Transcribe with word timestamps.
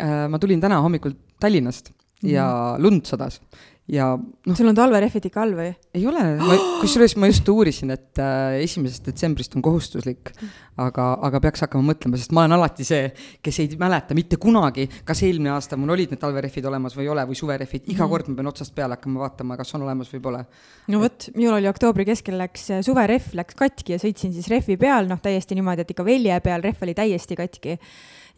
Äh, 0.00 0.26
ma 0.32 0.40
tulin 0.42 0.62
täna 0.62 0.80
hommikul 0.84 1.16
Tallinnast 1.40 1.92
ja 2.26 2.46
lund 2.78 3.06
sadas 3.08 3.40
ja 3.90 4.06
noh. 4.14 4.56
sul 4.56 4.70
on 4.70 4.76
talverehvid 4.76 5.26
ikka 5.26 5.42
all 5.42 5.54
või? 5.58 5.70
ei 5.96 6.04
ole, 6.06 6.22
kusjuures 6.80 7.16
ma 7.18 7.30
just 7.30 7.48
uurisin, 7.50 7.90
et 7.94 8.20
äh, 8.22 8.60
esimesest 8.62 9.08
detsembrist 9.08 9.56
on 9.58 9.64
kohustuslik, 9.64 10.30
aga, 10.80 11.06
aga 11.26 11.40
peaks 11.42 11.64
hakkama 11.64 11.90
mõtlema, 11.90 12.20
sest 12.20 12.34
ma 12.36 12.44
olen 12.44 12.54
alati 12.58 12.86
see, 12.86 13.08
kes 13.42 13.60
ei 13.64 13.72
mäleta 13.80 14.14
mitte 14.16 14.38
kunagi, 14.42 14.86
kas 15.06 15.24
eelmine 15.26 15.52
aasta 15.56 15.78
mul 15.80 15.94
olid 15.96 16.14
need 16.14 16.22
talverehvid 16.22 16.70
olemas 16.70 16.94
või 16.98 17.08
ei 17.08 17.12
ole 17.16 17.26
või 17.32 17.40
suverehvid, 17.40 17.88
iga 17.88 18.04
-hmm. 18.04 18.14
kord 18.14 18.30
ma 18.30 18.38
pean 18.38 18.52
otsast 18.52 18.76
peale 18.76 18.98
hakkama 18.98 19.24
vaatama, 19.24 19.58
kas 19.58 19.74
on 19.74 19.88
olemas 19.88 20.14
või 20.14 20.22
pole. 20.28 20.44
no 20.92 21.02
vot, 21.02 21.28
minul 21.34 21.58
oli 21.58 21.72
oktoobri 21.72 22.06
keskel 22.12 22.38
läks 22.38 22.70
äh, 22.70 22.86
suverehv 22.86 23.34
läks 23.42 23.58
katki 23.58 23.96
ja 23.96 24.02
sõitsin 24.02 24.36
siis 24.36 24.48
rehvi 24.52 24.78
peal, 24.78 25.10
noh, 25.10 25.18
täiesti 25.22 25.58
niimoodi, 25.58 25.82
et 25.82 25.94
ikka 25.96 26.06
velje 26.06 26.40
peal, 26.46 26.62
rehv 26.62 26.86
oli 26.86 26.94
täiesti 26.94 27.42
katki 27.42 27.78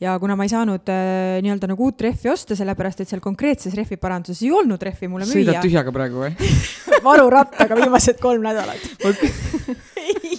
ja 0.03 0.17
kuna 0.19 0.36
ma 0.39 0.47
ei 0.47 0.50
saanud 0.53 0.91
äh, 0.91 1.39
nii-öelda 1.45 1.70
nagu 1.70 1.86
uut 1.86 2.03
rehvi 2.03 2.31
osta, 2.33 2.56
sellepärast 2.58 3.05
et 3.05 3.12
seal 3.12 3.22
konkreetses 3.22 3.75
rehviparanduses 3.78 4.42
ei 4.44 4.50
olnud 4.55 4.83
rehvi 4.83 5.09
mulle 5.11 5.28
müüa. 5.28 5.36
sõidad 5.36 5.62
tühjaga 5.62 5.94
praegu 5.94 6.25
või 6.25 6.33
varurattaga 7.06 7.78
viimased 7.78 8.19
kolm 8.22 8.44
nädalat 8.47 8.83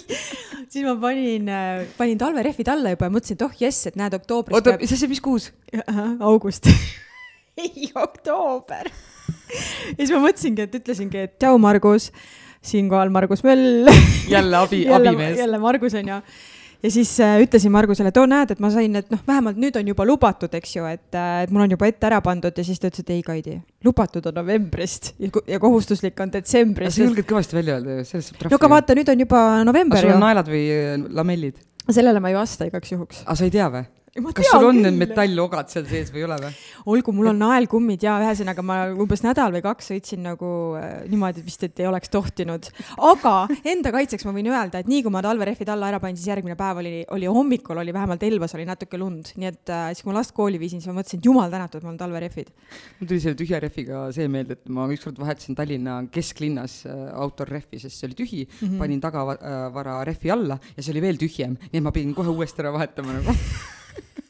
siis 0.72 0.84
ma 0.84 0.94
panin, 1.00 1.48
äh, 1.48 1.84
panin 1.98 2.20
talverehvid 2.20 2.70
alla 2.74 2.94
juba 2.94 3.08
ja 3.08 3.16
mõtlesin, 3.16 3.38
et 3.38 3.46
oh 3.46 3.58
jess, 3.64 3.88
et 3.90 3.98
näed, 4.00 4.16
oktoobris. 4.20 4.58
oota 4.58 4.74
peab..., 4.74 4.84
mis 4.84 4.94
asi, 4.96 5.10
mis 5.10 5.22
kuus? 5.24 5.50
august 6.20 6.68
ei, 7.64 7.90
oktoober 7.94 8.90
ja 8.90 10.00
siis 10.00 10.12
ma 10.12 10.24
mõtlesingi, 10.26 10.66
et 10.66 10.80
ütlesingi, 10.80 11.28
et 11.28 11.38
tšau, 11.38 11.60
Margus. 11.62 12.10
siinkohal 12.64 13.12
Margus 13.14 13.44
Möll 13.46 13.88
jälle 14.28 14.60
abi, 14.60 14.84
abimees. 14.88 15.38
jälle 15.38 15.60
Margus 15.62 15.96
on 16.00 16.12
ju 16.12 16.20
ja 16.84 16.90
siis 16.92 17.10
äh, 17.20 17.38
ütlesin 17.42 17.72
Margusele, 17.72 18.12
et 18.12 18.18
oo 18.20 18.26
näed, 18.28 18.52
et 18.54 18.60
ma 18.62 18.70
sain, 18.72 18.98
et 19.00 19.08
noh, 19.12 19.20
vähemalt 19.26 19.58
nüüd 19.60 19.76
on 19.80 19.88
juba 19.88 20.06
lubatud, 20.08 20.52
eks 20.58 20.76
ju, 20.76 20.86
et 20.90 21.16
äh,, 21.16 21.44
et 21.46 21.54
mul 21.54 21.64
on 21.64 21.74
juba 21.76 21.88
ette 21.88 22.08
ära 22.10 22.20
pandud 22.24 22.60
ja 22.60 22.66
siis 22.66 22.80
ta 22.82 22.90
ütles, 22.90 23.06
et 23.06 23.12
ei, 23.16 23.24
Kaidi, 23.24 23.56
lubatud 23.86 24.28
on 24.30 24.38
novembrist 24.42 25.14
ja, 25.22 25.32
ja 25.54 25.60
kohustuslik 25.62 26.20
on 26.20 26.32
detsembris. 26.34 26.96
sa 26.96 27.06
julged 27.06 27.28
kõvasti 27.30 27.56
välja 27.56 27.78
öelda 27.78 27.98
ju, 28.00 28.08
sellest 28.10 28.32
saab 28.32 28.42
trahvi. 28.42 28.54
no 28.54 28.60
aga 28.60 28.72
vaata, 28.76 28.98
nüüd 29.00 29.12
on 29.14 29.26
juba 29.26 29.42
november 29.64 30.04
sul 30.04 30.14
on 30.16 30.24
naelad 30.26 30.50
või 30.52 30.64
äh, 30.74 30.94
lamellid? 31.20 31.60
sellele 31.88 32.20
ma 32.20 32.32
ei 32.32 32.38
vasta 32.38 32.68
igaks 32.68 32.92
juhuks. 32.92 33.24
aga 33.24 33.38
sa 33.40 33.48
ei 33.48 33.54
tea 33.54 33.70
või? 33.72 33.86
Kas 34.14 34.46
sul 34.46 34.68
on 34.68 34.78
need 34.78 34.94
metallogad 34.94 35.70
seal 35.72 35.86
sees 35.90 36.12
või 36.14 36.22
ei 36.22 36.26
ole 36.28 36.36
või? 36.38 36.50
olgu, 36.94 37.14
mul 37.16 37.30
on 37.32 37.40
naelkummid 37.42 38.04
ja 38.04 38.14
ühesõnaga 38.22 38.62
ma 38.62 38.76
umbes 38.92 39.24
nädal 39.24 39.50
või 39.54 39.62
kaks 39.64 39.90
sõitsin 39.90 40.22
nagu 40.22 40.50
äh, 40.78 41.02
niimoodi 41.10 41.42
vist, 41.42 41.64
et 41.66 41.82
ei 41.82 41.88
oleks 41.90 42.12
tohtinud. 42.14 42.68
aga 43.10 43.34
enda 43.66 43.90
kaitseks 43.94 44.26
ma 44.28 44.34
võin 44.36 44.50
öelda, 44.52 44.84
et 44.84 44.90
nii 44.90 45.02
kui 45.02 45.14
ma 45.14 45.22
talverehvid 45.24 45.72
alla 45.74 45.90
ära 45.90 46.00
panin, 46.02 46.18
siis 46.20 46.30
järgmine 46.30 46.54
päev 46.58 46.82
oli, 46.84 46.94
oli 47.16 47.26
hommikul 47.26 47.82
oli 47.82 47.94
vähemalt 47.96 48.22
Elvas 48.28 48.54
oli 48.54 48.68
natuke 48.68 49.00
lund, 49.02 49.34
nii 49.34 49.50
et 49.50 49.74
äh, 49.74 49.90
siis 49.92 50.06
kui 50.06 50.12
ma 50.12 50.20
last 50.20 50.34
kooli 50.36 50.62
viisin, 50.62 50.82
siis 50.82 50.92
ma 50.92 51.00
mõtlesin, 51.00 51.18
et 51.18 51.30
jumal 51.30 51.50
tänatud, 51.50 51.82
mul 51.82 51.96
on 51.96 52.00
talverehvid. 52.04 52.54
mul 53.00 53.10
tuli 53.10 53.22
selle 53.24 53.40
tühja 53.40 53.62
rehviga 53.66 54.06
see 54.14 54.30
meelde, 54.30 54.60
et 54.60 54.70
ma 54.70 54.86
ükskord 54.94 55.18
vahetasin 55.18 55.58
Tallinna 55.58 55.98
kesklinnas 56.14 56.84
äh, 56.86 57.06
autorehvi, 57.18 57.82
sest 57.82 57.98
see 57.98 58.12
oli 58.12 58.20
tühi 58.22 58.42
mm, 58.46 58.62
-hmm. 58.62 58.78
panin 58.78 59.02
tagavara 59.02 60.00
äh, 60.00 60.06
rehvi 60.12 60.30
alla 60.30 60.60
ja 60.76 60.82
see 60.82 60.94
oli 60.94 61.02
veel 61.02 61.18
tühjem, 61.18 61.58
nii 61.72 61.82
et 61.82 61.88
ma 61.88 61.90
pidin 61.90 62.14
kohe 62.14 62.30
uuesti 62.30 62.62
ära 62.62 62.70
vahetama 62.78 63.18
nagu 63.18 63.34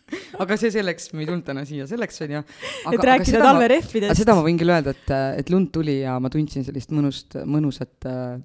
aga 0.42 0.56
see 0.60 0.72
selleks, 0.75 1.10
me 1.15 1.25
ei 1.25 1.28
tulnud 1.28 1.44
täna 1.47 1.65
siia 1.69 1.87
selleks, 1.91 2.20
onju. 2.26 2.42
et 2.92 3.06
rääkida 3.10 3.42
talverehvidest. 3.42 4.20
seda 4.20 4.37
ma 4.37 4.44
võin 4.47 4.59
küll 4.60 4.75
öelda, 4.75 4.94
et, 4.97 5.15
et 5.41 5.53
lund 5.53 5.72
tuli 5.75 6.00
ja 6.03 6.19
ma 6.22 6.32
tundsin 6.32 6.66
sellist 6.66 6.92
mõnust, 6.94 7.38
mõnusat 7.48 8.09
äh, 8.10 8.37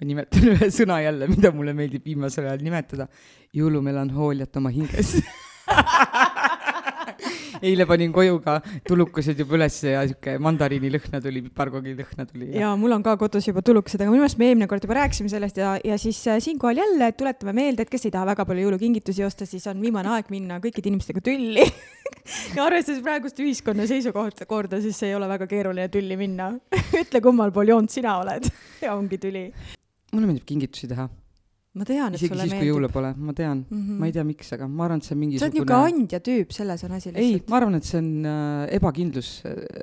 ma 0.00 0.08
nimetan 0.08 0.48
ühe 0.54 0.70
sõna 0.74 1.00
jälle, 1.04 1.28
mida 1.30 1.52
mulle 1.54 1.74
meeldib 1.76 2.06
viimasel 2.06 2.48
ajal 2.48 2.64
nimetada, 2.64 3.08
jõulumelanhooliat 3.56 4.60
oma 4.62 4.72
hinges 4.74 5.16
eile 7.62 7.86
panin 7.88 8.12
koju 8.14 8.40
ka 8.44 8.58
tulukesed 8.88 9.38
juba 9.42 9.56
ülesse 9.58 9.94
ja 9.94 10.02
sihuke 10.08 10.36
mandariinilõhna 10.42 11.20
tuli, 11.24 11.42
piparkoogi 11.48 11.94
lõhna 11.98 12.26
tuli. 12.28 12.50
ja, 12.56 12.72
mul 12.80 12.96
on 12.96 13.04
ka 13.06 13.16
kodus 13.20 13.48
juba 13.48 13.62
tulukesed, 13.66 14.00
aga 14.00 14.12
minu 14.12 14.24
arust 14.26 14.40
me 14.40 14.50
eelmine 14.50 14.68
kord 14.70 14.84
juba 14.86 14.98
rääkisime 15.00 15.32
sellest 15.32 15.60
ja, 15.60 15.76
ja 15.84 15.98
siis 16.00 16.20
äh, 16.30 16.40
siinkohal 16.42 16.82
jälle 16.82 17.12
tuletame 17.12 17.54
meelde, 17.56 17.86
et 17.86 17.92
kes 17.92 18.08
ei 18.08 18.14
taha 18.14 18.30
väga 18.32 18.46
palju 18.48 18.66
jõulukingitusi 18.66 19.24
osta, 19.26 19.48
siis 19.48 19.66
on 19.70 19.80
viimane 19.82 20.12
aeg 20.16 20.30
minna 20.32 20.60
kõikide 20.62 20.92
inimestega 20.92 21.24
tülli 21.24 21.66
ja 22.56 22.66
arvestades 22.66 23.02
praegust 23.04 23.40
ühiskonna 23.42 23.86
seisukohta 23.90 24.48
korda, 24.50 24.80
siis 24.82 25.00
ei 25.06 25.14
ole 25.16 25.28
väga 25.30 25.48
keeruline 25.50 25.88
tülli 25.92 26.18
minna 26.20 26.52
ütle, 27.02 27.22
kummal 27.24 27.52
pool 27.54 27.74
joont 27.74 27.92
sina 27.92 28.18
oled 28.22 28.48
ja 28.84 28.94
ongi 28.96 29.20
tüli. 29.20 29.48
mulle 30.12 30.30
meeldib 30.30 30.46
kingitusi 30.48 30.90
teha 30.90 31.08
ma 31.70 31.86
tean, 31.86 32.10
et 32.10 32.18
isegi 32.18 32.32
sulle 32.32 32.44
siis, 32.48 32.56
kui 32.58 32.66
jõule 32.66 32.88
pole, 32.90 33.12
ma 33.14 33.32
tean 33.36 33.60
mm, 33.62 33.80
-hmm. 33.80 33.98
ma 34.02 34.08
ei 34.08 34.14
tea, 34.14 34.24
miks, 34.26 34.48
aga 34.56 34.66
ma 34.66 34.88
arvan, 34.88 34.98
et 34.98 35.06
see 35.06 35.14
on 35.14 35.20
mingisugune. 35.20 35.40
sa 35.40 35.46
oled 35.46 35.58
niisugune 35.60 36.00
andja 36.00 36.18
tüüp, 36.26 36.54
selles 36.56 36.82
on 36.86 36.94
asi 36.96 37.12
lihtsalt. 37.12 37.26
ei, 37.26 37.50
ma 37.52 37.58
arvan, 37.60 37.76
et 37.78 37.86
see 37.86 38.00
on 38.00 38.08
äh, 38.26 38.64
ebakindlus, 38.78 39.28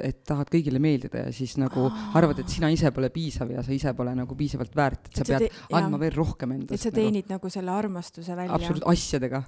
et 0.09 0.19
tahad 0.27 0.51
kõigile 0.51 0.81
meeldida 0.83 1.23
ja 1.23 1.31
siis 1.31 1.55
nagu 1.61 1.85
oh. 1.87 2.01
arvad, 2.19 2.41
et 2.43 2.51
sina 2.51 2.71
ise 2.73 2.91
pole 2.91 3.09
piisav 3.15 3.53
ja 3.55 3.63
sa 3.63 3.71
ise 3.71 3.93
pole 3.95 4.15
nagu 4.19 4.35
piisavalt 4.35 4.75
väärt, 4.75 5.07
et 5.07 5.21
sa 5.21 5.27
pead 5.31 5.47
te... 5.47 5.63
andma 5.79 6.01
veel 6.03 6.17
rohkem 6.17 6.57
endast. 6.57 6.75
et 6.75 6.83
sa 6.83 6.91
nagu. 6.91 6.99
teenid 6.99 7.31
nagu, 7.31 7.39
nagu 7.39 7.55
selle 7.55 7.71
armastuse 7.71 8.35
välja. 8.35 8.59
absoluutselt, 8.59 8.91
asjadega 8.91 9.43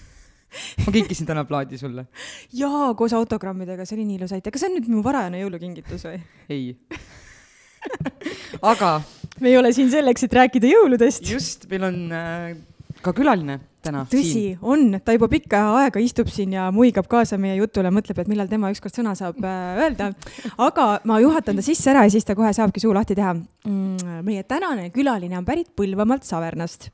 ma 0.86 0.94
kinkisin 0.94 1.26
täna 1.26 1.44
plaadi 1.50 1.82
sulle. 1.82 2.06
jaa, 2.54 2.94
koos 2.94 3.16
autogrammidega, 3.18 3.82
see 3.84 3.98
oli 3.98 4.06
nii 4.06 4.22
ilus, 4.22 4.38
aitäh. 4.38 4.54
kas 4.54 4.62
see 4.62 4.70
on 4.70 4.78
nüüd 4.78 4.90
mu 4.94 5.02
varajane 5.02 5.42
jõulukingitus 5.42 6.06
või? 6.06 6.22
ei 6.46 6.76
aga 8.62 9.00
me 9.40 9.52
ei 9.52 9.58
ole 9.58 9.72
siin 9.76 9.90
selleks, 9.92 10.26
et 10.26 10.36
rääkida 10.40 10.70
jõuludest. 10.70 11.28
just, 11.30 11.66
meil 11.70 11.86
on 11.88 11.98
äh, 12.14 12.56
ka 13.04 13.14
külaline 13.16 13.58
täna. 13.86 14.04
tõsi, 14.10 14.56
on, 14.62 14.98
ta 15.04 15.14
juba 15.16 15.28
pikka 15.32 15.62
aega 15.82 16.02
istub 16.02 16.30
siin 16.32 16.56
ja 16.56 16.68
muigab 16.74 17.08
kaasa 17.10 17.38
meie 17.40 17.58
jutule, 17.60 17.92
mõtleb, 17.94 18.20
et 18.22 18.30
millal 18.32 18.50
tema 18.50 18.72
ükskord 18.74 18.96
sõna 18.96 19.14
saab 19.18 19.40
äh, 19.44 19.80
öelda. 19.84 20.10
aga 20.58 20.88
ma 21.08 21.20
juhatan 21.22 21.60
ta 21.60 21.66
sisse 21.66 21.92
ära 21.92 22.06
ja 22.06 22.14
siis 22.16 22.26
ta 22.26 22.36
kohe 22.38 22.52
saabki 22.56 22.82
suu 22.82 22.94
lahti 22.96 23.18
teha 23.18 23.34
mm,. 23.36 24.22
meie 24.26 24.46
tänane 24.48 24.90
külaline 24.94 25.38
on 25.38 25.48
pärit 25.48 25.72
Põlvamaalt 25.76 26.26
Savernast 26.26 26.90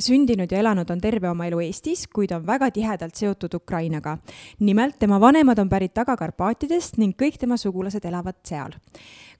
sündinud 0.00 0.52
ja 0.52 0.60
elanud 0.62 0.90
on 0.90 1.00
terve 1.00 1.28
oma 1.30 1.46
elu 1.46 1.60
Eestis, 1.66 2.06
kuid 2.08 2.32
on 2.32 2.46
väga 2.46 2.70
tihedalt 2.70 3.16
seotud 3.18 3.54
Ukrainaga. 3.54 4.18
nimelt 4.60 4.98
tema 4.98 5.20
vanemad 5.20 5.58
on 5.58 5.68
pärit 5.68 5.94
Taga-Karpaatidest 5.94 6.98
ning 6.98 7.14
kõik 7.16 7.38
tema 7.38 7.56
sugulased 7.56 8.04
elavad 8.04 8.36
seal. 8.44 8.72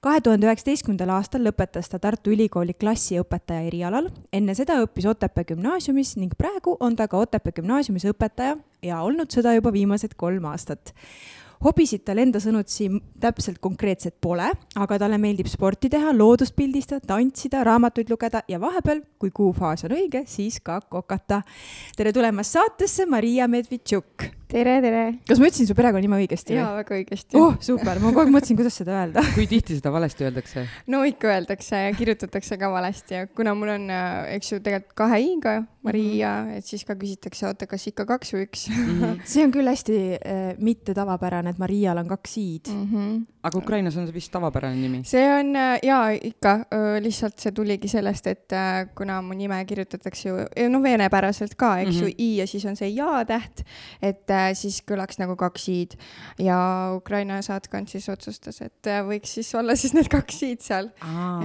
kahe 0.01 0.21
tuhande 0.21 0.47
üheksateistkümnendal 0.47 1.09
aastal 1.09 1.41
lõpetas 1.41 1.89
ta 1.89 1.99
Tartu 1.99 2.31
Ülikooli 2.31 2.73
klassiõpetaja 2.73 3.67
erialal, 3.67 4.09
enne 4.33 4.55
seda 4.55 4.81
õppis 4.83 5.07
Otepää 5.07 5.43
gümnaasiumis 5.43 6.17
ning 6.17 6.33
praegu 6.37 6.77
on 6.79 6.95
ta 6.95 7.07
ka 7.07 7.17
Otepää 7.17 7.51
gümnaasiumis 7.51 8.05
õpetaja 8.05 8.57
ja 8.83 9.01
olnud 9.01 9.31
seda 9.31 9.53
juba 9.53 9.73
viimased 9.73 10.13
kolm 10.17 10.45
aastat 10.45 10.93
hobisid 11.63 12.03
tal 12.05 12.19
enda 12.23 12.41
sõnutsi 12.43 12.89
täpselt 13.23 13.59
konkreetselt 13.63 14.17
pole, 14.21 14.49
aga 14.75 14.99
talle 14.99 15.19
meeldib 15.21 15.47
sporti 15.51 15.91
teha, 15.93 16.11
loodust 16.15 16.55
pildistada, 16.57 17.03
tantsida, 17.07 17.63
raamatuid 17.67 18.11
lugeda 18.11 18.43
ja 18.51 18.59
vahepeal, 18.61 19.03
kui 19.19 19.31
kuufaas 19.31 19.85
on 19.87 19.95
õige, 19.97 20.25
siis 20.27 20.59
ka 20.63 20.81
kokata. 20.81 21.41
tere 21.97 22.13
tulemast 22.13 22.57
saatesse, 22.57 23.05
Maria 23.05 23.47
Medvitšuk 23.47 24.42
tere, 24.53 24.75
tere! 24.83 25.01
kas 25.27 25.41
ma 25.41 25.49
ütlesin 25.49 25.67
su 25.69 25.75
perekonnanime 25.77 26.19
õigesti? 26.23 26.55
jaa, 26.57 26.69
väga 26.77 26.97
õigesti. 26.99 27.37
oh, 27.39 27.55
super, 27.63 27.99
ma 28.01 28.11
kogu 28.11 28.23
aeg 28.23 28.33
mõtlesin, 28.35 28.59
kuidas 28.59 28.77
seda 28.79 28.95
öelda 28.99 29.23
kui 29.35 29.47
tihti 29.49 29.77
seda 29.79 29.93
valesti 29.93 30.27
öeldakse? 30.27 30.65
no 30.93 31.01
ikka 31.09 31.31
öeldakse 31.33 31.81
ja 31.87 31.91
kirjutatakse 31.97 32.57
ka 32.61 32.69
valesti 32.73 33.17
ja 33.17 33.27
kuna 33.33 33.55
mul 33.57 33.73
on, 33.75 33.89
äh, 33.93 34.35
eks 34.37 34.53
ju, 34.53 34.61
tegelikult 34.63 34.97
kahe 35.03 35.19
i-ga 35.25 35.55
Maria 35.83 36.31
mm, 36.31 36.49
-hmm. 36.49 36.57
et 36.61 36.69
siis 36.69 36.85
ka 36.87 36.95
küsitakse, 36.99 37.47
oota, 37.49 37.67
kas 37.69 37.87
ikka 37.89 38.05
kaks 38.13 38.33
või 38.35 38.47
üks 38.47 38.67
mm. 38.69 38.89
-hmm. 39.01 39.21
see 39.33 39.45
on 39.45 39.55
küll 39.55 39.69
hästi 39.69 39.99
äh, 40.19 40.41
mitte 40.59 40.93
tavapärane, 40.93 41.55
et 41.55 41.61
Marial 41.61 42.03
on 42.03 42.11
kaks 42.13 42.37
i-d 42.37 42.73
mm. 42.73 42.89
-hmm. 42.91 43.21
Aga 43.43 43.59
Ukrainas 43.59 43.97
on 43.99 44.07
see 44.07 44.15
vist 44.15 44.31
tavapärane 44.31 44.79
nimi? 44.79 45.01
see 45.07 45.23
on 45.27 45.51
äh, 45.59 45.75
jaa, 45.83 46.11
ikka 46.15 46.53
äh,, 46.71 46.97
lihtsalt 47.03 47.43
see 47.43 47.51
tuligi 47.55 47.89
sellest, 47.91 48.27
et 48.31 48.55
äh, 48.55 48.85
kuna 48.95 49.19
mu 49.25 49.35
nime 49.37 49.57
kirjutatakse 49.67 50.29
ju, 50.29 50.37
no 50.71 50.81
veenepäraselt 50.83 51.57
ka, 51.59 51.73
eks 51.83 51.89
mm 51.89 51.99
-hmm. 51.99 52.07
ju, 52.07 52.15
i 52.17 52.37
ja 52.37 52.47
siis 52.47 52.65
on 52.65 52.79
see 52.79 52.93
ja-täht, 52.95 53.65
et 54.01 54.31
äh, 54.31 54.53
siis 54.55 54.79
kõlaks 54.91 55.19
nagu 55.19 55.35
kaks 55.35 55.67
i-d 55.69 55.99
ja 56.39 56.57
Ukraina 56.95 57.41
saatkond 57.41 57.91
siis 57.91 58.09
otsustas, 58.09 58.61
et 58.61 58.91
võiks 59.09 59.35
siis 59.39 59.55
olla 59.55 59.75
siis 59.75 59.93
need 59.93 60.07
kaks 60.07 60.43
i-d 60.43 60.61
seal. 60.61 60.89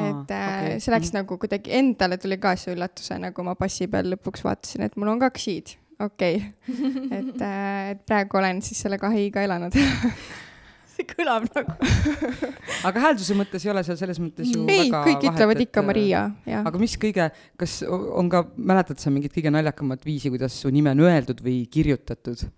et 0.09 0.23
okay. 0.23 0.81
see 0.81 0.95
läks 0.95 1.13
nagu 1.13 1.39
kuidagi, 1.39 1.73
endale 1.73 2.19
tuli 2.19 2.39
ka 2.39 2.57
see 2.57 2.75
üllatusena, 2.75 3.33
kui 3.33 3.45
ma 3.45 3.55
passi 3.55 3.87
peal 3.87 4.15
lõpuks 4.15 4.45
vaatasin, 4.45 4.87
et 4.87 4.97
mul 4.97 5.09
on 5.09 5.19
kaks 5.19 5.49
i-d 5.49 5.79
okei 5.99 6.37
okay., 6.37 7.19
et, 7.19 7.43
et 7.91 8.05
praegu 8.07 8.39
olen 8.39 8.63
siis 8.63 8.87
selle 8.87 8.99
kahe 8.99 9.27
i-ga 9.27 9.43
elanud 9.43 9.75
see 10.99 11.09
kõlab 11.09 11.47
nagu 11.55 11.75
aga 12.89 13.05
häälduse 13.07 13.37
mõttes 13.39 13.65
ei 13.67 13.73
ole 13.73 13.85
seal 13.87 13.99
selles 14.01 14.21
mõttes 14.23 14.51
ju 14.51 14.65
ei, 14.71 14.91
kõik 14.93 15.29
ütlevad 15.31 15.63
ikka 15.65 15.85
Maria, 15.87 16.25
jah. 16.49 16.67
aga 16.69 16.81
mis 16.83 16.97
kõige, 17.01 17.31
kas 17.61 17.81
on 17.89 18.31
ka, 18.33 18.45
mäletad 18.59 19.01
sa 19.03 19.13
mingit 19.15 19.35
kõige 19.35 19.53
naljakamat 19.55 20.07
viisi, 20.07 20.33
kuidas 20.35 20.57
su 20.59 20.73
nime 20.75 20.93
on 20.97 21.07
öeldud 21.07 21.43
või 21.45 21.63
kirjutatud? 21.71 22.49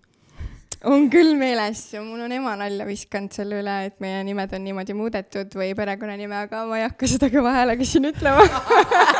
On 0.89 1.07
küll 1.13 1.35
meeles, 1.37 1.83
mul 2.01 2.23
on 2.25 2.31
ema 2.33 2.55
nalja 2.59 2.85
viskanud 2.87 3.33
selle 3.35 3.59
üle, 3.61 3.75
et 3.87 3.97
meie 4.03 4.23
nimed 4.25 4.53
on 4.57 4.63
niimoodi 4.65 4.95
muudetud 4.97 5.53
või 5.57 5.75
perekonnanime, 5.77 6.39
aga 6.47 6.63
ma 6.69 6.79
ei 6.79 6.85
hakka 6.87 7.09
seda 7.11 7.29
kõva 7.33 7.53
häälega 7.59 7.85
siin 7.87 8.09
ütlema. 8.09 8.45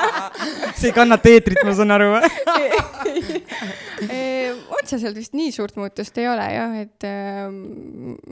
see 0.80 0.90
ei 0.90 0.96
kannata 0.96 1.30
eetrit, 1.30 1.62
ma 1.68 1.76
saan 1.78 1.94
aru. 1.98 2.10
otseselt 4.82 5.16
vist 5.18 5.36
nii 5.38 5.52
suurt 5.54 5.78
muutust 5.78 6.18
ei 6.18 6.28
ole 6.32 6.48
jah, 6.56 6.78
et 6.82 7.06
äh, 7.08 7.48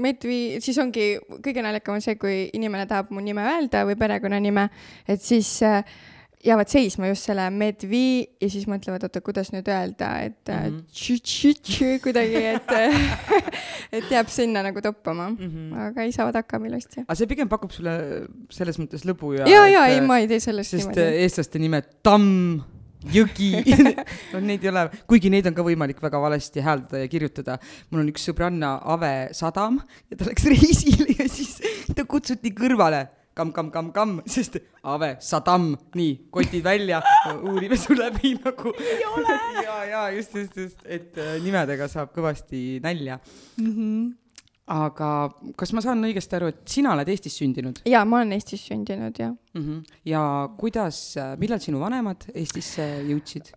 Medvi, 0.01 0.39
siis 0.63 0.77
ongi 0.81 1.11
kõige 1.45 1.63
naljakam 1.65 1.99
on 1.99 2.05
see, 2.05 2.17
kui 2.19 2.47
inimene 2.57 2.87
tahab 2.89 3.13
mu 3.13 3.21
nime 3.23 3.45
öelda 3.53 3.85
või 3.87 3.97
perekonnanime, 3.99 4.69
et 5.09 5.21
siis 5.23 5.59
äh, 5.67 5.83
jäävad 6.45 6.71
seisma 6.71 7.09
just 7.09 7.27
selle 7.27 7.49
Medvi 7.51 8.23
ja 8.41 8.49
siis 8.51 8.65
mõtlevad, 8.69 9.03
oota, 9.03 9.21
kuidas 9.23 9.51
nüüd 9.51 9.67
öelda, 9.67 10.11
et 10.23 10.47
mm 10.47 10.69
Mhm. 10.69 10.85
-hmm. 10.85 11.99
kuidagi, 12.03 12.45
et 12.45 12.71
et 13.97 14.11
jääb 14.11 14.27
sinna 14.27 14.63
nagu 14.63 14.81
toppama 14.81 15.29
mm, 15.29 15.37
-hmm. 15.37 15.77
aga 15.89 16.01
ei 16.01 16.11
saavad 16.11 16.35
hakkama 16.35 16.67
ilusti. 16.67 17.01
aga 17.01 17.15
see 17.15 17.27
pigem 17.27 17.49
pakub 17.49 17.71
sulle 17.71 18.27
selles 18.49 18.79
mõttes 18.79 19.05
lõbu 19.05 19.37
ja. 19.37 19.47
ja, 19.47 19.67
ja 19.67 19.85
ei, 19.87 20.01
ma 20.01 20.19
ei 20.19 20.27
tee 20.27 20.39
sellest 20.39 20.71
sest 20.71 20.87
niimoodi. 20.87 21.01
äh, 21.01 21.23
eestlaste 21.23 21.59
nimed 21.59 21.83
Tamm, 22.03 22.61
Jõgi 22.99 23.63
no 24.33 24.39
neid 24.43 24.63
ei 24.63 24.69
ole, 24.69 24.89
kuigi 25.07 25.29
neid 25.31 25.47
on 25.47 25.55
ka 25.55 25.63
võimalik 25.63 26.01
väga 26.03 26.19
valesti 26.19 26.59
hääldada 26.59 26.99
ja 26.99 27.07
kirjutada. 27.07 27.57
mul 27.89 28.01
on 28.01 28.09
üks 28.11 28.27
sõbranna 28.27 28.79
Ave 28.83 29.29
Sadam 29.31 29.79
ja 30.11 30.17
ta 30.17 30.27
läks 30.27 30.43
reisile 30.43 31.15
ja 31.19 31.27
siis 31.31 31.61
ta 31.95 32.03
kutsuti 32.03 32.51
kõrvale 32.51 33.07
kamm, 33.39 33.53
kamm, 33.55 33.71
kamm, 33.71 33.91
kamm, 33.95 34.21
sest 34.35 34.59
Ave 34.83 35.15
Sadam, 35.23 35.71
nii, 35.95 36.15
kotid 36.33 36.63
välja, 36.65 37.01
uurime 37.39 37.77
su 37.79 37.95
läbi 37.97 38.35
nagu. 38.43 38.73
ei 38.79 39.03
ole. 39.15 39.41
ja, 39.63 39.83
ja 39.89 40.07
just, 40.15 40.35
just, 40.35 40.57
just, 40.57 40.81
et 40.85 41.17
äh, 41.19 41.37
nimedega 41.43 41.87
saab 41.91 42.11
kõvasti 42.15 42.79
nalja 42.83 43.19
mm. 43.19 43.69
-hmm. 43.69 44.09
aga 44.75 45.09
kas 45.57 45.73
ma 45.73 45.83
saan 45.85 46.03
õigesti 46.05 46.37
aru, 46.37 46.51
et 46.53 46.61
sina 46.69 46.93
oled 46.93 47.09
Eestis 47.09 47.37
sündinud 47.41 47.81
ja 47.89 48.03
ma 48.05 48.19
olen 48.21 48.35
Eestis 48.35 48.65
sündinud 48.67 49.19
jah. 49.19 49.31
mm? 49.53 49.61
-hmm. 49.61 49.99
ja 50.05 50.23
kuidas, 50.57 51.15
millal 51.37 51.59
sinu 51.63 51.79
vanemad 51.79 52.27
Eestisse 52.33 52.87
jõudsid? 53.07 53.53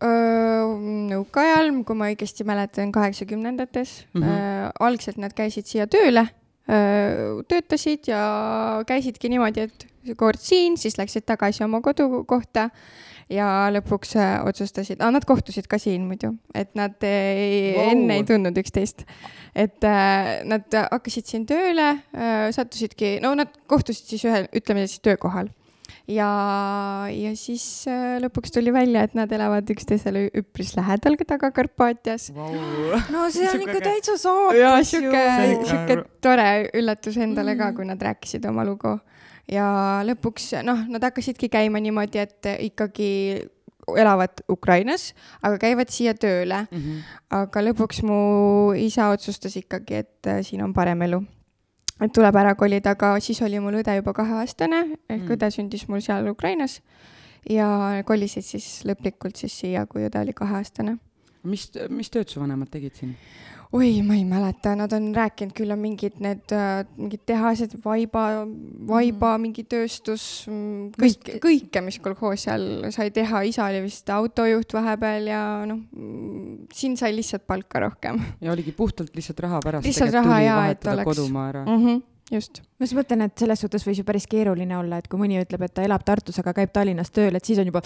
nõukaajal, 1.12 1.72
kui 1.84 1.96
ma 1.96 2.10
õigesti 2.12 2.46
mäletan, 2.46 2.92
kaheksakümnendates 2.92 4.06
mm. 4.12 4.22
-hmm. 4.22 4.70
algselt 4.80 5.18
nad 5.18 5.34
käisid 5.34 5.66
siia 5.66 5.86
tööle, 5.86 6.28
töötasid 6.66 8.06
ja 8.06 8.20
käisidki 8.86 9.28
niimoodi, 9.32 9.66
et 9.66 9.86
kord 10.18 10.40
siin, 10.40 10.76
siis 10.78 10.98
läksid 10.98 11.26
tagasi 11.26 11.64
oma 11.64 11.80
kodukohta 11.82 12.68
ja 13.32 13.46
lõpuks 13.72 14.16
äh, 14.18 14.34
otsustasid, 14.48 15.02
nad 15.02 15.26
kohtusid 15.28 15.68
ka 15.70 15.78
siin 15.80 16.04
muidu, 16.08 16.34
et 16.54 16.72
nad 16.78 16.96
ei, 17.06 17.72
wow. 17.76 17.92
enne 17.92 18.18
ei 18.18 18.26
tundnud 18.28 18.58
üksteist. 18.62 19.06
et 19.54 19.84
äh, 19.84 20.42
nad 20.48 20.66
hakkasid 20.90 21.28
siin 21.28 21.46
tööle 21.48 21.88
äh,, 21.92 22.50
sattusidki, 22.54 23.18
no 23.24 23.34
nad 23.38 23.52
kohtusid 23.70 24.14
siis 24.14 24.24
ühel, 24.28 24.48
ütleme 24.56 24.86
siis 24.86 25.02
töökohal 25.04 25.52
ja, 26.10 26.28
ja 27.10 27.32
siis 27.38 27.64
äh, 27.90 28.18
lõpuks 28.22 28.52
tuli 28.54 28.72
välja, 28.74 29.04
et 29.06 29.14
nad 29.18 29.30
elavad 29.32 29.68
üksteisele 29.74 30.26
üpris 30.38 30.74
lähedal 30.78 31.16
taga 31.28 31.52
Karpaatias. 31.54 32.30
no 32.34 33.28
see 33.30 33.48
on 33.48 33.64
ikka 33.66 33.80
täitsa 33.84 34.16
ja 34.56 34.76
saatus 34.82 34.92
ju. 34.96 35.14
sihuke 35.70 35.98
tore 36.20 36.48
üllatus 36.74 37.16
endale 37.16 37.56
ka, 37.56 37.70
Mm. 37.72 37.76
kui 37.76 37.84
nad 37.86 38.02
rääkisid 38.02 38.46
oma 38.48 38.64
lugu. 38.64 38.98
ja 39.50 40.02
lõpuks 40.06 40.62
noh, 40.64 40.86
nad 40.88 41.02
hakkasidki 41.02 41.48
käima 41.48 41.80
niimoodi, 41.80 42.18
et 42.18 42.46
ikkagi 42.60 43.10
elavad 43.98 44.42
Ukrainas, 44.50 45.12
aga 45.42 45.58
käivad 45.58 45.90
siia 45.90 46.14
tööle. 46.14 46.66
Mhm. 46.70 46.98
aga 47.30 47.62
lõpuks 47.62 48.02
mu 48.06 48.72
isa 48.78 49.10
otsustas 49.10 49.56
ikkagi, 49.56 49.94
et 50.04 50.26
äh, 50.26 50.42
siin 50.42 50.62
on 50.62 50.72
parem 50.72 51.02
elu. 51.02 51.22
Et 52.02 52.12
tuleb 52.12 52.36
ära 52.36 52.54
kolida, 52.58 52.96
aga 52.96 53.14
siis 53.20 53.40
oli 53.42 53.60
mul 53.62 53.80
õde 53.82 53.94
juba 53.98 54.12
kaheaastane, 54.16 54.82
ehk 55.08 55.22
Mm. 55.22 55.32
õde 55.36 55.50
sündis 55.54 55.88
mul 55.88 56.00
seal 56.00 56.28
Ukrainas 56.30 56.80
ja 57.48 58.02
kolisid 58.06 58.44
siis 58.46 58.82
lõplikult 58.84 59.36
siis 59.36 59.52
siia, 59.60 59.86
kui 59.86 60.06
õde 60.06 60.20
oli 60.20 60.32
kaheaastane. 60.32 60.98
mis, 61.44 61.70
mis 61.90 62.10
tööd 62.10 62.28
su 62.28 62.40
vanemad 62.40 62.70
tegid 62.70 62.94
siin? 62.94 63.16
oi, 63.72 64.02
ma 64.04 64.16
ei 64.18 64.24
mäleta, 64.28 64.74
nad 64.76 64.92
on 64.92 65.08
rääkinud, 65.16 65.54
küll 65.56 65.72
on 65.72 65.80
mingid 65.80 66.18
need 66.22 66.52
äh, 66.52 66.82
mingid 66.98 67.22
tehased, 67.28 67.78
vaiba, 67.84 68.44
vaiba 68.88 69.32
mm. 69.32 69.46
mingi 69.46 69.64
tööstus, 69.68 70.26
kõik, 70.98 71.30
kõike, 71.42 71.84
mis 71.84 71.98
kolhoos 72.04 72.44
seal 72.48 72.66
sai 72.94 73.10
teha, 73.14 73.44
isa 73.48 73.64
oli 73.70 73.80
vist 73.86 74.12
autojuht 74.12 74.76
vahepeal 74.76 75.30
ja 75.32 75.42
noh, 75.68 75.80
siin 76.74 76.98
sai 77.00 77.14
lihtsalt 77.16 77.46
palka 77.48 77.80
rohkem 77.86 78.20
ja 78.44 78.52
oligi 78.52 78.74
puhtalt 78.76 79.16
lihtsalt 79.16 79.40
raha 79.46 79.62
pärast. 79.64 79.88
Lihtsalt 79.88 80.16
raha 80.20 80.42
jaa, 80.44 80.66
et 80.74 80.92
oleks- 80.92 81.08
kodumaa 81.08 81.48
ära. 81.54 81.64
mm. 81.64 81.86
-hmm, 81.86 82.02
just. 82.36 82.62
Ma 82.82 82.88
just 82.88 82.98
mõtlen, 82.98 83.28
et 83.28 83.38
selles 83.38 83.60
suhtes 83.62 83.84
võis 83.86 84.00
ju 84.00 84.04
päris 84.06 84.26
keeruline 84.26 84.74
olla, 84.74 84.98
et 84.98 85.06
kui 85.10 85.20
mõni 85.20 85.38
ütleb, 85.38 85.62
et 85.62 85.74
ta 85.76 85.84
elab 85.86 86.02
Tartus, 86.02 86.40
aga 86.42 86.54
käib 86.56 86.72
Tallinnas 86.74 87.14
tööl, 87.14 87.38
et 87.38 87.46
siis 87.46 87.60
on 87.62 87.68
juba 87.70 87.82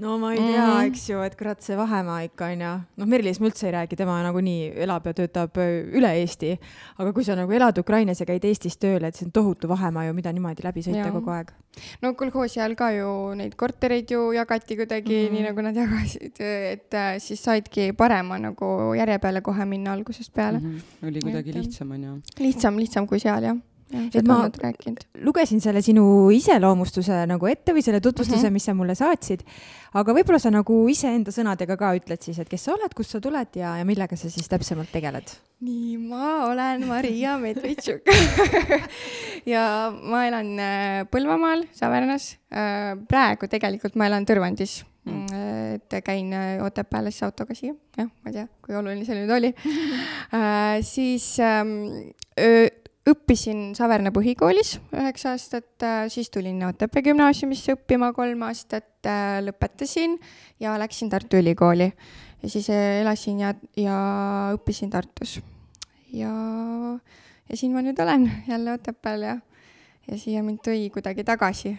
no 0.00 0.16
ma 0.18 0.32
ei 0.32 0.38
tea 0.38 0.64
mm. 0.66 0.70
-hmm. 0.70 0.86
eks 0.86 1.08
ju, 1.10 1.20
et 1.22 1.36
kurat, 1.36 1.60
see 1.62 1.76
vahemaa 1.76 2.20
ikka 2.26 2.46
onju. 2.52 2.70
noh, 2.96 3.06
Merlis 3.06 3.40
ma 3.40 3.46
üldse 3.46 3.66
ei 3.66 3.72
räägi, 3.72 3.96
tema 3.96 4.16
nagunii 4.22 4.72
elab 4.86 5.06
ja 5.06 5.14
töötab 5.14 5.56
öö, 5.56 5.82
üle 6.00 6.10
Eesti. 6.20 6.58
aga 6.98 7.12
kui 7.12 7.24
sa 7.24 7.36
nagu 7.36 7.52
elad 7.52 7.78
Ukrainas 7.78 8.20
ja 8.20 8.26
käid 8.26 8.44
Eestis 8.44 8.76
tööl, 8.76 9.04
et 9.04 9.14
see 9.14 9.26
on 9.26 9.32
tohutu 9.32 9.68
vahemaa 9.68 10.06
ju, 10.06 10.14
mida 10.14 10.32
niimoodi 10.32 10.64
läbi 10.64 10.82
sõita 10.82 11.04
Jaa. 11.04 11.12
kogu 11.12 11.30
aeg. 11.30 11.52
no 12.02 12.14
kolhoosi 12.14 12.60
ajal 12.60 12.74
ka 12.74 12.90
ju 12.90 13.34
neid 13.34 13.54
kortereid 13.54 14.10
ju 14.10 14.32
jagati 14.32 14.76
kuidagi 14.76 15.14
mm. 15.14 15.26
-hmm. 15.26 15.32
nii, 15.32 15.42
nagu 15.42 15.60
nad 15.62 15.76
jagasid, 15.76 16.40
et 16.40 16.94
äh, 16.94 17.18
siis 17.18 17.44
saidki 17.44 17.92
parema 17.92 18.38
nagu 18.38 18.94
järje 18.98 19.18
peale 19.18 19.40
kohe 19.40 19.64
minna 19.64 19.92
algusest 19.92 20.34
peale 20.34 20.58
mm. 20.58 20.80
oli 21.08 21.20
kuidagi 21.20 21.50
Et, 21.50 21.56
jah. 21.56 21.64
lihtsam 21.64 21.90
onju. 21.90 22.16
-hmm. 22.16 22.42
lihtsam, 22.42 22.78
lihtsam 22.78 23.06
kui 23.06 23.20
seal 23.20 23.42
jah, 23.42 23.56
Et 23.92 24.26
ma- 24.26 24.48
lugesin 25.22 25.60
selle 25.60 25.82
sinu 25.84 26.30
iseloomustuse 26.34 27.24
nagu 27.30 27.46
ette 27.46 27.74
või 27.76 27.82
selle 27.84 28.00
tutvustuse 28.00 28.40
mm. 28.40 28.46
-hmm. 28.46 28.52
mis 28.56 28.64
sa 28.64 28.74
mulle 28.74 28.94
saatsid. 28.98 29.44
aga 29.94 30.14
võib-olla 30.16 30.38
sa 30.42 30.50
nagu 30.50 30.78
iseenda 30.88 31.30
sõnadega 31.30 31.76
ka 31.76 31.92
ütled 31.94 32.22
siis, 32.22 32.38
et 32.38 32.48
kes 32.48 32.64
sa 32.64 32.72
oled, 32.74 32.94
kust 32.94 33.10
sa 33.10 33.20
tuled 33.20 33.56
ja, 33.56 33.76
ja 33.78 33.84
millega 33.84 34.16
sa 34.16 34.30
siis 34.30 34.48
täpsemalt 34.48 34.90
tegeled? 34.92 35.36
nii, 35.60 35.98
ma 35.98 36.46
olen 36.48 36.86
Maria 36.88 37.36
Medvedtšuk 37.44 38.08
ja 39.54 39.92
ma 39.92 40.24
elan 40.26 40.58
äh, 40.58 41.04
Põlvamaal, 41.10 41.68
Savernas. 41.72 42.36
praegu 43.08 43.46
tegelikult 43.48 43.94
ma 43.94 44.06
elan 44.06 44.26
Tõrvandis 44.26 44.82
Mm. 45.04 45.26
mm.. 45.30 45.74
et 45.74 46.04
käin 46.04 46.32
äh, 46.32 46.64
Otepääle 46.64 47.10
siis 47.10 47.22
autoga 47.26 47.54
siia, 47.54 47.74
jah, 47.96 48.06
ma 48.08 48.30
ei 48.30 48.36
tea, 48.38 48.46
kui 48.64 48.76
oluline 48.78 49.04
see 49.04 49.18
nüüd 49.18 49.32
oli 49.36 49.50
äh,. 50.32 50.80
siis 50.80 51.26
ähm, 51.44 51.74
öö, 52.40 52.70
õppisin 53.08 53.74
Saverna 53.76 54.12
põhikoolis 54.14 54.78
üheksa 54.94 55.34
aastat 55.34 55.84
äh,, 55.84 56.04
siis 56.12 56.30
tulin 56.32 56.62
Otepää 56.64 57.04
gümnaasiumisse 57.04 57.76
õppima 57.76 58.12
kolm 58.16 58.44
aastat 58.46 59.08
äh,, 59.08 59.40
lõpetasin 59.44 60.16
ja 60.62 60.78
läksin 60.80 61.12
Tartu 61.12 61.40
Ülikooli 61.40 61.90
ja 62.42 62.50
siis 62.52 62.70
äh, 62.72 63.00
elasin 63.02 63.40
ja, 63.44 63.54
ja 63.76 63.96
õppisin 64.56 64.92
Tartus. 64.92 65.38
ja, 66.12 66.32
ja 67.48 67.56
siin 67.56 67.74
ma 67.76 67.84
nüüd 67.84 68.00
olen 68.00 68.28
jälle 68.52 68.78
Otepääl 68.78 69.28
ja, 69.28 69.34
ja 70.08 70.20
siia 70.20 70.44
mind 70.46 70.64
tõi 70.64 70.88
kuidagi 70.94 71.24
tagasi. 71.24 71.76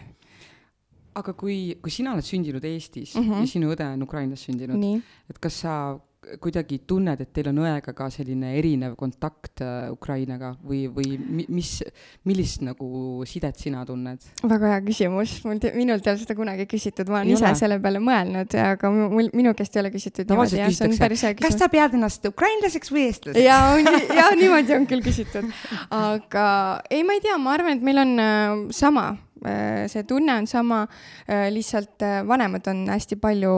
aga 1.16 1.32
kui, 1.32 1.78
kui 1.82 1.90
sina 1.90 2.12
oled 2.14 2.26
sündinud 2.26 2.64
Eestis 2.64 3.14
mm. 3.16 3.22
-hmm. 3.22 3.40
ja 3.40 3.46
sinu 3.50 3.74
õde 3.74 3.86
on 3.94 4.02
Ukrainas 4.02 4.46
sündinud, 4.46 5.02
et 5.30 5.38
kas 5.38 5.60
sa 5.64 5.98
kuidagi 6.42 6.80
tunned, 6.88 7.20
et 7.22 7.30
teil 7.32 7.48
on 7.52 7.58
õega 7.62 7.92
ka 7.94 8.08
selline 8.10 8.54
erinev 8.58 8.96
kontakt 8.98 9.60
äh, 9.62 9.90
Ukrainaga 9.94 10.54
või, 10.66 10.86
või 10.90 11.16
mi- 11.22 11.46
mis, 11.48 11.70
millist 12.26 12.64
nagu 12.66 13.22
sidet 13.28 13.58
sina 13.62 13.84
tunned? 13.86 14.24
väga 14.42 14.72
hea 14.74 14.80
küsimus, 14.88 15.36
mul, 15.46 15.60
minult 15.76 16.06
ei 16.06 16.12
ole 16.14 16.22
seda 16.24 16.34
kunagi 16.38 16.66
küsitud, 16.70 17.08
ma 17.12 17.20
olen 17.20 17.30
Ei 17.30 17.36
ise 17.38 17.46
ole? 17.46 17.54
selle 17.60 17.78
peale 17.84 18.00
mõelnud, 18.02 18.56
aga 18.58 18.90
mul, 18.90 19.30
minu 19.38 19.54
käest 19.58 19.76
ei 19.78 19.84
ole 19.84 19.92
küsitud 19.94 20.24
niimoodi 20.26 20.34
Tavaliselt 20.34 20.62
jah, 20.64 20.74
see 20.80 20.88
on 20.90 20.98
päris 21.04 21.22
hea 21.28 21.34
küsimus. 21.38 21.58
sa 21.62 21.68
pead 21.76 21.94
ennast 22.00 22.26
ukrainlaseks 22.32 22.90
või 22.94 23.06
eestlaseks? 23.10 23.44
ja 23.46 23.60
on, 23.76 23.92
ja 24.18 24.26
niimoodi 24.34 24.74
on 24.80 24.86
küll 24.90 25.04
küsitud, 25.06 25.46
aga 26.10 26.48
ei, 26.90 27.04
ma 27.06 27.14
ei 27.16 27.22
tea, 27.24 27.38
ma 27.38 27.54
arvan, 27.54 27.78
et 27.78 27.86
meil 27.86 28.02
on 28.02 28.16
äh, 28.18 28.66
sama, 28.74 29.12
see 29.88 30.02
tunne 30.08 30.32
on 30.40 30.46
sama, 30.46 30.86
lihtsalt 31.50 32.02
äh, 32.02 32.22
vanemad 32.28 32.66
on 32.70 32.86
hästi 32.88 33.18
palju 33.20 33.52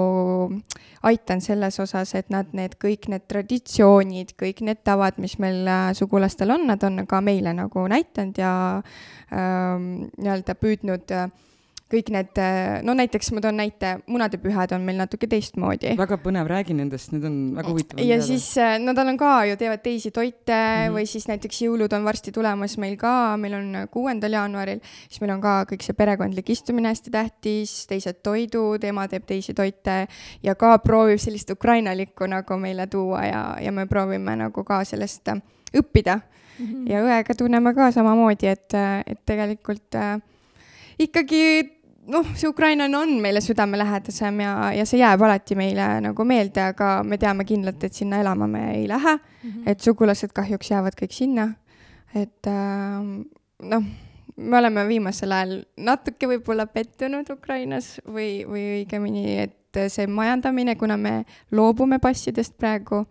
aidanud 1.07 1.45
selles 1.45 1.79
osas, 1.81 2.15
et 2.19 2.31
nad 2.35 2.51
need 2.57 2.75
kõik 2.83 3.09
need 3.13 3.27
traditsioonid, 3.31 4.35
kõik 4.41 4.63
need 4.67 4.83
tavad, 4.85 5.21
mis 5.23 5.39
meil 5.39 5.69
sugulastel 5.95 6.51
on, 6.55 6.67
nad 6.71 6.83
on 6.85 7.05
ka 7.07 7.21
meile 7.25 7.55
nagu 7.55 7.87
näidanud 7.91 8.39
ja 8.39 8.53
ähm, 9.31 10.09
nii-öelda 10.19 10.59
püüdnud 10.59 11.15
äh, 11.15 11.29
kõik 11.89 12.11
need, 12.13 12.39
no 12.85 12.95
näiteks 12.97 13.31
ma 13.33 13.43
toon 13.45 13.57
näite, 13.57 13.95
munadepühad 14.11 14.75
on 14.77 14.85
meil 14.85 14.99
natuke 15.01 15.29
teistmoodi. 15.31 15.95
väga 15.97 16.19
põnev, 16.21 16.49
räägi 16.51 16.77
nendest, 16.77 17.15
need 17.15 17.25
on 17.25 17.39
väga 17.57 17.73
huvitavad. 17.73 18.03
ja 18.03 18.19
teada. 18.19 18.27
siis 18.27 18.49
äh, 18.61 18.77
nad 18.83 18.99
on 18.99 19.17
ka 19.21 19.33
ju, 19.49 19.57
teevad 19.57 19.83
teisi 19.83 20.11
toite 20.11 20.53
mm 20.53 20.85
-hmm. 20.85 20.99
või 20.99 21.07
siis 21.07 21.29
näiteks 21.29 21.63
jõulud 21.65 21.97
on 21.97 22.05
varsti 22.05 22.33
tulemas 22.33 22.79
meil 22.79 22.97
ka, 22.97 23.37
meil 23.37 23.55
on 23.55 23.89
kuuendal 23.91 24.33
jaanuaril, 24.33 24.81
siis 25.09 25.21
meil 25.21 25.33
on 25.33 25.41
ka 25.41 25.65
kõik 25.65 25.83
see 25.83 25.97
perekondlik 25.97 26.51
istumine 26.51 26.89
hästi 26.89 27.11
tähtis, 27.11 27.87
teised 27.87 28.23
toidud, 28.23 28.85
ema 28.85 29.09
teeb 29.09 29.25
teisi 29.27 29.55
toite 29.55 30.07
ja 30.43 30.55
ka 30.55 30.79
proovib 30.79 31.19
sellist 31.19 31.51
ukrainalikku 31.51 32.27
nagu 32.27 32.57
meile 32.57 32.87
tuua 32.87 33.25
ja, 33.25 33.57
ja 33.61 33.73
me 33.73 33.87
proovime 33.87 34.37
nagu 34.37 34.65
ka 34.65 34.85
sellest 34.85 35.29
äh, 35.29 35.41
õppida 35.75 36.21
mm. 36.59 36.67
-hmm. 36.67 36.91
ja 36.91 37.03
õega 37.03 37.35
tunneme 37.35 37.75
ka 37.75 37.91
samamoodi, 37.93 38.47
et, 38.47 38.75
et 39.07 39.21
tegelikult 39.27 39.95
äh, 39.95 40.21
ikkagi 40.99 41.78
noh, 42.09 42.27
see 42.35 42.49
Ukraina 42.49 42.89
on 42.99 43.19
meile 43.23 43.41
südamelähedasem 43.45 44.41
ja, 44.41 44.53
ja 44.73 44.87
see 44.89 45.01
jääb 45.03 45.23
alati 45.23 45.57
meile 45.59 45.87
nagu 46.09 46.25
meelde, 46.29 46.71
aga 46.73 47.03
me 47.05 47.19
teame 47.21 47.47
kindlalt, 47.49 47.85
et 47.85 47.95
sinna 47.95 48.21
elama 48.23 48.49
me 48.51 48.65
ei 48.75 48.89
lähe 48.89 49.15
mm. 49.17 49.51
-hmm. 49.51 49.63
et 49.67 49.81
sugulased 49.81 50.33
kahjuks 50.35 50.71
jäävad 50.71 50.97
kõik 51.03 51.13
sinna. 51.13 51.49
et 52.15 52.47
äh, 52.47 53.05
noh, 53.63 53.85
me 54.37 54.59
oleme 54.59 54.89
viimasel 54.89 55.33
ajal 55.33 55.55
natuke 55.77 56.27
võib-olla 56.27 56.67
pettunud 56.67 57.31
Ukrainas 57.31 58.01
või, 58.07 58.45
või 58.49 58.65
õigemini, 58.79 59.39
et 59.43 59.81
see 59.89 60.07
majandamine, 60.07 60.77
kuna 60.77 60.97
me 60.97 61.25
loobume 61.51 61.99
passidest 61.99 62.57
praegu, 62.57 63.07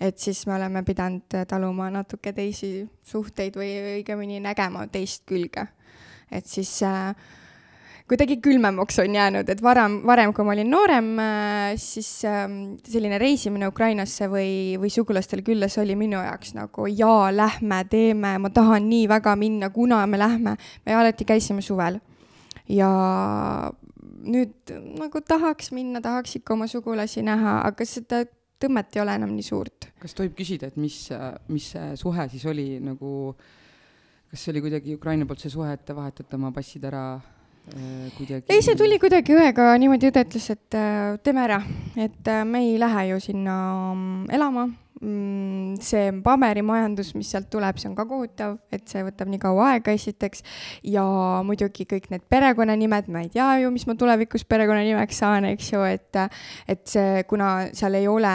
et 0.00 0.18
siis 0.18 0.46
me 0.46 0.54
oleme 0.54 0.82
pidanud 0.84 1.38
taluma 1.48 1.90
natuke 1.90 2.32
teisi 2.32 2.86
suhteid 3.02 3.56
või 3.56 3.72
õigemini 3.96 4.40
nägema 4.40 4.86
teist 4.86 5.24
külge. 5.26 5.66
et 6.30 6.46
siis 6.46 6.82
äh, 6.82 7.14
kuidagi 8.06 8.36
külmemaks 8.42 9.00
on 9.02 9.14
jäänud, 9.18 9.48
et 9.50 9.62
varem, 9.62 9.98
varem, 10.06 10.32
kui 10.34 10.46
ma 10.46 10.54
olin 10.54 10.70
noorem, 10.70 11.08
äh, 11.22 11.72
siis 11.80 12.10
ähm, 12.28 12.76
selline 12.86 13.18
reisimine 13.18 13.66
Ukrainasse 13.70 14.28
või, 14.30 14.76
või 14.80 14.90
sugulastele 14.94 15.42
külla, 15.46 15.68
see 15.72 15.82
oli 15.82 15.96
minu 15.98 16.20
jaoks 16.22 16.54
nagu 16.54 16.86
jaa, 16.90 17.32
lähme, 17.34 17.82
teeme, 17.90 18.36
ma 18.42 18.52
tahan 18.54 18.86
nii 18.90 19.08
väga 19.10 19.34
minna, 19.40 19.70
kuna 19.74 20.04
me 20.06 20.22
lähme. 20.22 20.56
me 20.86 20.94
alati 20.94 21.26
käisime 21.26 21.62
suvel 21.62 21.98
ja 22.70 22.90
nüüd 24.26 24.74
nagu 24.98 25.20
tahaks 25.22 25.72
minna, 25.74 26.00
tahaks 26.02 26.38
ikka 26.38 26.54
oma 26.54 26.70
sugulasi 26.70 27.22
näha, 27.26 27.60
aga 27.66 27.86
seda 27.86 28.24
tõmmet 28.62 28.96
ei 28.96 29.02
ole 29.02 29.14
enam 29.18 29.34
nii 29.34 29.44
suurt. 29.46 29.90
kas 30.00 30.14
tohib 30.14 30.36
küsida, 30.38 30.70
et 30.70 30.78
mis, 30.80 31.08
mis 31.50 31.70
see 31.74 31.94
suhe 31.98 32.28
siis 32.32 32.46
oli 32.46 32.76
nagu, 32.82 33.34
kas 34.30 34.44
see 34.44 34.54
oli 34.54 34.62
kuidagi 34.68 34.94
Ukraina 34.94 35.26
poolt 35.26 35.42
see 35.42 35.52
suhe, 35.52 35.72
et 35.72 35.84
te 35.86 35.96
vahetate 35.96 36.38
oma 36.38 36.52
passid 36.54 36.86
ära 36.86 37.08
kuidagi? 38.16 38.46
ei, 38.48 38.62
see 38.62 38.78
tuli 38.78 38.98
kuidagi 39.02 39.36
õega 39.36 39.74
niimoodi, 39.80 40.10
õde 40.12 40.24
ütles, 40.26 40.48
et 40.54 40.78
äh, 40.78 41.16
teeme 41.24 41.44
ära, 41.46 41.60
et 41.98 42.30
äh, 42.30 42.42
me 42.48 42.64
ei 42.66 42.76
lähe 42.80 43.08
ju 43.10 43.20
sinna 43.22 43.56
mm, 43.92 44.26
elama 44.36 44.66
mm,. 45.00 45.76
see 45.84 46.12
paberimajandus, 46.24 47.12
mis 47.18 47.30
sealt 47.32 47.50
tuleb, 47.52 47.78
see 47.80 47.90
on 47.90 47.96
ka 47.98 48.06
kohutav, 48.08 48.56
et 48.72 48.86
see 48.90 49.04
võtab 49.06 49.30
nii 49.32 49.42
kaua 49.42 49.70
aega, 49.74 49.94
esiteks. 49.96 50.44
ja 50.86 51.04
muidugi 51.46 51.88
kõik 51.90 52.10
need 52.14 52.26
perekonnanimed, 52.32 53.10
ma 53.12 53.24
ei 53.26 53.30
tea 53.34 53.50
ju, 53.64 53.74
mis 53.74 53.86
ma 53.88 53.98
tulevikus 53.98 54.46
perekonnanimeks 54.48 55.22
saan, 55.24 55.48
eks 55.52 55.72
ju, 55.74 55.84
et, 55.88 56.22
et 56.70 56.84
see, 56.88 57.22
kuna 57.28 57.72
seal 57.76 57.98
ei 57.98 58.08
ole 58.10 58.34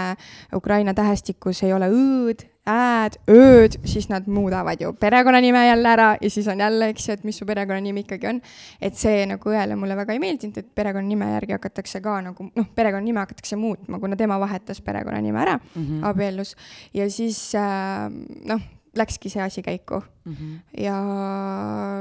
Ukraina 0.55 0.95
tähestikus 0.97 1.63
ei 1.65 1.73
ole 1.73 1.91
õ-d 1.91 2.50
ä-d, 2.69 3.17
ööd, 3.33 3.77
siis 3.89 4.05
nad 4.11 4.27
muudavad 4.29 4.81
ju 4.81 4.91
perekonnanime 4.93 5.63
jälle 5.67 5.89
ära 5.89 6.09
ja 6.21 6.29
siis 6.29 6.47
on 6.47 6.59
jälle, 6.59 6.91
eks 6.93 7.07
ju, 7.07 7.13
et 7.13 7.23
mis 7.23 7.37
su 7.37 7.45
perekonnanimi 7.45 8.03
ikkagi 8.05 8.27
on. 8.29 8.41
et 8.81 8.97
see 8.97 9.23
nagu 9.25 9.49
õele 9.49 9.75
mulle 9.75 9.95
väga 9.97 10.13
ei 10.13 10.19
meeldinud, 10.21 10.57
et 10.57 10.67
perekonnanime 10.75 11.31
järgi 11.33 11.57
hakatakse 11.57 12.01
ka 12.01 12.19
nagu 12.21 12.51
noh, 12.55 12.67
perekonnanime 12.75 13.19
hakatakse 13.23 13.57
muutma, 13.57 13.99
kuna 13.99 14.15
tema 14.15 14.39
vahetas 14.39 14.81
perekonnanime 14.81 15.41
ära 15.41 15.57
mm 15.57 15.81
-hmm. 15.81 16.05
abiellus 16.09 16.55
ja 16.93 17.09
siis 17.09 17.55
äh, 17.55 18.11
noh 18.45 18.61
läkski 18.97 19.29
see 19.29 19.41
asi 19.41 19.61
käiku 19.61 20.01
mm. 20.25 20.33
-hmm. 20.33 20.81
ja 20.83 20.95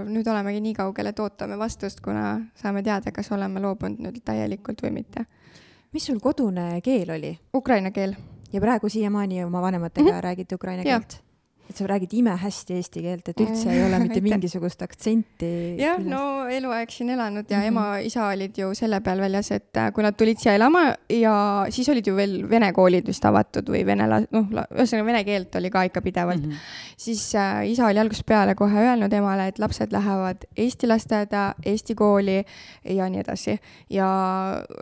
nüüd 0.09 0.31
olemegi 0.31 0.61
nii 0.61 0.75
kaugel, 0.75 1.07
et 1.07 1.19
ootame 1.19 1.59
vastust, 1.59 2.01
kuna 2.01 2.41
saame 2.55 2.83
teada, 2.83 3.13
kas 3.13 3.33
oleme 3.33 3.61
loobunud 3.61 3.99
nüüd 3.99 4.21
täielikult 4.25 4.83
või 4.83 4.91
mitte. 4.91 5.25
mis 5.93 6.07
sul 6.07 6.19
kodune 6.21 6.81
keel 6.81 7.11
oli? 7.11 7.39
Ukraina 7.55 7.91
keel 7.91 8.15
ja 8.53 8.61
praegu 8.61 8.89
siiamaani 8.89 9.45
oma 9.45 9.63
vanematega 9.63 10.11
mm 10.11 10.17
-hmm. 10.17 10.21
räägite 10.21 10.55
ukraina 10.55 10.83
keelt? 10.83 11.23
Et 11.71 11.79
sa 11.79 11.87
räägid 11.87 12.15
imehästi 12.19 12.77
eesti 12.79 13.03
keelt, 13.05 13.29
et 13.31 13.41
üldse 13.43 13.71
ei 13.71 13.83
ole 13.85 13.99
mitte 14.05 14.21
mingisugust 14.25 14.83
aktsenti. 14.83 15.51
jah, 15.79 16.01
no 16.03 16.49
eluaeg 16.51 16.91
siin 16.91 17.13
elanud 17.15 17.47
ja 17.51 17.59
mm 17.59 17.63
-hmm. 17.63 17.69
ema-isa 17.69 18.27
olid 18.29 18.59
ju 18.59 18.73
selle 18.75 19.01
peal 19.01 19.21
väljas, 19.23 19.51
et 19.55 19.77
äh, 19.77 19.93
kui 19.95 20.03
nad 20.03 20.17
tulid 20.19 20.39
siia 20.43 20.55
elama 20.59 20.95
ja 21.09 21.67
siis 21.71 21.89
olid 21.89 22.07
ju 22.07 22.17
veel 22.17 22.51
vene 22.51 22.73
koolid 22.73 23.07
vist 23.07 23.25
avatud 23.25 23.71
või 23.71 23.85
vene, 23.87 24.09
noh, 24.09 24.49
ühesõnaga 24.75 25.07
vene 25.07 25.25
keelt 25.25 25.55
oli 25.55 25.71
ka 25.71 25.85
ikka 25.87 26.03
pidevalt 26.03 26.43
mm. 26.43 26.51
-hmm. 26.51 26.97
siis 26.97 27.35
äh, 27.35 27.71
isa 27.71 27.87
oli 27.87 27.99
algusest 27.99 28.27
peale 28.27 28.55
kohe 28.55 28.87
öelnud 28.87 29.13
emale, 29.13 29.47
et 29.49 29.59
lapsed 29.59 29.93
lähevad 29.93 30.45
eesti 30.57 30.87
lasteaeda, 30.87 31.55
eesti 31.65 31.95
kooli 31.95 32.45
ja 32.85 33.09
nii 33.09 33.21
edasi. 33.21 33.59
ja 33.91 34.09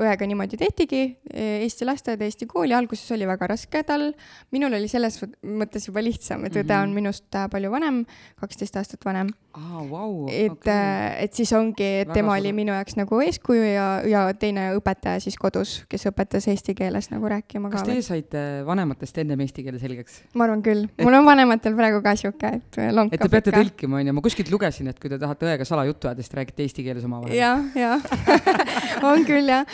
õega 0.00 0.26
niimoodi 0.26 0.56
tehtigi, 0.56 1.16
eesti 1.34 1.84
lasteaed, 1.84 2.20
eesti 2.22 2.46
kooli, 2.46 2.74
alguses 2.74 3.12
oli 3.12 3.26
väga 3.26 3.46
raske 3.46 3.82
tal, 3.82 4.12
minul 4.50 4.72
oli 4.72 4.88
selles 4.88 5.20
mõttes 5.42 5.88
juba 5.88 6.02
lihtsam, 6.02 6.44
et 6.44 6.56
õde 6.56 6.62
mm 6.62 6.70
-hmm 6.70 6.77
on 6.82 6.94
minust 6.96 7.34
äh, 7.34 7.48
palju 7.50 7.70
vanem, 7.74 8.04
kaksteist 8.40 8.76
aastat 8.80 9.04
vanem 9.04 9.32
ah,. 9.58 9.82
Wow, 9.88 10.26
et 10.30 10.52
okay., 10.52 11.24
et 11.24 11.34
siis 11.34 11.50
ongi, 11.56 11.86
et 12.02 12.10
tema 12.12 12.34
oli 12.36 12.50
minu 12.56 12.72
jaoks 12.74 12.96
nagu 12.98 13.20
eeskuju 13.22 13.64
ja, 13.64 13.86
ja 14.08 14.24
teine 14.38 14.68
õpetaja 14.76 15.20
siis 15.22 15.38
kodus, 15.40 15.78
kes 15.90 16.08
õpetas 16.10 16.48
eesti 16.50 16.74
keeles 16.78 17.10
nagu 17.12 17.30
rääkima 17.30 17.70
kas 17.70 17.82
ka. 17.82 17.86
kas 17.86 17.92
teie 17.92 18.04
saite 18.04 18.42
vanematest 18.66 19.20
ennem 19.22 19.40
eesti 19.44 19.64
keele 19.66 19.80
selgeks? 19.82 20.20
ma 20.38 20.48
arvan 20.48 20.62
küll, 20.66 20.86
mul 21.02 21.18
on 21.18 21.26
vanematel 21.28 21.76
praegu 21.78 22.02
ka 22.04 22.14
sihuke, 22.18 22.52
et 22.58 22.80
lonkab 22.94 23.18
ikka. 23.18 23.20
et 23.20 23.24
te 23.24 23.34
peate 23.36 23.52
ikka. 23.52 23.62
tõlkima, 23.62 24.00
onju, 24.02 24.16
ma 24.18 24.24
kuskilt 24.24 24.52
lugesin, 24.52 24.90
et 24.92 24.98
kui 25.00 25.12
te 25.12 25.20
tahate 25.20 25.48
õega 25.48 25.68
salajuttu 25.68 26.10
ajada, 26.10 26.24
siis 26.24 26.34
te 26.34 26.40
räägite 26.40 26.66
eesti 26.66 26.86
keeles 26.86 27.06
omavahel. 27.08 27.36
jah, 27.38 27.64
jah 27.78 28.08
on 29.10 29.24
küll 29.28 29.52
jah. 29.52 29.64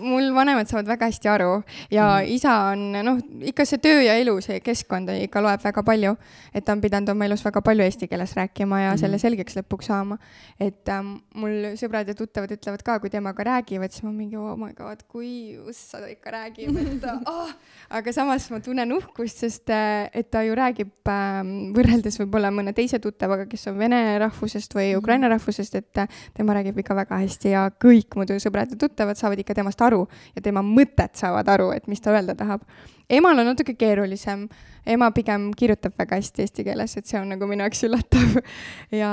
mul 0.00 0.30
vanemad 0.36 0.70
saavad 0.70 0.90
väga 0.94 1.10
hästi 1.10 1.32
aru 1.34 1.52
ja 1.92 2.08
mm. 2.20 2.34
isa 2.38 2.56
on, 2.72 2.86
noh, 3.10 3.20
ikka 3.52 3.66
see 3.68 3.82
töö 3.82 4.02
ja 4.06 4.18
elu, 4.22 4.38
see 4.44 4.60
keskkond 4.64 5.12
ikka 5.18 5.42
loeb 5.44 5.62
väga 5.64 5.84
palju 5.86 6.16
et 6.54 6.64
ta 6.64 6.74
on 6.74 6.82
pidanud 6.82 7.10
oma 7.12 7.26
elus 7.28 7.42
väga 7.44 7.62
palju 7.64 7.84
eesti 7.84 8.08
keeles 8.10 8.34
rääkima 8.38 8.80
ja 8.80 8.92
mm. 8.92 9.00
Selle 9.04 9.20
selgeks 9.20 9.58
lõpuks 9.58 9.88
saama. 9.90 10.18
et 10.60 10.88
ähm, 10.92 11.16
mul 11.38 11.74
sõbrad 11.80 12.08
ja 12.08 12.16
tuttavad 12.16 12.52
ütlevad 12.54 12.84
ka, 12.86 12.98
kui 13.02 13.12
temaga 13.12 13.46
räägivad, 13.50 13.92
siis 13.92 14.04
ma 14.06 14.12
mingi 14.14 14.38
oh 14.40 14.54
my 14.58 14.72
god, 14.76 15.04
kui 15.10 15.56
ussa 15.60 16.00
ta 16.02 16.10
ikka 16.10 16.32
räägib, 16.34 16.78
et 16.80 17.06
oh. 17.30 17.52
aga 17.98 18.14
samas 18.16 18.48
ma 18.52 18.60
tunnen 18.64 18.96
uhkust, 18.96 19.44
sest 19.44 19.72
äh, 19.74 20.08
et 20.14 20.30
ta 20.32 20.44
ju 20.46 20.56
räägib 20.58 21.12
ähm, 21.12 21.52
võrreldes 21.76 22.18
võib-olla 22.22 22.52
mõne 22.54 22.74
teise 22.76 23.00
tuttavaga, 23.02 23.48
kes 23.50 23.68
on 23.72 23.78
vene 23.80 24.00
rahvusest 24.22 24.76
või 24.76 24.90
mhm. 24.92 25.02
ukraina 25.02 25.32
rahvusest, 25.34 25.78
et 25.80 26.02
äh, 26.04 26.20
tema 26.36 26.56
räägib 26.58 26.80
ikka 26.82 26.96
väga 27.04 27.20
hästi 27.24 27.54
ja 27.54 27.68
kõik 27.70 28.18
muidu 28.18 28.38
sõbrad 28.42 28.72
ja 28.72 28.80
tuttavad 28.80 29.20
saavad 29.20 29.40
ikka 29.42 29.56
temast 29.60 29.80
aru 29.84 30.04
ja 30.34 30.44
tema 30.44 30.64
mõtet 30.64 31.18
saavad 31.20 31.48
aru, 31.56 31.70
et 31.76 31.88
mis 31.90 32.02
ta 32.02 32.14
öelda 32.14 32.36
tahab 32.38 32.64
emal 33.10 33.38
on 33.38 33.50
natuke 33.50 33.74
keerulisem, 33.78 34.46
ema 34.86 35.10
pigem 35.16 35.50
kirjutab 35.56 35.96
väga 35.98 36.18
hästi 36.20 36.44
eesti 36.44 36.64
keeles, 36.66 36.96
et 36.96 37.08
see 37.08 37.20
on 37.20 37.30
nagu 37.34 37.48
minu 37.50 37.64
jaoks 37.64 37.84
üllatav. 37.88 38.38
ja 39.02 39.12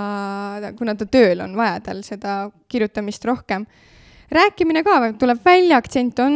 kuna 0.80 0.96
ta 1.00 1.08
tööl 1.10 1.44
on 1.46 1.56
vaja 1.60 1.80
tal 1.90 2.04
seda 2.08 2.44
kirjutamist 2.72 3.26
rohkem. 3.26 3.66
rääkimine 4.32 4.84
ka 4.84 5.14
tuleb 5.20 5.46
välja, 5.46 5.78
aktsent 5.78 6.20
on, 6.20 6.36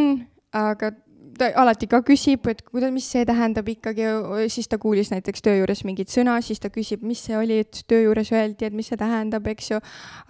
aga 0.52 0.92
ta 1.38 1.50
alati 1.60 1.88
ka 1.92 2.00
küsib, 2.06 2.48
et 2.52 2.62
kuidas, 2.68 2.92
mis 2.96 3.08
see 3.12 3.26
tähendab 3.28 3.68
ikkagi, 3.70 4.08
siis 4.52 4.70
ta 4.72 4.80
kuulis 4.82 5.12
näiteks 5.12 5.44
töö 5.46 5.58
juures 5.60 5.84
mingit 5.88 6.12
sõna, 6.12 6.38
siis 6.46 6.62
ta 6.64 6.72
küsib, 6.74 7.04
mis 7.08 7.22
see 7.28 7.38
oli, 7.38 7.60
et 7.66 7.82
töö 7.90 8.06
juures 8.08 8.32
öeldi, 8.34 8.70
et 8.70 8.76
mis 8.76 8.88
see 8.92 9.00
tähendab, 9.00 9.48
eks 9.52 9.72
ju. 9.74 9.82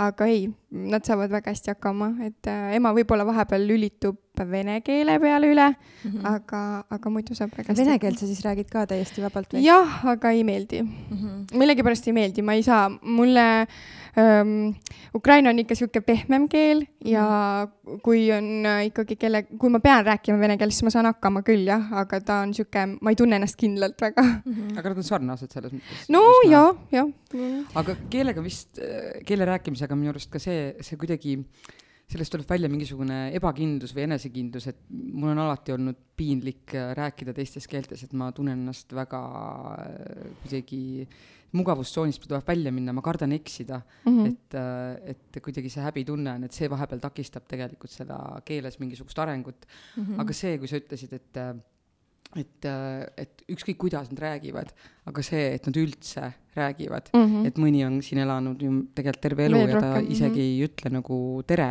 aga 0.01 0.29
ei, 0.31 0.47
nad 0.75 1.07
saavad 1.07 1.31
väga 1.31 1.53
hästi 1.53 1.73
hakkama, 1.75 2.11
et 2.27 2.51
äh, 2.51 2.75
ema 2.75 2.93
võib-olla 2.95 3.25
vahepeal 3.27 3.67
lülitub 3.69 4.19
vene 4.43 4.81
keele 4.83 5.15
peale 5.23 5.47
üle 5.47 5.67
mm, 5.69 6.11
-hmm. 6.11 6.25
aga, 6.27 6.83
aga 6.91 7.09
muidu 7.09 7.35
saab 7.35 7.51
väga 7.55 7.71
hästi. 7.71 7.85
Vene 7.85 7.99
keelt 7.99 8.19
sa 8.19 8.27
siis 8.27 8.41
räägid 8.43 8.69
ka 8.71 8.85
täiesti 8.85 9.23
vabalt 9.23 9.53
või? 9.53 9.63
jah, 9.63 10.05
aga 10.05 10.31
ei 10.31 10.43
meeldi 10.43 10.81
mm. 10.81 10.89
-hmm. 11.11 11.57
millegipärast 11.57 12.07
ei 12.07 12.13
meeldi, 12.13 12.41
ma 12.41 12.53
ei 12.53 12.63
saa, 12.63 12.89
mulle 13.01 13.67
ähm, 14.17 14.75
Ukraina 15.15 15.49
on 15.49 15.59
ikka 15.59 15.75
sihuke 15.75 16.01
pehmem 16.01 16.49
keel 16.49 16.85
ja 17.05 17.67
mhm. 17.67 17.99
kui 18.03 18.31
on 18.31 18.65
äh, 18.65 18.85
ikkagi 18.85 19.15
kelle, 19.15 19.43
kui 19.43 19.69
ma 19.69 19.79
pean 19.79 20.05
rääkima 20.05 20.39
vene 20.39 20.57
keeles, 20.57 20.75
siis 20.75 20.83
ma 20.83 20.89
saan 20.89 21.05
hakkama 21.05 21.41
küll 21.41 21.67
jah, 21.67 21.93
aga 21.93 22.19
ta 22.19 22.41
on 22.43 22.53
sihuke, 22.53 22.85
ma 23.01 23.13
ei 23.13 23.15
tunne 23.15 23.35
ennast 23.35 23.55
kindlalt 23.55 24.01
väga 24.01 24.21
mm. 24.21 24.53
-hmm. 24.53 24.79
aga 24.79 24.89
nad 24.89 24.97
on 24.97 25.03
sarnased 25.03 25.51
selles 25.51 25.71
mõttes? 25.71 26.09
no 26.09 26.23
jah, 26.49 26.75
jah. 26.91 27.07
aga 27.75 27.95
keelega 28.09 28.43
vist, 28.43 28.79
keele 29.25 29.45
rääkimisega 29.45 29.95
minu 29.95 30.09
arust 30.09 30.31
ka 30.31 30.39
see, 30.39 30.64
see 30.85 30.99
kuidagi 31.01 31.39
sellest 32.05 32.35
tuleb 32.35 32.49
välja 32.49 32.69
mingisugune 32.69 33.19
ebakindlus 33.37 33.93
või 33.95 34.05
enesekindlus, 34.05 34.67
et 34.69 34.81
mul 34.89 35.31
on 35.33 35.41
alati 35.45 35.73
olnud 35.73 35.97
piinlik 36.17 36.75
äh, 36.77 36.91
rääkida 36.97 37.33
teistes 37.35 37.65
keeltes, 37.69 38.03
et 38.05 38.13
ma 38.17 38.29
tunnen 38.35 38.61
ennast 38.61 38.93
väga 38.93 39.21
äh, 39.73 40.27
kuidagi 40.43 40.81
mugavustsoonist 41.55 42.27
tuleb 42.27 42.45
välja 42.45 42.73
minna, 42.75 42.93
ma 42.93 43.01
kardan 43.05 43.33
eksida 43.35 43.79
mm, 43.79 44.11
-hmm. 44.11 44.31
et, 44.31 44.57
äh, 44.59 45.15
et 45.15 45.41
kuidagi 45.41 45.71
see 45.71 45.85
häbitunne 45.85 46.35
on, 46.37 46.43
et 46.45 46.53
see 46.53 46.69
vahepeal 46.69 47.01
takistab 47.01 47.47
tegelikult 47.49 47.93
seda 47.93 48.19
keeles 48.45 48.77
mingisugust 48.79 49.19
arengut 49.19 49.65
mm. 49.65 50.03
-hmm. 50.03 50.21
aga 50.21 50.33
see, 50.33 50.57
kui 50.59 50.67
sa 50.67 50.81
ütlesid, 50.81 51.13
et 51.13 51.41
et, 52.35 52.65
äh, 52.67 53.03
et 53.17 53.43
ükskõik, 53.51 53.77
kuidas 53.85 54.09
nad 54.11 54.23
räägivad, 54.25 54.71
aga 55.07 55.23
see, 55.25 55.51
et 55.55 55.67
nad 55.69 55.77
üldse 55.79 56.31
räägivad 56.55 57.11
mm, 57.13 57.25
-hmm. 57.25 57.47
et 57.47 57.59
mõni 57.61 57.83
on 57.87 58.01
siin 58.03 58.23
elanud 58.23 58.61
ju 58.61 58.71
tegelikult 58.95 59.21
terve 59.21 59.45
elu 59.45 59.59
Veel 59.59 59.69
ja 59.69 59.79
ta 59.79 59.91
rohkem, 59.93 60.11
isegi 60.11 60.29
mm 60.29 60.35
-hmm. 60.35 60.41
ei 60.41 60.65
ütle 60.67 60.91
nagu 60.91 61.43
tere, 61.47 61.69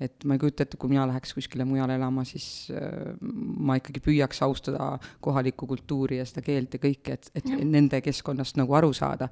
et 0.00 0.24
ma 0.24 0.36
ei 0.36 0.38
kujuta 0.38 0.62
ette, 0.62 0.76
kui 0.76 0.92
mina 0.92 1.06
läheks 1.08 1.34
kuskile 1.34 1.64
mujale 1.64 1.94
elama, 1.96 2.24
siis 2.24 2.70
äh, 2.70 3.16
ma 3.20 3.76
ikkagi 3.76 4.00
püüaks 4.04 4.42
austada 4.44 4.98
kohalikku 5.20 5.66
kultuuri 5.66 6.20
ja 6.20 6.24
seda 6.28 6.42
keelt 6.42 6.74
ja 6.74 6.80
kõike, 6.82 7.12
et, 7.12 7.30
et 7.34 7.48
ja. 7.48 7.56
nende 7.64 8.00
keskkonnast 8.00 8.56
nagu 8.56 8.74
aru 8.74 8.92
saada. 8.92 9.28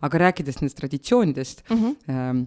aga 0.00 0.18
rääkides 0.18 0.60
nendest 0.60 0.76
traditsioonidest 0.76 1.62
mm, 1.70 1.76
-hmm. 1.76 1.96
ähm, 2.10 2.42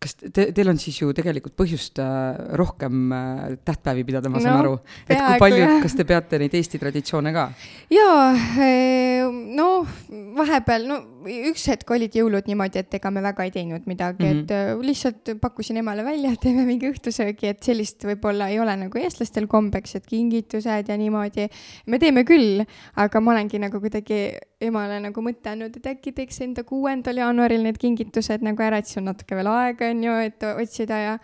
kas 0.00 0.14
te, 0.18 0.46
teil 0.56 0.70
on 0.72 0.78
siis 0.80 0.96
ju 1.02 1.10
tegelikult 1.16 1.54
põhjust 1.58 2.00
äh, 2.02 2.38
rohkem 2.58 3.12
äh, 3.12 3.42
tähtpäevi 3.66 4.04
pidada, 4.08 4.32
ma 4.32 4.40
saan 4.42 4.56
no, 4.56 4.62
aru. 4.62 5.02
et 5.06 5.20
kui 5.20 5.40
palju, 5.42 5.66
kas 5.84 5.96
te 5.98 6.06
peate 6.08 6.40
neid 6.40 6.56
Eesti 6.56 6.80
traditsioone 6.80 7.32
ka? 7.36 7.46
jaa, 7.92 8.30
eh, 8.64 9.26
no 9.56 9.68
vahepeal, 10.38 10.88
no 10.88 11.00
üks 11.26 11.66
hetk 11.70 11.90
olid 11.94 12.14
jõulud 12.16 12.46
niimoodi, 12.48 12.82
et 12.82 12.94
ega 12.98 13.10
me 13.12 13.22
väga 13.24 13.46
ei 13.46 13.52
teinud 13.54 13.86
midagi 13.90 14.24
mm, 14.24 14.30
-hmm. 14.30 14.42
et 14.42 14.50
äh, 14.54 14.82
lihtsalt 14.86 15.32
pakkusin 15.40 15.80
emale 15.80 16.04
välja, 16.04 16.32
et 16.32 16.40
teeme 16.40 16.64
mingi 16.68 16.90
õhtusöögi, 16.90 17.50
et 17.52 17.62
sellist 17.62 18.04
võib-olla 18.04 18.48
ei 18.50 18.60
ole 18.60 18.76
nagu 18.76 18.98
eestlastel 18.98 19.46
kombeks, 19.46 19.96
et 19.96 20.06
kingitused 20.06 20.88
ja 20.88 20.96
niimoodi. 20.96 21.48
me 21.86 21.98
teeme 21.98 22.24
küll, 22.24 22.64
aga 22.96 23.20
ma 23.20 23.32
olengi 23.32 23.58
nagu 23.58 23.80
kuidagi 23.80 24.20
emale 24.60 25.00
nagu 25.00 25.22
mõtte 25.24 25.52
andnud, 25.52 25.76
et 25.76 25.86
äkki 25.86 26.12
teeks 26.12 26.40
enda 26.40 26.64
kuuendal 26.64 27.16
jaanuaril 27.16 27.62
need 27.62 27.78
kingitused 27.78 28.42
nagu 28.42 28.62
ära, 28.62 28.78
et 28.78 28.86
siis 28.86 29.00
on 29.00 29.10
natuke 29.10 29.36
veel 29.36 29.46
aega, 29.46 29.90
on 29.90 30.04
ju, 30.04 30.18
et 30.26 30.42
otsida 30.50 30.98
ja 30.98 31.18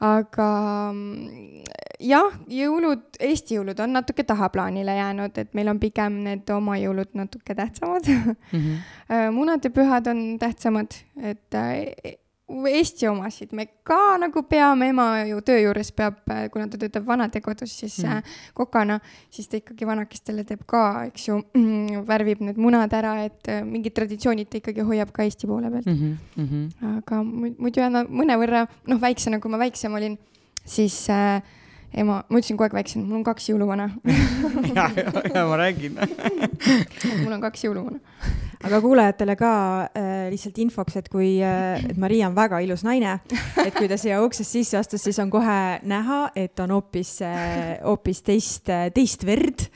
aga 0.00 0.48
mm, 0.92 1.64
jah, 2.00 2.38
jõulud, 2.52 3.18
Eesti 3.20 3.58
jõulud 3.58 3.80
on 3.82 3.96
natuke 3.98 4.24
tahaplaanile 4.26 4.94
jäänud, 4.98 5.38
et 5.38 5.50
meil 5.58 5.72
on 5.72 5.80
pigem 5.82 6.22
need 6.26 6.50
oma 6.54 6.78
jõulud 6.78 7.10
natuke 7.18 7.54
tähtsamad 7.58 8.06
mm. 8.12 8.36
-hmm. 8.52 9.34
munadepühad 9.34 10.06
on 10.06 10.38
tähtsamad, 10.38 10.94
et 11.22 11.54
äh, 11.54 12.16
Eesti 12.48 13.04
omasid 13.08 13.50
me 13.52 13.66
ka 13.84 14.16
nagu 14.16 14.42
peame, 14.48 14.88
ema 14.88 15.20
ju 15.28 15.40
töö 15.44 15.58
juures 15.60 15.90
peab, 15.92 16.22
kuna 16.52 16.64
ta 16.68 16.78
töötab 16.80 17.04
vanadekodus, 17.06 17.74
siis 17.80 17.98
mm. 17.98 18.08
äh, 18.08 18.22
kokana, 18.54 19.00
siis 19.30 19.48
ta 19.48 19.58
ikkagi 19.60 19.86
vanakestele 19.86 20.44
teeb 20.48 20.62
ka, 20.66 21.04
eks 21.10 21.28
ju 21.28 21.36
mm,, 21.42 22.06
värvib 22.08 22.40
need 22.40 22.56
munad 22.56 22.94
ära, 22.96 23.18
et 23.26 23.52
äh, 23.52 23.60
mingid 23.68 23.92
traditsioonid 23.92 24.48
ta 24.48 24.62
ikkagi 24.62 24.80
hoiab 24.80 25.12
ka 25.12 25.28
Eesti 25.28 25.46
poole 25.46 25.70
pealt 25.70 25.86
mm. 25.92 26.16
-hmm. 26.38 26.96
aga 27.02 27.22
muidu 27.22 27.80
jah, 27.80 27.92
mõnevõrra, 28.08 28.66
noh, 28.86 29.00
väiksena, 29.00 29.40
kui 29.40 29.50
ma 29.50 29.58
väiksem 29.58 29.92
olin, 30.00 30.18
siis 30.64 31.10
äh, 31.10 31.42
ema, 31.92 32.22
ma 32.28 32.40
ütlesin 32.40 32.58
kogu 32.58 32.68
aeg 32.68 32.76
väiksem, 32.78 33.06
mul 33.08 33.20
on 33.20 33.24
kaks 33.26 33.48
jõuluvana. 33.52 33.90
Ja, 34.78 34.90
ja, 34.94 35.10
ja 35.34 35.46
ma 35.48 35.56
räägin. 35.58 35.96
Mul 37.22 37.32
on 37.32 37.40
kaks 37.42 37.64
jõuluvana 37.64 37.98
aga 38.64 38.80
kuulajatele 38.82 39.36
ka 39.38 39.52
äh, 39.86 40.26
lihtsalt 40.32 40.58
infoks, 40.64 40.96
et 40.98 41.08
kui 41.12 41.38
äh,, 41.44 41.78
et 41.90 41.98
Maria 42.00 42.26
on 42.28 42.34
väga 42.36 42.58
ilus 42.64 42.82
naine, 42.86 43.18
et 43.62 43.74
kui 43.76 43.88
ta 43.90 43.98
siia 44.00 44.18
uksest 44.24 44.56
sisse 44.56 44.78
astus, 44.80 45.04
siis 45.06 45.18
on 45.22 45.30
kohe 45.30 45.58
näha, 45.88 46.20
et 46.38 46.58
on 46.64 46.74
hoopis 46.74 47.12
äh,, 47.26 47.78
hoopis 47.84 48.22
teist 48.26 48.70
äh,, 48.72 48.88
teist 48.94 49.24
verd. 49.28 49.68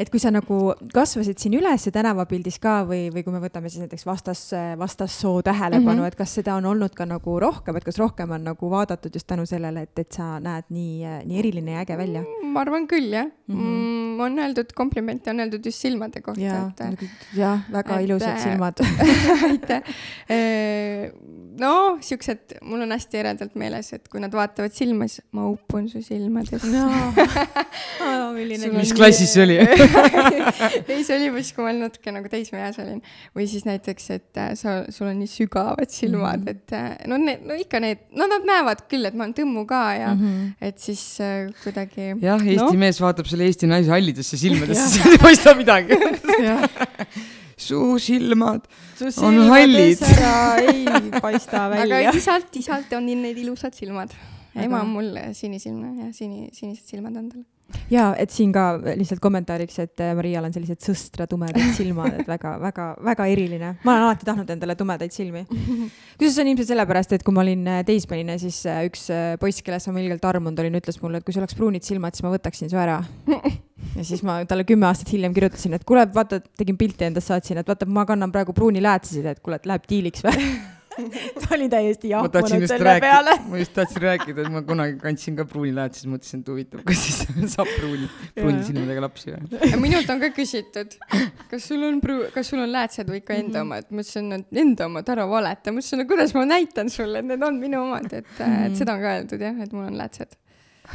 et 0.00 0.10
kui 0.12 0.20
sa 0.20 0.32
nagu 0.34 0.60
kasvasid 0.92 1.40
siin 1.40 1.56
üles 1.58 1.88
tänavapildis 1.92 2.60
ka 2.62 2.82
või, 2.88 3.08
või 3.14 3.24
kui 3.24 3.34
me 3.34 3.42
võtame 3.42 3.72
siis 3.72 3.86
näiteks 3.86 4.04
vastas, 4.06 4.44
vastassoo 4.78 5.40
tähelepanu 5.46 6.02
mm, 6.02 6.02
-hmm. 6.02 6.12
et 6.12 6.18
kas 6.18 6.36
seda 6.40 6.58
on 6.60 6.68
olnud 6.68 6.94
ka 6.94 7.08
nagu 7.08 7.38
rohkem, 7.40 7.76
et 7.80 7.86
kas 7.86 7.98
rohkem 7.98 8.36
on 8.36 8.44
nagu 8.52 8.70
vaadatud 8.70 9.14
just 9.14 9.26
tänu 9.26 9.46
sellele, 9.48 9.86
et, 9.88 10.04
et 10.04 10.12
sa 10.12 10.36
näed 10.42 10.68
nii, 10.68 11.24
nii 11.24 11.40
eriline 11.40 11.78
ja 11.78 11.86
äge 11.86 11.96
välja? 11.98 12.24
ma 12.48 12.64
arvan 12.64 12.86
küll, 12.90 13.08
jah 13.12 13.26
mm. 13.46 13.56
-hmm. 13.56 14.22
on 14.22 14.38
öeldud 14.38 14.72
komplimente, 14.74 15.30
on 15.30 15.40
öeldud 15.40 15.64
just 15.64 15.80
silmade 15.80 16.20
kohta. 16.20 16.40
jah, 16.42 16.72
jah, 17.36 17.60
väga 17.72 18.00
ilus 18.04 18.17
ilusad 18.18 18.42
silmad 18.42 18.84
aitäh. 19.50 19.98
Äh, 20.28 21.10
no 21.58 21.98
siuksed, 22.04 22.58
mul 22.66 22.82
on 22.84 22.92
hästi 22.94 23.20
eredalt 23.20 23.56
meeles, 23.58 23.90
et 23.96 24.06
kui 24.10 24.20
nad 24.22 24.32
vaatavad 24.34 24.74
silma, 24.74 25.08
siis 25.10 25.24
ma 25.36 25.46
upun 25.50 25.88
su 25.90 26.02
silmadesse 26.04 26.70
no. 26.72 26.86
oh, 28.06 28.36
mis 28.76 28.92
klassis 28.96 29.32
see 29.34 29.44
oli 29.44 29.58
ei, 30.92 31.02
see 31.06 31.16
oli 31.16 31.30
vist, 31.34 31.54
kui 31.56 31.66
ma 31.66 31.74
natuke 31.76 32.14
nagu 32.14 32.30
teismeeas 32.32 32.78
olin. 32.82 33.00
või 33.36 33.48
siis 33.50 33.66
näiteks, 33.68 34.10
et 34.16 34.40
äh, 34.40 34.52
sa, 34.58 34.80
sul 34.94 35.10
on 35.10 35.18
nii 35.22 35.30
sügavad 35.30 35.90
silmad 35.92 36.44
mm, 36.44 36.46
-hmm. 36.46 36.50
et 36.54 36.76
äh, 36.78 37.08
no 37.10 37.18
need, 37.22 37.44
no 37.48 37.58
ikka 37.58 37.82
need, 37.84 38.06
no 38.16 38.28
nad 38.30 38.46
näevad 38.48 38.86
küll, 38.90 39.08
et 39.08 39.18
ma 39.18 39.26
olen 39.26 39.36
tõmmu 39.38 39.66
ka 39.68 39.82
ja 39.98 40.14
mm 40.14 40.22
-hmm. 40.22 40.70
et 40.70 40.78
siis 40.78 41.02
äh, 41.24 41.50
kuidagi. 41.64 42.14
jah, 42.22 42.38
Eesti 42.38 42.64
no. 42.64 42.84
mees 42.86 43.00
vaatab 43.02 43.26
selle 43.30 43.48
Eesti 43.50 43.66
naise 43.66 43.90
hallidesse 43.90 44.38
silmadesse, 44.38 44.88
siis 44.94 45.12
ei 45.14 45.22
paista 45.22 45.54
midagi 45.58 45.98
su 47.58 47.98
silmad 47.98 48.64
su 48.96 49.10
on 49.26 49.42
hallid. 49.50 50.02
ei 50.62 51.20
paista 51.20 51.68
välja. 51.70 52.00
aga 52.00 52.16
isalt, 52.16 52.56
isalt 52.56 52.92
on 52.96 53.06
need 53.10 53.38
ilusad 53.44 53.74
silmad. 53.74 54.14
ema 54.54 54.82
on 54.82 54.90
mul 54.96 55.14
sinisilmne 55.32 56.06
ja 56.06 56.12
sini, 56.12 56.48
sinised 56.52 56.86
silmad 56.86 57.16
on 57.18 57.30
tal 57.34 57.46
ja 57.92 58.08
et 58.20 58.32
siin 58.32 58.52
ka 58.54 58.64
lihtsalt 58.96 59.20
kommentaariks, 59.22 59.78
et 59.82 60.02
äh, 60.04 60.14
Marial 60.16 60.46
on 60.48 60.54
sellised 60.54 60.80
sõstra 60.84 61.28
tumedad 61.30 61.74
silmad, 61.76 62.20
et 62.20 62.28
väga-väga-väga 62.28 63.28
eriline. 63.32 63.74
ma 63.84 63.94
olen 63.94 64.06
alati 64.08 64.28
tahtnud 64.28 64.50
endale 64.54 64.76
tumedaid 64.78 65.14
silmi. 65.14 65.44
kusjuures 65.50 66.40
on 66.42 66.52
ilmselt 66.52 66.72
sellepärast, 66.72 67.16
et 67.16 67.24
kui 67.26 67.36
ma 67.36 67.44
olin 67.44 67.66
äh, 67.68 67.80
teismeline, 67.88 68.38
siis 68.40 68.62
äh, 68.68 68.84
üks 68.88 69.08
poiss, 69.40 69.64
kellest 69.64 69.92
ma 69.92 70.04
ilgelt 70.04 70.24
armunud 70.28 70.64
olin, 70.64 70.80
ütles 70.80 71.00
mulle, 71.02 71.20
et 71.20 71.28
kui 71.28 71.36
sul 71.36 71.44
oleks 71.44 71.58
pruunid 71.58 71.86
silmad, 71.86 72.16
siis 72.16 72.26
ma 72.26 72.32
võtaksin 72.34 72.72
su 72.72 72.80
ära. 72.80 73.02
ja 73.96 74.06
siis 74.06 74.24
ma 74.26 74.40
talle 74.48 74.66
kümme 74.68 74.88
aastat 74.88 75.12
hiljem 75.14 75.36
kirjutasin, 75.36 75.76
et 75.78 75.86
kuule, 75.88 76.06
vaata, 76.14 76.40
tegin 76.58 76.78
pilti 76.80 77.08
endast, 77.08 77.32
saatsin, 77.32 77.60
et 77.62 77.68
vaata, 77.68 77.86
ma 77.86 78.06
kannan 78.08 78.32
praegu 78.34 78.56
pruuni 78.56 78.82
läätsesid, 78.84 79.28
et 79.30 79.40
kuule, 79.44 79.60
et 79.60 79.70
läheb 79.70 79.86
diiliks 79.90 80.26
või? 80.26 80.50
Ta 81.42 81.54
oli 81.54 81.68
täiesti 81.70 82.08
jahmunud 82.10 82.66
selle 82.66 82.84
rääki, 82.84 83.02
peale. 83.04 83.34
ma 83.48 83.58
just 83.60 83.72
tahtsin 83.74 84.02
rääkida, 84.02 84.42
et 84.42 84.52
ma 84.52 84.62
kunagi 84.66 84.96
kandsin 84.98 85.36
ka 85.38 85.44
pruuniläät, 85.46 85.94
siis 85.94 86.08
mõtlesin, 86.10 86.42
et 86.42 86.50
huvitav, 86.50 86.82
kas 86.88 87.04
siis 87.04 87.20
saab 87.54 87.70
pruuni, 87.76 88.08
pruuni 88.34 88.64
silmadega 88.66 89.04
lapsi 89.04 89.30
või? 89.34 89.70
minult 89.84 90.10
on 90.10 90.22
ka 90.24 90.32
küsitud, 90.34 90.96
kas 91.52 91.68
sul 91.70 91.86
on 91.86 92.00
pruu-, 92.02 92.26
kas 92.34 92.50
sul 92.50 92.64
on 92.64 92.74
läätsed 92.74 93.10
või 93.10 93.22
ikka 93.22 93.38
enda 93.38 93.62
omad, 93.66 93.86
ma 93.92 94.02
ütlesin, 94.02 94.34
et 94.40 94.60
enda 94.64 94.90
omad, 94.90 95.14
ära 95.14 95.28
valeta, 95.30 95.74
ma 95.74 95.84
ütlesin, 95.84 96.02
no 96.02 96.08
kuidas 96.10 96.34
ma 96.34 96.44
näitan 96.50 96.90
sulle, 96.90 97.22
et 97.22 97.30
need 97.30 97.46
on 97.46 97.62
minu 97.62 97.84
omad, 97.84 98.10
et, 98.10 98.34
et 98.66 98.76
seda 98.78 98.98
on 98.98 99.06
ka 99.06 99.14
öeldud 99.20 99.46
jah, 99.46 99.62
et 99.62 99.78
mul 99.78 99.86
on 99.86 100.02
läätsed. 100.02 100.34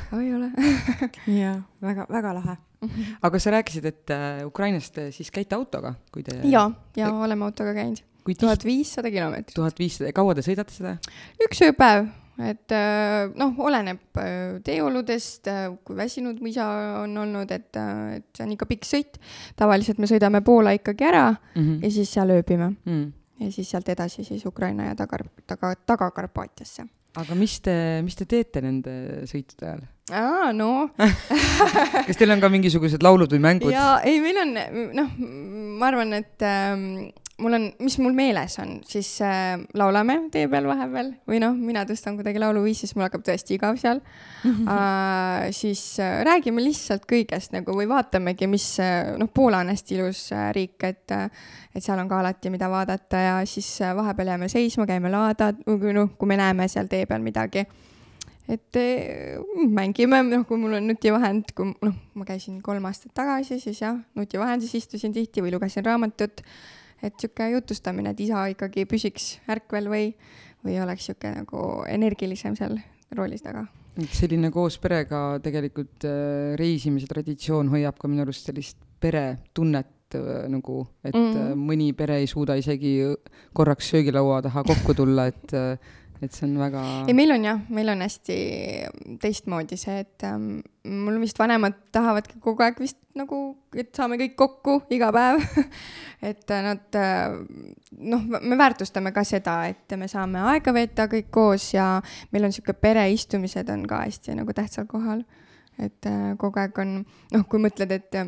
aga 0.09 0.21
ei 0.21 0.35
ole. 0.35 0.51
Jaa, 1.39 1.57
väga, 1.87 2.11
väga 2.11 2.37
lahe 2.41 2.59
aga 3.27 3.39
sa 3.39 3.57
rääkisid, 3.57 3.85
et 3.85 4.09
äh, 4.15 4.45
Ukrainast 4.47 4.99
siis 5.11 5.31
käite 5.31 5.55
autoga, 5.55 5.95
kui 6.11 6.23
te. 6.23 6.39
ja, 6.43 6.69
ja 6.97 7.13
oleme 7.13 7.45
autoga 7.45 7.73
käinud 7.73 8.03
tuhat 8.39 8.65
viissada 8.65 9.11
kilomeetrit. 9.11 9.55
tuhat 9.55 9.79
viissada, 9.79 10.11
kaua 10.15 10.35
te 10.35 10.43
sõidate 10.45 10.75
seda? 10.75 10.93
üks 11.43 11.61
ööpäev, 11.65 12.07
et 12.47 12.73
äh, 12.75 13.27
noh, 13.39 13.53
oleneb 13.65 14.21
äh, 14.21 14.61
teeoludest, 14.65 15.49
äh, 15.51 15.65
kui 15.85 15.97
väsinud 15.97 16.39
mu 16.41 16.49
isa 16.51 16.67
on 17.01 17.17
olnud, 17.25 17.51
et, 17.51 17.69
et 18.17 18.29
see 18.33 18.47
on 18.47 18.55
ikka 18.55 18.69
pikk 18.69 18.87
sõit. 18.87 19.19
tavaliselt 19.59 19.99
me 20.01 20.09
sõidame 20.09 20.43
Poola 20.45 20.75
ikkagi 20.77 21.09
ära 21.09 21.29
mm 21.33 21.61
-hmm. 21.61 21.83
ja 21.83 21.91
siis 21.91 22.13
seal 22.13 22.29
ööbime 22.29 22.69
mm. 22.69 22.75
-hmm. 22.85 23.11
ja 23.45 23.51
siis 23.51 23.69
sealt 23.69 23.89
edasi 23.89 24.23
siis 24.23 24.45
Ukraina 24.45 24.85
ja 24.85 24.95
taga, 24.95 25.23
taga, 25.47 25.75
Taga-Karpaatiasse. 25.75 26.87
Aga 27.19 27.35
mis 27.37 27.59
te, 27.63 27.75
mis 28.05 28.17
te 28.17 28.25
teete 28.29 28.61
nende 28.63 28.93
sõitude 29.29 29.67
ajal? 29.69 29.83
aa, 30.11 30.51
no 30.55 30.89
kas 32.07 32.19
teil 32.19 32.33
on 32.33 32.41
ka 32.43 32.49
mingisugused 32.53 33.03
laulud 33.05 33.31
või 33.33 33.43
mängud? 33.43 33.73
jaa, 33.73 33.99
ei, 34.07 34.19
meil 34.23 34.41
on, 34.43 34.55
noh, 34.97 35.11
ma 35.79 35.91
arvan, 35.91 36.15
et 36.17 36.45
ähm, 36.47 37.11
mul 37.41 37.55
on, 37.57 37.65
mis 37.81 37.95
mul 38.01 38.13
meeles 38.13 38.55
on, 38.61 38.75
siis 38.85 39.09
äh, 39.25 39.55
laulame 39.77 40.19
tee 40.33 40.45
peal 40.51 40.67
vahepeal 40.69 41.09
või 41.29 41.39
noh, 41.41 41.55
mina 41.57 41.81
tõstan 41.89 42.17
kuidagi 42.19 42.41
lauluviisi, 42.41 42.85
siis 42.85 42.93
mul 42.95 43.07
hakkab 43.07 43.23
tõesti 43.25 43.57
igav 43.57 43.79
seal 43.81 44.01
äh,. 44.43 45.49
siis 45.55 45.81
äh, 46.03 46.21
räägime 46.27 46.63
lihtsalt 46.63 47.07
kõigest 47.09 47.55
nagu 47.55 47.73
või 47.77 47.87
vaatamegi, 47.89 48.49
mis 48.51 48.67
äh, 48.83 49.15
noh, 49.17 49.31
Poola 49.33 49.63
on 49.63 49.73
hästi 49.73 49.97
ilus 49.97 50.27
äh, 50.35 50.51
riik, 50.55 50.77
et 50.85 51.15
äh, 51.15 51.29
et 51.73 51.81
seal 51.81 51.97
on 51.97 52.09
ka 52.09 52.19
alati, 52.21 52.51
mida 52.53 52.69
vaadata 52.69 53.23
ja 53.23 53.39
siis 53.49 53.69
äh, 53.81 53.95
vahepeal 53.97 54.35
jääme 54.35 54.51
seisma, 54.51 54.85
käime 54.89 55.09
laada, 55.09 55.53
noh, 55.65 56.13
kui 56.17 56.29
me 56.29 56.37
näeme 56.37 56.69
seal 56.69 56.91
tee 56.91 57.07
peal 57.09 57.25
midagi 57.25 57.65
et 58.47 58.75
äh, 58.75 59.39
mängime, 59.71 60.21
noh, 60.27 60.45
kui 60.47 60.59
mul 60.59 60.77
on 60.77 60.87
nutivahend, 60.91 61.53
kui 61.55 61.71
noh, 61.73 61.97
ma 62.13 62.27
käisin 62.27 62.61
kolm 62.61 62.85
aastat 62.89 63.13
tagasi, 63.15 63.57
siis 63.63 63.81
jah, 63.81 63.97
nutivahendis 64.19 64.73
istusin 64.77 65.15
tihti 65.15 65.41
või 65.41 65.55
lugesin 65.55 65.85
raamatut 65.85 66.43
et 67.03 67.15
sihuke 67.19 67.49
jutustamine, 67.53 68.13
et 68.13 68.25
isa 68.25 68.45
ikkagi 68.53 68.87
püsiks 68.89 69.37
ärkvel 69.51 69.89
või, 69.91 70.11
või 70.65 70.79
oleks 70.83 71.09
sihuke 71.09 71.33
nagu 71.35 71.63
energilisem 71.91 72.57
seal 72.59 72.79
roolis 73.13 73.43
taga. 73.45 73.67
selline 74.09 74.49
koos 74.51 74.79
perega 74.81 75.39
tegelikult 75.43 76.07
äh, 76.09 76.55
reisimise 76.59 77.09
traditsioon 77.11 77.69
hoiab 77.69 77.99
ka 77.99 78.09
minu 78.09 78.25
arust 78.25 78.49
sellist 78.49 78.79
peretunnet 79.03 79.91
et 80.13 80.21
äh, 80.21 80.47
nagu, 80.51 80.83
et 81.03 81.15
mm. 81.15 81.57
mõni 81.57 81.91
pere 81.97 82.19
ei 82.21 82.27
suuda 82.29 82.55
isegi 82.59 83.01
korraks 83.53 83.89
söögilaua 83.93 84.41
taha 84.45 84.63
kokku 84.67 84.95
tulla, 84.97 85.27
et 85.27 85.53
et 86.23 86.35
see 86.35 86.45
on 86.47 86.57
väga 86.61 86.81
ei, 87.07 87.15
meil 87.17 87.33
on 87.35 87.45
jah, 87.45 87.61
meil 87.73 87.91
on 87.93 88.03
hästi 88.05 88.37
teistmoodi 89.21 89.77
see, 89.79 90.03
et 90.03 90.25
ähm, 90.27 90.61
mul 90.83 91.19
vist 91.21 91.39
vanemad 91.39 91.77
tahavadki 91.95 92.39
kogu 92.43 92.65
aeg 92.65 92.79
vist 92.83 92.99
nagu, 93.17 93.39
et 93.77 93.91
saame 93.95 94.17
kõik 94.21 94.35
kokku 94.39 94.77
iga 94.93 95.11
päev 95.15 95.41
et 96.31 96.53
äh, 96.53 96.63
nad 96.65 96.99
äh, 96.99 97.37
noh, 97.99 98.27
me 98.39 98.59
väärtustame 98.59 99.13
ka 99.15 99.25
seda, 99.27 99.59
et 99.71 99.97
me 99.99 100.09
saame 100.11 100.43
aega 100.53 100.75
veeta 100.75 101.07
kõik 101.11 101.31
koos 101.33 101.71
ja 101.75 101.95
meil 102.33 102.47
on 102.47 102.55
sihuke 102.55 102.75
pereistumised 102.77 103.69
on 103.73 103.87
ka 103.89 104.03
hästi 104.05 104.37
nagu 104.39 104.55
tähtsal 104.55 104.87
kohal. 104.89 105.25
et 105.77 106.05
äh, 106.09 106.33
kogu 106.37 106.61
aeg 106.61 106.79
on, 106.79 107.01
noh, 107.33 107.45
kui 107.49 107.61
mõtled, 107.61 107.91
et 107.91 108.23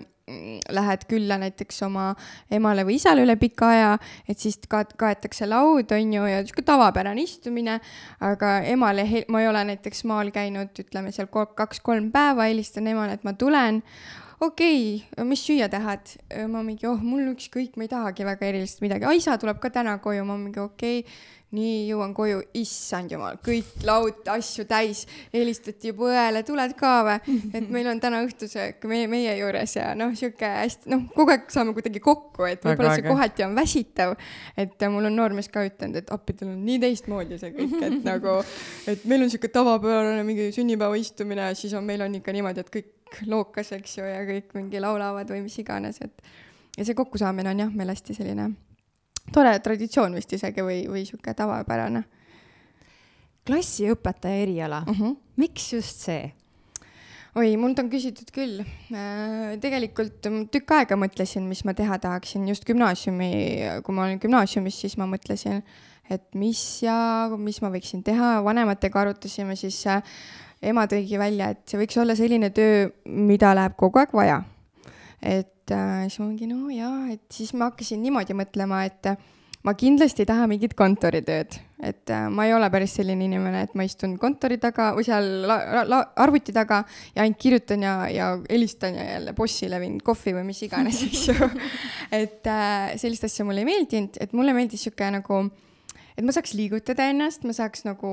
lähed 0.73 1.05
külla 1.09 1.37
näiteks 1.37 1.83
oma 1.85 2.07
emale 2.51 2.85
või 2.87 2.97
isale 2.97 3.21
üle 3.25 3.35
pika 3.37 3.69
aja, 3.69 3.91
et 4.29 4.41
siis 4.41 4.57
ka 4.69 4.81
kaetakse 4.97 5.45
laud, 5.45 5.91
on 5.93 6.13
ju, 6.17 6.25
ja 6.29 6.39
sihuke 6.41 6.65
tavapärane 6.65 7.21
istumine, 7.21 7.77
aga 8.25 8.57
emale, 8.65 9.05
ma 9.29 9.43
ei 9.43 9.49
ole 9.51 9.61
näiteks 9.69 10.01
maal 10.09 10.33
käinud, 10.33 10.73
ütleme 10.81 11.13
seal 11.13 11.29
ko- 11.29 11.51
kaks-kolm 11.57 12.09
päeva, 12.15 12.49
helistan 12.49 12.89
emale, 12.89 13.19
et 13.19 13.27
ma 13.27 13.35
tulen. 13.37 13.83
okei 14.41 14.97
okay,, 14.97 15.25
mis 15.29 15.45
süüa 15.45 15.69
tahad? 15.69 16.17
ma 16.49 16.63
mingi, 16.65 16.87
oh, 16.89 16.97
mul 16.97 17.29
ükskõik, 17.35 17.77
ma 17.77 17.85
ei 17.85 17.93
tahagi 17.93 18.25
väga 18.25 18.49
erilist 18.49 18.81
midagi, 18.81 19.05
isa 19.15 19.37
tuleb 19.37 19.61
ka 19.61 19.69
täna 19.69 19.99
koju, 20.01 20.25
ma 20.25 20.41
mingi 20.41 20.59
okei 20.59 21.05
okay, 21.05 21.13
nii 21.55 21.85
jõuan 21.89 22.13
koju, 22.15 22.41
issand 22.59 23.13
jumal, 23.13 23.37
kõik 23.43 23.85
laud 23.87 24.27
asju 24.35 24.65
täis, 24.69 25.05
helistati 25.33 25.91
juba 25.91 26.09
õele, 26.11 26.43
tuled 26.47 26.75
ka 26.79 26.93
või? 27.07 27.37
et 27.57 27.69
meil 27.73 27.89
on 27.91 28.01
täna 28.03 28.21
õhtusöök 28.25 28.85
meie, 28.91 29.07
meie 29.11 29.35
juures 29.39 29.75
ja 29.77 29.91
noh, 29.97 30.13
sihuke 30.17 30.49
hästi, 30.49 30.91
noh, 30.93 31.05
kogu 31.15 31.35
aeg 31.35 31.47
saame 31.53 31.75
kuidagi 31.77 32.01
kokku, 32.03 32.47
et 32.49 32.65
võib-olla 32.65 32.95
see 32.97 33.07
kohati 33.07 33.45
on 33.47 33.55
väsitav. 33.57 34.15
et 34.57 34.75
äh, 34.75 34.91
mul 34.91 35.09
on 35.09 35.17
noormees 35.21 35.49
ka 35.53 35.65
ütelnud, 35.65 36.01
et 36.01 36.11
appi, 36.13 36.35
teil 36.37 36.51
on 36.53 36.61
nii 36.65 36.81
teistmoodi 36.83 37.39
see 37.41 37.53
kõik, 37.55 37.77
et 37.89 37.99
nagu, 38.11 38.37
et 38.91 39.07
meil 39.09 39.25
on 39.25 39.33
sihuke 39.33 39.51
tavapärane 39.53 40.23
mingi 40.27 40.51
sünnipäeva 40.55 40.99
istumine, 40.99 41.51
siis 41.57 41.73
on, 41.77 41.85
meil 41.87 42.03
on 42.05 42.19
ikka 42.19 42.35
niimoodi, 42.35 42.65
et 42.65 42.73
kõik 42.73 43.21
lookas, 43.29 43.71
eks 43.77 43.99
ju, 43.99 44.07
ja 44.07 44.23
kõik 44.27 44.55
mingi 44.57 44.81
laulavad 44.83 45.29
või 45.31 45.45
mis 45.45 45.57
iganes, 45.61 46.01
et 46.03 46.35
ja 46.75 46.85
see 46.85 46.97
kokkusaamine 46.97 47.53
on 47.53 47.65
jah, 47.65 47.75
meil 47.75 47.93
hästi 47.93 48.17
selline 48.17 48.51
tore 49.33 49.55
traditsioon 49.59 50.17
vist 50.17 50.33
isegi 50.37 50.65
või, 50.65 50.83
või 50.91 51.05
sihuke 51.07 51.33
tavapärane 51.33 52.03
klassiõpetaja 53.45 54.41
eriala, 54.45 54.81
uh. 54.89 54.99
-huh. 54.99 55.15
miks 55.37 55.73
just 55.73 56.05
see? 56.07 56.31
oi, 57.35 57.55
mult 57.59 57.79
on 57.81 57.89
küsitud 57.91 58.31
küll. 58.33 58.63
tegelikult 59.61 60.29
ma 60.31 60.45
tükk 60.51 60.71
aega 60.77 60.97
mõtlesin, 60.99 61.43
mis 61.49 61.65
ma 61.67 61.73
teha 61.77 61.99
tahaksin 61.99 62.47
just 62.47 62.65
gümnaasiumi, 62.65 63.33
kui 63.83 63.95
ma 63.95 64.07
olin 64.07 64.21
gümnaasiumis, 64.23 64.79
siis 64.85 64.97
ma 64.97 65.07
mõtlesin, 65.09 65.61
et 66.09 66.23
mis 66.33 66.61
ja 66.85 67.27
mis 67.37 67.61
ma 67.61 67.69
võiksin 67.73 68.03
teha, 68.07 68.39
vanematega 68.45 69.01
arutasime, 69.01 69.57
siis 69.59 69.81
äh, 69.91 70.01
ema 70.63 70.85
tõigi 70.89 71.19
välja, 71.19 71.51
et 71.53 71.65
see 71.67 71.79
võiks 71.81 71.97
olla 72.01 72.15
selline 72.17 72.49
töö, 72.55 72.89
mida 73.05 73.53
läheb 73.57 73.75
kogu 73.79 74.01
aeg 74.01 74.15
vaja. 74.15 74.41
Et 75.25 75.73
äh, 75.73 76.05
siis 76.05 76.21
ma 76.21 76.29
mingi 76.29 76.49
no 76.49 76.69
jaa, 76.73 77.07
et 77.15 77.25
siis 77.33 77.53
ma 77.57 77.71
hakkasin 77.71 78.03
niimoodi 78.05 78.37
mõtlema, 78.37 78.83
et 78.85 79.09
äh, 79.09 79.17
ma 79.65 79.73
kindlasti 79.73 80.21
ei 80.23 80.29
taha 80.29 80.45
mingit 80.49 80.75
kontoritööd, 80.77 81.57
et 81.89 82.13
äh, 82.13 82.27
ma 82.29 82.45
ei 82.45 82.53
ole 82.53 82.69
päris 82.73 82.93
selline 82.99 83.25
inimene, 83.25 83.63
et 83.65 83.73
ma 83.77 83.85
istun 83.87 84.15
kontori 84.21 84.59
taga 84.61 84.91
või 84.97 85.07
seal 85.07 85.29
la, 85.49 85.57
la, 85.89 86.01
arvuti 86.21 86.53
taga 86.55 86.83
ja 87.15 87.25
ainult 87.25 87.41
kirjutan 87.41 87.85
ja, 87.85 87.95
ja 88.13 88.31
helistan 88.45 88.99
ja 88.99 89.07
jälle 89.15 89.33
bossile 89.37 89.81
viin 89.81 89.97
kohvi 90.05 90.35
või 90.37 90.45
mis 90.51 90.61
iganes, 90.67 91.01
eks 91.07 91.27
ju. 91.31 91.51
et 92.21 92.51
äh, 92.51 92.93
sellist 93.01 93.25
asja 93.25 93.47
mulle 93.47 93.65
ei 93.65 93.71
meeldinud, 93.71 94.21
et 94.21 94.37
mulle 94.37 94.53
meeldis 94.57 94.85
sihuke 94.85 95.09
nagu 95.17 95.47
et 96.15 96.23
ma 96.23 96.33
saaks 96.35 96.53
liigutada 96.55 97.09
ennast, 97.11 97.43
ma 97.47 97.53
saaks 97.55 97.83
nagu 97.87 98.09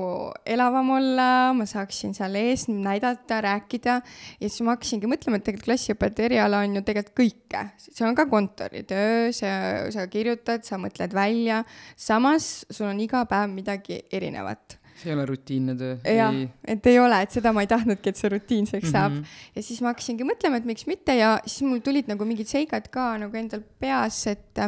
elavam 0.49 0.91
olla, 0.97 1.27
ma 1.55 1.65
saaksin 1.69 2.13
seal 2.17 2.35
ees 2.39 2.67
näidata, 2.67 3.39
rääkida 3.45 3.95
ja 4.03 4.49
siis 4.49 4.59
ma 4.65 4.75
hakkasingi 4.75 5.09
mõtlema, 5.09 5.39
et 5.39 5.47
tegelikult 5.47 5.69
klassiõpetaja 5.69 6.29
eriala 6.29 6.61
on 6.65 6.77
ju 6.79 6.83
tegelikult 6.83 7.15
kõike, 7.21 7.63
see 7.79 8.05
on 8.07 8.17
ka 8.17 8.27
kontoritöö, 8.31 9.31
sa, 9.35 9.55
sa 9.95 10.07
kirjutad, 10.11 10.65
sa 10.67 10.79
mõtled 10.81 11.15
välja, 11.15 11.63
samas 11.95 12.53
sul 12.69 12.89
on 12.91 13.03
iga 13.03 13.23
päev 13.29 13.51
midagi 13.53 14.01
erinevat. 14.11 14.79
see 14.99 15.09
ei 15.09 15.15
ole 15.15 15.25
rutiinne 15.25 15.75
töö. 15.79 15.95
jah, 16.03 16.35
et 16.67 16.91
ei 16.91 16.99
ole, 16.99 17.21
et 17.23 17.31
seda 17.31 17.53
ma 17.55 17.63
ei 17.63 17.71
tahtnudki, 17.71 18.11
et 18.11 18.19
see 18.19 18.33
rutiinseks 18.35 18.91
saab 18.91 19.13
mm. 19.15 19.21
-hmm. 19.21 19.55
ja 19.55 19.63
siis 19.63 19.79
ma 19.81 19.93
hakkasingi 19.95 20.27
mõtlema, 20.27 20.59
et 20.59 20.67
miks 20.67 20.87
mitte 20.91 21.15
ja 21.15 21.37
siis 21.45 21.63
mul 21.69 21.79
tulid 21.79 22.11
nagu 22.11 22.27
mingid 22.27 22.51
seigad 22.51 22.91
ka 22.91 23.13
nagu 23.17 23.37
endal 23.37 23.63
peas, 23.79 24.25
et 24.27 24.59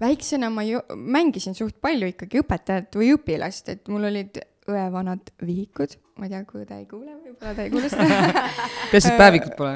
väiksena 0.00 0.50
ma 0.52 0.64
ju 0.66 0.80
mängisin 0.96 1.56
suht 1.56 1.80
palju 1.82 2.10
ikkagi 2.12 2.40
õpetajat 2.42 2.96
või 3.00 3.12
õpilast, 3.16 3.68
et 3.72 3.90
mul 3.92 4.08
olid 4.10 4.40
õe 4.70 4.84
vanad 4.92 5.32
vihikud, 5.42 5.96
ma 6.20 6.28
ei 6.28 6.32
tea, 6.32 6.42
kui 6.46 6.62
õde 6.62 6.76
ei 6.78 6.86
kuule, 6.88 7.14
võib-olla 7.24 7.54
ta 7.56 7.64
ei 7.64 7.72
kuule 7.72 7.90
seda. 7.90 8.44
peaasi, 8.92 9.10
et 9.10 9.18
päevikut 9.18 9.56
pole. 9.58 9.74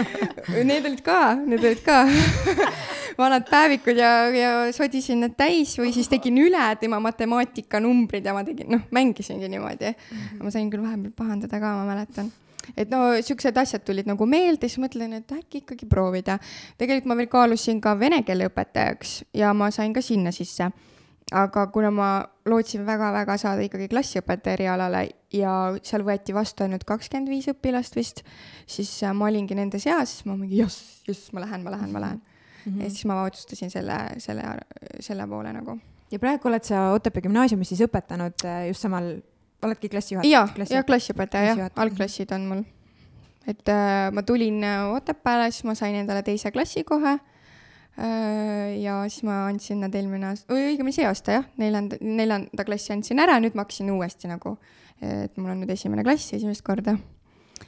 Need 0.70 0.86
olid 0.86 1.02
ka, 1.04 1.18
need 1.40 1.64
olid 1.64 1.82
ka 1.86 2.02
vanad 3.20 3.48
päevikud 3.50 3.98
ja, 3.98 4.12
ja 4.34 4.52
sodisin 4.76 5.24
need 5.24 5.34
täis 5.38 5.74
või 5.80 5.90
siis 5.96 6.08
tegin 6.08 6.38
üle 6.40 6.62
tema 6.80 7.00
matemaatikanumbrid 7.04 8.24
ja 8.26 8.36
ma 8.36 8.44
tegin, 8.46 8.70
noh, 8.76 8.86
mängisingi 8.94 9.50
niimoodi 9.50 9.90
mm. 9.90 10.06
-hmm. 10.12 10.44
ma 10.44 10.54
sain 10.54 10.70
küll 10.72 10.84
vahepeal 10.84 11.16
pahandada 11.16 11.60
ka, 11.60 11.74
ma 11.80 11.88
mäletan 11.90 12.30
et 12.76 12.90
no 12.90 13.02
siuksed 13.22 13.56
asjad 13.56 13.84
tulid 13.86 14.08
nagu 14.10 14.26
meelde, 14.26 14.68
siis 14.68 14.80
mõtlen, 14.82 15.14
et 15.20 15.32
äkki 15.32 15.64
ikkagi 15.64 15.88
proovida. 15.90 16.38
tegelikult 16.78 17.10
ma 17.12 17.16
veel 17.16 17.30
kaalusin 17.32 17.80
ka 17.80 17.96
vene 17.98 18.22
keele 18.22 18.50
õpetajaks 18.50 19.22
ja 19.34 19.54
ma 19.54 19.70
sain 19.70 19.92
ka 19.92 20.02
sinna 20.02 20.32
sisse. 20.32 20.70
aga 21.32 21.66
kuna 21.70 21.90
ma 21.94 22.24
lootsin 22.46 22.82
väga-väga 22.86 23.36
saada 23.38 23.62
ikkagi 23.62 23.86
klassiõpetaja 23.88 24.56
erialale 24.56 25.04
ja 25.32 25.76
seal 25.82 26.02
võeti 26.02 26.34
vastu 26.34 26.64
ainult 26.64 26.84
kakskümmend 26.88 27.30
viis 27.30 27.46
õpilast 27.52 27.96
vist, 27.96 28.24
siis 28.66 28.90
äh, 29.04 29.14
ma 29.14 29.28
olingi 29.28 29.54
nende 29.54 29.78
seas, 29.78 30.24
ma 30.26 30.34
mingi 30.36 30.58
jess, 30.58 31.04
jess, 31.06 31.30
ma 31.32 31.44
lähen, 31.44 31.62
ma 31.62 31.74
lähen, 31.76 31.92
ma 31.94 32.02
lähen 32.02 32.20
mm. 32.20 32.72
-hmm. 32.72 32.82
ja 32.82 32.90
siis 32.90 33.04
ma 33.04 33.22
otsustasin 33.22 33.70
selle, 33.70 33.98
selle, 34.18 34.42
selle 35.00 35.26
poole 35.26 35.52
nagu. 35.52 35.78
ja 36.10 36.18
praegu 36.18 36.48
oled 36.48 36.64
sa 36.64 36.90
Otepää 36.92 37.22
gümnaasiumis 37.22 37.68
siis 37.68 37.86
õpetanud 37.86 38.44
äh, 38.44 38.66
just 38.68 38.80
samal, 38.80 39.20
oledki 39.62 39.90
klassijuhataja? 39.92 40.44
ja, 40.56 40.76
ja 40.76 40.84
klassiõpetaja 40.86 41.54
jah, 41.54 41.72
algklassid 41.80 42.32
on 42.36 42.46
mul. 42.50 42.62
et 43.48 43.72
äh, 43.72 44.08
ma 44.14 44.24
tulin 44.26 44.62
äh, 44.64 44.86
Otepääle, 44.94 45.50
siis 45.50 45.66
ma 45.68 45.76
sain 45.78 45.98
endale 46.00 46.22
teise 46.26 46.52
klassi 46.54 46.84
kohe 46.88 47.16
äh,. 47.16 48.80
ja 48.80 49.00
siis 49.08 49.24
ma 49.26 49.44
andsin 49.48 49.80
nad 49.84 49.94
eelmine 49.94 50.32
aasta, 50.32 50.52
või 50.52 50.72
õigemini 50.72 50.96
see 50.96 51.06
aasta 51.08 51.40
jah, 51.40 51.48
neljanda, 51.60 52.00
neljanda 52.00 52.66
klassi 52.66 52.94
andsin 52.96 53.22
ära, 53.22 53.38
nüüd 53.42 53.56
ma 53.56 53.66
hakkasin 53.66 53.90
uuesti 53.94 54.30
nagu, 54.30 54.56
et 55.00 55.40
mul 55.40 55.54
on 55.54 55.64
nüüd 55.64 55.72
esimene 55.74 56.04
klass 56.06 56.34
esimest 56.36 56.64
korda. 56.66 56.96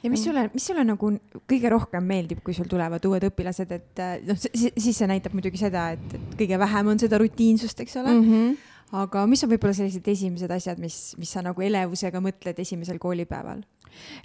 ja 0.01 0.11
mis 0.11 0.23
sulle, 0.25 0.47
mis 0.53 0.65
sulle 0.69 0.85
nagu 0.87 1.13
kõige 1.49 1.71
rohkem 1.73 2.05
meeldib, 2.09 2.43
kui 2.45 2.55
sul 2.57 2.69
tulevad 2.69 3.05
uued 3.05 3.29
õpilased, 3.29 3.73
et 3.77 4.03
äh, 4.03 4.19
noh, 4.25 4.39
siis 4.39 4.93
see 4.97 5.09
näitab 5.09 5.35
muidugi 5.37 5.61
seda, 5.61 5.91
et, 5.97 6.13
et 6.17 6.37
kõige 6.43 6.61
vähem 6.61 6.93
on 6.93 7.01
seda 7.01 7.21
rutiinsust, 7.21 7.83
eks 7.85 7.99
ole 8.01 8.13
mm. 8.13 8.29
-hmm. 8.29 8.61
Aga 8.93 9.25
mis 9.29 9.41
on 9.45 9.49
võib-olla 9.53 9.73
sellised 9.77 10.07
esimesed 10.07 10.51
asjad, 10.53 10.81
mis, 10.81 11.13
mis 11.17 11.31
sa 11.33 11.41
nagu 11.45 11.61
elevusega 11.65 12.21
mõtled 12.23 12.59
esimesel 12.61 12.99
koolipäeval? 13.01 13.63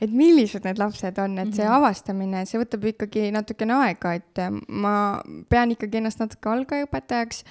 et 0.01 0.09
millised 0.17 0.65
need 0.65 0.79
lapsed 0.81 1.19
on, 1.21 1.35
et 1.43 1.51
see 1.53 1.65
Mhm. 1.65 1.73
avastamine, 1.77 2.39
see 2.49 2.57
võtab 2.57 2.87
ikkagi 2.89 3.27
natukene 3.35 3.75
aega, 3.77 4.15
et 4.17 4.41
äh, 4.41 4.49
ma 4.69 5.21
pean 5.53 5.75
ikkagi 5.75 6.01
ennast 6.01 6.23
natuke 6.23 6.49
algajaõpetajaks, 6.49 7.43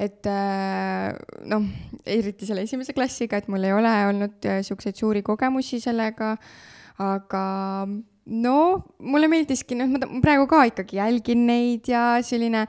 et 0.00 0.24
äh, 0.24 1.12
noh, 1.44 1.68
eriti 2.06 2.48
selle 2.48 2.64
esimese 2.64 2.96
klassiga, 2.96 3.36
et 3.36 3.48
mul 3.52 3.68
ei 3.68 3.76
ole 3.76 3.92
olnud 4.08 4.48
äh, 4.48 4.62
siukseid 4.64 4.96
suuri 4.96 5.20
kogemusi 5.26 5.76
sellega, 5.84 6.38
aga 6.96 7.44
no 8.26 8.56
mulle 8.98 9.28
meeldiski, 9.28 9.76
noh, 9.76 9.92
ma 9.92 10.22
praegu 10.24 10.48
ka 10.48 10.64
ikkagi 10.72 10.96
jälgin 10.96 11.44
neid 11.46 11.92
ja 11.92 12.16
selline 12.24 12.64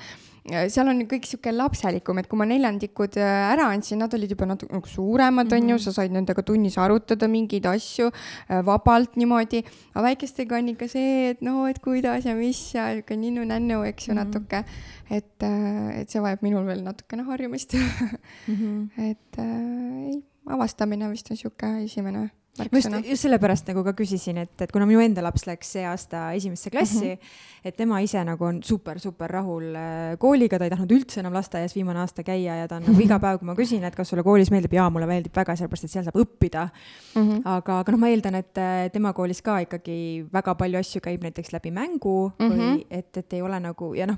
seal 0.71 0.87
on 0.87 1.01
kõik 1.09 1.25
sihuke 1.27 1.51
lapselikum, 1.51 2.17
et 2.21 2.27
kui 2.31 2.37
ma 2.39 2.45
neljandikud 2.47 3.17
äh, 3.19 3.51
ära 3.53 3.65
andsin, 3.73 3.99
nad 3.99 4.13
olid 4.15 4.31
juba 4.31 4.45
natuke 4.47 4.73
nagu 4.73 4.87
suuremad, 4.87 5.51
onju, 5.57 5.77
sa 5.83 5.91
said 5.95 6.11
nendega 6.15 6.43
tunnis 6.47 6.77
arutada 6.79 7.27
mingeid 7.27 7.65
asju 7.67 8.07
äh, 8.11 8.61
vabalt 8.67 9.17
niimoodi. 9.19 9.63
aga 9.93 10.05
väikestega 10.07 10.57
on 10.61 10.69
ikka 10.73 10.87
see, 10.91 11.29
et 11.33 11.41
no, 11.41 11.65
et 11.67 11.79
kuidas 11.83 12.25
ja 12.25 12.35
mis 12.35 12.61
ja 12.73 12.87
sihuke 12.95 13.17
ninnu-nännu, 13.19 13.83
eks 13.91 14.07
ju 14.07 14.13
Mhm. 14.13 14.23
natuke. 14.23 14.63
et, 15.09 15.43
et 15.43 16.09
see 16.09 16.19
vajab 16.21 16.41
minul 16.41 16.65
veel 16.65 16.81
natukene 16.83 17.23
harjumist. 17.27 17.73
Mhm. 18.47 18.89
et 18.97 19.37
äh, 19.37 20.09
ei, 20.13 20.23
avastamine 20.47 21.09
vist 21.11 21.29
on 21.31 21.37
sihuke 21.37 21.67
esimene. 21.83 22.29
märksõna. 22.59 23.01
just 23.05 23.25
sellepärast 23.25 23.69
nagu 23.71 23.83
ka 23.85 23.93
küsisin, 23.97 24.41
et, 24.43 24.53
et 24.61 24.71
kuna 24.73 24.87
minu 24.89 25.01
enda 25.03 25.23
laps 25.25 25.45
läks 25.47 25.75
see 25.77 25.85
aasta 25.87 26.31
esimesse 26.37 26.71
klassi 26.73 27.13
mm, 27.13 27.13
-hmm. 27.13 27.65
et 27.69 27.77
tema 27.77 27.99
ise 28.01 28.23
nagu 28.23 28.45
on 28.45 28.61
super-super 28.63 29.31
rahul 29.31 29.75
äh, 29.75 30.17
kooliga, 30.19 30.57
ta 30.57 30.65
ei 30.65 30.73
tahtnud 30.73 30.91
üldse 30.91 31.19
enam 31.19 31.33
lasteaias 31.33 31.75
viimane 31.75 31.99
aasta 31.99 32.23
käia 32.23 32.55
ja 32.61 32.67
ta 32.67 32.77
on 32.77 32.87
nagu 32.87 33.01
iga 33.07 33.19
päev, 33.19 33.39
kui 33.39 33.47
ma 33.47 33.55
küsin, 33.55 33.83
et 33.83 33.95
kas 33.95 34.09
sulle 34.09 34.23
koolis 34.23 34.51
meeldib, 34.51 34.73
jaa, 34.73 34.89
mulle 34.89 35.07
meeldib 35.07 35.35
väga, 35.35 35.55
sellepärast 35.55 35.83
et 35.83 35.91
seal 35.91 36.07
saab 36.07 36.17
õppida. 36.17 36.69
Mhm. 37.15 37.41
aga, 37.45 37.79
aga 37.79 37.91
noh, 37.91 37.99
ma 37.99 38.09
eeldan, 38.09 38.35
et 38.35 38.57
äh, 38.57 38.89
tema 38.93 39.13
koolis 39.13 39.41
ka 39.41 39.59
ikkagi 39.65 40.27
väga 40.33 40.55
palju 40.55 40.79
asju 40.79 41.01
käib 41.01 41.23
näiteks 41.23 41.53
läbi 41.53 41.71
mängu 41.71 42.31
mm 42.37 42.45
-hmm. 42.45 42.53
Mhm. 42.53 42.59
või 42.59 42.85
et, 42.89 43.17
et 43.17 43.33
ei 43.33 43.41
ole 43.41 43.59
nagu 43.59 43.93
ja 43.93 44.07
noh, 44.07 44.17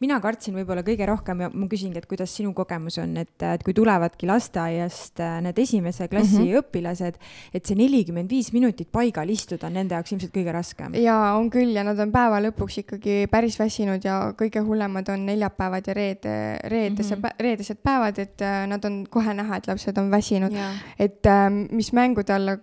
mina 0.00 0.20
kartsin 0.20 0.54
võib-olla 0.54 0.82
kõige 0.82 1.06
rohkem 1.06 1.40
ja 1.40 1.50
ma 1.52 1.66
küsingi, 1.66 1.98
et 1.98 2.06
kuidas 2.06 2.34
sinu 2.34 2.52
kogemus 2.54 2.98
on, 2.98 3.16
et, 3.16 3.42
et 3.42 3.62
kui 3.62 3.74
tulevadki 3.74 4.26
lasteaiast 4.26 5.20
äh, 5.20 5.40
need 5.42 5.58
esimese 5.58 6.08
klassi 6.08 6.38
mm 6.38 6.46
-hmm. 6.46 6.62
õpilased, 6.62 7.14
et 7.54 7.67
see 7.68 7.78
nelikümmend 7.78 8.30
viis 8.32 8.50
minutit 8.54 8.90
paigal 8.92 9.30
istuda 9.32 9.68
on 9.68 9.76
nende 9.78 9.96
jaoks 9.96 10.14
ilmselt 10.14 10.34
kõige 10.34 10.54
raskem. 10.54 10.96
ja 10.98 11.16
on 11.38 11.50
küll 11.52 11.74
ja 11.76 11.84
nad 11.86 11.98
on 12.02 12.12
päeva 12.14 12.40
lõpuks 12.48 12.80
ikkagi 12.84 13.18
päris 13.30 13.58
väsinud 13.60 14.04
ja 14.04 14.20
kõige 14.38 14.62
hullemad 14.64 15.08
on 15.14 15.26
neljapäevad 15.28 15.90
ja 15.90 15.96
reede, 15.98 16.36
reedese 16.64 17.16
mm, 17.16 17.22
-hmm. 17.22 17.44
reedesed 17.48 17.82
päevad, 17.82 18.18
et 18.18 18.42
äh, 18.42 18.64
nad 18.70 18.84
on 18.84 19.04
kohe 19.10 19.34
näha, 19.34 19.56
et 19.56 19.68
lapsed 19.68 19.98
on 19.98 20.10
väsinud. 20.10 20.52
et 20.98 21.26
äh, 21.26 21.50
mis 21.50 21.92
mängude 21.92 22.32
alla 22.34 22.58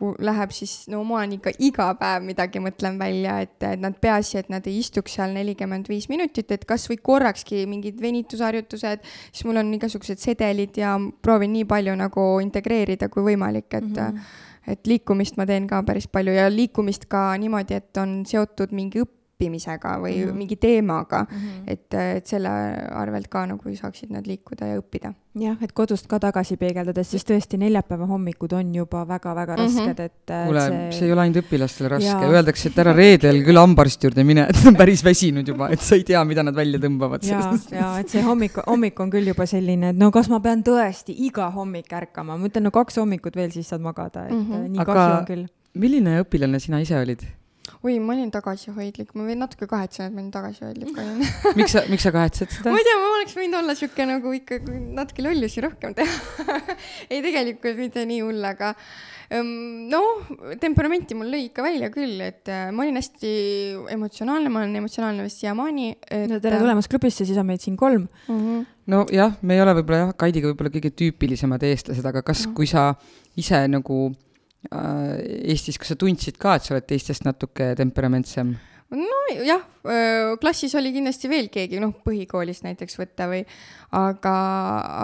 ku- 0.00 0.14
läheb, 0.18 0.50
siis 0.56 0.88
no 0.88 1.02
ma 1.04 1.20
olen 1.20 1.36
ikka 1.36 1.52
iga 1.58 1.90
päev 2.00 2.24
midagi 2.24 2.62
mõtlen 2.62 2.98
välja, 3.00 3.40
et 3.44 3.62
et 3.68 3.80
nad 3.80 3.96
peaasi, 4.00 4.38
et 4.40 4.48
nad 4.52 4.66
ei 4.66 4.78
istuks 4.80 5.18
seal 5.18 5.34
nelikümmend 5.36 5.88
viis 5.88 6.08
minutit, 6.08 6.50
et 6.50 6.64
kasvõi 6.68 6.96
korrakski 6.96 7.66
mingid 7.70 8.00
venitusharjutused, 8.00 9.04
siis 9.30 9.44
mul 9.48 9.60
on 9.60 9.74
igasugused 9.76 10.22
sedelid 10.22 10.80
ja 10.80 10.96
proovin 11.22 11.52
nii 11.52 11.66
palju 11.68 11.96
nagu 12.00 12.28
integreerida 12.40 13.10
kui 13.12 13.26
võimalik, 13.32 13.68
et 13.72 13.84
mm. 13.84 14.06
-hmm 14.06 14.48
et 14.70 14.86
liikumist 14.86 15.38
ma 15.40 15.46
teen 15.48 15.66
ka 15.70 15.82
päris 15.86 16.08
palju 16.10 16.34
ja 16.36 16.48
liikumist 16.52 17.08
ka 17.10 17.30
niimoodi, 17.40 17.80
et 17.80 18.02
on 18.02 18.20
seotud 18.28 18.74
mingi 18.76 19.02
õppimisega 19.40 19.96
või 20.00 20.16
mm. 20.18 20.28
-hmm. 20.28 20.36
mingi 20.36 20.56
teemaga 20.56 21.24
mm, 21.24 21.36
Mhm. 21.40 21.64
et, 21.66 21.94
et 21.94 22.26
selle 22.26 22.48
arvelt 22.92 23.28
ka 23.28 23.46
nagu 23.46 23.74
saaksid 23.74 24.10
nad 24.10 24.26
liikuda 24.26 24.66
ja 24.66 24.78
õppida. 24.80 25.14
jah, 25.40 25.56
et 25.62 25.72
kodust 25.72 26.06
ka 26.08 26.18
tagasi 26.18 26.56
peegeldades, 26.56 27.06
siis 27.10 27.24
tõesti 27.24 27.56
neljapäeva 27.58 28.06
hommikud 28.06 28.52
on 28.52 28.74
juba 28.74 29.04
väga-väga 29.06 29.56
Mhm. 29.56 29.62
rasked, 29.62 30.00
et 30.00 30.30
äh, 30.30 30.46
kuule, 30.46 30.92
see 30.92 31.06
ei 31.06 31.12
ole 31.12 31.20
ainult 31.20 31.44
õpilastele 31.44 31.88
raske 31.88 32.26
öeldakse, 32.26 32.68
et 32.68 32.78
ära 32.78 32.92
reedel 32.92 33.42
küll 33.44 33.56
hambaristi 33.56 34.06
juurde 34.06 34.24
mine, 34.24 34.46
et 34.50 34.66
on 34.66 34.74
päris 34.76 35.04
väsinud 35.04 35.46
juba, 35.46 35.70
et 35.70 35.80
sa 35.80 35.94
ei 35.94 36.04
tea, 36.04 36.24
mida 36.24 36.42
nad 36.42 36.54
välja 36.54 36.78
tõmbavad. 36.78 37.24
ja, 37.24 37.40
ja 37.70 37.98
et 38.00 38.08
see 38.08 38.22
hommik, 38.22 38.58
hommik 38.66 39.00
on 39.00 39.10
küll 39.10 39.26
juba 39.26 39.46
selline, 39.46 39.90
et 39.90 39.96
no 39.96 40.10
kas 40.10 40.28
ma 40.28 40.40
pean 40.40 40.62
tõesti 40.62 41.14
iga 41.16 41.50
hommik 41.50 41.92
ärkama, 41.92 42.36
ma 42.36 42.46
ütlen, 42.46 42.62
no 42.62 42.70
kaks 42.70 42.96
hommikut 42.98 43.36
veel, 43.36 43.50
siis 43.50 43.68
saad 43.68 43.80
magada, 43.80 44.26
et 44.26 44.32
mm. 44.32 44.46
-hmm. 44.50 44.68
nii 44.68 44.84
kahju 44.84 45.18
on 45.18 45.26
küll. 45.26 45.46
milline 45.74 46.20
õpilane 46.22 46.58
sina 46.58 46.80
ise 46.80 46.98
olid? 46.98 47.22
oi, 47.80 47.94
ma 48.04 48.12
olin 48.12 48.28
tagasihoidlik, 48.32 49.14
ma 49.16 49.34
natuke 49.40 49.64
kahetsen, 49.68 50.10
et 50.10 50.16
ma 50.16 50.20
nii 50.20 50.32
tagasihoidlik 50.34 50.98
olin. 51.00 51.22
miks 51.58 51.72
sa, 51.76 51.82
miks 51.88 52.04
sa 52.04 52.12
kahetsed 52.12 52.52
seda 52.52 52.74
ma? 52.74 52.80
ei 52.80 52.84
tea, 52.84 52.98
ma 53.00 53.12
oleks 53.14 53.36
võinud 53.38 53.58
olla 53.62 53.76
sihuke 53.78 54.06
nagu 54.08 54.34
ikka 54.36 54.58
natuke 54.98 55.24
lollusi 55.24 55.64
rohkem 55.64 55.96
teha. 55.96 56.58
ei, 57.12 57.22
tegelikult 57.24 57.80
mitte 57.80 58.04
nii 58.10 58.20
hull, 58.26 58.44
aga 58.44 58.74
ähm, 59.32 59.88
noh, 59.88 60.28
temperamenti 60.60 61.16
mul 61.16 61.32
lõi 61.32 61.46
ikka 61.48 61.64
välja 61.64 61.88
küll, 61.94 62.20
et 62.26 62.52
äh, 62.52 62.68
ma 62.68 62.84
olin 62.84 63.00
hästi 63.00 63.34
emotsionaalne, 63.96 64.52
ma 64.52 64.66
olen 64.66 64.82
emotsionaalne 64.84 65.24
vist 65.24 65.40
siiamaani. 65.40 65.90
no 66.28 66.40
tere 66.44 66.60
tulemast 66.60 66.92
klubisse, 66.92 67.24
siis 67.24 67.40
on 67.40 67.48
meid 67.48 67.64
siin 67.64 67.80
kolm. 67.80 68.10
mm. 68.28 68.40
-hmm. 68.40 68.72
nojah, 68.92 69.38
me 69.40 69.56
ei 69.56 69.64
ole 69.64 69.80
võib-olla 69.80 70.04
jah, 70.04 70.16
Kaidiga 70.20 70.52
võib-olla 70.52 70.76
kõige 70.76 70.92
tüüpilisemad 70.92 71.64
eestlased, 71.64 72.04
aga 72.04 72.20
kas, 72.26 72.44
kui 72.52 72.68
sa 72.68 72.90
ise 73.40 73.64
nagu 73.72 74.10
äh, 74.10 74.26
Eestis, 74.68 75.78
kas 75.80 75.94
sa 75.94 75.96
tundsid 75.96 76.36
ka, 76.40 76.58
et 76.58 76.66
sa 76.66 76.74
oled 76.74 76.84
teistest 76.88 77.24
natuke 77.24 77.72
temperamentsem? 77.78 78.58
jah, 79.46 79.62
klassis 80.40 80.74
oli 80.78 80.92
kindlasti 80.94 81.28
veel 81.30 81.48
keegi, 81.52 81.78
noh, 81.82 81.92
põhikoolis 82.04 82.62
näiteks 82.64 82.98
võtta 82.98 83.28
või, 83.30 83.42
aga, 83.96 84.34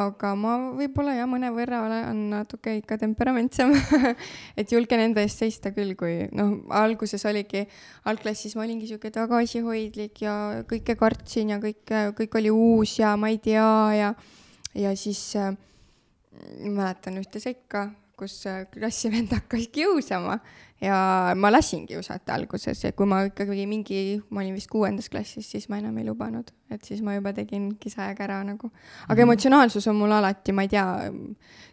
aga 0.03 0.33
ma 0.39 0.57
võib-olla 0.77 1.15
jah, 1.17 1.29
mõnevõrra 1.31 1.83
olen 1.87 2.23
natuke 2.33 2.77
ikka 2.81 2.99
temperamentsem. 3.01 3.75
et 4.59 4.73
julgen 4.73 5.05
enda 5.07 5.23
eest 5.25 5.43
seista 5.45 5.73
küll, 5.77 5.95
kui 5.99 6.27
noh, 6.37 6.57
alguses 6.75 7.25
oligi, 7.29 7.67
algklassis 8.11 8.57
ma 8.59 8.65
olingi 8.67 8.91
sihuke 8.91 9.13
tagasihoidlik 9.15 10.25
ja 10.25 10.37
kõike 10.69 10.99
kartsin 10.99 11.55
ja 11.55 11.61
kõike, 11.63 12.09
kõik 12.19 12.41
oli 12.41 12.55
uus 12.55 12.99
ja 13.01 13.15
ma 13.21 13.31
ei 13.33 13.39
tea 13.43 13.69
ja, 13.97 14.11
ja 14.75 14.97
siis 14.99 15.23
äh, 15.39 15.55
mäletan 16.67 17.23
ühte 17.23 17.43
sekka, 17.43 17.89
kus 18.19 18.39
äh, 18.49 18.65
klassivend 18.73 19.33
hakkas 19.37 19.69
kiusama 19.73 20.39
ja 20.81 21.33
ma 21.37 21.51
lasin 21.53 21.87
kiusata 21.89 22.35
alguses 22.37 22.85
ja 22.85 22.93
kui 22.97 23.09
ma 23.09 23.23
ikkagi 23.29 23.67
mingi, 23.69 24.01
ma 24.31 24.43
olin 24.43 24.57
vist 24.57 24.71
kuuendas 24.73 25.09
klassis, 25.13 25.49
siis 25.51 25.69
ma 25.73 25.81
enam 25.81 25.97
ei 26.01 26.07
lubanud, 26.09 26.51
et 26.73 26.85
siis 26.85 27.03
ma 27.05 27.17
juba 27.17 27.33
tegin 27.37 27.71
kisajaga 27.81 28.27
ära 28.27 28.41
nagu. 28.45 28.71
aga 29.09 29.25
emotsionaalsus 29.25 29.89
on 29.89 29.97
mul 30.01 30.13
alati, 30.13 30.53
ma 30.53 30.67
ei 30.67 30.73
tea, 30.73 30.87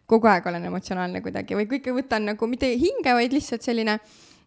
kogu 0.07 0.29
aeg 0.31 0.47
olen 0.51 0.69
emotsionaalne 0.71 1.23
kuidagi 1.25 1.59
või 1.59 1.67
kõike 1.75 1.95
võtan 1.95 2.29
nagu 2.31 2.47
mitte 2.47 2.71
hinge, 2.71 3.15
vaid 3.15 3.35
lihtsalt 3.35 3.65
selline. 3.65 3.99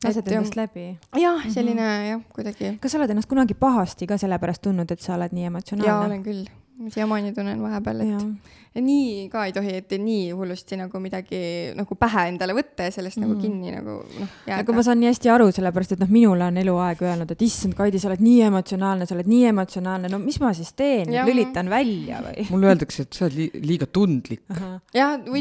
lased 0.05 0.29
endast 0.29 0.57
läbi. 0.57 0.91
jah, 1.21 1.45
selline 1.53 1.89
jah, 2.09 2.23
kuidagi 2.33 2.77
kas 2.81 2.93
sa 2.93 3.01
oled 3.01 3.13
ennast 3.13 3.29
kunagi 3.29 3.57
pahasti 3.57 4.09
ka 4.09 4.21
sellepärast 4.21 4.65
tundnud, 4.65 4.93
et 4.93 5.05
sa 5.05 5.17
oled 5.17 5.37
nii 5.37 5.53
emotsionaalne? 5.53 6.15
olen 6.15 6.25
küll, 6.25 6.49
siiamaani 6.93 7.33
tunnen 7.37 7.63
vahepeal, 7.63 8.05
et 8.05 8.57
ja 8.77 8.83
nii 8.85 9.29
ka 9.33 9.47
ei 9.49 9.55
tohi, 9.57 9.73
et 9.81 9.93
nii 10.01 10.33
hullusti 10.37 10.77
nagu 10.77 11.01
midagi 11.01 11.39
nagu 11.77 11.97
pähe 11.99 12.27
endale 12.29 12.53
võtta 12.57 12.89
ja 12.89 12.93
sellest 12.93 13.17
mm. 13.17 13.25
nagu 13.25 13.37
kinni 13.41 13.73
nagu 13.73 13.95
noh 14.05 14.35
aga 14.59 14.75
ma 14.77 14.85
saan 14.85 15.01
nii 15.01 15.09
hästi 15.09 15.31
aru, 15.33 15.49
sellepärast 15.57 15.95
et 15.97 16.03
noh, 16.03 16.11
minule 16.13 16.45
on 16.45 16.61
eluaeg 16.61 17.01
öelnud, 17.07 17.33
et 17.33 17.45
issand, 17.47 17.77
Kaidi, 17.79 18.01
sa 18.03 18.11
oled 18.11 18.21
nii 18.25 18.43
emotsionaalne, 18.51 19.09
sa 19.09 19.17
oled 19.17 19.31
nii 19.31 19.49
emotsionaalne, 19.53 20.11
no 20.13 20.21
mis 20.21 20.37
ma 20.43 20.53
siis 20.57 20.75
teen, 20.77 21.15
lülitan 21.29 21.71
välja 21.73 22.21
või? 22.27 22.47
mulle 22.53 22.71
öeldakse, 22.75 23.07
et 23.07 23.17
sa 23.17 23.27
oled 23.29 23.39
li 23.41 23.49
liiga 23.65 23.89
tundlik. 23.89 24.45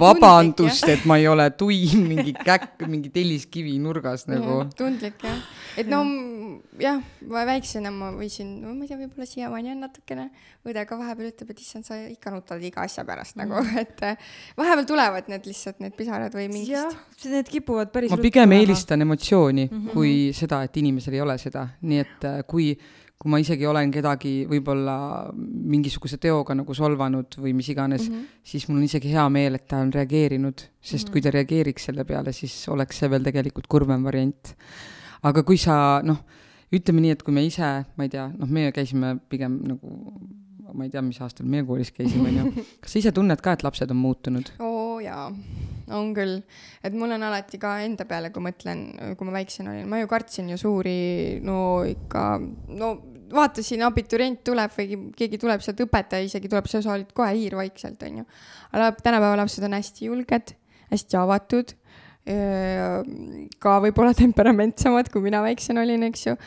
vabandust, 0.05 0.87
et 0.91 1.03
ma 1.09 1.19
ei 1.19 1.27
ole 1.31 1.49
tuim 1.59 2.07
mingi 2.07 2.35
käkk, 2.39 2.87
mingi 2.87 3.11
telliskivi 3.15 3.75
nurgas 3.83 4.29
nagu. 4.31 4.63
tundlik 4.79 5.19
jah, 5.27 5.43
et 5.75 5.91
no 5.91 6.05
jah, 6.79 7.03
väiksena 7.27 7.91
ma 7.91 8.13
võisin, 8.15 8.61
no 8.63 8.71
ma 8.71 8.87
ei 8.87 8.93
tea, 8.93 9.01
võib-olla 9.03 9.27
siiamaani 9.27 9.75
on 9.75 9.85
natukene, 9.89 10.29
õde 10.65 10.87
ka 10.87 10.97
vahepeal 10.99 11.24
ütleb, 11.29 11.51
et 11.53 11.61
issand, 11.61 11.85
sa 11.87 11.97
ikka 12.09 12.33
nutad 12.33 12.63
iga 12.65 12.83
asja 12.85 13.05
pärast 13.07 13.37
nagu, 13.39 13.61
et 13.83 14.03
äh, 14.05 14.19
vahepeal 14.57 14.87
tulevad 14.89 15.31
need 15.31 15.47
lihtsalt 15.49 15.81
need 15.83 15.95
pisarad 15.97 16.35
või 16.35 16.47
jah 16.47 16.53
mingist,, 16.53 17.25
need 17.31 17.49
kipuvad 17.51 17.91
päris 17.93 18.13
ma 18.13 18.19
pigem 18.21 18.55
eelistan 18.57 19.05
emotsiooni 19.05 19.67
mm 19.69 19.79
-hmm. 19.79 19.95
kui 19.95 20.13
seda, 20.35 20.63
et 20.67 20.77
inimesel 20.77 21.17
ei 21.17 21.25
ole 21.25 21.37
seda, 21.41 21.67
nii 21.81 21.99
et 22.03 22.27
äh, 22.29 22.37
kui, 22.47 22.71
kui 23.17 23.31
ma 23.31 23.39
isegi 23.41 23.65
olen 23.65 23.91
kedagi 23.91 24.33
võib-olla 24.49 24.97
mingisuguse 25.33 26.17
teoga 26.21 26.55
nagu 26.55 26.73
solvanud 26.73 27.37
või 27.39 27.53
mis 27.57 27.69
iganes 27.69 28.09
mm, 28.09 28.15
-hmm. 28.15 28.39
siis 28.43 28.67
mul 28.67 28.77
on 28.77 28.87
isegi 28.89 29.11
hea 29.11 29.27
meel, 29.29 29.55
et 29.55 29.67
ta 29.67 29.77
on 29.77 29.93
reageerinud, 29.93 30.61
sest 30.81 30.91
mm 30.91 31.07
-hmm. 31.07 31.11
kui 31.11 31.21
ta 31.21 31.31
reageeriks 31.31 31.85
selle 31.85 32.05
peale, 32.05 32.33
siis 32.33 32.67
oleks 32.69 32.99
see 32.99 33.09
veel 33.09 33.23
tegelikult 33.23 33.67
kurvem 33.67 34.03
variant. 34.03 34.55
aga 35.23 35.43
kui 35.43 35.57
sa 35.57 36.01
noh, 36.03 36.17
ütleme 36.73 37.01
nii, 37.01 37.11
et 37.11 37.23
kui 37.23 37.33
me 37.33 37.43
ise, 37.45 37.85
ma 37.97 38.03
ei 38.03 38.09
tea, 38.09 38.27
noh, 38.37 38.49
meie 38.49 38.71
käisime 38.75 39.15
pigem 39.29 39.59
nagu 39.69 39.91
ma 40.75 40.87
ei 40.87 40.91
tea, 40.93 41.03
mis 41.05 41.19
aastal 41.23 41.47
meie 41.49 41.65
koolis 41.67 41.91
käisime, 41.95 42.29
onju. 42.31 42.65
kas 42.83 42.95
sa 42.95 43.01
ise 43.01 43.13
tunned 43.15 43.41
ka, 43.43 43.55
et 43.55 43.63
lapsed 43.65 43.91
on 43.93 43.99
muutunud? 44.01 44.51
oo 44.65 44.99
jaa, 45.03 45.27
on 45.95 46.13
küll, 46.17 46.39
et 46.85 46.95
mul 46.97 47.15
on 47.15 47.25
alati 47.27 47.59
ka 47.61 47.77
enda 47.85 48.07
peale, 48.09 48.31
kui 48.35 48.43
mõtlen, 48.43 48.85
kui 49.17 49.27
ma 49.27 49.35
väiksena 49.37 49.73
olin, 49.73 49.89
ma 49.91 50.01
ju 50.01 50.09
kartsin 50.11 50.51
ju 50.53 50.59
suuri, 50.61 50.97
no 51.45 51.57
ikka, 51.87 52.25
no 52.75 52.91
vaatasin, 53.35 53.83
abiturient 53.87 54.43
tuleb 54.45 54.73
või 54.75 54.99
keegi 55.17 55.39
tuleb 55.41 55.63
sealt, 55.65 55.81
õpetaja 55.85 56.27
isegi 56.27 56.51
tuleb, 56.51 56.67
sa 56.69 56.83
olid 56.93 57.11
kohe 57.15 57.31
hiirvaikselt, 57.35 58.03
onju. 58.07 58.27
aga 58.73 58.91
tänapäeva 58.99 59.39
lapsed 59.41 59.65
on 59.67 59.77
hästi 59.77 60.11
julged, 60.11 60.55
hästi 60.91 61.19
avatud, 61.19 61.75
ka 62.25 63.75
võib-olla 63.83 64.15
temperamentsemad, 64.25 65.11
kui 65.13 65.21
mina 65.25 65.43
väiksena 65.45 65.83
olin, 65.85 66.07
eks 66.09 66.25
ju. 66.25 66.37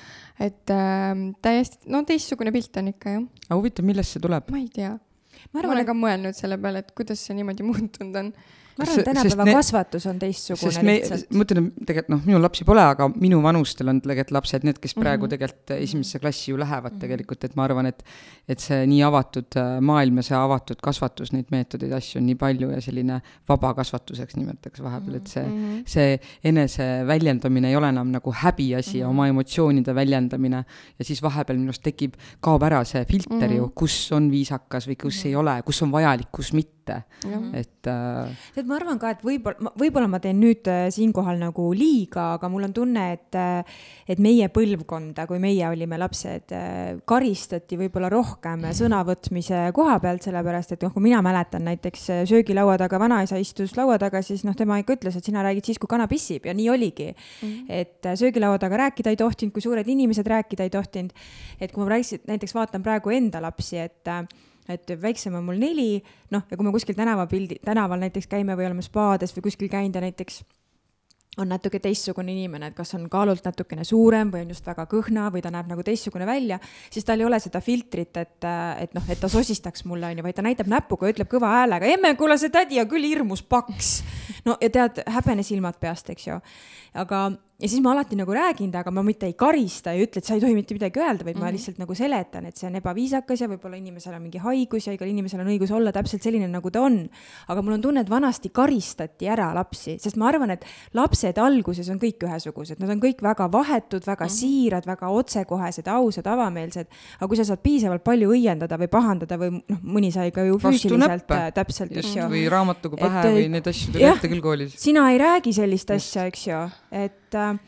et 0.43 0.73
äh, 0.75 1.13
täiesti, 1.45 1.85
no 1.93 2.03
teistsugune 2.07 2.53
pilt 2.55 2.81
on 2.81 2.91
ikka 2.93 3.15
jah, 3.15 3.27
aga 3.49 3.61
huvitav, 3.61 3.87
millest 3.87 4.17
see 4.17 4.25
tuleb? 4.25 4.51
ma 4.51 4.63
ei 4.63 4.69
tea. 4.75 4.95
ma 4.95 5.53
ma 5.53 5.63
arvan, 5.63 5.77
olen 5.77 5.85
et, 5.85 5.91
ka 5.91 5.99
mõelnud 5.99 6.39
selle 6.39 6.59
peale, 6.63 6.83
et 6.83 6.95
kuidas 6.99 7.23
see 7.23 7.39
niimoodi 7.39 7.67
muutunud 7.71 8.23
on 8.23 8.33
ma 8.79 8.85
arvan, 8.85 8.99
et 8.99 9.05
tänapäeva 9.09 9.45
ne- 9.45 9.55
kasvatus 9.59 10.07
on 10.07 10.19
teistsugune 10.19 10.83
me, 10.83 10.95
lihtsalt. 11.01 11.31
ma 11.35 11.45
ütlen, 11.45 11.71
tegelikult 11.87 12.09
noh, 12.15 12.21
minul 12.27 12.43
lapsi 12.43 12.65
pole, 12.65 12.81
aga 12.95 13.09
minu 13.15 13.41
vanustel 13.43 13.89
on 13.89 14.01
tegelikult 14.01 14.31
lapsed 14.39 14.65
need, 14.65 14.79
kes 14.79 14.95
praegu 14.95 15.07
mm 15.07 15.19
Mhm. 15.19 15.25
-hmm. 15.27 15.31
tegelikult 15.39 15.71
esimesse 15.83 16.19
klassi 16.19 16.51
ju 16.51 16.59
lähevad 16.59 16.93
mm 16.93 16.97
-hmm. 16.97 17.01
tegelikult, 17.01 17.45
et 17.45 17.57
ma 17.57 17.65
arvan, 17.65 17.87
et 17.87 18.03
et 18.49 18.61
see 18.61 18.87
nii 18.87 19.03
avatud 19.03 19.57
äh, 19.57 19.81
maailm 19.81 20.17
ja 20.17 20.23
see 20.23 20.37
avatud 20.37 20.77
kasvatus, 20.83 21.33
neid 21.33 21.47
meetodeid, 21.51 21.93
asju 21.93 22.19
on 22.21 22.27
nii 22.27 22.35
palju 22.35 22.71
ja 22.71 22.81
selline 22.81 23.21
vaba 23.49 23.75
kasvatuseks 23.75 24.37
nimetaks 24.37 24.81
vahepeal, 24.83 25.15
et 25.17 25.27
see 25.27 25.43
mm, 25.43 25.53
Mhm. 25.53 25.77
-hmm. 25.79 25.83
see 25.87 26.21
enese 26.45 27.03
väljendamine 27.07 27.69
ei 27.69 27.77
ole 27.77 27.89
enam 27.89 28.09
nagu 28.11 28.33
häbiasi 28.33 28.91
mm 28.91 28.95
-hmm. 28.97 29.01
ja 29.01 29.09
oma 29.09 29.27
emotsioonide 29.29 29.95
väljendamine 29.95 30.65
ja 30.99 31.05
siis 31.05 31.23
vahepeal 31.23 31.59
minu 31.59 31.69
arust 31.69 31.83
tekib, 31.83 32.15
kaob 32.41 32.63
ära 32.63 32.85
see 32.85 33.05
filter 33.05 33.37
mm 33.49 33.55
-hmm. 33.55 33.57
ju, 33.57 33.69
kus 33.75 34.13
on 34.13 34.31
viisakas 34.31 34.89
või 34.89 34.97
kus 35.03 35.15
mm 35.17 35.21
-hmm. 35.23 35.27
ei 35.29 35.37
ole, 35.37 35.63
kus 35.63 35.83
on 35.83 35.93
vajalik, 35.93 36.29
kus 36.33 36.53
mitte 36.53 36.78
Jah. 36.89 37.47
et 37.59 37.91
äh, 37.91 38.33
tead, 38.55 38.69
ma 38.69 38.79
arvan 38.79 38.99
ka, 39.01 39.13
et 39.17 39.25
võib-olla, 39.27 39.73
võib-olla 39.79 40.11
ma 40.11 40.21
teen 40.23 40.41
nüüd 40.43 40.69
äh, 40.71 40.89
siinkohal 40.95 41.41
nagu 41.41 41.71
liiga, 41.77 42.35
aga 42.39 42.51
mul 42.53 42.69
on 42.69 42.77
tunne, 42.77 43.09
et 43.17 43.39
äh, 43.39 43.79
et 44.09 44.21
meie 44.23 44.49
põlvkonda, 44.53 45.27
kui 45.29 45.41
meie 45.43 45.67
olime 45.69 45.99
lapsed, 46.01 46.55
karistati 47.09 47.77
võib-olla 47.77 48.09
rohkem 48.13 48.65
sõnavõtmise 48.77 49.69
koha 49.77 49.99
pealt, 50.03 50.25
sellepärast 50.27 50.75
et 50.75 50.85
noh, 50.85 50.93
kui 50.95 51.05
mina 51.05 51.21
mäletan 51.25 51.65
näiteks 51.69 52.09
äh, 52.15 52.23
söögilaua 52.29 52.79
taga 52.81 53.01
vanaisa 53.01 53.39
istus 53.41 53.75
laua 53.79 53.99
taga, 54.01 54.23
siis 54.25 54.45
noh, 54.47 54.57
tema 54.59 54.79
ikka 54.81 54.97
ütles, 54.99 55.19
et 55.19 55.29
sina 55.29 55.45
räägid 55.47 55.71
siis, 55.71 55.81
kui 55.81 55.91
kana 55.91 56.09
pissib 56.11 56.49
ja 56.49 56.55
nii 56.57 56.69
oligi 56.73 57.09
mm. 57.13 57.49
-hmm. 57.49 57.65
et 57.69 58.07
äh, 58.07 58.19
söögilaua 58.19 58.59
taga 58.59 58.77
rääkida 58.85 59.11
ei 59.11 59.21
tohtinud, 59.21 59.53
kui 59.53 59.63
suured 59.63 59.89
inimesed 59.89 60.27
rääkida 60.27 60.63
ei 60.63 60.71
tohtinud. 60.71 61.13
et 61.61 61.73
kui 61.73 61.85
ma 61.85 61.91
rääkisin, 61.91 62.21
näiteks 62.27 62.55
vaatan 62.55 62.83
praegu 62.83 63.11
enda 63.11 63.43
lapsi, 63.43 63.79
et 63.79 64.09
äh, 64.09 64.25
et 64.69 64.95
väiksem 65.03 65.35
on 65.39 65.47
mul 65.49 65.59
neli, 65.61 66.03
noh, 66.35 66.45
ja 66.51 66.57
kui 66.57 66.67
me 66.67 66.73
kuskil 66.75 66.97
tänavapildi, 66.99 67.61
tänaval 67.65 68.01
näiteks 68.05 68.29
käime 68.31 68.57
või 68.59 68.69
oleme 68.69 68.85
spaades 68.85 69.35
või 69.37 69.49
kuskil 69.49 69.71
käinud 69.73 69.97
ja 69.97 70.05
näiteks 70.05 70.43
on 71.39 71.49
natuke 71.49 71.79
teistsugune 71.83 72.33
inimene, 72.33 72.71
et 72.71 72.77
kas 72.77 72.95
on 72.99 73.05
kaalult 73.11 73.45
natukene 73.47 73.85
suurem 73.87 74.31
või 74.33 74.43
on 74.45 74.53
just 74.53 74.67
väga 74.67 74.89
kõhna 74.91 75.29
või 75.35 75.43
ta 75.45 75.53
näeb 75.55 75.71
nagu 75.71 75.85
teistsugune 75.87 76.27
välja, 76.27 76.59
siis 76.91 77.07
tal 77.07 77.21
ei 77.23 77.29
ole 77.29 77.39
seda 77.43 77.61
filtrit, 77.65 78.17
et, 78.19 78.49
et 78.83 78.97
noh, 78.97 79.05
et 79.09 79.21
ta 79.21 79.31
sosistaks 79.31 79.85
mulle, 79.89 80.11
onju, 80.11 80.25
vaid 80.27 80.39
ta 80.39 80.45
näitab 80.47 80.71
näpuga 80.71 81.09
ja 81.09 81.15
ütleb 81.15 81.31
kõva 81.31 81.53
häälega, 81.61 81.91
emme, 81.95 82.15
kuule 82.19 82.39
see 82.41 82.53
tädi 82.55 82.81
on 82.83 82.91
küll 82.91 83.07
hirmus 83.07 83.45
paks. 83.47 83.93
no 84.49 84.59
ja 84.61 84.71
tead, 84.75 85.03
häbenesilmad 85.07 85.79
peast, 85.81 86.11
eks 86.15 86.27
ju. 86.27 86.41
aga, 86.99 87.29
ja 87.59 87.67
siis 87.67 87.81
ma 87.83 87.91
alati 87.91 88.15
nagu 88.15 88.31
räägin 88.31 88.71
temaga, 88.71 88.93
ma 88.95 89.03
mitte 89.03 89.27
ei 89.27 89.33
karista 89.35 89.91
ja 89.91 89.99
ei 89.99 90.05
ütle, 90.07 90.21
et 90.23 90.27
sa 90.29 90.37
ei 90.37 90.43
tohi 90.43 90.55
mitte 90.55 90.77
midagi 90.77 91.01
öelda, 91.03 91.25
vaid 91.27 91.35
mm 91.35 91.43
-hmm. 91.43 91.45
ma 91.45 91.55
lihtsalt 91.55 91.79
nagu 91.83 91.95
seletan, 91.95 92.47
et 92.47 92.57
see 92.57 92.69
on 92.69 92.77
ebaviisakas 92.79 93.41
ja 93.41 93.49
võib-olla 93.51 93.77
inimesel 93.77 94.15
on 94.15 94.23
mingi 94.23 94.39
haigus 94.39 94.87
ja 94.87 94.93
igal 94.95 95.09
inimesel 95.09 95.41
on 95.41 95.51
õigus 95.51 95.73
olla 95.75 95.93
täpselt 95.93 96.23
selline, 96.23 96.47
nagu 96.47 96.71
ta 96.71 96.83
on. 96.83 97.09
aga 97.49 97.63
mul 97.63 97.73
on 97.73 97.81
tunne, 97.83 98.01
et 98.01 98.11
vanasti 98.11 98.51
karistati 98.55 99.27
ära 99.29 99.53
lapsi, 99.55 99.99
sest 99.99 100.17
ma 100.17 100.29
arvan, 100.29 100.51
et 100.51 100.65
lapsed 100.95 101.39
alguses 101.39 101.89
on 101.89 101.99
kõik 101.99 102.23
ühesugused, 102.23 102.79
nad 102.79 102.91
on 102.91 103.01
kõik 103.01 103.23
väga 103.23 103.51
vahetud, 103.53 104.07
väga 104.07 104.25
mm 104.25 104.29
-hmm. 104.29 104.39
siirad, 104.39 104.87
väga 104.87 105.09
otsekohesed, 105.09 105.89
ausad, 105.89 106.27
avameelsed. 106.27 106.87
aga 107.21 107.29
kui 107.29 107.37
sa 107.37 107.45
saad 107.45 107.59
piisavalt 107.59 108.05
palju 108.05 108.31
õiendada 108.31 108.79
või 108.79 108.89
pahandada 108.89 109.37
või 109.37 109.51
noh, 109.51 109.79
mõni 109.83 110.13
sai 110.13 110.31
ka 110.31 110.43
ju 110.43 110.59
füüsiliselt 110.59 111.31
äh, 111.31 111.53
täpselt, 111.53 111.91
eks 111.91 112.15
ju 112.17 112.23
või 112.23 112.49
raamatuga 112.49 112.97
Et, 112.97 113.03
pähe 113.03 113.29
äh, 113.29 113.35
või 113.35 113.49
neid 113.49 113.67
asju 113.67 113.93
tuli 113.93 114.05
ette 114.05 114.29
küll 114.29 114.41
koolis. 114.41 114.75
sina 114.77 115.11
ei 115.11 115.19
räägi 115.19 115.53
sellist 115.53 115.91
asja, 115.91 116.27
eks 116.27 116.47
ju, 116.47 116.71
et 116.93 117.28
äh, 117.35 117.59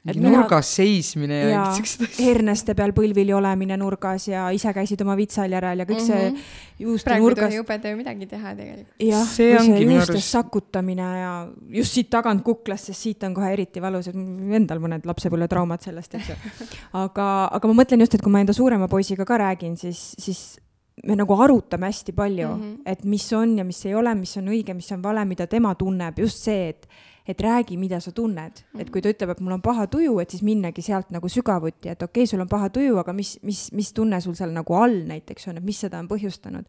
et 0.00 0.16
mingi 0.16 0.32
nurgas 0.32 0.68
seismine 0.78 1.38
ja, 1.42 1.48
ja 1.52 1.62
siuksed 1.76 2.06
asjad. 2.06 2.20
herneste 2.24 2.74
peal 2.76 2.94
põlvili 2.96 3.34
olemine 3.36 3.76
nurgas 3.80 4.24
ja 4.30 4.46
ise 4.56 4.72
käisid 4.72 5.02
oma 5.04 5.16
vitsal 5.18 5.52
järel 5.52 5.82
ja 5.82 5.86
kõik 5.88 6.00
mm 6.00 6.06
-hmm. 6.06 6.30
Mhm. 6.30 6.36
see 6.38 6.86
juuste 6.86 7.10
praegu 7.10 7.26
ei 7.26 7.28
nurgas 7.28 7.50
tohi 7.50 7.58
jubeda 7.58 7.90
ju 7.90 7.96
midagi 7.96 8.26
teha 8.26 8.54
tegelikult. 8.56 8.94
jah, 8.98 9.26
See 9.26 9.50
või 9.50 9.60
ongi 9.60 9.76
see 9.76 9.92
juustes 9.92 10.16
arust- 10.16 10.30
sakutamine 10.30 11.02
ja 11.20 11.48
just 11.68 11.92
siit 11.92 12.10
tagant 12.10 12.42
kuklast, 12.42 12.84
sest 12.86 13.00
siit 13.00 13.22
on 13.24 13.34
kohe 13.34 13.52
eriti 13.52 13.80
valus, 13.80 14.08
et 14.08 14.14
endal 14.14 14.78
mõned 14.78 15.04
lapsepõlvetraumad 15.04 15.82
sellest, 15.82 16.14
eks 16.14 16.28
ju. 16.28 16.34
aga, 16.92 17.48
aga 17.52 17.68
ma 17.68 17.82
mõtlen 17.82 18.00
just, 18.00 18.14
et 18.14 18.22
kui 18.22 18.32
ma 18.32 18.40
enda 18.40 18.52
suurema 18.52 18.88
poisiga 18.88 19.24
ka 19.24 19.36
räägin, 19.36 19.76
siis, 19.76 20.14
siis 20.18 20.58
me 21.04 21.16
nagu 21.16 21.34
arutame 21.34 21.86
hästi 21.86 22.12
palju 22.12 22.48
mm. 22.48 22.62
-hmm. 22.62 22.82
et 22.86 23.04
mis 23.04 23.32
on 23.32 23.58
ja 23.58 23.64
mis 23.64 23.84
ei 23.86 23.94
ole, 23.94 24.14
mis 24.14 24.36
on 24.36 24.48
õige, 24.48 24.74
mis 24.74 24.92
on 24.92 25.02
vale, 25.02 25.24
mida 25.24 25.46
tema 25.46 25.74
tunneb, 25.74 26.18
just 26.18 26.38
see, 26.38 26.68
et 26.68 26.88
et 27.30 27.40
räägi, 27.40 27.76
mida 27.80 28.00
sa 28.00 28.12
tunned 28.12 28.52
mm, 28.52 28.78
-hmm. 28.78 28.80
et 28.80 28.90
kui 28.90 29.02
ta 29.02 29.12
ütleb, 29.12 29.30
et 29.30 29.40
mul 29.40 29.56
on 29.58 29.62
paha 29.62 29.86
tuju, 29.86 30.18
et 30.20 30.30
siis 30.30 30.42
minnagi 30.42 30.82
sealt 30.82 31.10
nagu 31.10 31.28
sügavuti, 31.28 31.88
et 31.88 32.02
okei 32.02 32.22
okay,, 32.22 32.26
sul 32.26 32.40
on 32.40 32.48
paha 32.48 32.70
tuju, 32.70 32.98
aga 32.98 33.12
mis, 33.12 33.38
mis, 33.42 33.72
mis 33.72 33.92
tunne 33.92 34.20
sul 34.20 34.34
seal 34.34 34.50
nagu 34.50 34.74
all 34.74 35.04
näiteks 35.06 35.48
on, 35.48 35.56
et 35.56 35.64
mis 35.64 35.80
seda 35.80 35.98
on 35.98 36.08
põhjustanud 36.08 36.66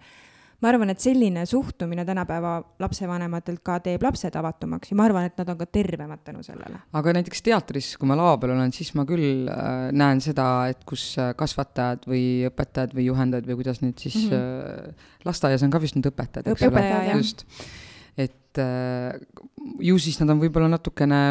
ma 0.62 0.70
arvan, 0.70 0.92
et 0.94 1.02
selline 1.02 1.44
suhtumine 1.50 2.04
tänapäeva 2.06 2.54
lapsevanematelt 2.82 3.64
ka 3.66 3.80
teeb 3.84 4.04
lapsed 4.06 4.36
avatumaks 4.38 4.92
ja 4.92 4.98
ma 5.00 5.08
arvan, 5.08 5.26
et 5.30 5.40
nad 5.42 5.50
on 5.54 5.58
ka 5.58 5.66
tervemad 5.66 6.22
tänu 6.26 6.44
sellele. 6.46 6.84
aga 6.94 7.14
näiteks 7.18 7.42
teatris, 7.46 7.92
kui 7.98 8.10
ma 8.10 8.18
lava 8.20 8.38
peal 8.42 8.54
olen, 8.56 8.74
siis 8.76 8.94
ma 8.98 9.06
küll 9.10 9.50
äh, 9.50 9.90
näen 9.98 10.22
seda, 10.22 10.48
et 10.72 10.84
kus 10.88 11.08
äh, 11.22 11.34
kasvatajad 11.38 12.06
või 12.10 12.26
õpetajad 12.52 12.94
või 12.98 13.08
juhendajad 13.10 13.50
või 13.50 13.62
kuidas 13.64 13.82
nüüd 13.82 13.98
siis 14.02 14.20
mm, 14.28 14.36
-hmm. 14.36 15.08
lasteaias 15.26 15.66
on 15.66 15.74
ka 15.74 15.82
vist 15.82 15.98
nüüd 15.98 16.12
õpetajad, 16.12 16.52
eks 16.54 16.68
ole 16.70 16.86
just. 17.16 17.46
Et 18.52 18.62
äh, 18.62 19.16
ju 19.80 19.98
siis 20.02 20.20
nad 20.22 20.34
on 20.34 20.42
võib-olla 20.42 20.70
natukene 20.72 21.22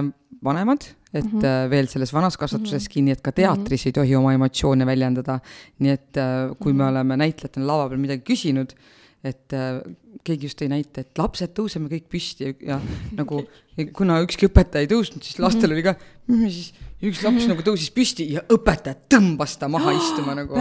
vanemad, 0.42 0.86
et 1.12 1.24
mm 1.24 1.30
Mhm. 1.30 1.42
-hmm. 1.42 1.70
veel 1.70 1.88
selles 1.88 2.12
vanas 2.12 2.36
kasvatuses 2.36 2.88
kinni, 2.88 3.10
et 3.10 3.20
ka 3.20 3.32
teatris 3.32 3.80
mm 3.80 3.82
-hmm. 3.82 3.86
ei 3.86 3.92
tohi 3.92 4.14
oma 4.16 4.32
emotsioone 4.32 4.86
väljendada. 4.86 5.40
nii 5.78 5.90
et 5.90 6.16
äh, 6.16 6.56
kui 6.58 6.72
me 6.72 6.84
oleme 6.84 7.16
näitlejatena 7.16 7.66
lava 7.66 7.88
peal 7.88 8.00
midagi 8.00 8.22
küsinud, 8.32 8.72
et 9.24 9.52
keegi 10.24 10.46
just 10.46 10.60
tõi 10.60 10.68
näite, 10.68 11.00
et 11.00 11.18
lapsed 11.18 11.52
tõuseme 11.56 11.88
kõik 11.88 12.06
püsti 12.12 12.44
ja, 12.44 12.54
ja 12.60 12.80
nagu 13.16 13.42
kuna 13.98 14.20
ükski 14.24 14.48
õpetaja 14.48 14.86
ei 14.86 14.90
tõusnud, 14.90 15.22
siis 15.22 15.38
lastel 15.38 15.72
oli 15.72 15.82
ka, 15.82 15.94
siis 16.28 16.72
üks 17.00 17.22
laps 17.24 17.46
nagu 17.48 17.64
tõusis 17.64 17.90
püsti 17.94 18.26
ja 18.34 18.42
õpetaja 18.52 18.96
tõmbas 19.10 19.56
ta 19.60 19.68
maha 19.72 19.94
istuma 20.00 20.34
nagu. 20.36 20.56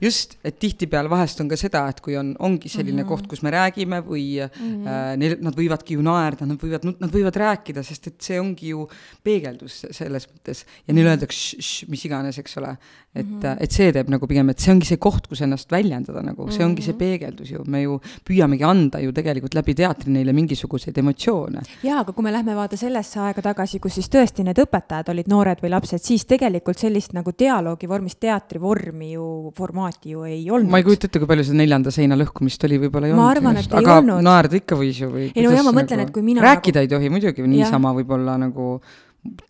just, 0.00 0.36
et 0.44 0.58
tihtipeale 0.60 1.10
vahest 1.10 1.40
on 1.40 1.48
ka 1.48 1.56
seda, 1.56 1.86
et 1.88 2.00
kui 2.04 2.16
on, 2.20 2.34
ongi 2.38 2.68
selline 2.68 3.02
mm 3.02 3.06
-hmm. 3.06 3.08
koht, 3.08 3.26
kus 3.26 3.42
me 3.42 3.50
räägime 3.50 4.02
või 4.04 4.40
mm 4.40 4.50
-hmm. 4.50 4.86
äh, 4.86 5.16
neil, 5.16 5.36
nad 5.40 5.54
võivadki 5.56 5.96
ju 5.96 6.02
naerda, 6.02 6.46
nad 6.46 6.58
võivad, 6.60 6.84
nad 6.84 7.10
võivad 7.10 7.36
rääkida, 7.36 7.82
sest 7.82 8.06
et 8.06 8.20
see 8.20 8.40
ongi 8.40 8.68
ju 8.68 8.88
peegeldus 9.22 9.86
selles 9.90 10.28
mõttes 10.28 10.64
ja 10.86 10.94
neile 10.94 11.10
öeldakse 11.10 11.56
mis 11.88 12.04
iganes, 12.04 12.38
eks 12.38 12.56
ole. 12.58 12.76
et 13.14 13.26
mm, 13.26 13.40
-hmm. 13.40 13.56
et 13.60 13.72
see 13.72 13.92
teeb 13.92 14.08
nagu 14.08 14.26
pigem, 14.26 14.50
et 14.50 14.58
see 14.58 14.72
ongi 14.72 14.86
see 14.86 14.96
koht, 14.96 15.26
kus 15.26 15.40
ennast 15.42 15.72
väljendada 15.72 16.22
nagu, 16.22 16.46
see 16.50 16.64
ongi 16.64 16.82
see 16.82 16.94
peegeldus 16.94 17.50
ju, 17.50 17.64
me 17.66 17.82
ju 17.82 18.00
püüamegi 18.28 18.62
anda 18.64 19.00
ju 19.02 19.12
tegelikult 19.12 19.54
läbi 19.54 19.74
teatri 19.74 20.12
neile 20.12 20.32
mingisuguseid 20.32 20.98
emotsioone. 20.98 21.60
jaa, 21.82 22.00
aga 22.00 22.12
kui 22.12 22.22
me 22.22 22.32
lähme 22.32 22.54
vaata 22.54 22.76
sellesse 22.76 23.20
aega 23.20 23.42
tagasi, 23.42 23.80
kus 23.80 23.94
siis 23.98 24.08
tõesti 24.08 24.44
need 24.46 24.58
õpetajad 24.62 25.10
olid 25.10 25.26
noored 25.26 25.58
või 25.62 25.69
lapsed, 25.70 26.02
siis 26.04 26.26
tegelikult 26.28 26.80
sellist 26.80 27.14
nagu 27.16 27.32
dialoogi 27.38 27.88
vormis 27.90 28.16
teatrivormi 28.20 29.12
ju, 29.14 29.26
formaati 29.56 30.14
ju 30.14 30.24
ei 30.28 30.42
olnud. 30.50 30.70
ma 30.70 30.80
ei 30.80 30.86
kujuta 30.86 31.08
ette, 31.08 31.22
kui 31.22 31.30
palju 31.30 31.46
seda 31.48 31.60
neljanda 31.62 31.94
seina 31.94 32.18
lõhkumist 32.20 32.66
oli, 32.68 32.80
võib-olla 32.86 33.10
ei 33.10 33.16
Ma 33.16 33.28
olnud. 33.30 33.60
et 33.62 33.76
aga 33.80 34.00
naerda 34.26 34.58
ikka 34.60 34.78
võis 34.80 35.02
ju 35.02 35.12
või? 35.12 35.28
Ei 35.34 35.46
no 35.46 35.54
jaa, 35.54 35.66
ma 35.66 35.74
mõtlen, 35.80 36.04
et 36.06 36.14
kui 36.14 36.26
mina 36.26 36.44
rääkida 36.44 36.82
nagu... 36.82 36.88
ei 36.88 36.94
tohi 36.96 37.14
muidugi, 37.14 37.46
niisama 37.54 37.94
võib-olla 37.96 38.36
nagu 38.40 38.80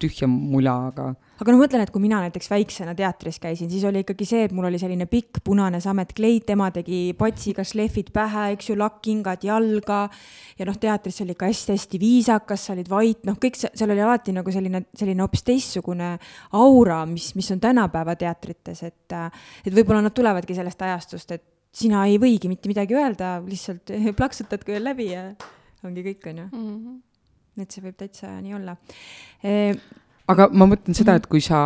tühja 0.01 0.27
mula, 0.27 0.73
aga 0.91 1.05
aga 1.41 1.53
no 1.55 1.61
mõtlen, 1.61 1.85
et 1.85 1.93
kui 1.95 2.03
mina 2.03 2.19
näiteks 2.25 2.51
väiksena 2.51 2.93
teatris 2.99 3.39
käisin, 3.41 3.71
siis 3.71 3.85
oli 3.87 4.03
ikkagi 4.03 4.27
see, 4.29 4.43
et 4.49 4.55
mul 4.57 4.67
oli 4.69 4.81
selline 4.83 5.07
pikk 5.11 5.41
punane 5.47 5.79
sametkleit, 5.81 6.45
tema 6.49 6.69
tegi 6.75 7.15
patsiga 7.19 7.65
šlehvid 7.67 8.11
pähe, 8.15 8.49
eks 8.57 8.73
ju, 8.73 8.77
lakkingad 8.81 9.47
jalga 9.47 10.01
ja 10.59 10.67
noh, 10.69 10.79
teatris 10.81 11.23
oli 11.25 11.37
ikka 11.37 11.49
hästi-hästi 11.49 12.01
viisakas, 12.03 12.67
sa 12.67 12.75
olid 12.75 12.91
vait, 12.91 13.23
noh, 13.29 13.39
kõik 13.41 13.61
see, 13.61 13.71
seal 13.79 13.95
oli 13.95 14.05
alati 14.05 14.35
nagu 14.37 14.55
selline, 14.55 14.83
selline 14.97 15.25
hoopis 15.25 15.47
teistsugune 15.47 16.11
aura, 16.59 17.05
mis, 17.09 17.31
mis 17.39 17.51
on 17.55 17.63
tänapäeva 17.63 18.17
teatrites, 18.21 18.83
et 18.89 18.99
et 19.11 19.75
võib-olla 19.75 20.03
nad 20.05 20.15
tulevadki 20.15 20.55
sellest 20.55 20.83
ajastust, 20.87 21.33
et 21.35 21.47
sina 21.75 22.03
ei 22.11 22.19
võigi 22.21 22.51
mitte 22.51 22.71
midagi 22.71 22.99
öelda, 22.99 23.39
lihtsalt 23.47 23.95
plaksutadki 24.19 24.75
veel 24.75 24.91
läbi 24.91 25.13
ja 25.13 25.31
ongi 25.87 26.05
kõik, 26.11 26.27
onju. 26.33 26.51
Et 27.59 27.71
see 27.71 27.83
võib 27.83 27.97
täitsa 27.99 28.37
nii 28.41 28.55
olla 28.55 28.77
e 29.43 29.57
aga 30.31 30.47
ma 30.55 30.67
mõtlen 30.71 30.97
seda, 30.97 31.17
et 31.19 31.27
kui 31.31 31.43
sa 31.45 31.59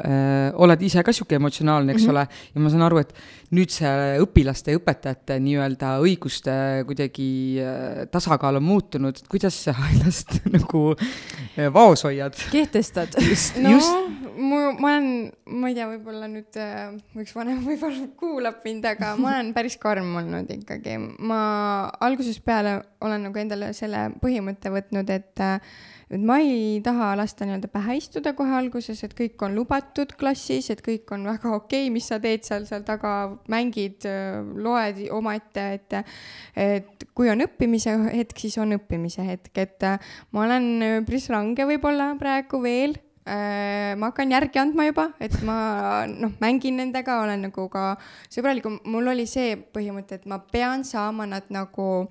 äh, 0.00 0.48
oled 0.60 0.82
ise 0.84 1.02
ka 1.04 1.12
sihuke 1.14 1.36
emotsionaalne, 1.38 1.92
eks 1.94 2.06
mm 2.06 2.08
-hmm. 2.08 2.16
ole, 2.16 2.52
ja 2.54 2.62
ma 2.62 2.72
saan 2.72 2.84
aru, 2.86 3.00
et 3.02 3.12
nüüd 3.56 3.72
see 3.72 4.18
õpilaste 4.24 4.72
ja 4.72 4.80
õpetajate 4.80 5.38
nii-öelda 5.44 5.94
õiguste 6.04 6.54
kuidagi 6.88 7.28
äh, 7.62 8.06
tasakaal 8.12 8.60
on 8.60 8.66
muutunud, 8.68 9.16
et 9.16 9.28
kuidas 9.28 9.56
sa 9.64 9.74
ennast 9.92 10.38
nagu 10.56 10.94
äh, 10.94 11.68
vaos 11.72 12.04
hoiad? 12.04 12.36
kehtestad. 12.52 13.18
just, 13.28 13.56
no 13.56 13.76
just, 13.76 13.92
mu, 14.38 14.60
ma 14.78 14.94
olen, 14.94 15.10
ma 15.60 15.70
ei 15.70 15.76
tea, 15.76 15.88
võib-olla 15.90 16.30
nüüd 16.30 16.58
äh, 16.60 16.94
üks 17.20 17.34
vanem 17.36 17.60
võib-olla 17.68 18.08
kuulab 18.18 18.64
mind, 18.66 18.88
aga 18.88 19.12
ma 19.20 19.34
olen 19.36 19.52
päris 19.56 19.78
karm 19.80 20.14
olnud 20.22 20.50
ikkagi. 20.54 20.96
ma 21.18 21.42
algusest 22.04 22.44
peale 22.46 22.78
olen 23.04 23.28
nagu 23.28 23.40
endale 23.42 23.72
selle 23.76 24.08
põhimõtte 24.22 24.72
võtnud, 24.74 25.14
et 25.14 25.44
äh, 25.44 25.58
et 26.08 26.22
ma 26.24 26.38
ei 26.40 26.78
taha 26.84 27.10
lasta 27.20 27.44
nii-öelda 27.44 27.68
pähe 27.68 27.98
istuda 27.98 28.32
kohe 28.36 28.54
alguses, 28.56 29.02
et 29.04 29.12
kõik 29.16 29.42
on 29.44 29.52
lubatud 29.58 30.14
klassis, 30.20 30.70
et 30.72 30.80
kõik 30.84 31.10
on 31.12 31.26
väga 31.28 31.50
okei 31.52 31.82
okay,, 31.84 31.92
mis 31.92 32.08
sa 32.08 32.16
teed 32.22 32.46
seal, 32.48 32.64
seal 32.68 32.86
taga, 32.86 33.14
mängid, 33.52 34.06
loed 34.56 35.02
omaette, 35.14 35.66
et 35.76 35.98
et 36.58 37.04
kui 37.16 37.28
on 37.28 37.44
õppimise 37.44 37.92
hetk, 38.14 38.40
siis 38.40 38.56
on 38.62 38.72
õppimise 38.78 39.26
hetk, 39.26 39.52
et 39.60 39.84
äh, 39.84 40.14
ma 40.32 40.46
olen 40.46 40.70
üpris 41.02 41.28
range 41.32 41.68
võib-olla 41.68 42.14
praegu 42.20 42.62
veel 42.64 42.96
äh, 42.96 43.07
ma 43.98 44.08
hakkan 44.10 44.30
järgi 44.32 44.58
andma 44.62 44.86
juba, 44.88 45.08
et 45.20 45.34
ma 45.42 46.06
noh, 46.08 46.32
mängin 46.40 46.76
nendega, 46.80 47.20
olen 47.24 47.42
nagu 47.48 47.68
ka 47.72 47.96
sõbralikum, 48.30 48.78
mul 48.88 49.08
oli 49.12 49.26
see 49.26 49.56
põhimõte, 49.56 50.20
et 50.20 50.26
ma 50.26 50.38
pean 50.38 50.84
saama 50.84 51.26
nad 51.26 51.48
nagu 51.52 52.08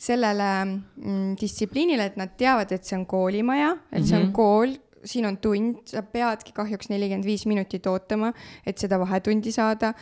sellele 0.00 0.50
mm, 0.64 1.34
distsipliinile, 1.40 2.06
et 2.12 2.16
nad 2.16 2.30
teavad, 2.38 2.70
et 2.72 2.84
see 2.84 2.96
on 2.96 3.04
koolimaja, 3.06 3.74
et 3.92 4.04
see 4.06 4.16
on 4.16 4.28
Mhm. 4.28 4.32
kool, 4.32 4.76
siin 5.04 5.26
on 5.26 5.36
tund, 5.40 5.80
sa 5.88 6.02
peadki 6.02 6.52
kahjuks 6.56 6.90
nelikümmend 6.90 7.24
viis 7.24 7.46
minutit 7.48 7.86
ootama, 7.88 8.32
et 8.66 8.78
seda 8.78 8.98
vahetundi 9.00 9.52
saada. 9.52 9.92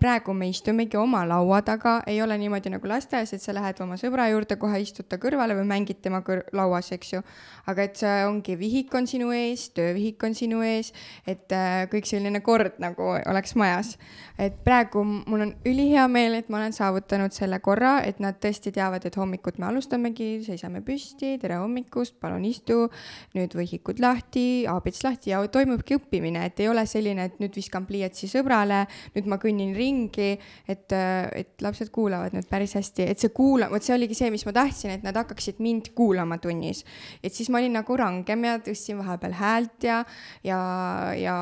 praegu 0.00 0.34
me 0.34 0.48
istumegi 0.48 0.96
oma 0.96 1.22
laua 1.28 1.62
taga, 1.62 2.00
ei 2.06 2.22
ole 2.22 2.36
niimoodi 2.38 2.70
nagu 2.72 2.88
lasteaias, 2.88 3.32
et 3.32 3.42
sa 3.42 3.54
lähed 3.54 3.80
oma 3.80 3.96
sõbra 4.00 4.28
juurde, 4.30 4.56
kohe 4.60 4.80
istud 4.82 5.08
ta 5.08 5.18
kõrvale 5.22 5.56
või 5.58 5.66
mängid 5.68 6.02
tema 6.02 6.22
kõr-, 6.26 6.44
lauas, 6.52 6.90
eks 6.92 7.12
ju. 7.12 7.22
aga 7.66 7.82
et 7.82 7.96
see 7.96 8.24
ongi, 8.26 8.56
vihik 8.58 8.94
on 8.94 9.06
sinu 9.06 9.30
ees, 9.36 9.68
töövihik 9.76 10.22
on 10.26 10.34
sinu 10.34 10.62
ees, 10.66 10.92
et 11.26 11.52
äh, 11.52 11.86
kõik 11.92 12.08
selline 12.08 12.42
kord 12.42 12.78
nagu 12.82 13.14
oleks 13.20 13.54
majas. 13.54 13.96
et 14.38 14.56
praegu 14.64 15.04
mul 15.04 15.46
on 15.46 15.54
ülihea 15.66 16.08
meel, 16.08 16.34
et 16.34 16.48
ma 16.50 16.58
olen 16.58 16.72
saavutanud 16.72 17.32
selle 17.32 17.58
korra, 17.60 18.00
et 18.04 18.20
nad 18.20 18.38
tõesti 18.42 18.72
teavad, 18.74 19.04
et 19.06 19.16
hommikut 19.16 19.58
me 19.58 19.68
alustamegi, 19.70 20.42
seisame 20.46 20.82
püsti, 20.82 21.36
tere 21.42 21.60
hommikust, 21.62 22.18
palun 22.20 22.44
istu, 22.48 22.88
nüüd 23.36 23.54
võhikud 23.92 24.00
lahti, 24.00 24.64
aabits 24.66 25.02
lahti 25.04 25.30
ja 25.30 25.40
toimubki 25.48 25.96
õppimine, 25.96 26.46
et 26.46 26.60
ei 26.60 26.68
ole 26.68 26.84
selline, 26.86 27.26
et 27.26 27.40
nüüd 27.40 27.54
viskan 27.54 27.84
pliiatsi 27.86 28.28
sõbrale, 28.28 28.86
nüüd 29.14 29.26
ma 29.28 29.38
kõnnin 29.38 29.74
ringi, 29.76 30.38
et, 30.66 30.92
et 30.92 31.62
lapsed 31.62 31.90
kuulavad 31.92 32.32
nüüd 32.32 32.48
päris 32.48 32.74
hästi, 32.74 33.06
et 33.08 33.18
see 33.18 33.32
kuula-, 33.34 33.68
vot 33.70 33.82
see 33.82 33.94
oligi 33.94 34.14
see, 34.16 34.30
mis 34.30 34.44
ma 34.46 34.52
tahtsin, 34.52 34.94
et 34.96 35.02
nad 35.04 35.16
hakkaksid 35.16 35.60
mind 35.60 35.92
kuulama 35.94 36.38
tunnis. 36.38 36.84
et 37.22 37.32
siis 37.32 37.50
ma 37.50 37.58
olin 37.58 37.72
nagu 37.72 37.96
rangem 37.96 38.44
ja 38.44 38.58
tõstsin 38.58 38.98
vahepeal 38.98 39.36
häält 39.36 39.84
ja, 39.84 40.04
ja, 40.44 40.60
ja 41.16 41.36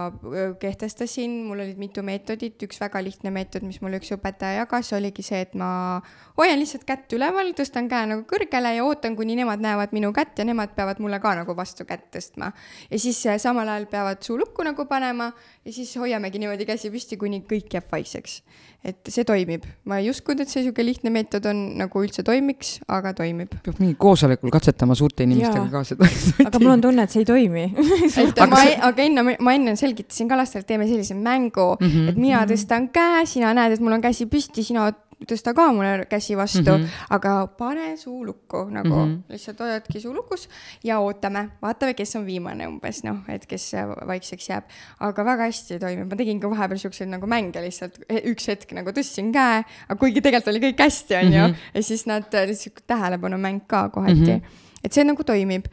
kehtestasin, 0.61 1.44
mul 1.46 1.62
olid 1.64 1.78
mitu 1.78 2.03
meetodit, 2.03 2.59
üks 2.66 2.80
väga 2.80 3.03
lihtne 3.03 3.30
meetod, 3.30 3.64
mis 3.66 3.80
mulle 3.80 4.01
üks 4.01 4.11
õpetaja 4.16 4.64
jagas, 4.64 4.92
oligi 4.96 5.22
see, 5.22 5.44
et 5.46 5.55
ma 5.55 6.01
hoian 6.38 6.59
lihtsalt 6.61 6.86
kätt 6.88 7.12
üleval, 7.14 7.53
tõstan 7.57 7.88
käe 7.90 8.09
nagu 8.11 8.24
kõrgele 8.28 8.74
ja 8.76 8.84
ootan, 8.86 9.16
kuni 9.18 9.36
nemad 9.38 9.62
näevad 9.62 9.94
minu 9.96 10.12
kätt 10.16 10.40
ja 10.40 10.46
nemad 10.48 10.74
peavad 10.76 11.01
mulle 11.03 11.20
ka 11.20 11.34
nagu 11.42 11.57
vastu 11.57 11.84
kätt 11.88 12.09
tõstma. 12.14 12.39
Ja 12.91 12.99
siis 12.99 13.20
äh, 13.26 13.38
samal 13.43 13.68
ajal 13.68 13.86
peavad 13.91 14.22
suu 14.24 14.38
lukku 14.41 14.64
nagu 14.66 14.86
panema 14.88 15.30
ja 15.64 15.72
siis 15.72 15.93
hoiamegi 16.01 16.41
niimoodi 16.41 16.66
käsi 16.68 16.91
püsti, 16.93 17.18
kuni 17.20 17.43
kõik 17.49 17.76
jääb 17.76 17.91
vaikseks. 17.93 18.41
et 18.84 19.11
see 19.12 19.26
toimib, 19.28 19.66
ma 19.84 19.99
ei 20.01 20.09
uskunud, 20.09 20.41
et 20.41 20.49
see 20.49 20.62
niisugune 20.62 20.86
lihtne 20.88 21.11
meetod 21.12 21.45
on 21.51 21.59
nagu 21.82 22.01
üldse 22.01 22.24
toimiks, 22.24 22.78
aga 22.88 23.12
toimib. 23.18 23.53
peab 23.64 23.82
mingi 23.82 23.99
koosolekul 24.01 24.53
katsetama 24.55 24.97
suurte 24.97 25.26
inimestega 25.28 25.66
ka 25.72 25.84
seda. 25.84 26.09
aga 26.47 26.62
mul 26.62 26.72
on 26.78 26.86
tunne, 26.88 27.05
et 27.05 27.12
see 27.12 27.24
ei 27.24 27.28
toimi 27.28 27.66
et 28.24 28.43
ma 28.49 28.64
aga 28.88 29.05
enne, 29.05 29.36
ma 29.36 29.55
enne 29.59 29.76
selgitasin 29.76 30.30
ka 30.30 30.41
lastele, 30.41 30.64
et 30.64 30.72
teeme 30.72 30.88
sellise 30.88 31.14
mängu 31.18 31.74
mm, 31.76 31.86
-hmm. 31.86 32.09
et 32.09 32.16
mina 32.16 32.41
mhm. 32.41 32.53
tõstan 32.55 32.88
käe, 32.95 33.26
sina 33.26 33.53
näed, 33.55 33.76
et 33.76 33.84
mul 33.84 33.99
on 33.99 34.05
käsi 34.05 34.26
püsti, 34.30 34.64
sina 34.64 34.88
tõsta 35.28 35.52
ka 35.56 35.66
mulle 35.74 36.06
käsi 36.08 36.36
vastu 36.36 36.62
mm, 36.62 36.84
-hmm. 36.84 37.06
aga 37.16 37.46
pane 37.58 37.96
suu 37.96 38.24
lukku 38.26 38.64
nagu 38.70 38.94
mm, 38.94 39.10
-hmm. 39.10 39.32
lihtsalt 39.32 39.60
hoiadki 39.60 40.00
suu 40.00 40.14
lukus 40.14 40.48
ja 40.84 40.98
ootame, 41.00 41.48
vaatame, 41.62 41.94
kes 41.94 42.16
on 42.16 42.26
viimane 42.26 42.66
umbes 42.68 43.02
noh, 43.04 43.18
et 43.28 43.46
kes 43.46 43.72
vaikseks 44.06 44.48
jääb. 44.48 44.64
aga 45.00 45.24
väga 45.24 45.42
hästi 45.42 45.78
toimib, 45.78 46.10
ma 46.10 46.16
tegin 46.16 46.40
ka 46.40 46.50
vahepeal 46.50 46.78
siukseid 46.78 47.08
nagu 47.08 47.26
mänge 47.26 47.60
lihtsalt, 47.60 47.98
üks 48.24 48.48
hetk 48.48 48.72
nagu 48.72 48.90
tõstsin 48.90 49.32
käe, 49.32 49.64
aga 49.88 49.98
kuigi 49.98 50.20
tegelikult 50.20 50.54
oli 50.54 50.64
kõik 50.66 50.84
hästi, 50.84 51.14
onju, 51.14 51.44
mhm. 51.48 51.54
ja 51.74 51.82
siis 51.82 52.06
nad, 52.06 52.28
sihuke 52.52 52.82
tähelepanumäng 52.86 53.66
ka 53.66 53.88
kohati 53.88 54.14
mm, 54.14 54.36
-hmm. 54.36 54.84
et 54.84 54.92
see 54.92 55.04
nagu 55.04 55.24
toimib 55.24 55.66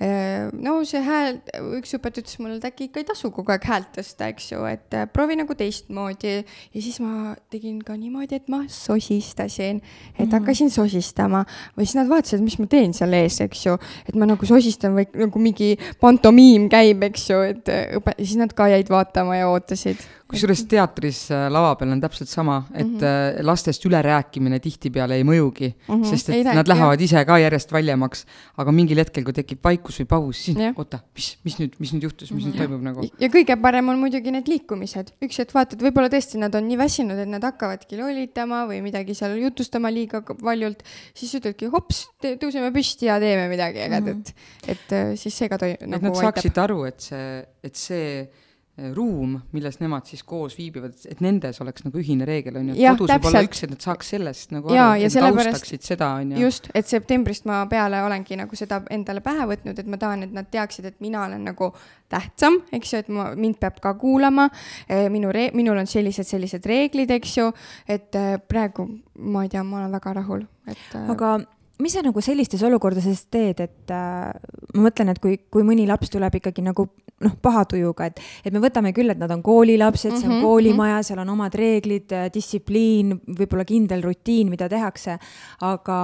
no 0.00 0.78
see 0.88 1.00
hääl, 1.04 1.40
üks 1.76 1.92
õpetaja 1.98 2.24
ütles 2.24 2.38
mulle, 2.40 2.56
et 2.56 2.64
äkki 2.70 2.86
ikka 2.88 3.02
ei 3.02 3.08
tasu 3.10 3.28
kogu 3.34 3.52
aeg 3.52 3.66
häält 3.68 3.90
tõsta, 3.98 4.30
eks 4.32 4.46
ju, 4.54 4.62
et 4.70 4.96
äh, 4.96 5.04
proovi 5.12 5.36
nagu 5.36 5.52
teistmoodi. 5.56 6.32
ja 6.40 6.80
siis 6.80 6.96
ma 7.04 7.34
tegin 7.52 7.82
ka 7.84 7.98
niimoodi, 7.98 8.38
et 8.40 8.48
ma 8.48 8.62
sosistasin, 8.72 9.82
et 10.14 10.24
mm. 10.24 10.32
hakkasin 10.38 10.72
sosistama 10.72 11.42
või 11.76 11.84
siis 11.84 11.98
nad 12.00 12.08
vaatasid, 12.08 12.40
mis 12.44 12.56
ma 12.62 12.68
teen 12.72 12.96
seal 12.96 13.12
ees, 13.18 13.40
eks 13.44 13.66
ju, 13.66 13.76
et 14.08 14.16
ma 14.16 14.30
nagu 14.30 14.48
sosistan 14.48 14.96
või 14.96 15.04
nagu 15.20 15.42
mingi 15.42 15.74
pantomiim 16.00 16.70
käib, 16.72 17.04
eks 17.10 17.28
ju, 17.32 17.42
et 17.52 17.74
õpe-, 18.00 18.16
siis 18.22 18.38
nad 18.40 18.56
ka 18.56 18.70
jäid 18.72 18.88
vaatama 18.88 19.36
ja 19.36 19.52
ootasid 19.52 20.00
kusjuures 20.30 20.62
teatris 20.70 21.20
lava 21.30 21.74
peal 21.78 21.94
on 21.94 22.00
täpselt 22.02 22.30
sama, 22.30 22.62
et 22.72 22.86
mm 22.86 22.98
-hmm. 22.98 23.44
lastest 23.46 23.84
ülerääkimine 23.86 24.60
tihtipeale 24.62 25.16
ei 25.18 25.24
mõjugi 25.26 25.72
mm, 25.72 25.94
-hmm. 25.94 26.10
sest 26.10 26.30
et 26.30 26.36
ei 26.36 26.44
nad 26.44 26.68
lähevad 26.68 27.00
ise 27.00 27.24
ka 27.26 27.38
järjest 27.38 27.72
valjemaks, 27.72 28.24
aga 28.56 28.72
mingil 28.72 28.98
hetkel, 29.02 29.24
kui 29.24 29.34
tekib 29.36 29.62
vaikus, 29.64 30.00
või 30.00 30.06
paus, 30.06 30.44
siis 30.44 30.58
oota, 30.76 31.00
mis, 31.14 31.30
mis 31.44 31.58
nüüd, 31.60 31.76
mis 31.78 31.92
nüüd 31.94 32.06
juhtus, 32.08 32.32
mis 32.32 32.44
nüüd 32.46 32.54
mhm. 32.54 32.62
toimub 32.62 32.82
nagu. 32.82 33.06
ja 33.20 33.28
kõige 33.28 33.56
parem 33.60 33.88
on 33.92 33.98
muidugi 33.98 34.34
need 34.34 34.48
liikumised, 34.48 35.14
üks 35.22 35.40
hetk 35.42 35.54
vaatad, 35.54 35.82
võib-olla 35.82 36.10
tõesti 36.12 36.38
nad 36.38 36.54
on 36.54 36.68
nii 36.68 36.78
väsinud, 36.78 37.18
et 37.18 37.30
nad 37.30 37.44
hakkavadki 37.44 37.98
lollitama 38.00 38.64
või 38.70 38.82
midagi 38.86 39.14
seal 39.18 39.36
jutustama 39.40 39.90
liiga 39.92 40.22
valjult, 40.42 40.84
siis 41.14 41.34
ütledki 41.40 41.70
hops, 41.72 42.06
tõuseme 42.22 42.70
püsti 42.74 43.10
ja 43.10 43.18
teeme 43.22 43.48
midagi 43.50 43.82
ägedat 43.86 44.14
mm, 44.14 44.22
-hmm. 44.22 44.70
et 44.74 44.92
äh, 44.92 45.16
siis 45.16 45.36
see 45.36 45.48
ka 45.48 45.58
toi-. 45.58 45.76
et 45.78 45.88
nagu 45.90 46.06
nad 46.06 46.16
saaksid 46.16 46.58
aru, 46.58 46.84
et 46.84 47.00
see, 47.00 47.26
et 47.64 47.76
see 47.76 48.28
ruum, 48.94 49.36
milles 49.54 49.78
nemad 49.80 50.08
siis 50.08 50.22
koos 50.26 50.56
viibivad, 50.58 50.94
et 51.10 51.20
nendes 51.24 51.60
oleks 51.62 51.84
nagu 51.86 52.00
ühine 52.00 52.26
reegel, 52.28 52.56
on 52.60 52.70
ju, 52.70 52.76
et 52.76 52.98
kodus 52.98 53.12
võib 53.12 53.28
olla 53.30 53.42
üks, 53.46 53.62
et 53.66 53.74
nad 53.74 53.84
saaks 53.84 54.12
sellest 54.14 54.54
nagu 54.54 54.72
ja, 54.74 54.90
aru, 54.94 55.06
et 55.06 55.16
nad 55.20 55.40
austaksid 55.44 55.86
seda, 55.86 56.10
on 56.20 56.34
ju. 56.34 56.42
just, 56.46 56.70
et 56.76 56.88
septembrist 56.90 57.46
ma 57.50 57.60
peale 57.70 58.02
olengi 58.06 58.38
nagu 58.40 58.58
seda 58.58 58.80
endale 58.92 59.22
pähe 59.24 59.46
võtnud, 59.52 59.78
et 59.82 59.90
ma 59.90 60.00
tahan, 60.00 60.26
et 60.26 60.34
nad 60.36 60.50
teaksid, 60.50 60.90
et 60.90 60.98
mina 61.04 61.24
olen 61.26 61.44
nagu 61.50 61.70
tähtsam, 62.10 62.60
eks 62.74 62.94
ju, 62.94 63.04
et 63.04 63.12
ma, 63.14 63.30
mind 63.38 63.60
peab 63.60 63.78
ka 63.84 63.94
kuulama, 64.00 64.48
e, 64.88 65.04
minu 65.12 65.32
re-, 65.34 65.50
minul 65.56 65.78
on 65.80 65.90
sellised, 65.90 66.28
sellised 66.28 66.66
reeglid, 66.66 67.12
eks 67.20 67.38
ju, 67.38 67.48
et 67.90 68.16
e, 68.18 68.26
praegu 68.50 68.88
ma 69.20 69.44
ei 69.44 69.52
tea, 69.52 69.64
ma 69.66 69.82
olen 69.82 69.98
väga 69.98 70.16
rahul, 70.22 70.46
et 70.70 70.94
e, 70.96 71.06
aga 71.14 71.38
mis 71.80 71.94
sa 71.96 72.02
nagu 72.04 72.22
sellistes 72.24 72.62
olukordades 72.66 73.26
teed, 73.32 73.60
et 73.64 73.94
äh, 73.94 74.32
ma 74.74 74.86
mõtlen, 74.88 75.12
et 75.12 75.20
kui, 75.22 75.38
kui 75.50 75.66
mõni 75.66 75.86
laps 75.88 76.12
tuleb 76.12 76.40
ikkagi 76.40 76.64
nagu 76.64 76.86
noh, 77.24 77.36
paha 77.42 77.64
tujuga, 77.68 78.10
et, 78.10 78.20
et 78.44 78.54
me 78.54 78.62
võtame 78.62 78.92
küll, 78.96 79.12
et 79.12 79.20
nad 79.20 79.30
on 79.34 79.42
koolilapsed 79.44 80.10
mm, 80.10 80.16
-hmm, 80.16 80.20
see 80.20 80.28
on 80.28 80.36
mhm, 80.36 80.44
koolimaja, 80.46 80.98
mhm. 80.98 81.08
seal 81.08 81.22
on 81.24 81.32
omad 81.36 81.54
reeglid, 81.54 82.12
äh, 82.12 82.28
distsipliin, 82.34 83.16
võib-olla 83.26 83.66
kindel 83.68 84.04
rutiin, 84.06 84.50
mida 84.50 84.68
tehakse, 84.68 85.18
aga 85.60 86.00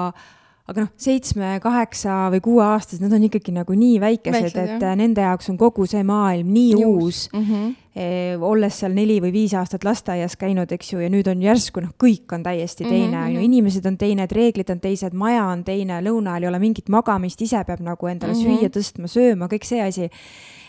aga 0.67 0.83
noh, 0.83 0.91
seitsme, 0.99 1.57
kaheksa 1.62 2.27
või 2.35 2.43
kuueaastased, 2.43 3.03
nad 3.05 3.14
on 3.14 3.27
ikkagi 3.29 3.55
nagu 3.55 3.75
nii 3.79 4.01
väikesed, 4.03 4.51
et 4.51 4.73
jah. 4.75 4.83
Äh, 4.83 4.95
nende 4.99 5.23
jaoks 5.23 5.53
on 5.53 5.59
kogu 5.61 5.87
see 5.87 6.03
maailm 6.07 6.51
nii 6.51 6.73
Juus. 6.75 6.87
uus 6.87 7.27
mm. 7.33 7.43
-hmm. 7.43 7.75
E, 7.97 8.37
olles 8.37 8.77
seal 8.77 8.93
neli 8.93 9.14
või 9.25 9.31
viis 9.33 9.55
aastat 9.57 9.85
lasteaias 9.85 10.35
käinud, 10.37 10.69
eks 10.73 10.91
ju, 10.93 10.99
ja 11.01 11.09
nüüd 11.09 11.31
on 11.33 11.41
järsku 11.41 11.81
noh, 11.81 11.95
kõik 11.97 12.29
on 12.37 12.43
täiesti 12.45 12.85
mhm, 12.85 12.93
teine, 12.93 13.23
on 13.23 13.33
ju, 13.33 13.45
inimesed 13.47 13.87
on 13.89 13.97
teine, 13.97 14.27
reeglid 14.29 14.69
on 14.69 14.81
teised, 14.81 15.17
maja 15.17 15.47
on 15.49 15.62
teine, 15.64 16.03
lõuna 16.05 16.35
ajal 16.35 16.43
ei 16.43 16.49
ole 16.49 16.59
mingit 16.61 16.91
magamist, 16.93 17.41
ise 17.41 17.62
peab 17.64 17.81
nagu 17.81 18.07
endale 18.07 18.35
mm 18.35 18.43
-hmm. 18.43 18.59
süüa 18.61 18.69
tõstma, 18.69 19.09
sööma, 19.09 19.49
kõik 19.49 19.64
see 19.64 19.81
asi 19.81 20.11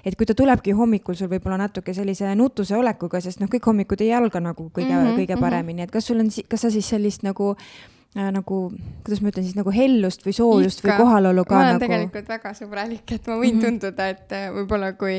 et 0.06 0.16
kui 0.16 0.26
ta 0.26 0.34
tulebki 0.34 0.72
hommikul 0.72 1.16
sul 1.16 1.28
võib-olla 1.28 1.58
natuke 1.58 1.94
sellise 1.94 2.36
nutuse 2.36 2.78
olekuga, 2.78 3.20
sest 3.22 3.40
noh, 3.40 3.50
kõik 3.50 3.66
hommikud 3.66 4.02
ei 4.02 4.14
alga 4.14 4.40
nagu 4.40 4.72
kõige 4.72 4.94
mm, 4.94 5.06
-hmm, 5.06 5.20
kõige 5.20 5.40
paremini, 5.40 5.82
et 5.82 5.92
kas 5.92 6.08
sul 6.08 6.20
on, 6.20 6.30
kas 6.48 6.62
sa 6.62 6.72
siis 6.72 6.90
sellist 6.90 7.24
nagu 7.24 7.52
äh, 7.52 7.97
nagu, 8.16 8.58
kuidas 9.06 9.20
ma 9.22 9.30
ütlen 9.30 9.46
siis 9.46 9.56
nagu 9.58 9.72
hellust 9.74 10.24
või 10.26 10.34
soojust 10.34 10.80
Ikka. 10.80 10.90
või 10.90 11.04
kohalolu 11.04 11.44
ka 11.46 11.54
ma 11.54 11.60
olen 11.60 11.76
nagu... 11.76 11.84
tegelikult 11.84 12.30
väga 12.32 12.54
sõbralik, 12.58 13.04
et 13.14 13.28
ma 13.28 13.36
võin 13.36 13.54
mm 13.54 13.60
-hmm. 13.60 13.66
tunduda, 13.66 14.08
et 14.14 14.34
äh, 14.34 14.48
võib-olla 14.56 14.92
kui 14.98 15.18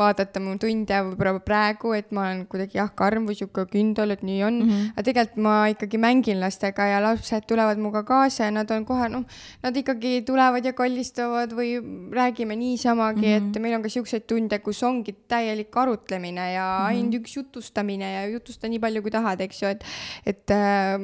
vaadata 0.00 0.40
mu 0.40 0.56
tunde 0.58 1.00
võib-olla 1.10 1.42
praegu, 1.44 1.92
et 1.94 2.10
ma 2.16 2.24
olen 2.26 2.46
kuidagi 2.50 2.78
jah, 2.80 2.90
karm 2.96 3.28
või 3.28 3.36
sihuke 3.38 3.66
kindel, 3.70 4.16
et 4.16 4.22
nii 4.22 4.42
on 4.42 4.58
mm. 4.58 4.68
-hmm. 4.70 4.92
aga 4.96 5.06
tegelikult 5.10 5.42
ma 5.46 5.54
ikkagi 5.74 5.98
mängin 5.98 6.40
lastega 6.40 6.86
ja 6.90 7.00
lapsed 7.04 7.46
tulevad 7.46 7.78
minuga 7.78 8.02
kaasa 8.02 8.48
ja 8.48 8.50
nad 8.50 8.70
on 8.70 8.84
kohe 8.84 9.08
noh, 9.08 9.24
nad 9.62 9.76
ikkagi 9.76 10.22
tulevad 10.26 10.64
ja 10.64 10.72
kallistuvad 10.72 11.52
või 11.52 11.76
räägime 12.10 12.56
niisamagi 12.56 13.26
mm, 13.26 13.36
-hmm. 13.36 13.56
et 13.56 13.62
meil 13.62 13.74
on 13.74 13.82
ka 13.82 13.88
siukseid 13.88 14.26
tunde, 14.26 14.58
kus 14.58 14.82
ongi 14.82 15.12
täielik 15.28 15.76
arutlemine 15.76 16.52
ja 16.52 16.66
mm 16.66 16.82
-hmm. 16.82 16.88
ainult 16.88 17.14
üks 17.20 17.36
jutustamine 17.36 18.12
ja 18.12 18.26
jutusta 18.26 18.68
nii 18.68 18.78
palju, 18.80 19.02
kui 19.02 19.10
tahad, 19.10 19.40
eks 19.40 19.62
ju, 19.62 19.68
et, 19.68 19.84
et 20.26 20.50
äh, 20.50 20.98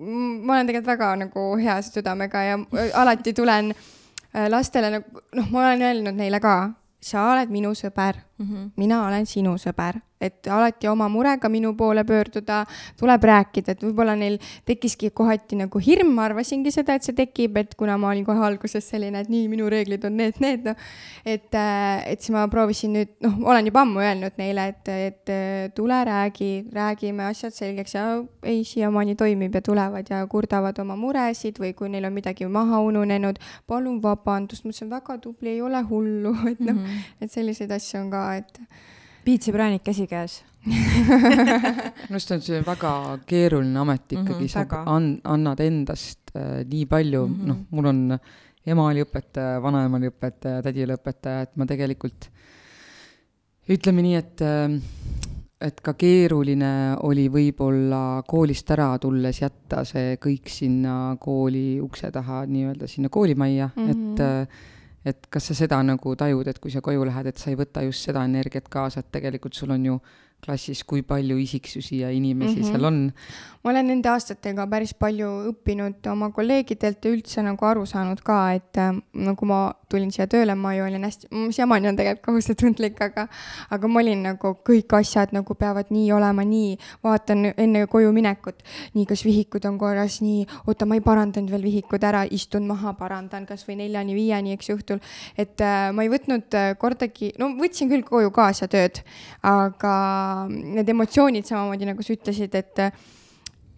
ma 0.00 0.54
olen 0.54 0.66
tegelikult 0.66 0.92
väga 0.94 1.10
nagu 1.24 1.46
hea 1.60 1.78
südamega 1.82 2.42
ja 2.46 2.58
alati 3.00 3.32
tulen 3.36 3.72
äh, 3.74 4.48
lastele 4.48 4.90
nagu, 4.96 5.24
noh, 5.36 5.50
ma 5.50 5.66
olen 5.66 5.82
öelnud 5.88 6.18
neile 6.18 6.40
ka, 6.40 6.56
sa 7.02 7.32
oled 7.32 7.50
minu 7.52 7.74
sõber 7.78 8.22
mm, 8.42 8.48
-hmm. 8.48 8.70
mina 8.76 9.06
olen 9.06 9.26
sinu 9.26 9.56
sõber 9.58 10.00
et 10.22 10.48
alati 10.50 10.88
oma 10.90 11.08
murega 11.10 11.50
minu 11.50 11.72
poole 11.78 12.04
pöörduda, 12.06 12.62
tuleb 13.00 13.26
rääkida, 13.26 13.74
et 13.74 13.82
võib-olla 13.82 14.14
neil 14.18 14.38
tekkiski 14.68 15.10
kohati 15.14 15.58
nagu 15.58 15.82
hirm, 15.82 16.12
ma 16.16 16.28
arvasingi 16.28 16.72
seda, 16.74 16.96
et 16.96 17.06
see 17.06 17.16
tekib, 17.18 17.58
et 17.60 17.74
kuna 17.78 17.98
ma 18.00 18.12
olin 18.12 18.24
kohe 18.26 18.42
alguses 18.46 18.86
selline, 18.92 19.24
et 19.24 19.32
nii, 19.32 19.48
minu 19.52 19.68
reeglid 19.72 20.04
on 20.06 20.16
need, 20.20 20.38
need, 20.42 20.68
noh. 20.70 20.86
et, 21.26 21.48
äh, 21.58 22.04
et 22.12 22.22
siis 22.22 22.34
ma 22.34 22.44
proovisin 22.52 22.94
nüüd, 22.96 23.14
noh, 23.24 23.40
olen 23.50 23.70
juba 23.70 23.82
ammu 23.82 24.02
öelnud 24.02 24.38
neile, 24.40 24.68
et, 24.72 24.92
et 24.92 25.34
tule 25.76 25.98
räägi, 26.06 26.50
räägime 26.72 27.26
asjad 27.26 27.56
selgeks 27.56 27.96
ja 27.96 28.06
ei, 28.46 28.62
siiamaani 28.68 29.16
toimib 29.18 29.58
ja 29.58 29.62
tulevad 29.64 30.10
ja 30.10 30.22
kurdavad 30.30 30.78
oma 30.82 30.96
muresid 30.98 31.58
või 31.62 31.74
kui 31.78 31.90
neil 31.92 32.06
on 32.06 32.14
midagi 32.14 32.46
maha 32.46 32.80
ununenud, 32.86 33.40
palun 33.66 33.98
vabandust, 34.02 34.64
ma 34.64 34.72
ütlesin 34.72 34.92
väga 34.92 35.18
tubli, 35.22 35.56
ei 35.56 35.62
ole 35.64 35.82
hullu, 35.88 36.34
et 36.52 36.62
noh 36.62 36.76
mm 36.78 36.86
-hmm., 36.86 37.10
et 37.22 37.32
selliseid 37.32 37.70
asju 37.74 38.04
on 38.04 38.10
ka, 38.14 38.22
et 38.40 38.60
piits 39.24 39.48
ja 39.48 39.54
präänik 39.54 39.84
käsikäes 39.84 40.42
minu 40.70 42.14
arust 42.14 42.30
on 42.36 42.42
see 42.44 42.60
väga 42.66 42.92
keeruline 43.26 43.78
amet 43.82 44.12
ikkagi 44.12 44.46
mm, 44.46 44.46
-hmm, 44.46 44.70
sa 44.70 44.84
an-, 44.86 45.20
annad 45.24 45.60
endast 45.60 46.30
äh, 46.36 46.62
nii 46.64 46.86
palju 46.86 47.26
mm, 47.26 47.34
-hmm. 47.34 47.46
noh, 47.48 47.56
mul 47.70 47.86
on 47.90 48.18
ema 48.66 48.86
oli 48.86 49.02
õpetaja, 49.02 49.62
vanaema 49.62 49.98
oli 49.98 50.10
õpetaja, 50.12 50.62
tädi 50.62 50.84
oli 50.84 50.94
õpetaja, 50.94 51.42
et 51.42 51.56
ma 51.56 51.66
tegelikult 51.66 52.28
ütleme 53.74 54.02
nii, 54.06 54.14
et 54.14 54.44
äh, 54.46 54.78
et 55.62 55.80
ka 55.80 55.94
keeruline 55.98 56.96
oli 57.06 57.28
võib-olla 57.30 58.22
koolist 58.28 58.70
ära 58.74 58.90
tulles 59.02 59.38
jätta 59.42 59.84
see 59.86 60.16
kõik 60.22 60.50
sinna 60.50 61.16
kooli 61.22 61.80
ukse 61.82 62.10
taha 62.14 62.42
nii-öelda 62.50 62.88
sinna 62.90 63.08
koolimajja 63.08 63.70
mm, 63.74 63.88
-hmm. 63.88 63.90
et 63.90 64.20
äh, 64.20 64.46
et 65.04 65.26
kas 65.30 65.50
sa 65.50 65.54
seda 65.54 65.80
nagu 65.82 66.16
tajud, 66.16 66.48
et 66.48 66.58
kui 66.62 66.70
sa 66.70 66.80
koju 66.80 67.04
lähed, 67.08 67.26
et 67.26 67.38
sa 67.38 67.50
ei 67.50 67.58
võta 67.58 67.82
just 67.86 68.06
seda 68.06 68.24
energiat 68.28 68.68
kaasa, 68.70 69.02
et 69.02 69.10
tegelikult 69.12 69.54
sul 69.58 69.74
on 69.74 69.86
ju 69.86 69.98
klassis 70.42 70.82
kui 70.82 71.04
palju 71.06 71.36
isiksusi 71.38 72.00
ja 72.00 72.10
inimesi 72.10 72.56
mm. 72.56 72.62
-hmm. 72.62 72.70
seal 72.70 72.84
on. 72.84 73.12
ma 73.62 73.70
olen 73.70 73.86
nende 73.86 74.08
aastatega 74.10 74.66
päris 74.66 74.90
palju 74.98 75.28
õppinud 75.52 76.08
oma 76.10 76.30
kolleegidelt 76.34 77.04
ja 77.04 77.10
üldse 77.14 77.42
nagu 77.46 77.66
aru 77.66 77.84
saanud 77.86 78.18
ka, 78.26 78.38
et 78.52 78.78
äh, 78.82 78.96
nagu 79.14 79.46
ma 79.46 79.58
tulin 79.88 80.10
siia 80.10 80.26
tööle, 80.26 80.54
ma 80.58 80.72
ju 80.74 80.84
olin 80.84 81.04
hästi, 81.06 81.28
siiamaani 81.50 81.88
on 81.88 81.96
tegelikult 81.96 82.24
kohusetundlik, 82.26 82.98
aga 83.06 83.28
aga 83.70 83.88
ma 83.88 84.00
olin 84.00 84.22
nagu 84.22 84.52
kõik 84.68 84.96
asjad 84.98 85.30
nagu 85.36 85.54
peavad 85.54 85.92
nii 85.94 86.10
olema, 86.12 86.42
nii, 86.42 86.74
vaatan 87.04 87.52
enne 87.56 87.86
koju 87.86 88.10
minekut, 88.12 88.66
nii, 88.94 89.06
kas 89.06 89.24
vihikud 89.24 89.64
on 89.70 89.78
korras, 89.78 90.18
nii, 90.24 90.46
oota, 90.66 90.86
ma 90.86 90.98
ei 90.98 91.04
parandanud 91.06 91.54
veel 91.54 91.62
vihikud 91.68 92.02
ära, 92.02 92.24
istun 92.30 92.66
maha, 92.66 92.96
parandan 92.98 93.46
kas 93.46 93.62
või 93.68 93.78
neljani-viieni, 93.84 94.58
eks 94.58 94.74
õhtul. 94.74 94.98
et 95.38 95.60
äh, 95.60 95.92
ma 95.94 96.02
ei 96.02 96.10
võtnud 96.10 96.58
äh, 96.58 96.74
kordagi, 96.78 97.30
no 97.38 97.52
võtsin 97.62 97.94
küll 97.94 98.02
koju 98.02 98.34
kaasa 98.34 98.66
tööd, 98.66 99.04
aga 99.46 99.94
need 100.48 100.88
emotsioonid 100.88 101.48
samamoodi 101.48 101.88
nagu 101.88 102.04
sa 102.04 102.14
ütlesid, 102.16 102.54
et 102.58 102.82
äh, 102.82 102.92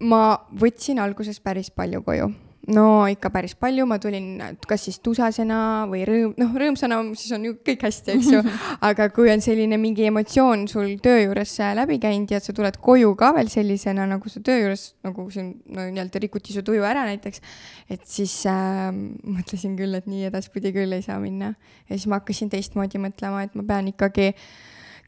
ma 0.03 0.25
võtsin 0.59 0.99
alguses 1.03 1.39
päris 1.43 1.71
palju 1.75 2.03
koju. 2.05 2.33
no 2.65 3.05
ikka 3.13 3.29
päris 3.29 3.53
palju, 3.61 3.85
ma 3.85 3.99
tulin 4.01 4.39
kas 4.65 4.87
siis 4.87 4.97
tusasena 5.05 5.85
või 5.91 6.01
rõõm, 6.09 6.31
noh, 6.41 6.55
rõõmsana, 6.57 6.97
siis 7.13 7.35
on 7.37 7.43
ju 7.45 7.59
kõik 7.61 7.85
hästi, 7.85 8.15
eks 8.15 8.31
ju. 8.33 8.41
aga 8.89 9.11
kui 9.13 9.29
on 9.29 9.45
selline 9.45 9.77
mingi 9.81 10.07
emotsioon 10.09 10.65
sul 10.73 10.95
töö 11.05 11.27
juures 11.27 11.53
äh, 11.61 11.75
läbi 11.77 11.99
käinud 12.01 12.33
ja 12.33 12.41
sa 12.41 12.57
tuled 12.57 12.79
koju 12.81 13.13
ka 13.21 13.35
veel 13.37 13.53
sellisena, 13.53 14.09
nagu 14.09 14.33
sa 14.33 14.41
töö 14.41 14.63
juures 14.63 14.87
nagu 15.05 15.27
siin 15.35 15.53
no 15.77 15.85
nii-öelda 15.91 16.25
rikuti 16.25 16.57
su 16.57 16.65
tuju 16.65 16.89
ära 16.89 17.05
näiteks, 17.11 17.45
et 17.93 18.09
siis 18.09 18.39
äh, 18.49 18.89
mõtlesin 18.97 19.77
küll, 19.77 20.01
et 20.01 20.09
nii 20.09 20.31
edaspidi 20.31 20.73
küll 20.73 20.97
ei 20.97 21.05
saa 21.05 21.21
minna. 21.21 21.53
ja 21.85 21.99
siis 21.99 22.09
ma 22.09 22.23
hakkasin 22.23 22.49
teistmoodi 22.55 23.03
mõtlema, 23.03 23.45
et 23.45 23.61
ma 23.61 23.67
pean 23.75 23.93
ikkagi 23.93 24.33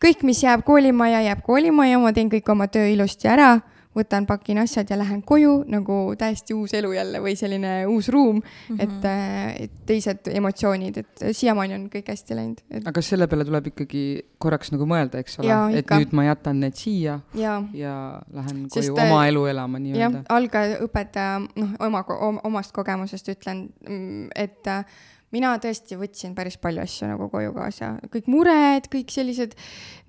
kõik, 0.03 0.27
mis 0.27 0.43
jääb 0.45 0.65
koolimaja, 0.67 1.23
jääb 1.31 1.43
koolimaja, 1.47 1.99
ma 2.03 2.13
teen 2.17 2.31
kõik 2.33 2.53
oma 2.53 2.69
töö 2.73 2.89
ilusti 2.93 3.29
ära, 3.29 3.57
võtan, 3.97 4.27
pakin 4.29 4.61
asjad 4.61 4.91
ja 4.93 4.99
lähen 5.01 5.23
koju 5.25 5.63
nagu 5.73 5.97
täiesti 6.19 6.55
uus 6.55 6.75
elu 6.77 6.91
jälle 6.93 7.21
või 7.25 7.33
selline 7.39 7.73
uus 7.89 8.11
ruum. 8.13 8.43
Mm, 8.43 8.77
-hmm. 8.77 8.83
et, 8.85 9.65
et 9.65 9.79
teised 9.89 10.29
emotsioonid, 10.33 11.01
et 11.01 11.25
siiamaani 11.33 11.79
on 11.79 11.87
kõik 11.93 12.11
hästi 12.13 12.37
läinud, 12.37 12.63
et 12.71 12.89
aga 12.89 13.03
selle 13.03 13.29
peale 13.31 13.47
tuleb 13.49 13.73
ikkagi 13.73 14.05
korraks 14.39 14.73
nagu 14.75 14.89
mõelda, 14.89 15.23
eks 15.25 15.41
ole 15.41 15.57
et 15.81 15.91
nüüd 15.97 16.13
ma 16.13 16.27
jätan 16.29 16.61
need 16.61 16.77
siia 16.77 17.21
ja 17.35 17.57
ja 17.75 17.97
lähen 18.33 18.67
Sest, 18.69 18.93
koju 18.93 19.01
äh, 19.01 19.11
oma 19.11 19.27
elu 19.31 19.47
elama 19.55 19.81
nii-öelda., 19.81 20.25
algõpetaja, 20.29 21.41
noh, 21.57 21.77
oma, 21.81 22.05
omast 22.45 22.77
kogemusest 22.77 23.33
ütlen, 23.33 23.69
et 24.35 24.67
äh, 24.69 24.85
mina 25.35 25.55
tõesti 25.63 25.99
võtsin 25.99 26.35
päris 26.37 26.59
palju 26.61 26.83
asju 26.85 27.11
nagu 27.11 27.29
koju 27.33 27.55
kaasa, 27.57 27.95
kõik 28.13 28.29
mured, 28.31 28.91
kõik 28.93 29.11
sellised 29.15 29.57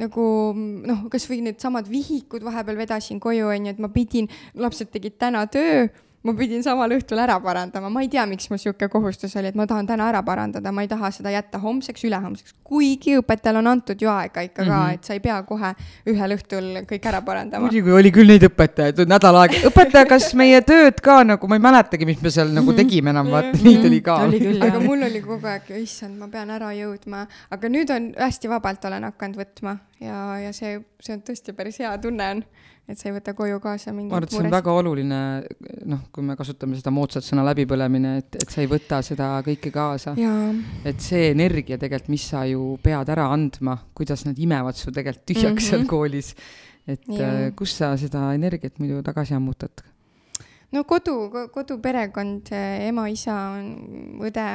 nagu 0.01 0.25
noh, 0.55 1.05
kasvõi 1.13 1.41
needsamad 1.45 1.89
vihikud 1.91 2.45
vahepeal 2.45 2.77
vedasin 2.79 3.21
koju, 3.23 3.49
onju, 3.53 3.73
et 3.73 3.81
ma 3.81 3.89
pidin, 3.93 4.29
lapsed 4.55 4.91
tegid 4.93 5.17
täna 5.21 5.45
töö 5.51 5.87
ma 6.25 6.33
pidin 6.35 6.63
samal 6.65 6.91
õhtul 6.95 7.19
ära 7.21 7.37
parandama, 7.41 7.89
ma 7.93 8.01
ei 8.03 8.09
tea, 8.11 8.25
miks 8.29 8.49
mul 8.49 8.59
sihuke 8.61 8.89
kohustus 8.91 9.35
oli, 9.39 9.51
et 9.51 9.57
ma 9.57 9.67
tahan 9.69 9.87
täna 9.87 10.07
ära 10.09 10.23
parandada, 10.25 10.73
ma 10.73 10.83
ei 10.83 10.89
taha 10.89 11.11
seda 11.13 11.31
jätta 11.31 11.59
homseks, 11.61 12.03
ülehomseks, 12.07 12.55
kuigi 12.67 13.15
õpetajal 13.19 13.61
on 13.61 13.69
antud 13.71 14.01
ju 14.01 14.09
aega 14.11 14.43
ikka 14.43 14.63
ka 14.63 14.65
mm, 14.65 14.73
-hmm. 14.73 14.97
et 14.97 15.07
sa 15.07 15.13
ei 15.13 15.21
pea 15.23 15.37
kohe 15.47 15.73
ühel 16.09 16.35
õhtul 16.35 16.69
kõik 16.89 17.07
ära 17.11 17.21
parandama. 17.21 17.67
muidugi 17.67 17.93
oli 17.99 18.11
küll 18.11 18.33
neid 18.33 18.47
õpetajaid, 18.49 19.03
nädal 19.07 19.41
aega, 19.43 19.61
õpetaja, 19.69 20.09
kas 20.09 20.31
meie 20.33 20.61
tööd 20.61 21.01
ka 21.05 21.21
nagu, 21.23 21.47
ma 21.47 21.59
ei 21.59 21.65
mäletagi, 21.67 22.09
mis 22.09 22.21
me 22.21 22.33
seal 22.33 22.51
nagu 22.55 22.73
tegime 22.73 23.13
enam, 23.13 23.31
vaata 23.31 23.61
neid 23.67 23.85
oli 23.85 24.01
ka. 24.01 24.19
Oli 24.27 24.41
küll, 24.41 24.63
aga 24.63 24.81
mul 24.83 25.05
oli 25.07 25.21
kogu 25.21 25.47
aeg, 25.47 25.69
issand, 25.81 26.17
ma 26.17 26.27
pean 26.33 26.49
ära 26.49 26.73
jõudma, 26.75 27.27
aga 27.53 27.69
nüüd 27.69 27.93
on 27.93 28.11
hästi 28.17 28.49
vabalt 28.51 28.89
olen 28.89 29.07
hakanud 29.11 29.45
võtma 29.45 29.77
ja, 30.01 30.37
ja 30.41 30.53
see, 30.55 30.77
see 31.03 31.15
on 31.17 31.23
tõesti 31.25 31.53
päris 31.57 31.79
hea 31.81 31.91
tunne 32.01 32.27
on, 32.35 32.43
et 32.87 32.99
sa 32.99 33.09
ei 33.09 33.15
võta 33.17 33.33
koju 33.37 33.59
kaasa 33.63 33.91
ma 33.91 33.97
mingit 33.97 34.13
arvan, 34.15 34.27
et 34.27 34.35
see 34.35 34.43
on 34.43 34.51
väga 34.53 34.75
oluline, 34.81 35.19
noh, 35.91 36.05
kui 36.13 36.23
me 36.27 36.37
kasutame 36.39 36.77
seda 36.79 36.93
moodsat 36.95 37.25
sõna 37.27 37.45
läbipõlemine, 37.49 38.13
et, 38.21 38.39
et 38.41 38.53
sa 38.53 38.61
ei 38.63 38.69
võta 38.71 39.01
seda 39.05 39.31
kõike 39.47 39.71
kaasa. 39.73 40.15
et 40.87 41.03
see 41.03 41.31
energia 41.31 41.77
tegelikult, 41.81 42.13
mis 42.13 42.29
sa 42.29 42.45
ju 42.49 42.77
pead 42.83 43.09
ära 43.13 43.27
andma, 43.33 43.77
kuidas 43.97 44.25
nad 44.29 44.39
imevad 44.39 44.77
su 44.79 44.91
tegelikult 44.91 45.25
tühjaks 45.25 45.51
mm 45.51 45.57
-hmm. 45.57 45.69
seal 45.69 45.81
Mhm. 45.81 45.87
koolis. 45.87 46.35
et 46.87 47.03
Jaa. 47.07 47.47
äh, 47.47 47.51
kust 47.55 47.77
sa 47.77 47.97
seda 47.97 48.33
energiat 48.33 48.79
muidu 48.79 49.03
tagasi 49.03 49.33
ammutad? 49.33 49.83
No 50.75 50.83
kodu, 50.87 51.13
koduperekond, 51.53 52.51
ema, 52.87 53.05
isa, 53.11 53.35
õde, 54.23 54.47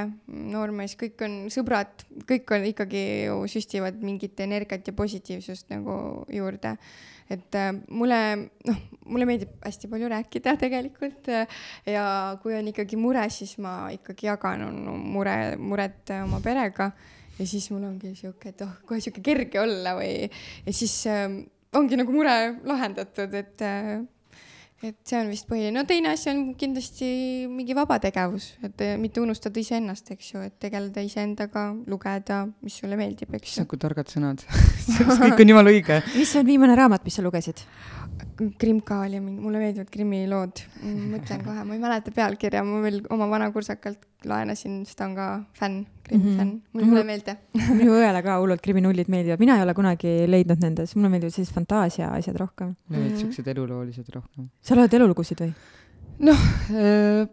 noormees, 0.53 0.97
kõik 1.01 1.25
on 1.25 1.39
sõbrad, 1.53 2.05
kõik 2.29 2.53
on 2.53 2.67
ikkagi 2.69 3.05
ju 3.29 3.39
süstivad 3.51 4.03
mingit 4.05 4.41
energiat 4.45 4.87
ja 4.89 4.97
positiivsust 4.97 5.73
nagu 5.73 6.27
juurde. 6.33 6.77
et 7.33 7.55
äh, 7.57 7.71
mulle, 7.89 8.51
noh, 8.69 8.79
mulle 9.09 9.25
meeldib 9.25 9.53
hästi 9.65 9.89
palju 9.89 10.09
rääkida 10.11 10.53
tegelikult 10.61 11.31
äh, 11.33 11.63
ja 11.89 12.05
kui 12.43 12.53
on 12.53 12.69
ikkagi 12.69 12.99
mure, 13.01 13.23
siis 13.33 13.55
ma 13.63 13.89
ikkagi 13.95 14.27
jagan 14.27 14.67
no, 14.85 14.99
mure, 14.99 15.57
muret 15.57 16.13
äh, 16.13 16.25
oma 16.27 16.43
perega 16.45 16.91
ja 17.39 17.47
siis 17.49 17.71
mul 17.73 17.87
ongi 17.89 18.13
sihuke, 18.19 18.53
et 18.53 18.61
oh, 18.67 18.75
kohe 18.85 19.01
sihuke 19.01 19.23
kerge 19.25 19.63
olla 19.63 19.95
või 19.97 20.29
ja 20.29 20.75
siis 20.77 20.99
äh, 21.09 21.25
ongi 21.79 21.97
nagu 21.97 22.13
mure 22.13 22.35
lahendatud, 22.69 23.33
et 23.39 23.65
äh, 23.65 24.03
et 24.83 24.97
see 25.07 25.19
on 25.21 25.29
vist 25.31 25.47
põhiline, 25.47 25.75
no 25.77 25.85
teine 25.87 26.11
asi 26.11 26.29
on 26.33 26.41
kindlasti 26.59 27.09
mingi 27.51 27.77
vabategevus, 27.79 28.49
et 28.67 28.83
eh, 28.83 28.95
mitte 28.99 29.23
unustada 29.23 29.63
iseennast, 29.63 30.11
eks 30.17 30.33
ju, 30.33 30.43
et 30.43 30.57
tegeleda 30.63 31.05
iseendaga, 31.07 31.69
lugeda, 31.91 32.43
mis 32.67 32.81
sulle 32.83 32.99
meeldib, 32.99 33.31
eks 33.39 33.53
issand, 33.53 33.69
ju. 33.69 33.73
kui 33.73 33.83
targad 33.83 34.11
sõnad. 34.11 34.43
kõik 35.23 35.45
on 35.45 35.55
jumala 35.55 35.75
õige. 35.75 36.01
mis 36.17 36.35
on 36.39 36.49
viimane 36.49 36.79
raamat, 36.79 37.07
mis 37.07 37.21
sa 37.21 37.25
lugesid? 37.25 37.63
Krimka 38.59 39.01
oli 39.05 39.21
mingi, 39.21 39.41
mulle 39.45 39.59
meeldivad 39.61 39.91
krimilood, 39.93 40.63
mõtlen 40.83 41.43
kohe, 41.47 41.65
ma 41.69 41.75
ei 41.77 41.81
mäleta 41.83 42.11
pealkirja, 42.17 42.63
ma 42.65 42.81
veel 42.83 43.03
oma 43.13 43.27
vana 43.31 43.51
kursakalt 43.53 43.99
laenasin, 44.25 44.81
sest 44.87 44.97
ta 44.99 45.05
on 45.09 45.15
ka 45.19 45.27
fänn, 45.59 45.83
krimifänn, 46.07 46.55
mulle 46.73 46.85
Mhm. 46.87 46.89
mulle 46.89 47.01
ei 47.03 47.09
meeldi. 47.11 47.35
minu 47.83 47.93
õele 47.99 48.23
ka 48.25 48.39
hullult 48.41 48.63
kriminullid 48.65 49.09
meeldivad, 49.13 49.39
mina 49.43 49.57
ei 49.59 49.63
ole 49.67 49.75
kunagi 49.75 50.15
leidnud 50.31 50.63
nendes, 50.65 50.97
mulle 50.97 51.09
meeldivad 51.13 51.35
sellised 51.37 51.55
fantaasia 51.55 52.09
asjad 52.17 52.37
rohkem. 52.41 52.75
Need 52.89 53.11
Mhm. 53.13 53.21
siuksed 53.21 53.47
eluloolised 53.55 54.09
rohkem. 54.15 54.49
sa 54.63 54.75
loed 54.75 54.93
elulugusid 54.95 55.39
või? 55.45 55.53
Äh, 56.23 57.27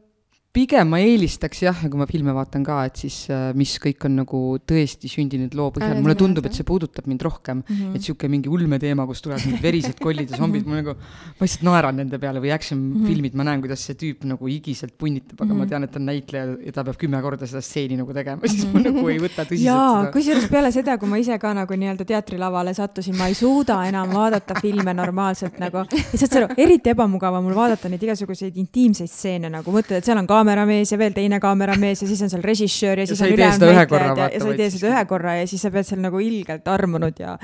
pigem 0.60 0.90
ma 0.92 1.00
eelistaks 1.00 1.62
jah, 1.64 1.78
ja 1.86 1.90
kui 1.92 2.00
ma 2.02 2.08
filme 2.10 2.34
vaatan 2.36 2.64
ka, 2.68 2.82
et 2.90 3.00
siis 3.00 3.18
äh, 3.32 3.50
mis 3.58 3.78
kõik 3.80 4.04
on 4.10 4.18
nagu 4.20 4.40
tõesti 4.68 5.08
sündinud 5.12 5.54
loo 5.56 5.70
põhjal 5.76 6.02
mulle 6.04 6.16
tundub, 6.20 6.46
et 6.50 6.56
see 6.58 6.66
puudutab 6.68 7.08
mind 7.08 7.24
rohkem. 7.24 7.64
Mhm. 7.70 7.96
et 7.96 8.04
sihuke 8.04 8.28
mingi 8.32 8.50
ulmeteema, 8.52 9.06
kus 9.08 9.22
tulevad 9.24 9.46
mingid 9.48 9.64
verised 9.64 10.00
kollid 10.04 10.30
ja 10.34 10.38
zombid, 10.42 10.66
ma 10.68 10.82
nagu, 10.82 10.96
ma 11.40 11.46
lihtsalt 11.48 11.64
naeran 11.68 11.96
nende 12.02 12.20
peale 12.20 12.42
või 12.44 12.52
action 12.56 12.82
filmid, 13.06 13.36
ma 13.40 13.46
näen, 13.48 13.62
kuidas 13.64 13.84
see 13.88 13.96
tüüp 14.00 14.26
nagu 14.28 14.50
higiselt 14.52 14.94
punnitab, 15.00 15.40
aga 15.46 15.54
ma 15.54 15.64
Mhm. 15.64 15.70
tean, 15.70 15.84
et 15.88 15.92
ta 15.94 16.00
on 16.00 16.06
näitleja 16.10 16.46
ja 16.66 16.72
ta 16.76 16.84
peab 16.88 16.98
kümme 17.00 17.22
korda 17.24 17.48
seda 17.48 17.62
stseeni 17.64 17.98
nagu 18.00 18.14
tegema, 18.16 18.42
siis 18.52 18.66
ma 18.74 18.82
nagu 18.84 19.06
ei 19.12 19.20
võta 19.22 19.46
tõsiselt 19.46 19.66
jaa, 19.70 20.02
seda. 20.02 20.12
kusjuures 20.16 20.48
peale 20.52 20.72
seda, 20.76 20.98
kui 21.00 21.10
ma 21.12 21.20
ise 21.22 21.38
ka 21.40 21.54
nagu 21.58 21.78
nii-öelda 21.80 22.06
teatrilavale 22.10 22.74
sattusin, 22.78 23.16
ma 23.20 23.28
ei 23.32 23.38
suuda 23.38 23.80
enam 23.88 24.12
vaadata 24.16 24.60
filme 24.60 24.94
normaalselt 24.98 25.60
nagu. 25.62 25.86
ja 25.94 26.18
saad 26.20 26.28
sa 26.34 26.42
aru, 26.44 26.50
eriti 26.58 26.92
ebamugav 26.96 27.38
on 27.40 27.48
mul 27.48 27.56
vaadata 27.58 27.90
neid 27.92 28.04
igasuguseid 28.10 28.58
intiimseid 28.60 29.10
stseene 29.12 29.50
nagu, 29.54 29.72
mõtled, 29.72 30.00
et 30.02 30.06
seal 30.10 30.18
on 30.20 30.28
kaameramees 30.50 30.94
ja 30.94 30.98
veel 31.00 31.14
teine 31.16 31.40
kaameramees 31.44 32.02
ja 32.04 32.08
siis 32.10 32.22
on 32.26 32.32
seal 32.32 32.44
režissöör 32.44 33.00
ja 33.00 33.04
Ja 33.04 33.08
siis 33.08 33.20
sa 33.20 33.26
on 33.26 33.34
ülejäänud 33.34 33.74
näitlejad 33.74 34.18
ja, 34.18 34.30
ja 34.34 34.40
sa 34.40 34.50
ei 34.50 34.58
tee 34.58 34.70
seda 34.74 34.90
ühe 34.94 35.06
korra 35.10 35.36
ja 35.40 35.48
siis 35.48 35.62
sa 35.62 35.72
pead 35.72 35.88
seal 35.88 36.02
nagu 36.04 36.20
ilgelt 36.24 36.68
armunud 36.68 37.20
ja, 37.20 37.38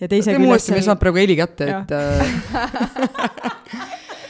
ja 0.00 0.08
teise 0.08 0.30
teeme 0.30 0.44
küljest 0.44 0.70
uuesti, 0.70 0.78
me 0.78 0.86
saame 0.86 1.02
praegu 1.02 1.22
heli 1.22 1.36
kätte, 1.38 1.68
et 1.70 1.94
äh, 1.94 3.50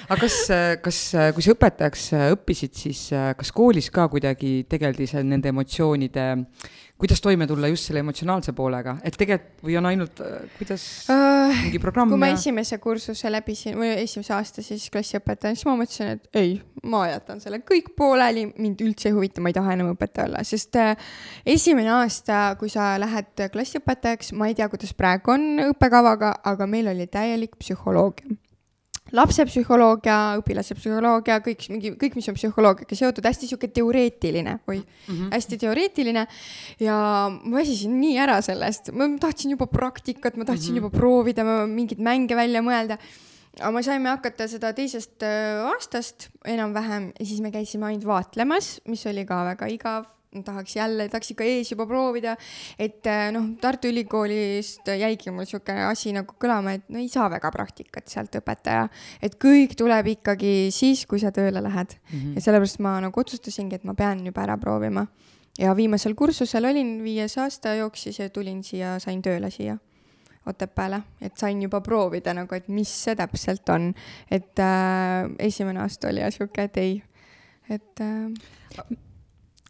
aga 0.08 0.20
kas, 0.20 0.38
kas, 0.84 1.00
kui 1.34 1.44
sa 1.44 1.54
õpetajaks 1.54 2.06
äh, 2.16 2.30
õppisid, 2.34 2.74
siis 2.78 3.06
äh, 3.14 3.32
kas 3.38 3.52
koolis 3.54 3.90
ka 3.94 4.06
kuidagi 4.12 4.62
tegeldi 4.70 5.08
seal 5.10 5.26
nende 5.28 5.50
emotsioonide, 5.52 6.26
kuidas 7.00 7.20
toime 7.24 7.46
tulla 7.50 7.68
just 7.72 7.88
selle 7.88 8.02
emotsionaalse 8.04 8.54
poolega, 8.56 8.96
et 9.04 9.16
tegelikult 9.18 9.64
või 9.66 9.78
on 9.80 9.88
ainult, 9.90 10.20
kuidas 10.58 10.84
mingi 11.64 11.80
programm 11.82 12.12
kui 12.12 12.20
ma 12.20 12.30
esimese 12.32 12.78
kursuse 12.82 13.32
läbisin 13.32 13.78
või 13.80 13.90
esimese 14.04 14.34
aasta 14.36 14.62
siis 14.64 14.86
klassiõpetaja, 14.94 15.56
siis 15.56 15.66
ma 15.68 15.74
mõtlesin, 15.80 16.14
et 16.14 16.38
ei, 16.38 16.54
ma 16.86 17.06
jätan 17.10 17.42
selle 17.42 17.60
kõik 17.66 17.92
pooleli, 17.98 18.46
mind 18.54 18.84
üldse 18.84 19.10
ei 19.10 19.16
huvita, 19.16 19.42
ma 19.42 19.50
ei 19.50 19.58
taha 19.58 19.74
enam 19.74 19.90
õpetaja 19.94 20.28
olla, 20.30 20.44
sest 20.46 20.78
äh, 20.80 20.94
esimene 21.56 21.92
aasta, 21.96 22.44
kui 22.60 22.72
sa 22.72 22.94
lähed 23.00 23.46
klassiõpetajaks, 23.52 24.32
ma 24.38 24.48
ei 24.50 24.56
tea, 24.58 24.70
kuidas 24.72 24.94
praegu 24.96 25.34
on 25.34 25.50
õppekavaga, 25.70 26.36
aga 26.52 26.70
meil 26.70 26.92
oli 26.94 27.08
täielik 27.10 27.58
psühholoogia. 27.60 28.38
lapsepsühholoogia, 29.12 30.16
õpilase 30.40 30.76
psühholoogia, 30.78 31.36
kõik 31.44 31.66
mingi, 31.68 31.92
kõik, 32.00 32.16
mis 32.16 32.28
on 32.30 32.38
psühholoogiaga 32.38 32.96
seotud, 32.96 33.26
hästi 33.28 33.50
sihuke 33.50 33.68
teoreetiline 33.68 34.56
või 34.64 34.78
mm 34.80 35.10
-hmm. 35.10 35.34
hästi 35.34 35.58
teoreetiline. 35.60 36.26
ja 36.80 36.96
ma 37.28 37.56
väsisin 37.58 38.00
nii 38.00 38.16
ära 38.18 38.40
sellest, 38.42 38.90
ma 38.92 39.08
tahtsin 39.20 39.50
juba 39.50 39.66
praktikat, 39.66 40.36
ma 40.36 40.44
tahtsin 40.44 40.74
mm 40.74 40.78
-hmm. 40.78 40.90
juba 40.90 40.98
proovida 40.98 41.44
ma 41.44 41.66
mingeid 41.66 42.00
mänge 42.00 42.36
välja 42.36 42.62
mõelda. 42.62 42.98
aga 43.60 43.70
me 43.70 43.82
saime 43.82 44.08
hakata 44.08 44.48
seda 44.48 44.72
teisest 44.72 45.22
äh, 45.22 45.62
aastast 45.68 46.28
enam-vähem 46.44 47.12
ja 47.20 47.26
siis 47.26 47.40
me 47.40 47.50
käisime 47.50 47.86
ainult 47.86 48.06
vaatlemas, 48.06 48.80
mis 48.86 49.06
oli 49.06 49.24
ka 49.24 49.44
väga 49.44 49.66
igav 49.66 50.04
tahaks 50.42 50.76
jälle, 50.76 51.08
tahaks 51.08 51.30
ikka 51.34 51.46
ees 51.46 51.70
juba 51.72 51.86
proovida, 51.86 52.36
et 52.78 53.06
äh, 53.06 53.28
noh, 53.34 53.52
Tartu 53.60 53.88
Ülikoolist 53.92 54.88
jäigi 54.88 55.30
mul 55.30 55.44
niisugune 55.44 55.86
asi 55.86 56.14
nagu 56.16 56.36
kõlama, 56.40 56.74
et 56.78 56.88
no 56.92 56.98
ei 56.98 57.08
saa 57.12 57.28
väga 57.32 57.50
praktikat 57.54 58.10
sealt 58.10 58.34
õpetaja, 58.40 58.88
et 59.22 59.38
kõik 59.40 59.76
tuleb 59.78 60.10
ikkagi 60.16 60.54
siis, 60.74 61.06
kui 61.06 61.22
sa 61.22 61.32
tööle 61.34 61.62
lähed 61.62 61.94
mm. 61.94 62.18
-hmm. 62.18 62.34
ja 62.34 62.46
sellepärast 62.48 62.82
ma 62.84 62.98
nagu 63.04 63.20
otsustasingi, 63.20 63.80
et 63.80 63.84
ma 63.84 63.94
pean 63.94 64.26
juba 64.26 64.42
ära 64.42 64.58
proovima. 64.58 65.06
ja 65.58 65.76
viimasel 65.76 66.14
kursusel 66.14 66.64
olin, 66.64 67.02
viies 67.04 67.38
aasta 67.38 67.74
jooksis 67.74 68.18
ja 68.18 68.30
tulin 68.30 68.62
siia, 68.64 68.98
sain 68.98 69.22
tööle 69.22 69.50
siia 69.50 69.78
Otepääle, 70.46 71.02
et 71.20 71.38
sain 71.40 71.62
juba 71.62 71.80
proovida 71.80 72.34
nagu, 72.36 72.54
et 72.54 72.66
mis 72.68 72.90
see 73.04 73.14
täpselt 73.16 73.68
on, 73.72 73.94
et 74.30 74.60
äh, 74.60 75.30
esimene 75.38 75.80
aasta 75.80 76.10
oli 76.10 76.20
sihuke, 76.30 76.66
et 76.68 76.76
ei, 76.76 77.02
et 77.72 78.00
äh, 78.04 78.84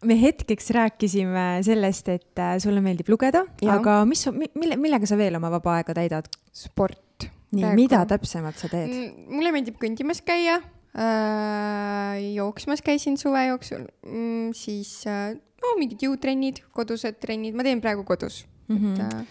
me 0.05 0.17
hetkeks 0.21 0.71
rääkisime 0.75 1.47
sellest, 1.67 2.09
et 2.13 2.41
äh, 2.43 2.57
sulle 2.63 2.83
meeldib 2.85 3.09
lugeda, 3.13 3.45
aga 3.71 4.01
mis, 4.09 4.27
mille, 4.33 4.79
millega 4.81 5.09
sa 5.09 5.19
veel 5.21 5.39
oma 5.39 5.51
vaba 5.55 5.79
aega 5.79 5.97
täidad? 5.97 6.29
sport. 6.55 7.29
nii, 7.55 7.71
mida 7.79 8.01
täpsemalt 8.11 8.59
sa 8.59 8.71
teed? 8.71 8.91
Mm, 8.91 9.37
mulle 9.37 9.53
meeldib 9.55 9.79
kõndimas 9.79 10.21
käia 10.27 10.59
äh,, 10.59 12.19
jooksmas 12.35 12.83
käisin 12.83 13.19
suve 13.21 13.45
jooksul 13.47 13.85
mm,, 14.07 14.51
siis 14.59 14.97
äh, 15.11 15.33
no 15.63 15.77
mingid 15.79 16.03
jõutrennid, 16.07 16.65
kodused 16.75 17.21
trennid, 17.23 17.57
ma 17.57 17.67
teen 17.67 17.83
praegu 17.85 18.07
kodus 18.07 18.45
mm. 18.69 18.77
-hmm. 18.77 19.25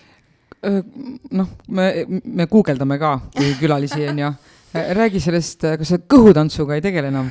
Et, 0.63 0.71
äh, 0.71 0.81
noh, 1.31 1.49
me, 1.67 1.87
me 2.23 2.47
guugeldame 2.47 2.99
ka 2.99 3.17
kui 3.35 3.55
külalisi, 3.59 4.07
onju. 4.09 4.33
räägi 4.73 5.19
sellest, 5.21 5.61
kas 5.79 5.91
sa 5.93 5.99
kõhutantsuga 6.09 6.77
ei 6.77 6.81
tegele 6.81 7.11
enam? 7.11 7.29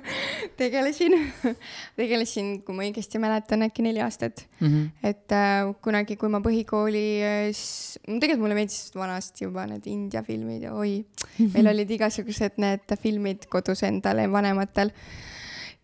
tegelesin, 0.60 1.16
tegelesin, 1.98 2.52
kui 2.66 2.76
ma 2.76 2.84
õigesti 2.86 3.20
mäletan, 3.22 3.64
äkki 3.66 3.84
neli 3.86 4.02
aastat. 4.04 4.44
Mhm. 4.60 4.84
et 5.02 5.34
äh, 5.34 5.72
kunagi, 5.82 6.16
kui 6.20 6.30
ma 6.32 6.40
põhikoolis, 6.44 7.62
tegelikult 8.06 8.44
mulle 8.44 8.58
meeldisid 8.58 8.98
vanasti 8.98 9.46
juba 9.48 9.66
need 9.70 9.88
India 9.90 10.22
filmid 10.26 10.68
ja 10.68 10.76
oi, 10.78 11.00
meil 11.42 11.70
olid 11.74 11.90
igasugused 11.98 12.60
need 12.62 12.96
filmid 13.02 13.48
kodus 13.50 13.82
endale 13.86 14.28
vanematel. 14.30 14.92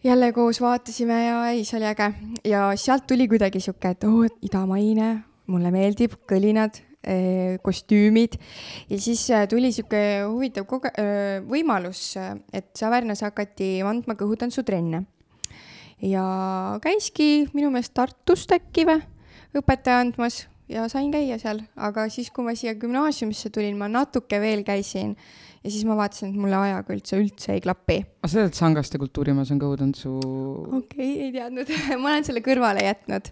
jälle 0.05 0.33
koos 0.33 0.61
vaatasime 0.61 1.19
ja 1.27 1.43
ei, 1.51 1.65
see 1.65 1.79
oli 1.79 1.87
äge 1.87 2.09
ja 2.45 2.71
sealt 2.77 3.07
tuli 3.07 3.29
kuidagi 3.29 3.61
sihuke, 3.61 3.95
et 3.95 4.05
oo, 4.05 4.25
idamaine, 4.43 5.13
mulle 5.47 5.71
meeldib, 5.71 6.17
kõlinad, 6.31 6.81
kostüümid. 7.63 8.39
Ja 8.91 9.01
siis 9.01 9.25
äh, 9.31 9.47
tuli 9.51 9.73
sihuke 9.75 10.23
huvitav 10.27 10.69
koge-, 10.71 10.95
võimalus, 11.49 12.13
et 12.53 12.71
Savärnas 12.79 13.25
hakati 13.27 13.81
andma 13.87 14.15
kõhutantsutrenne 14.19 15.05
ja 16.03 16.25
käiski 16.83 17.49
minu 17.55 17.71
meelest 17.71 17.95
Tartust 17.95 18.53
äkki 18.55 18.87
või 18.89 19.03
õpetaja 19.59 20.03
andmas 20.03 20.47
ja 20.73 20.89
sain 20.91 21.13
käia 21.13 21.39
seal, 21.41 21.63
aga 21.77 22.09
siis, 22.11 22.31
kui 22.35 22.45
ma 22.47 22.57
siia 22.59 22.75
gümnaasiumisse 22.79 23.53
tulin, 23.55 23.77
ma 23.79 23.89
natuke 23.93 24.41
veel 24.43 24.65
käisin 24.67 25.15
ja 25.63 25.71
siis 25.71 25.85
ma 25.87 25.95
vaatasin, 25.99 26.33
et 26.33 26.43
mulle 26.43 26.59
ajaga 26.59 26.95
üldse, 26.95 27.19
üldse 27.23 27.55
ei 27.55 27.63
klapi. 27.63 27.99
aga 28.23 28.31
sa 28.31 28.43
tead, 28.43 28.57
Sangaste 28.59 28.99
kultuurimajas 29.03 29.53
on 29.55 29.61
kõhutantsu 29.63 30.15
okei 30.19 30.81
okay,, 30.81 31.11
ei 31.27 31.31
teadnud, 31.35 31.71
ma 32.03 32.15
olen 32.15 32.27
selle 32.27 32.43
kõrvale 32.45 32.83
jätnud. 32.87 33.31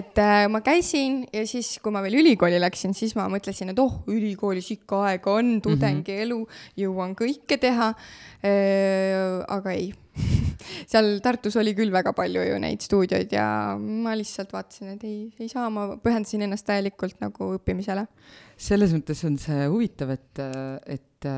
et 0.00 0.22
äh, 0.22 0.46
ma 0.50 0.62
käisin 0.66 1.22
ja 1.34 1.44
siis, 1.48 1.76
kui 1.82 1.94
ma 1.94 2.02
veel 2.04 2.18
ülikooli 2.22 2.58
läksin, 2.62 2.96
siis 2.98 3.14
ma 3.18 3.28
mõtlesin, 3.30 3.72
et 3.72 3.82
oh, 3.82 4.00
ülikoolis 4.10 4.72
ikka 4.74 5.04
aega 5.12 5.38
on, 5.38 5.58
tudengielu, 5.64 6.42
jõuan 6.82 7.14
kõike 7.18 7.60
teha 7.62 7.92
äh,. 7.94 9.46
aga 9.48 9.76
ei, 9.76 9.92
seal 10.90 11.18
Tartus 11.22 11.56
oli 11.60 11.74
küll 11.78 11.94
väga 11.94 12.12
palju 12.16 12.42
ju 12.42 12.58
neid 12.62 12.82
stuudioid 12.84 13.32
ja 13.34 13.46
ma 13.78 14.16
lihtsalt 14.18 14.52
vaatasin, 14.54 14.96
et 14.96 15.06
ei, 15.06 15.18
ei 15.38 15.50
saa, 15.50 15.68
ma 15.70 15.92
pühendasin 16.02 16.42
ennast 16.46 16.66
täielikult 16.68 17.22
nagu 17.22 17.54
õppimisele. 17.58 18.06
Selles 18.58 18.92
mõttes 18.94 19.20
on 19.28 19.36
see 19.40 19.66
huvitav, 19.70 20.10
et, 20.16 20.42
et 20.90 21.28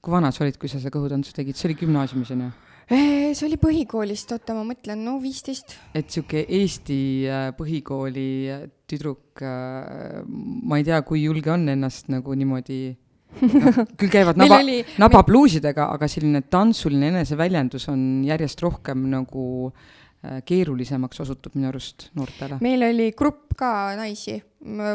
kui 0.00 0.14
vana 0.14 0.32
sa 0.32 0.44
olid, 0.44 0.58
kui 0.60 0.70
sa 0.70 0.80
seda 0.80 0.92
kõhutantsu 0.94 1.34
tegid, 1.36 1.58
see 1.58 1.70
oli 1.70 1.78
gümnaasiumis 1.82 2.34
onju? 2.36 2.50
See 2.90 3.46
oli 3.46 3.54
põhikoolist, 3.62 4.32
oota, 4.34 4.54
ma 4.56 4.64
mõtlen, 4.66 5.04
no 5.06 5.20
viisteist. 5.22 5.76
et 5.94 6.10
sihuke 6.10 6.42
Eesti 6.42 6.96
äh, 7.30 7.44
põhikooli 7.54 8.30
äh, 8.50 8.64
tüdruk, 8.90 9.38
ma 9.44 10.80
ei 10.80 10.86
tea, 10.88 10.98
kui 11.06 11.22
julge 11.22 11.52
on 11.54 11.68
ennast 11.70 12.10
nagu 12.10 12.34
niimoodi 12.34 12.80
no, 12.90 13.86
küll 14.00 14.10
käivad 14.10 14.40
naba 14.40 14.58
oli-, 14.58 14.82
nabapluusidega, 14.98 15.86
aga 15.94 16.08
selline 16.10 16.42
tantsuline 16.50 17.12
eneseväljendus 17.12 17.86
on 17.92 18.02
järjest 18.26 18.66
rohkem 18.66 19.06
nagu 19.12 19.46
äh, 19.70 19.99
keerulisemaks 20.44 21.20
osutub 21.24 21.54
minu 21.56 21.70
arust 21.70 22.10
noortele. 22.18 22.58
meil 22.60 22.82
oli 22.84 23.10
grupp 23.16 23.54
ka 23.56 23.94
naisi, 23.96 24.34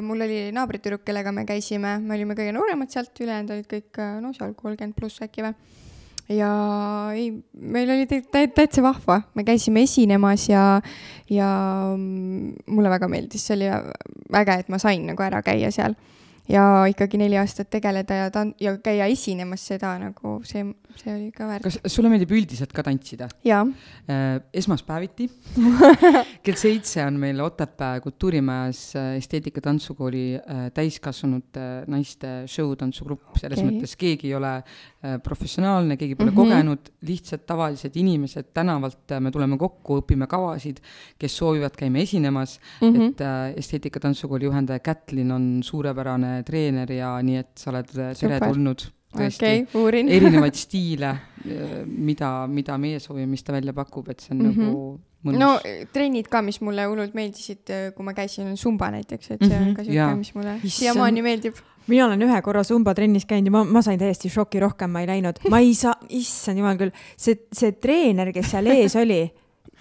mul 0.05 0.21
oli 0.21 0.51
naabritüdruk, 0.53 1.01
kellega 1.05 1.32
me 1.34 1.45
käisime, 1.49 1.97
me 1.99 2.13
olime 2.17 2.38
kõige 2.38 2.53
nooremad 2.53 2.93
sealt, 2.93 3.13
ülejäänud 3.19 3.55
olid 3.55 3.69
kõik 3.71 4.01
no 4.21 4.34
seal 4.38 4.53
kolmkümmend 4.57 4.97
pluss 4.97 5.23
äkki 5.26 5.45
või. 5.47 5.55
ja 6.30 6.51
ei, 7.17 7.32
meil 7.57 7.89
oli 7.95 8.05
tä- 8.09 8.21
tä- 8.21 8.47
täitsa 8.53 8.86
vahva, 8.86 9.21
me 9.34 9.43
käisime 9.43 9.82
esinemas 9.86 10.47
ja, 10.49 10.82
ja 11.30 11.49
mm, 11.97 12.53
mulle 12.67 12.93
väga 12.93 13.09
meeldis, 13.09 13.47
see 13.47 13.57
oli 13.57 13.71
äge, 14.41 14.59
et 14.59 14.69
ma 14.69 14.78
sain 14.82 15.05
nagu 15.09 15.26
ära 15.26 15.41
käia 15.45 15.71
seal 15.73 15.97
ja 16.50 16.86
ikkagi 16.89 17.18
neli 17.18 17.38
aastat 17.38 17.70
tegeleda 17.70 18.14
ja 18.14 18.32
tan- 18.32 18.54
ja 18.62 18.78
käia 18.78 19.06
esinemas 19.12 19.68
seda 19.68 19.98
nagu 20.00 20.39
see, 20.43 20.66
see 20.96 21.14
oli 21.16 21.32
ka 21.32 21.48
väärt. 21.48 21.64
kas 21.64 21.80
sulle 21.88 22.10
meeldib 22.10 22.32
üldiselt 22.32 22.74
ka 22.74 22.84
tantsida? 22.84 23.30
jaa, 23.43 23.66
Äh, 24.06 24.41
esmaspäeviti 24.54 25.26
kell 26.46 26.58
seitse 26.62 27.02
on 27.08 27.16
meil 27.18 27.39
Otepää 27.41 28.00
kultuurimajas 28.04 28.82
äh, 28.96 29.16
esteetika 29.18 29.64
tantsukooli 29.66 30.36
äh, 30.38 30.68
täiskasvanute 30.74 31.64
naiste 31.89 32.43
show 32.46 32.76
tantsugrupp, 32.78 33.32
selles 33.41 33.64
okay. 33.64 33.72
mõttes 33.72 33.96
keegi 33.98 34.30
ei 34.30 34.36
ole 34.38 34.52
professionaalne, 35.26 35.98
keegi 35.98 36.16
pole 36.18 36.32
mm. 36.32 36.38
-hmm. 36.38 36.54
kogenud, 36.54 36.91
lihtsalt 37.06 37.46
tavalised 37.46 37.98
inimesed 37.98 38.52
tänavalt 38.54 39.14
me 39.20 39.32
tuleme 39.32 39.58
kokku, 39.58 40.00
õpime 40.02 40.28
kavasid, 40.30 40.80
kes 41.18 41.38
soovivad, 41.38 41.74
käime 41.78 42.02
esinemas 42.02 42.60
mm. 42.82 42.93
-hmm. 42.93 43.10
et 43.10 43.58
esteetika 43.58 44.00
tantsukooli 44.00 44.46
juhendaja 44.46 44.80
Kätlin 44.80 45.32
on 45.32 45.60
suurepärane 45.64 46.34
treener 46.43 46.91
ja 46.91 47.15
nii 47.23 47.41
et 47.41 47.51
sa 47.59 47.71
oled 47.71 47.91
äh, 47.97 48.13
teretulnud 48.19 48.86
tõesti 49.15 49.45
okei 49.45 49.63
okay,, 49.63 49.81
uurin. 49.81 50.09
erinevaid 50.11 50.57
stiile, 50.65 51.11
mida, 51.86 52.31
mida 52.51 52.77
meie 52.81 52.99
soovime, 53.03 53.29
mis 53.31 53.45
ta 53.45 53.55
välja 53.55 53.75
pakub, 53.75 54.09
et 54.11 54.23
see 54.23 54.33
on 54.36 54.41
mm. 54.41 54.51
-hmm. 54.51 54.65
nagu 54.65 54.81
mõnus 55.25 55.39
no 55.39 55.51
no,. 55.53 55.86
trennid 55.93 56.27
ka, 56.31 56.41
mis 56.45 56.59
mulle 56.61 56.88
hullult 56.89 57.15
meeldisid, 57.17 57.71
kui 57.95 58.05
ma 58.05 58.13
käisin 58.17 58.51
Zumba 58.57 58.91
näiteks, 58.93 59.31
et 59.31 59.45
see 59.45 59.55
on 59.55 59.69
Mhm, 59.69 59.77
ka 59.77 59.83
siuke, 59.88 60.15
mis 60.19 60.36
mulle 60.36 60.59
siiamaani 60.63 61.21
meeldib. 61.25 61.55
mina 61.88 62.05
olen 62.05 62.21
ühe 62.21 62.41
korra 62.41 62.63
Zumba 62.63 62.93
trennis 62.93 63.25
käinud 63.25 63.47
ja 63.47 63.51
ma, 63.51 63.63
ma 63.63 63.81
sain 63.81 63.99
täiesti 63.99 64.29
šoki, 64.29 64.59
rohkem 64.59 64.89
ma 64.89 65.01
ei 65.01 65.07
läinud. 65.07 65.39
ma 65.49 65.59
ei 65.59 65.73
saa, 65.73 65.95
issand 66.09 66.57
jumal 66.57 66.77
küll, 66.77 66.91
see, 67.17 67.45
see 67.51 67.71
treener, 67.71 68.33
kes 68.33 68.51
seal 68.51 68.67
ees 68.67 68.95
oli, 68.95 69.23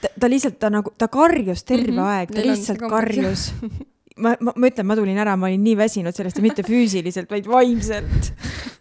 ta, 0.00 0.28
lihtsalt, 0.28 0.58
ta 0.58 0.70
nagu, 0.70 0.92
ta 0.98 1.08
karjus 1.08 1.64
terve 1.64 1.92
mm. 1.92 1.98
-hmm. 1.98 2.12
aeg, 2.12 2.28
ta 2.28 2.40
Neil 2.40 2.48
on 2.48 2.56
lihtsalt 2.56 2.86
karjus. 2.88 3.52
ma, 4.16 4.34
ma, 4.38 4.52
ma 4.54 4.68
ütlen, 4.70 4.86
ma 4.86 4.94
tulin 4.94 5.16
ära, 5.18 5.34
ma 5.38 5.48
olin 5.48 5.62
nii 5.64 5.74
väsinud 5.78 6.14
sellest 6.14 6.38
ja 6.38 6.44
mitte 6.44 6.62
füüsiliselt, 6.66 7.26
vaid 7.30 7.48
vaimselt. 7.50 8.30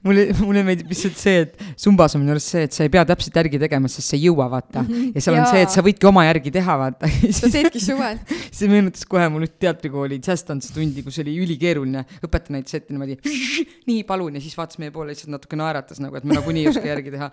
mulle, 0.05 0.27
mulle 0.43 0.61
meeldib 0.67 0.91
lihtsalt 0.91 1.17
see, 1.17 1.45
et 1.45 1.63
Zumbas 1.79 2.13
on 2.13 2.21
minu 2.21 2.35
arust 2.35 2.51
see, 2.53 2.65
et 2.67 2.75
sa 2.75 2.85
ei 2.85 2.91
pea 2.93 3.05
täpselt 3.07 3.37
järgi 3.39 3.57
tegema, 3.61 3.89
sest 3.89 4.11
sa 4.11 4.17
ei 4.17 4.27
jõua, 4.27 4.45
vaata. 4.51 4.83
ja 4.85 5.23
seal 5.23 5.37
on 5.37 5.41
Jaa. 5.41 5.51
see, 5.55 5.63
et 5.65 5.73
sa 5.73 5.83
võidki 5.85 6.09
oma 6.09 6.25
järgi 6.27 6.53
teha, 6.53 6.75
vaata. 6.83 7.09
sa 7.39 7.49
teedki 7.53 7.81
suvel. 7.81 8.19
see 8.57 8.69
meenutas 8.69 9.07
kohe 9.09 9.25
mul 9.33 9.45
nüüd 9.47 9.55
teatrikooli 9.63 10.19
džässtantsutundi, 10.21 11.05
kus 11.07 11.17
oli 11.23 11.33
ülikeeruline, 11.45 12.05
õpetaja 12.21 12.57
näitas 12.57 12.77
ette 12.77 12.93
niimoodi, 12.93 13.17
nii 13.89 14.05
palun 14.09 14.37
ja 14.37 14.43
siis 14.43 14.53
vaatas 14.59 14.77
meie 14.83 14.93
poole, 14.93 15.15
lihtsalt 15.15 15.33
natuke 15.33 15.57
naeratas 15.57 16.03
nagu, 16.03 16.19
et 16.19 16.27
me 16.27 16.37
nagunii 16.37 16.67
ei 16.67 16.73
oska 16.73 16.85
järgi 16.85 17.15
teha. 17.15 17.31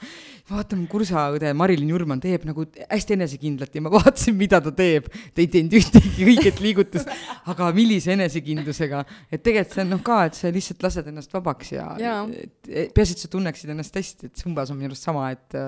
vaatan, 0.54 0.86
kursaõde 0.88 1.52
Marilyn 1.58 1.92
Jurman 1.92 2.22
teeb 2.22 2.48
nagu 2.48 2.64
hästi 2.86 3.18
enesekindlalt 3.18 3.76
ja 3.76 3.84
ma 3.84 3.92
vaatasin, 3.92 4.38
mida 4.40 4.62
ta 4.64 4.72
teeb. 4.72 5.10
ta 5.34 5.44
ei 5.44 5.50
teinud 5.52 5.76
ühtegi 5.82 6.26
õiget 6.30 6.64
liigutust, 6.64 7.10
aga 7.50 7.70
millise 7.90 8.12
enesekindlusega, 8.14 9.02
et 9.32 9.42
tegelikult 9.42 9.74
see 9.74 9.82
on 9.84 9.90
noh 9.96 10.02
ka, 10.06 10.20
et 10.30 10.38
sa 10.38 10.50
lihtsalt 10.54 10.82
lased 10.86 11.08
ennast 11.10 11.32
vabaks 11.34 11.72
ja, 11.74 11.88
et- 12.30 12.70
et 12.70 12.94
peaasi, 12.94 13.16
et 13.18 13.24
sa 13.24 13.28
tunneksid 13.32 13.70
ennast 13.74 13.94
hästi, 13.98 14.30
et 14.30 14.36
Zumbas 14.44 14.70
on 14.70 14.78
minu 14.78 14.92
arust 14.92 15.02
sama, 15.10 15.30
et 15.34 15.58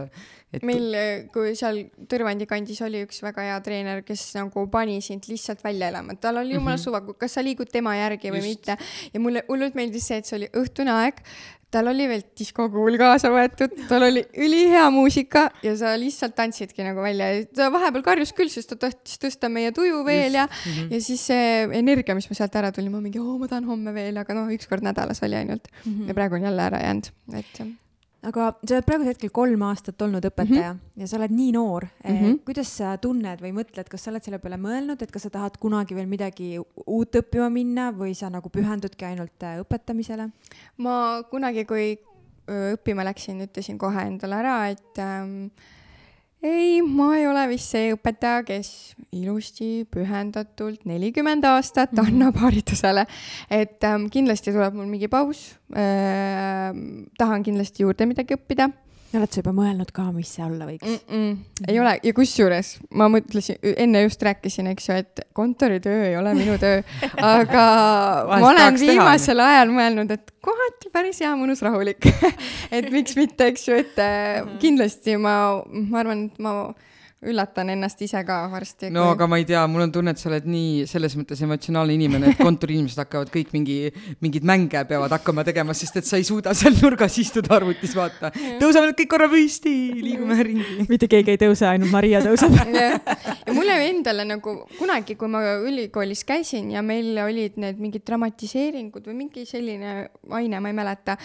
et 0.53 0.63
meil, 0.69 0.93
kui 1.33 1.55
seal 1.57 1.79
Tõrvandi 2.07 2.45
kandis 2.47 2.81
oli 2.85 3.01
üks 3.07 3.23
väga 3.25 3.41
hea 3.47 3.61
treener, 3.65 4.03
kes 4.05 4.35
nagu 4.37 4.67
pani 4.71 5.01
sind 5.01 5.25
lihtsalt 5.31 5.63
välja 5.65 5.89
elama, 5.89 6.15
tal 6.21 6.37
oli 6.43 6.55
jumala 6.55 6.77
Mhm. 6.77 6.83
suva, 6.85 7.01
kas 7.19 7.33
sa 7.33 7.41
liigud 7.43 7.71
tema 7.73 7.95
järgi 7.97 8.31
või 8.31 8.45
Just. 8.45 8.49
mitte. 8.69 8.77
ja 9.15 9.21
mulle 9.21 9.43
hullult 9.49 9.75
meeldis 9.75 10.05
see, 10.07 10.19
et 10.19 10.27
see 10.27 10.37
oli 10.37 10.49
õhtune 10.53 10.91
aeg, 10.93 11.23
tal 11.73 11.89
oli 11.89 12.05
veel 12.11 12.23
diskokuul 12.39 12.99
kaasa 13.01 13.31
võetud, 13.33 13.73
tal 13.89 14.05
oli 14.07 14.23
ülihea 14.45 14.85
muusika 14.93 15.47
ja 15.65 15.73
sa 15.81 15.95
lihtsalt 15.97 16.35
tantsidki 16.37 16.85
nagu 16.85 17.01
välja. 17.05 17.31
ta 17.57 17.71
vahepeal 17.73 18.05
karjus 18.05 18.33
küll, 18.37 18.51
sest 18.53 18.69
ta 18.75 18.77
tahtis 18.87 19.17
tõsta 19.23 19.49
meie 19.53 19.73
tuju 19.73 20.03
veel 20.05 20.37
ja, 20.37 20.47
Mhm. 20.47 20.91
ja 20.93 21.01
siis 21.01 21.21
see 21.33 21.69
energia, 21.79 22.15
mis 22.15 22.29
ma 22.31 22.35
sealt 22.37 22.55
ära 22.61 22.73
tulin, 22.73 22.93
ma 22.93 23.01
mingi, 23.01 23.19
oo, 23.23 23.39
ma 23.41 23.49
tahan 23.49 23.65
homme 23.65 23.95
veel, 23.97 24.17
aga 24.21 24.35
noh, 24.37 24.49
üks 24.53 24.69
kord 24.69 24.85
nädalas 24.85 25.23
oli 25.25 25.35
ainult 25.41 25.69
Mhm. 25.87 26.09
ja 26.09 26.15
praegu 26.15 26.35
on 26.37 26.43
jälle 26.51 26.63
ära 26.63 26.81
jäänud, 26.85 27.09
et 27.41 27.63
aga 28.23 28.53
sa 28.63 28.77
oled 28.77 28.87
praegusel 28.87 29.11
hetkel 29.11 29.33
kolm 29.35 29.65
aastat 29.67 30.03
olnud 30.05 30.25
õpetaja 30.29 30.69
mm 30.73 30.79
-hmm. 30.79 31.01
ja 31.03 31.07
sa 31.11 31.17
oled 31.19 31.35
nii 31.35 31.53
noor 31.57 31.87
mm. 31.87 32.17
-hmm. 32.17 32.39
kuidas 32.47 32.77
sa 32.77 32.97
tunned 32.97 33.43
või 33.43 33.53
mõtled, 33.57 33.89
kas 33.89 34.05
sa 34.05 34.11
oled 34.13 34.23
selle 34.23 34.39
peale 34.39 34.57
mõelnud, 34.57 35.03
et 35.03 35.11
kas 35.11 35.23
sa 35.27 35.31
tahad 35.31 35.59
kunagi 35.59 35.95
veel 35.95 36.07
midagi 36.07 36.59
uut 36.87 37.17
õppima 37.23 37.51
minna 37.51 37.91
või 37.91 38.15
sa 38.15 38.31
nagu 38.31 38.49
pühendudki 38.49 39.05
ainult 39.05 39.43
äh, 39.43 39.59
õpetamisele? 39.65 40.31
ma 40.77 41.23
kunagi, 41.31 41.65
kui 41.65 41.99
õppima 42.49 43.05
läksin, 43.05 43.41
ütlesin 43.41 43.79
kohe 43.79 44.03
endale 44.07 44.35
ära, 44.35 44.57
et 44.69 44.99
ähm, 44.99 45.49
ei, 46.43 46.81
ma 46.83 47.13
ei 47.19 47.27
ole 47.31 47.45
vist 47.53 47.71
see 47.71 47.93
õpetaja, 47.95 48.43
kes 48.47 48.71
ilusti 49.15 49.85
pühendatult 49.91 50.85
nelikümmend 50.89 51.45
aastat 51.47 51.93
Mhm. 51.93 52.07
annab 52.07 52.37
haridusele. 52.43 53.07
et 53.51 53.85
ähm, 53.85 54.09
kindlasti 54.09 54.53
tuleb 54.53 54.75
mul 54.75 54.87
mingi 54.87 55.09
paus 55.09 55.55
ähm,. 55.77 57.07
tahan 57.19 57.43
kindlasti 57.43 57.83
juurde 57.85 58.07
midagi 58.07 58.35
õppida 58.35 58.73
oled 59.21 59.33
sa 59.33 59.41
juba 59.43 59.53
mõelnud 59.57 59.91
ka, 59.95 60.05
mis 60.15 60.31
see 60.37 60.45
olla 60.45 60.67
võiks? 60.69 60.89
Mm? 60.89 61.01
-mm, 61.09 61.67
ei 61.69 61.81
ole. 61.81 61.95
Ja 62.07 62.13
kusjuures 62.17 62.75
ma 62.99 63.09
mõtlesin, 63.13 63.59
enne 63.77 64.05
just 64.07 64.23
rääkisin, 64.23 64.71
eks 64.73 64.89
ju, 64.89 64.99
et 65.03 65.25
kontoritöö 65.37 66.07
ei 66.11 66.17
ole 66.17 66.35
minu 66.39 66.59
töö, 66.63 66.83
aga 67.35 67.67
ma 68.29 68.39
olen 68.39 68.63
tahaks 68.63 68.85
teha, 68.85 68.93
viimasel 68.93 69.45
ajal 69.45 69.75
mõelnud, 69.75 70.15
et 70.17 70.33
kohati 70.43 70.93
päris 70.93 71.21
hea, 71.23 71.35
mõnus, 71.39 71.63
rahulik. 71.65 72.09
Et 72.77 72.89
miks 72.91 73.15
mitte, 73.19 73.47
eks 73.53 73.67
ju, 73.69 73.77
et 73.77 73.99
äh, 74.01 74.41
kindlasti 74.63 75.19
ma, 75.21 75.35
ma 75.69 76.01
arvan, 76.01 76.25
et 76.31 76.39
ma 76.41 76.55
üllatan 77.23 77.71
ennast 77.75 78.01
ise 78.03 78.21
ka 78.27 78.39
varsti. 78.51 78.91
no 78.91 79.09
aga 79.13 79.29
ma 79.31 79.39
ei 79.39 79.47
tea, 79.47 79.63
mul 79.71 79.85
on 79.85 79.93
tunne, 79.95 80.15
et 80.15 80.21
sa 80.21 80.29
oled 80.31 80.47
nii 80.51 80.87
selles 80.91 81.15
mõttes 81.19 81.43
emotsionaalne 81.47 81.95
inimene, 81.95 82.33
et 82.33 82.41
kontoriinimesed 82.43 82.99
hakkavad 83.05 83.31
kõik 83.35 83.53
mingi, 83.55 83.77
mingeid 84.25 84.47
mänge 84.49 84.83
peavad 84.89 85.15
hakkama 85.15 85.45
tegema, 85.47 85.77
sest 85.77 86.01
et 86.01 86.09
sa 86.09 86.19
ei 86.19 86.27
suuda 86.27 86.55
seal 86.59 86.75
nurgas 86.81 87.19
istuda 87.23 87.55
arvutis, 87.61 87.95
vaata. 87.99 88.33
tõuseme 88.61 88.91
nüüd 88.91 88.99
kõik 88.99 89.13
korra 89.15 89.29
püsti, 89.31 89.75
liigume 90.03 90.39
ringi. 90.49 90.89
mitte 90.91 91.09
keegi 91.11 91.37
ei 91.37 91.41
tõuse, 91.45 91.69
ainult 91.71 91.95
Maria 91.95 92.23
tõuseb 92.25 92.59
ja 92.75 92.91
ja 92.99 93.55
mulle 93.55 93.79
endale 93.87 94.27
nagu 94.27 94.57
kunagi, 94.79 95.17
kui 95.21 95.31
ma 95.31 95.45
ülikoolis 95.63 96.25
käisin 96.27 96.73
ja 96.75 96.83
meil 96.83 97.15
olid 97.23 97.59
need 97.63 97.79
mingid 97.83 98.07
dramatiseeringud 98.09 99.07
või 99.07 99.19
mingi 99.25 99.47
selline 99.47 99.95
aine, 100.35 100.59
ma 100.59 100.73
ei 100.73 100.77
mäleta, 100.77 101.17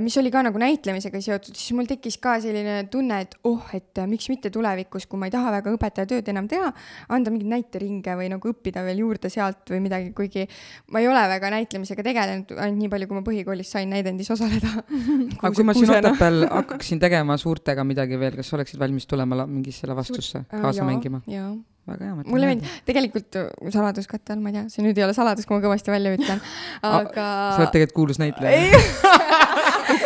mis 0.00 0.16
oli 0.20 0.32
ka 0.32 0.46
nagu 0.48 0.60
näitlemisega 0.62 1.20
seotud, 1.20 1.60
siis 1.60 1.76
mul 1.76 1.90
tekkis 1.90 2.16
ka 2.22 2.38
selline 2.40 2.86
tunne, 2.92 3.20
et 3.26 3.36
oh, 3.48 3.68
et 3.76 4.00
miks 4.08 4.32
mitte 4.32 4.52
tulevikus, 4.52 5.04
kui 5.10 5.20
ma 5.20 5.28
ei 5.28 5.34
taha 5.34 5.41
väga 5.54 5.72
õpetajatööd 5.74 6.28
enam 6.32 6.48
teha, 6.50 6.70
anda 7.12 7.32
mingeid 7.34 7.50
näiteringe 7.50 8.16
või 8.18 8.28
nagu 8.32 8.52
õppida 8.52 8.84
veel 8.86 9.02
juurde 9.02 9.32
sealt 9.32 9.72
või 9.72 9.82
midagi, 9.88 10.12
kuigi 10.16 10.46
ma 10.94 11.02
ei 11.02 11.08
ole 11.10 11.24
väga 11.34 11.50
näitlemisega 11.56 12.06
tegelenud, 12.06 12.54
ainult 12.56 12.80
nii 12.84 12.92
palju, 12.92 13.10
kui 13.10 13.18
ma 13.18 13.24
põhikoolis 13.26 13.74
sain 13.74 13.90
näidendis 13.92 14.30
osaleda. 14.34 14.70
aga 15.42 15.52
kui 15.56 15.66
ma 15.66 15.76
siin 15.76 15.96
Otepääl 15.96 16.46
hakkaksin 16.46 17.02
tegema 17.02 17.36
suurtega 17.40 17.84
midagi 17.86 18.20
veel, 18.20 18.38
kas 18.38 18.54
oleksid 18.54 18.80
valmis 18.80 19.08
tulema 19.10 19.46
mingisse 19.46 19.90
lavastusse 19.90 20.46
kaasa 20.52 20.86
mängima? 20.86 21.24
jaa 21.30 21.52
väga 21.88 22.06
hea. 22.06 22.16
mulle 22.30 22.48
meeldib, 22.48 22.74
tegelikult 22.86 23.38
saladuskatte 23.74 24.34
all, 24.34 24.42
ma 24.42 24.52
ei 24.52 24.58
tea, 24.58 24.64
see 24.70 24.84
nüüd 24.84 24.98
ei 24.98 25.06
ole 25.06 25.14
saladus, 25.16 25.46
kui 25.48 25.56
ma 25.56 25.64
kõvasti 25.64 25.92
välja 25.94 26.12
ütlen, 26.14 26.42
aga 27.00 27.26
sa 27.26 27.62
oled 27.62 27.72
tegelikult 27.74 27.96
kuulus 27.96 28.22
näitleja. 28.22 28.82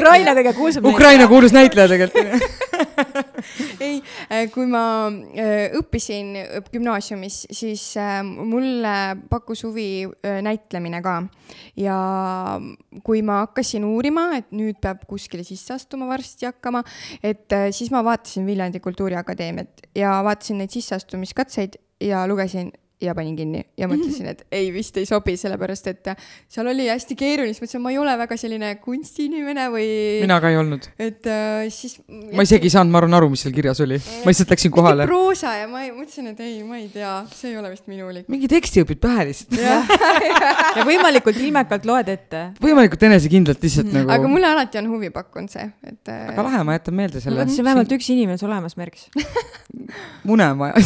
Ukraina 0.07 0.37
kõige 0.39 0.55
kuulsam 0.57 0.89
Ukraina 0.93 1.29
kuulus 1.31 1.55
näitleja 1.57 1.91
tegelikult 1.93 2.65
ei, 3.87 4.01
kui 4.53 4.67
ma 4.71 4.83
äh, 5.09 5.75
õppisin 5.77 6.33
gümnaasiumis, 6.73 7.43
siis 7.55 7.83
äh, 8.01 8.21
mulle 8.25 8.95
pakkus 9.31 9.65
huvi 9.67 10.07
äh, 10.07 10.41
näitlemine 10.45 11.03
ka. 11.05 11.17
ja 11.79 11.99
kui 13.07 13.23
ma 13.27 13.43
hakkasin 13.45 13.85
uurima, 13.87 14.29
et 14.39 14.51
nüüd 14.57 14.81
peab 14.83 15.05
kuskile 15.09 15.45
sisse 15.47 15.77
astuma 15.77 16.09
varsti 16.11 16.49
hakkama, 16.49 16.83
et 17.23 17.53
siis 17.77 17.93
ma 17.95 18.03
vaatasin 18.07 18.47
Viljandi 18.49 18.81
Kultuuriakadeemiat 18.83 19.87
ja 19.97 20.19
vaatasin 20.27 20.61
neid 20.63 20.75
sisseastumiskatseid 20.75 21.79
ja 22.03 22.27
lugesin 22.29 22.73
ja 23.01 23.15
panin 23.15 23.37
kinni 23.37 23.61
ja 23.77 23.89
mõtlesin, 23.91 24.29
et 24.31 24.45
ei, 24.55 24.71
vist 24.75 24.97
ei 24.97 25.07
sobi, 25.09 25.37
sellepärast 25.37 25.91
et 25.93 26.13
seal 26.49 26.69
oli 26.71 26.89
hästi 26.89 27.17
keeruline, 27.19 27.53
siis 27.53 27.65
mõtlesin, 27.65 27.83
ma 27.85 27.93
ei 27.93 27.99
ole 28.01 28.15
väga 28.23 28.39
selline 28.41 28.71
kunstiinimene 28.81 29.67
või. 29.73 29.89
mina 30.23 30.39
ka 30.41 30.53
ei 30.53 30.57
olnud. 30.61 30.89
et 30.97 31.29
äh, 31.29 31.67
siis. 31.73 31.99
ma 32.09 32.47
isegi 32.47 32.71
ei 32.71 32.75
saanud, 32.77 32.95
ma 32.95 33.03
arvan, 33.03 33.19
aru, 33.19 33.29
mis 33.35 33.45
seal 33.45 33.55
kirjas 33.57 33.83
oli. 33.85 33.99
ma 34.25 34.33
lihtsalt 34.33 34.55
läksin 34.55 34.73
kohale. 34.75 35.09
proosa 35.09 35.53
ja 35.59 35.69
ma 35.69 35.85
ei, 35.85 35.93
mõtlesin, 35.97 36.31
et 36.33 36.41
ei, 36.45 36.63
ma 36.65 36.81
ei 36.81 36.89
tea, 36.93 37.13
see 37.37 37.53
ei 37.53 37.61
ole 37.61 37.75
vist 37.75 37.91
minulik. 37.93 38.31
mingi 38.33 38.49
teksti 38.51 38.87
õpid 38.87 39.03
pähe 39.03 39.29
lihtsalt. 39.29 39.61
ja 40.79 40.87
võimalikult 40.89 41.41
ilmekalt 41.43 41.85
loed 41.89 42.13
ette. 42.13 42.47
võimalikult 42.65 43.07
enesekindlalt 43.11 43.69
lihtsalt 43.69 43.91
mm. 43.91 43.99
nagu. 44.01 44.15
aga 44.17 44.33
mulle 44.33 44.51
alati 44.55 44.81
on 44.81 44.89
huvi 44.95 45.13
pakkunud 45.13 45.53
see, 45.53 45.69
et. 45.85 46.01
väga 46.09 46.49
lahe, 46.49 46.65
ma 46.65 46.79
jätan 46.79 46.97
meelde 46.97 47.21
selle. 47.21 47.45
siis 47.51 47.61
on 47.61 47.69
vähemalt 47.69 47.93
üks 47.99 48.09
inimene 48.17 48.41
sul 48.41 48.49
olemas, 48.49 48.81
Merks 48.81 49.11
mune 50.29 50.49
on 50.55 50.65
vaja 50.65 50.81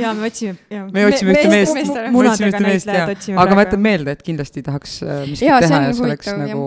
ja 0.00 0.14
me 0.16 0.30
otsime 0.30 0.56
me 0.70 1.04
otsime 1.08 1.34
ühte 1.34 1.50
meest, 1.50 1.74
me 1.74 2.24
otsime 2.24 2.50
ühte 2.52 2.62
meest 2.64 2.90
ja, 2.90 3.06
aga 3.42 3.56
ma 3.58 3.64
jätan 3.66 3.82
meelde, 3.82 4.14
et 4.14 4.24
kindlasti 4.26 4.62
tahaks 4.66 5.00
äh, 5.02 5.22
miskit 5.26 5.48
teha 5.48 5.60
ja 5.64 5.92
see 5.94 6.04
oleks 6.06 6.30
nagu 6.38 6.66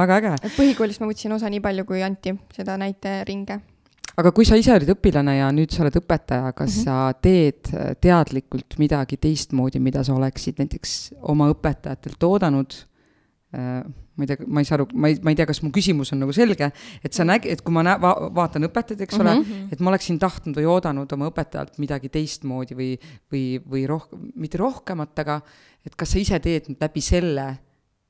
väga 0.00 0.18
äge. 0.20 0.54
põhikoolist 0.56 1.02
ma 1.02 1.10
võtsin 1.10 1.36
osa 1.36 1.50
nii 1.52 1.62
palju, 1.64 1.86
kui 1.88 2.02
anti 2.04 2.34
seda 2.56 2.76
näiteringe. 2.80 3.58
aga 4.18 4.32
kui 4.34 4.48
sa 4.48 4.58
ise 4.58 4.74
olid 4.74 4.90
õpilane 4.96 5.36
ja 5.38 5.50
nüüd 5.54 5.74
sa 5.74 5.84
oled 5.86 5.98
õpetaja, 6.02 6.52
kas 6.52 6.76
mm 6.76 6.80
-hmm. 6.80 6.84
sa 6.84 7.20
teed 7.22 7.72
äh, 7.74 7.92
teadlikult 8.00 8.78
midagi 8.82 9.16
teistmoodi, 9.16 9.80
mida 9.80 10.04
sa 10.04 10.14
oleksid 10.14 10.58
näiteks 10.58 11.14
oma 11.22 11.50
õpetajatelt 11.52 12.28
oodanud? 12.28 12.74
Ma 13.52 14.24
ei 14.24 14.26
tea, 14.26 14.46
ma 14.46 14.60
ei 14.60 14.64
saa 14.64 14.78
aru, 14.78 14.86
ma 14.96 15.08
ei, 15.08 15.18
ma 15.24 15.32
ei 15.32 15.36
tea, 15.36 15.46
kas 15.48 15.60
mu 15.64 15.70
küsimus 15.74 16.12
on 16.14 16.22
nagu 16.22 16.32
selge, 16.36 16.70
et 17.04 17.16
sa 17.16 17.26
nägi, 17.28 17.50
et 17.52 17.60
kui 17.64 17.74
ma 17.74 17.84
nä-, 17.84 17.98
va-, 18.00 18.30
vaatan 18.34 18.68
õpetajaid, 18.68 19.04
eks 19.04 19.18
ole 19.20 19.34
mm, 19.34 19.42
-hmm. 19.42 19.74
et 19.74 19.82
ma 19.84 19.92
oleksin 19.92 20.20
tahtnud 20.20 20.56
või 20.56 20.68
oodanud 20.72 21.12
oma 21.16 21.28
õpetajalt 21.28 21.76
midagi 21.82 22.08
teistmoodi 22.12 22.78
või, 22.78 22.88
või, 23.32 23.44
või 23.74 23.84
rohkem, 23.88 24.24
mitte 24.40 24.60
rohkemat, 24.60 25.24
aga 25.24 25.40
et 25.84 25.96
kas 25.96 26.14
sa 26.14 26.22
ise 26.22 26.40
teed 26.40 26.72
nüüd 26.72 26.80
läbi 26.80 27.04
selle, 27.04 27.46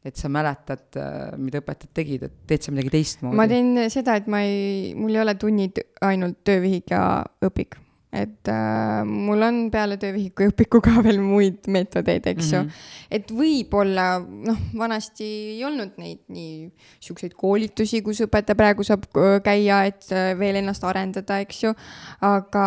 et 0.03 0.18
sa 0.18 0.30
mäletad, 0.30 0.99
mida 1.38 1.62
õpetajad 1.62 1.95
tegid, 1.95 2.26
et 2.26 2.38
teed 2.47 2.62
sa 2.62 2.74
midagi 2.74 2.95
teistmoodi? 2.95 3.38
ma 3.38 3.47
teen 3.51 3.74
seda, 3.90 4.18
et 4.18 4.30
ma 4.30 4.43
ei, 4.47 4.95
mul 4.99 5.14
ei 5.14 5.22
ole 5.22 5.34
tunnid 5.34 5.82
ainult 6.03 6.43
töövihik 6.47 6.95
ja 6.95 7.22
õpik 7.43 7.82
et 8.12 8.48
äh, 8.52 9.02
mul 9.08 9.40
on 9.46 9.58
peale 9.72 9.96
töövihiku 10.00 10.50
õpiku 10.50 10.82
ka 10.84 11.00
veel 11.04 11.22
muid 11.24 11.64
meetodeid, 11.72 12.26
eks 12.28 12.52
ju. 12.52 12.60
Mm 12.60 12.68
-hmm.. 12.68 13.08
et 13.18 13.32
võib-olla 13.32 14.06
noh, 14.20 14.60
vanasti 14.76 15.24
ei 15.56 15.64
olnud 15.64 15.96
neid 15.96 16.20
nii 16.28 16.68
siukseid 17.00 17.34
koolitusi, 17.34 18.02
kus 18.04 18.20
õpetaja 18.26 18.58
praegu 18.58 18.84
saab 18.84 19.08
käia, 19.44 19.84
et 19.88 20.08
veel 20.38 20.60
ennast 20.60 20.84
arendada, 20.84 21.40
eks 21.40 21.64
ju, 21.64 21.74
aga 22.20 22.66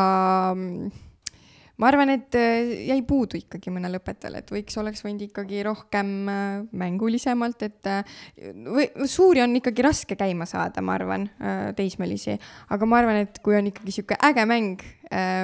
ma 1.77 1.89
arvan, 1.89 2.11
et 2.13 2.35
jäi 2.35 3.01
puudu 3.07 3.39
ikkagi 3.39 3.73
mõnele 3.73 3.99
õpetajale, 3.99 4.41
et 4.41 4.53
võiks, 4.53 4.77
oleks 4.79 5.03
võinud 5.05 5.25
ikkagi 5.27 5.63
rohkem 5.67 6.11
mängulisemalt, 6.71 7.65
et 7.67 7.91
või 8.65 8.87
suuri 9.11 9.43
on 9.43 9.55
ikkagi 9.59 9.85
raske 9.85 10.17
käima 10.19 10.47
saada, 10.49 10.83
ma 10.85 10.95
arvan, 10.95 11.27
teismelisi. 11.75 12.37
aga 12.69 12.89
ma 12.89 13.01
arvan, 13.01 13.21
et 13.25 13.39
kui 13.43 13.57
on 13.57 13.69
ikkagi 13.71 13.97
sihuke 13.99 14.19
äge 14.23 14.47
mäng, 14.49 14.83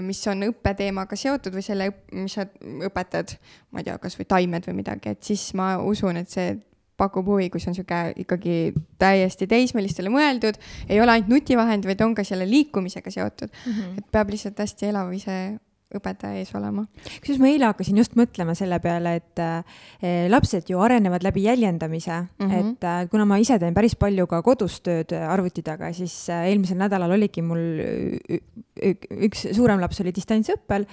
mis 0.08 0.24
on 0.32 0.48
õppeteemaga 0.48 1.20
seotud 1.20 1.56
või 1.56 1.66
selle, 1.66 1.92
mis 2.16 2.40
sa 2.40 2.48
õpetad, 2.88 3.38
ma 3.72 3.82
ei 3.82 3.90
tea, 3.90 4.00
kasvõi 4.02 4.28
taimed 4.30 4.68
või 4.70 4.82
midagi, 4.82 5.16
et 5.16 5.24
siis 5.24 5.52
ma 5.58 5.76
usun, 5.84 6.22
et 6.24 6.32
see 6.32 6.56
pakub 7.02 7.26
huvi, 7.34 7.50
kui 7.50 7.62
see 7.62 7.72
on 7.72 7.78
sihuke 7.78 8.02
ikkagi 8.24 8.56
täiesti 9.02 9.48
teismelistele 9.50 10.12
mõeldud, 10.14 10.60
ei 10.90 11.02
ole 11.02 11.16
ainult 11.16 11.32
nutivahend, 11.34 11.88
vaid 11.90 12.04
on 12.06 12.14
ka 12.18 12.26
selle 12.28 12.46
liikumisega 12.50 13.14
seotud 13.14 13.50
mm. 13.50 13.74
-hmm. 13.74 14.00
et 14.02 14.12
peab 14.14 14.34
lihtsalt 14.34 14.60
hästi 14.62 14.92
elav 14.92 15.14
ise 15.18 15.38
õpetaja 15.98 16.42
ees 16.42 16.54
olema. 16.58 16.86
kusjuures 17.20 17.42
ma 17.42 17.52
eile 17.52 17.70
hakkasin 17.70 18.02
just 18.02 18.16
mõtlema 18.20 18.56
selle 18.58 18.80
peale, 18.84 19.16
et 19.22 19.42
äh, 19.44 20.28
lapsed 20.32 20.70
ju 20.72 20.82
arenevad 20.84 21.24
läbi 21.26 21.46
jäljendamise 21.48 22.14
mm, 22.22 22.48
-hmm. 22.48 22.74
et 22.74 22.84
äh, 22.84 23.10
kuna 23.12 23.26
ma 23.26 23.39
ise 23.42 23.60
teen 23.60 23.74
päris 23.74 23.96
palju 23.96 24.28
ka 24.28 24.42
kodus 24.42 24.82
tööd 24.82 25.14
arvuti 25.14 25.64
taga, 25.64 25.94
siis 25.94 26.30
äh, 26.30 26.48
eelmisel 26.52 26.78
nädalal 26.78 27.12
oligi 27.18 27.42
mul 27.42 27.64
üks 29.28 29.48
suurem 29.56 29.80
laps 29.80 30.02
oli 30.02 30.14
distantsõppel 30.16 30.86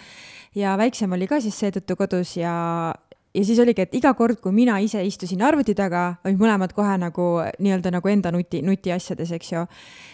ja 0.55 0.76
väiksem 0.78 1.12
oli 1.12 1.26
ka 1.26 1.40
siis 1.40 1.59
seetõttu 1.59 1.96
kodus 1.96 2.36
ja 2.36 2.94
ja 3.34 3.44
siis 3.44 3.59
oligi, 3.62 3.84
et 3.84 3.94
iga 3.94 4.12
kord, 4.18 4.40
kui 4.42 4.53
mina 4.55 4.78
ise 4.82 5.03
istusin 5.05 5.42
arvuti 5.46 5.74
taga, 5.78 6.18
olid 6.26 6.40
mõlemad 6.40 6.72
kohe 6.76 6.96
nagu 7.01 7.28
nii-öelda 7.61 7.92
nagu 7.94 8.11
enda 8.11 8.32
nuti, 8.34 8.62
nutiasjades, 8.66 9.32
eks 9.36 9.53
ju. 9.53 9.64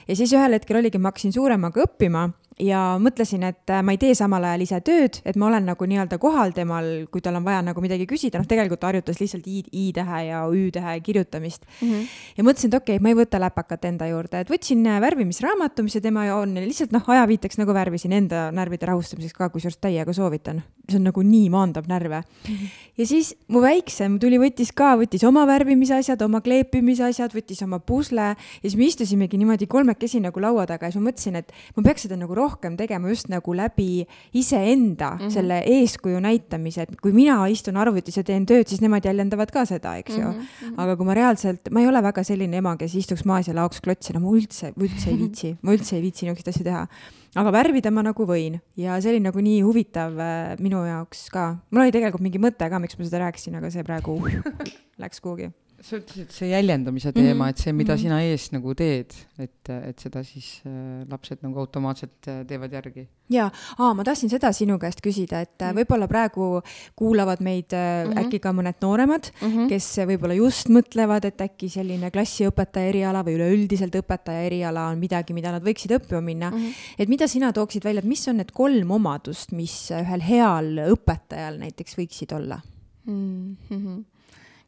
ja 0.09 0.17
siis 0.19 0.35
ühel 0.37 0.59
hetkel 0.59 0.81
oligi, 0.81 1.01
ma 1.01 1.13
hakkasin 1.13 1.35
suuremaga 1.35 1.85
õppima 1.87 2.27
ja 2.61 2.81
mõtlesin, 3.03 3.43
et 3.49 3.71
äh, 3.73 3.83
ma 3.83 3.95
ei 3.95 3.99
tee 3.99 4.15
samal 4.15 4.45
ajal 4.47 4.63
ise 4.63 4.79
tööd, 4.87 5.19
et 5.27 5.37
ma 5.41 5.49
olen 5.49 5.67
nagu 5.67 5.87
nii-öelda 5.91 6.19
kohal 6.23 6.55
temal, 6.55 6.87
kui 7.11 7.23
tal 7.25 7.39
on 7.41 7.47
vaja 7.47 7.63
nagu 7.67 7.83
midagi 7.83 8.07
küsida, 8.11 8.39
noh, 8.39 8.49
tegelikult 8.49 8.83
ta 8.83 8.93
harjutas 8.93 9.19
lihtsalt 9.21 9.49
i, 9.51 9.63
i-tähe 9.85 10.21
ja 10.29 10.45
ü-tähe 10.47 10.95
kirjutamist 11.05 11.65
mm. 11.67 11.89
-hmm. 11.89 12.13
ja 12.39 12.47
mõtlesin, 12.47 12.71
et 12.71 12.79
okei 12.79 12.97
okay,, 12.97 13.03
ma 13.03 13.11
ei 13.11 13.19
võta 13.19 13.41
läpakat 13.43 13.89
enda 13.91 14.07
juurde, 14.11 14.45
et 14.45 14.51
võtsin 14.51 14.87
äh, 14.87 15.01
värvimisraamatu, 15.03 15.83
mis 15.83 15.99
see 15.99 16.05
tema 16.05 16.27
on, 16.37 16.55
lihtsalt 16.55 16.95
noh, 16.95 17.03
ajaviiteks 17.17 17.59
nagu 17.59 17.75
värvisin 17.75 18.13
enda 18.13 18.47
närvide 18.55 18.87
rahustamiseks 18.87 19.35
ka, 19.35 19.51
kusjuures 19.51 19.81
täiega 19.83 20.13
soovitan. 20.13 20.63
see 20.89 20.99
on 20.99 21.07
nagu 21.09 21.23
nii 21.23 21.49
maandab 21.51 21.87
närve 21.89 22.21
mm. 22.21 22.55
-hmm. 22.55 22.69
ja 22.99 23.07
siis 23.07 23.35
mu 23.49 23.61
väiksem 23.61 24.19
tuli, 24.21 24.39
võttis 24.39 24.71
ka, 24.75 24.95
võttis 25.01 25.27
oma 25.27 25.47
värvimise 25.47 25.95
asjad, 25.95 26.23
oma 26.23 26.41
kleepimise 26.41 27.05
asjad, 27.05 27.35
võttis 27.35 27.63
oma 27.65 27.79
pusle 27.79 28.37
ja 28.37 28.63
siis 28.63 28.77
me 28.77 28.85
istusimegi 28.85 29.39
niimoodi 29.39 29.67
kolmekesi 29.67 30.21
nagu 30.21 30.41
laua 30.41 30.67
taga 30.67 30.87
ja 30.87 30.93
siis 30.93 31.03
ma 31.03 31.11
mõtlesin, 31.11 31.37
et 31.37 31.53
ma 31.77 31.83
peaks 31.83 32.03
seda 32.03 32.17
nagu 32.17 32.35
rohkem 32.45 32.77
tegema 32.79 33.11
just 33.11 33.31
nagu 33.33 33.55
läbi 33.57 34.05
iseenda 34.37 35.15
mm 35.15 35.25
-hmm. 35.25 35.31
selle 35.35 35.63
eeskuju 35.67 36.21
näitamise, 36.21 36.87
et 36.87 37.01
kui 37.01 37.13
mina 37.13 37.39
istun 37.49 37.77
arvutis 37.81 38.17
ja 38.17 38.25
teen 38.25 38.47
tööd, 38.47 38.69
siis 38.69 38.81
nemad 38.85 39.05
jäljendavad 39.05 39.51
ka 39.51 39.65
seda, 39.67 39.97
eks 39.97 40.17
ju 40.17 40.29
mm. 40.29 40.41
-hmm. 40.41 40.75
aga 40.77 40.97
kui 40.97 41.07
ma 41.07 41.15
reaalselt, 41.15 41.71
ma 41.71 41.81
ei 41.81 41.89
ole 41.89 42.03
väga 42.03 42.25
selline 42.25 42.57
ema, 42.57 42.77
kes 42.77 42.95
istuks 42.95 43.25
maas 43.25 43.49
ja 43.49 43.55
laoks 43.55 43.81
klotsi, 43.81 44.13
no 44.13 44.21
ma 44.21 44.37
üldse, 44.37 44.73
üldse 44.77 45.11
ei 45.11 45.19
viitsi, 45.25 45.57
ma 45.63 45.73
üldse 45.73 45.97
ei 45.97 46.03
viitsi 46.03 46.27
niisuguseid 46.27 46.55
asju 46.55 46.65
teha. 46.65 46.87
aga 47.35 47.51
värvida 47.53 47.91
ma 47.91 48.03
nagu 48.03 48.27
võin 48.27 48.61
ja 48.77 49.01
see 49.01 49.11
oli 49.11 49.21
nagu 49.21 49.41
nii 49.41 49.63
huvitav 49.63 50.19
äh, 50.19 50.55
minu 50.61 50.85
jaoks 50.87 51.29
ka. 51.31 51.57
mul 51.71 51.83
oli 51.83 51.93
tegelikult 51.93 52.23
mingi 52.23 52.39
mõte 52.39 52.71
ka, 52.71 52.79
miks 52.79 52.99
ma 52.99 53.05
seda 53.05 53.27
rääkisin, 53.27 53.55
aga 53.59 53.71
see 53.71 53.83
praegu 53.83 54.21
läks 55.03 55.21
kuhugi 55.21 55.51
sa 55.85 55.99
ütlesid, 56.01 56.31
see 56.33 56.49
jäljendamise 56.49 57.13
teema 57.13 57.35
mm, 57.35 57.41
-hmm. 57.43 57.51
et 57.51 57.59
see, 57.61 57.73
mida 57.73 57.93
mm 57.93 57.99
-hmm. 57.99 58.03
sina 58.03 58.21
ees 58.23 58.47
nagu 58.55 58.75
teed, 58.75 59.13
et, 59.39 59.71
et 59.75 59.99
seda 60.01 60.23
siis 60.25 60.63
äh, 60.67 61.05
lapsed 61.11 61.43
nagu 61.45 61.61
automaatselt 61.61 62.29
äh, 62.29 62.41
teevad 62.49 62.73
järgi. 62.73 63.07
jaa, 63.31 63.51
aa, 63.79 63.95
ma 63.95 64.05
tahtsin 64.05 64.31
seda 64.33 64.53
sinu 64.53 64.79
käest 64.79 65.01
küsida, 65.05 65.41
et 65.41 65.51
mm 65.61 65.67
-hmm. 65.67 65.81
võib-olla 65.81 66.09
praegu 66.09 66.63
kuulavad 66.97 67.41
meid 67.41 67.73
äh, 67.73 68.07
mm 68.07 68.13
-hmm. 68.13 68.25
äkki 68.25 68.41
ka 68.41 68.53
mõned 68.53 68.81
nooremad 68.81 69.29
mm, 69.43 69.49
-hmm. 69.49 69.69
kes 69.69 69.99
võib-olla 70.09 70.35
just 70.35 70.69
mõtlevad, 70.69 71.25
et 71.25 71.41
äkki 71.41 71.69
selline 71.69 72.11
klassiõpetaja 72.11 72.89
eriala 72.89 73.23
või 73.23 73.37
üleüldiselt 73.37 73.95
õpetaja 73.95 74.47
eriala 74.47 74.89
on 74.89 74.99
midagi, 74.99 75.35
mida 75.35 75.53
nad 75.53 75.63
võiksid 75.63 75.93
õppima 75.99 76.21
minna 76.21 76.51
mm. 76.51 76.57
-hmm. 76.57 76.73
et 76.99 77.09
mida 77.09 77.29
sina 77.29 77.53
tooksid 77.53 77.85
välja, 77.85 77.99
et 77.99 78.09
mis 78.09 78.29
on 78.29 78.37
need 78.37 78.53
kolm 78.53 78.91
omadust, 78.91 79.53
mis 79.53 79.91
ühel 79.91 80.23
heal 80.23 80.81
õpetajal 80.89 81.59
näiteks 81.59 81.99
võiksid 81.99 82.33
olla 82.37 82.61
mm? 83.07 83.57
-hmm 83.71 84.14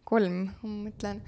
kolm, 0.07 0.47
ma 0.63 0.73
mõtlen. 0.87 1.21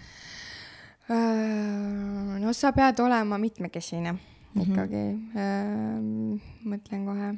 Äh, 1.09 2.39
no 2.43 2.55
sa 2.57 2.73
pead 2.77 3.01
olema 3.01 3.39
mitmekesine 3.39 4.13
mm 4.13 4.19
-hmm. 4.55 4.71
ikkagi. 4.71 5.05
Äh, 5.37 6.69
mõtlen 6.69 7.07
kohe 7.09 7.35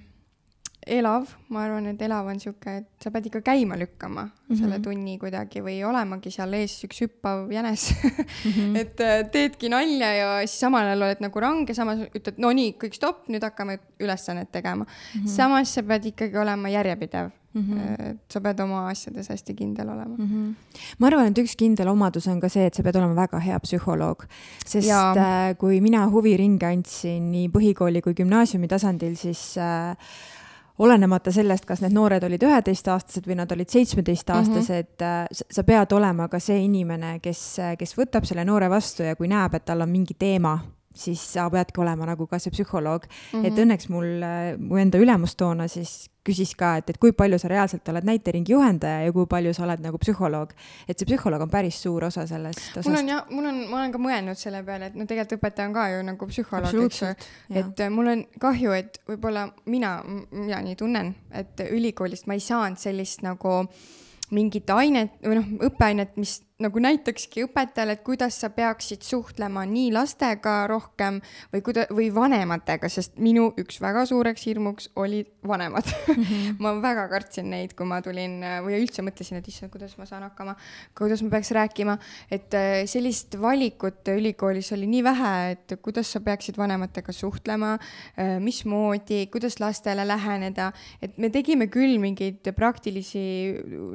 elav, 0.86 1.28
ma 1.52 1.64
arvan, 1.66 1.90
et 1.90 2.02
elav 2.02 2.28
on 2.30 2.38
sihuke, 2.40 2.72
et 2.80 3.04
sa 3.04 3.12
pead 3.12 3.28
ikka 3.28 3.42
käima 3.44 3.76
lükkama 3.78 4.22
mm 4.24 4.30
-hmm. 4.30 4.58
selle 4.58 4.78
tunni 4.80 5.18
kuidagi 5.18 5.60
või 5.60 5.82
olemagi 5.84 6.30
seal 6.30 6.54
ees 6.54 6.78
üks 6.84 7.02
hüppav 7.04 7.50
jänes 7.52 7.90
mm. 7.92 8.50
-hmm. 8.50 8.76
et 8.82 9.00
äh, 9.00 9.30
teedki 9.30 9.68
nalja 9.68 10.12
ja 10.14 10.30
siis 10.46 10.60
samal 10.60 10.86
ajal 10.86 11.02
oled 11.02 11.20
nagu 11.20 11.40
range, 11.40 11.74
samas 11.74 11.98
ütled, 12.14 12.38
no 12.38 12.52
nii, 12.52 12.72
kõik 12.80 12.96
stopp, 12.96 13.28
nüüd 13.28 13.42
hakkame 13.42 13.78
ülesannet 14.00 14.52
tegema 14.52 14.84
mm. 14.84 15.20
-hmm. 15.20 15.26
samas 15.26 15.74
sa 15.74 15.82
pead 15.82 16.04
ikkagi 16.04 16.38
olema 16.38 16.68
järjepidev 16.68 17.30
Mm 17.54 17.62
-hmm. 17.62 18.10
et 18.10 18.32
sa 18.32 18.40
pead 18.40 18.60
oma 18.60 18.88
asjades 18.88 19.28
hästi 19.28 19.54
kindel 19.54 19.88
olema 19.88 20.16
mm. 20.16 20.26
-hmm. 20.26 20.54
ma 20.98 21.06
arvan, 21.06 21.26
et 21.26 21.38
üks 21.38 21.56
kindel 21.56 21.88
omadus 21.88 22.28
on 22.28 22.40
ka 22.40 22.48
see, 22.48 22.66
et 22.66 22.74
sa 22.74 22.82
pead 22.82 22.96
olema 22.96 23.14
väga 23.14 23.38
hea 23.38 23.58
psühholoog, 23.60 24.24
sest 24.66 24.88
ja. 24.88 25.12
äh, 25.16 25.56
kui 25.58 25.80
mina 25.80 26.06
huviringe 26.10 26.66
andsin 26.66 27.30
nii 27.32 27.48
põhikooli 27.48 28.02
kui 28.02 28.14
gümnaasiumi 28.14 28.68
tasandil, 28.68 29.16
siis 29.16 29.58
äh, 29.58 29.96
olenemata 30.78 31.32
sellest, 31.32 31.64
kas 31.68 31.82
need 31.84 31.92
noored 31.92 32.24
olid 32.24 32.42
üheteistaastased 32.42 33.26
või 33.28 33.36
nad 33.42 33.52
olid 33.52 33.68
seitsmeteistaastased 33.68 34.94
mm, 35.00 35.06
-hmm. 35.06 35.46
sa 35.50 35.64
pead 35.64 35.92
olema 35.92 36.28
ka 36.28 36.38
see 36.38 36.64
inimene, 36.64 37.18
kes, 37.18 37.56
kes 37.78 37.98
võtab 37.98 38.24
selle 38.24 38.44
noore 38.44 38.70
vastu 38.70 39.02
ja 39.02 39.16
kui 39.16 39.28
näeb, 39.28 39.54
et 39.54 39.64
tal 39.64 39.80
on 39.80 39.90
mingi 39.90 40.14
teema 40.14 40.58
siis 40.94 41.22
sa 41.32 41.46
peadki 41.50 41.80
olema 41.80 42.06
nagu 42.08 42.26
ka 42.26 42.38
see 42.42 42.50
psühholoog 42.50 43.04
mm. 43.06 43.42
-hmm. 43.42 43.46
et 43.46 43.58
õnneks 43.62 43.90
mul, 43.92 44.08
mu 44.58 44.80
enda 44.80 44.98
ülemus 44.98 45.36
toona 45.38 45.68
siis 45.68 46.10
küsis 46.26 46.52
ka, 46.58 46.74
et, 46.80 46.90
et 46.90 46.98
kui 47.00 47.12
palju 47.16 47.38
sa 47.38 47.48
reaalselt 47.48 47.88
oled 47.88 48.04
näiteringi 48.04 48.52
juhendaja 48.52 49.04
ja 49.06 49.12
kui 49.12 49.26
palju 49.30 49.54
sa 49.56 49.64
oled 49.64 49.80
nagu 49.84 49.98
psühholoog. 50.02 50.50
et 50.88 50.98
see 50.98 51.06
psühholoog 51.06 51.46
on 51.46 51.50
päris 51.50 51.78
suur 51.82 52.04
osa 52.04 52.26
sellest 52.26 52.76
osast. 52.76 52.88
mul 52.88 52.98
on 52.98 53.08
jah, 53.08 53.30
mul 53.30 53.46
on, 53.52 53.62
ma 53.70 53.78
olen 53.80 53.92
ka 53.92 54.02
mõelnud 54.02 54.40
selle 54.40 54.62
peale, 54.66 54.90
et 54.90 54.98
no 54.98 55.06
tegelikult 55.06 55.38
õpetaja 55.38 55.68
on 55.68 55.78
ka 55.78 55.88
ju 55.94 56.02
nagu 56.10 56.26
psühholoog, 56.26 56.84
eks 56.84 57.02
ju. 57.02 57.14
et 57.62 57.86
mul 57.94 58.12
on 58.16 58.26
kahju, 58.40 58.76
et 58.76 59.00
võib-olla 59.08 59.48
mina, 59.64 59.96
mina 60.30 60.60
nii 60.66 60.76
tunnen, 60.76 61.14
et 61.30 61.64
ülikoolist 61.70 62.26
ma 62.26 62.34
ei 62.34 62.44
saanud 62.44 62.78
sellist 62.78 63.22
nagu 63.22 63.64
mingit 64.30 64.70
ainet 64.70 65.16
või 65.24 65.40
noh, 65.40 65.50
õppeainet, 65.70 66.16
mis 66.20 66.40
nagu 66.60 66.80
näitakski 66.82 67.44
õpetajale, 67.46 67.96
et 67.96 68.02
kuidas 68.04 68.36
sa 68.42 68.50
peaksid 68.52 69.04
suhtlema 69.06 69.64
nii 69.68 69.90
lastega 69.94 70.66
rohkem 70.70 71.20
või 71.54 71.62
kuida- 71.64 71.86
või 71.94 72.10
vanematega, 72.14 72.88
sest 72.92 73.16
minu 73.18 73.50
üks 73.60 73.80
väga 73.80 74.04
suureks 74.08 74.44
hirmuks 74.46 74.90
olid 75.00 75.30
vanemad 75.46 75.88
mm. 75.88 76.22
-hmm. 76.22 76.58
ma 76.62 76.74
väga 76.82 77.06
kartsin 77.08 77.50
neid, 77.50 77.74
kui 77.78 77.88
ma 77.88 78.00
tulin 78.04 78.40
või 78.66 78.80
üldse 78.82 79.04
mõtlesin, 79.06 79.40
et 79.40 79.48
issand, 79.48 79.72
kuidas 79.72 79.96
ma 79.98 80.06
saan 80.08 80.26
hakkama, 80.28 80.56
kuidas 80.98 81.22
ma 81.24 81.32
peaks 81.36 81.52
rääkima, 81.56 81.96
et 82.30 82.54
äh, 82.54 82.84
sellist 82.90 83.38
valikut 83.40 84.08
ülikoolis 84.12 84.72
oli 84.76 84.86
nii 84.90 85.04
vähe, 85.04 85.34
et 85.56 85.76
kuidas 85.82 86.12
sa 86.12 86.20
peaksid 86.20 86.58
vanematega 86.60 87.12
suhtlema, 87.12 87.76
äh, 88.18 88.36
mismoodi, 88.40 89.26
kuidas 89.32 89.60
lastele 89.60 90.04
läheneda, 90.06 90.72
et 91.02 91.16
me 91.18 91.30
tegime 91.30 91.70
küll 91.72 91.98
mingeid 92.02 92.52
praktilisi 92.56 93.24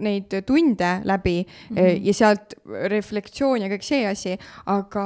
neid 0.01 0.33
tunde 0.45 1.01
läbi 1.03 1.45
mm 1.45 1.77
-hmm. 1.77 2.05
ja 2.05 2.13
sealt 2.13 2.54
reflektsioon 2.95 3.65
ja 3.65 3.69
kõik 3.71 3.85
see 3.85 4.05
asi, 4.09 4.35
aga 4.65 5.05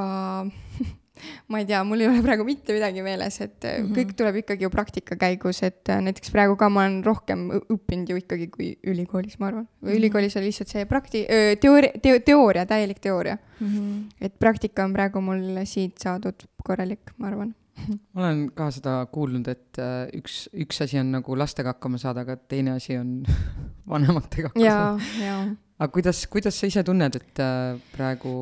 ma 1.52 1.60
ei 1.60 1.66
tea, 1.68 1.82
mul 1.84 2.00
ei 2.00 2.08
ole 2.08 2.22
praegu 2.24 2.44
mitte 2.48 2.74
midagi 2.76 3.04
meeles, 3.04 3.40
et 3.40 3.58
mm 3.64 3.84
-hmm. 3.84 3.94
kõik 3.96 4.14
tuleb 4.16 4.40
ikkagi 4.42 4.64
ju 4.64 4.70
praktika 4.70 5.16
käigus, 5.16 5.62
et 5.62 5.88
äh, 5.88 6.00
näiteks 6.00 6.32
praegu 6.32 6.56
ka 6.56 6.68
ma 6.68 6.84
olen 6.84 7.04
rohkem 7.04 7.48
õppinud 7.60 8.10
ju 8.10 8.16
ikkagi 8.16 8.48
kui 8.48 8.70
ülikoolis, 8.84 9.38
ma 9.38 9.46
arvan. 9.46 9.68
või 9.68 9.82
mm 9.82 9.88
-hmm. 9.88 9.98
ülikoolis 9.98 10.36
oli 10.36 10.50
lihtsalt 10.50 10.68
see 10.68 10.84
prakti-, 10.84 11.26
teooria, 11.60 11.92
teo-, 12.02 12.20
teooria, 12.24 12.66
täielik 12.66 13.00
teooria 13.00 13.38
mm. 13.60 13.66
-hmm. 13.66 14.04
et 14.20 14.38
praktika 14.38 14.84
on 14.84 14.92
praegu 14.92 15.20
mul 15.20 15.64
siit 15.64 15.98
saadud 15.98 16.46
korralik, 16.64 17.12
ma 17.18 17.26
arvan 17.26 17.54
ma 18.14 18.26
olen 18.26 18.50
ka 18.54 18.70
seda 18.70 19.06
kuulnud, 19.12 19.48
et 19.48 19.78
äh, 19.78 20.08
üks, 20.16 20.48
üks 20.52 20.82
asi 20.84 20.98
on 20.98 21.12
nagu 21.16 21.38
lastega 21.38 21.74
hakkama 21.74 21.98
saada, 21.98 22.20
aga 22.26 22.36
teine 22.36 22.76
asi 22.76 22.96
on 22.96 23.22
vanematega 23.92 24.52
hakkama 24.52 24.98
saada 24.98 25.56
aga 25.80 25.92
kuidas, 25.92 26.26
kuidas 26.28 26.58
sa 26.60 26.68
ise 26.68 26.84
tunned, 26.84 27.16
et 27.16 27.40
äh, 27.40 27.78
praegu? 27.94 28.34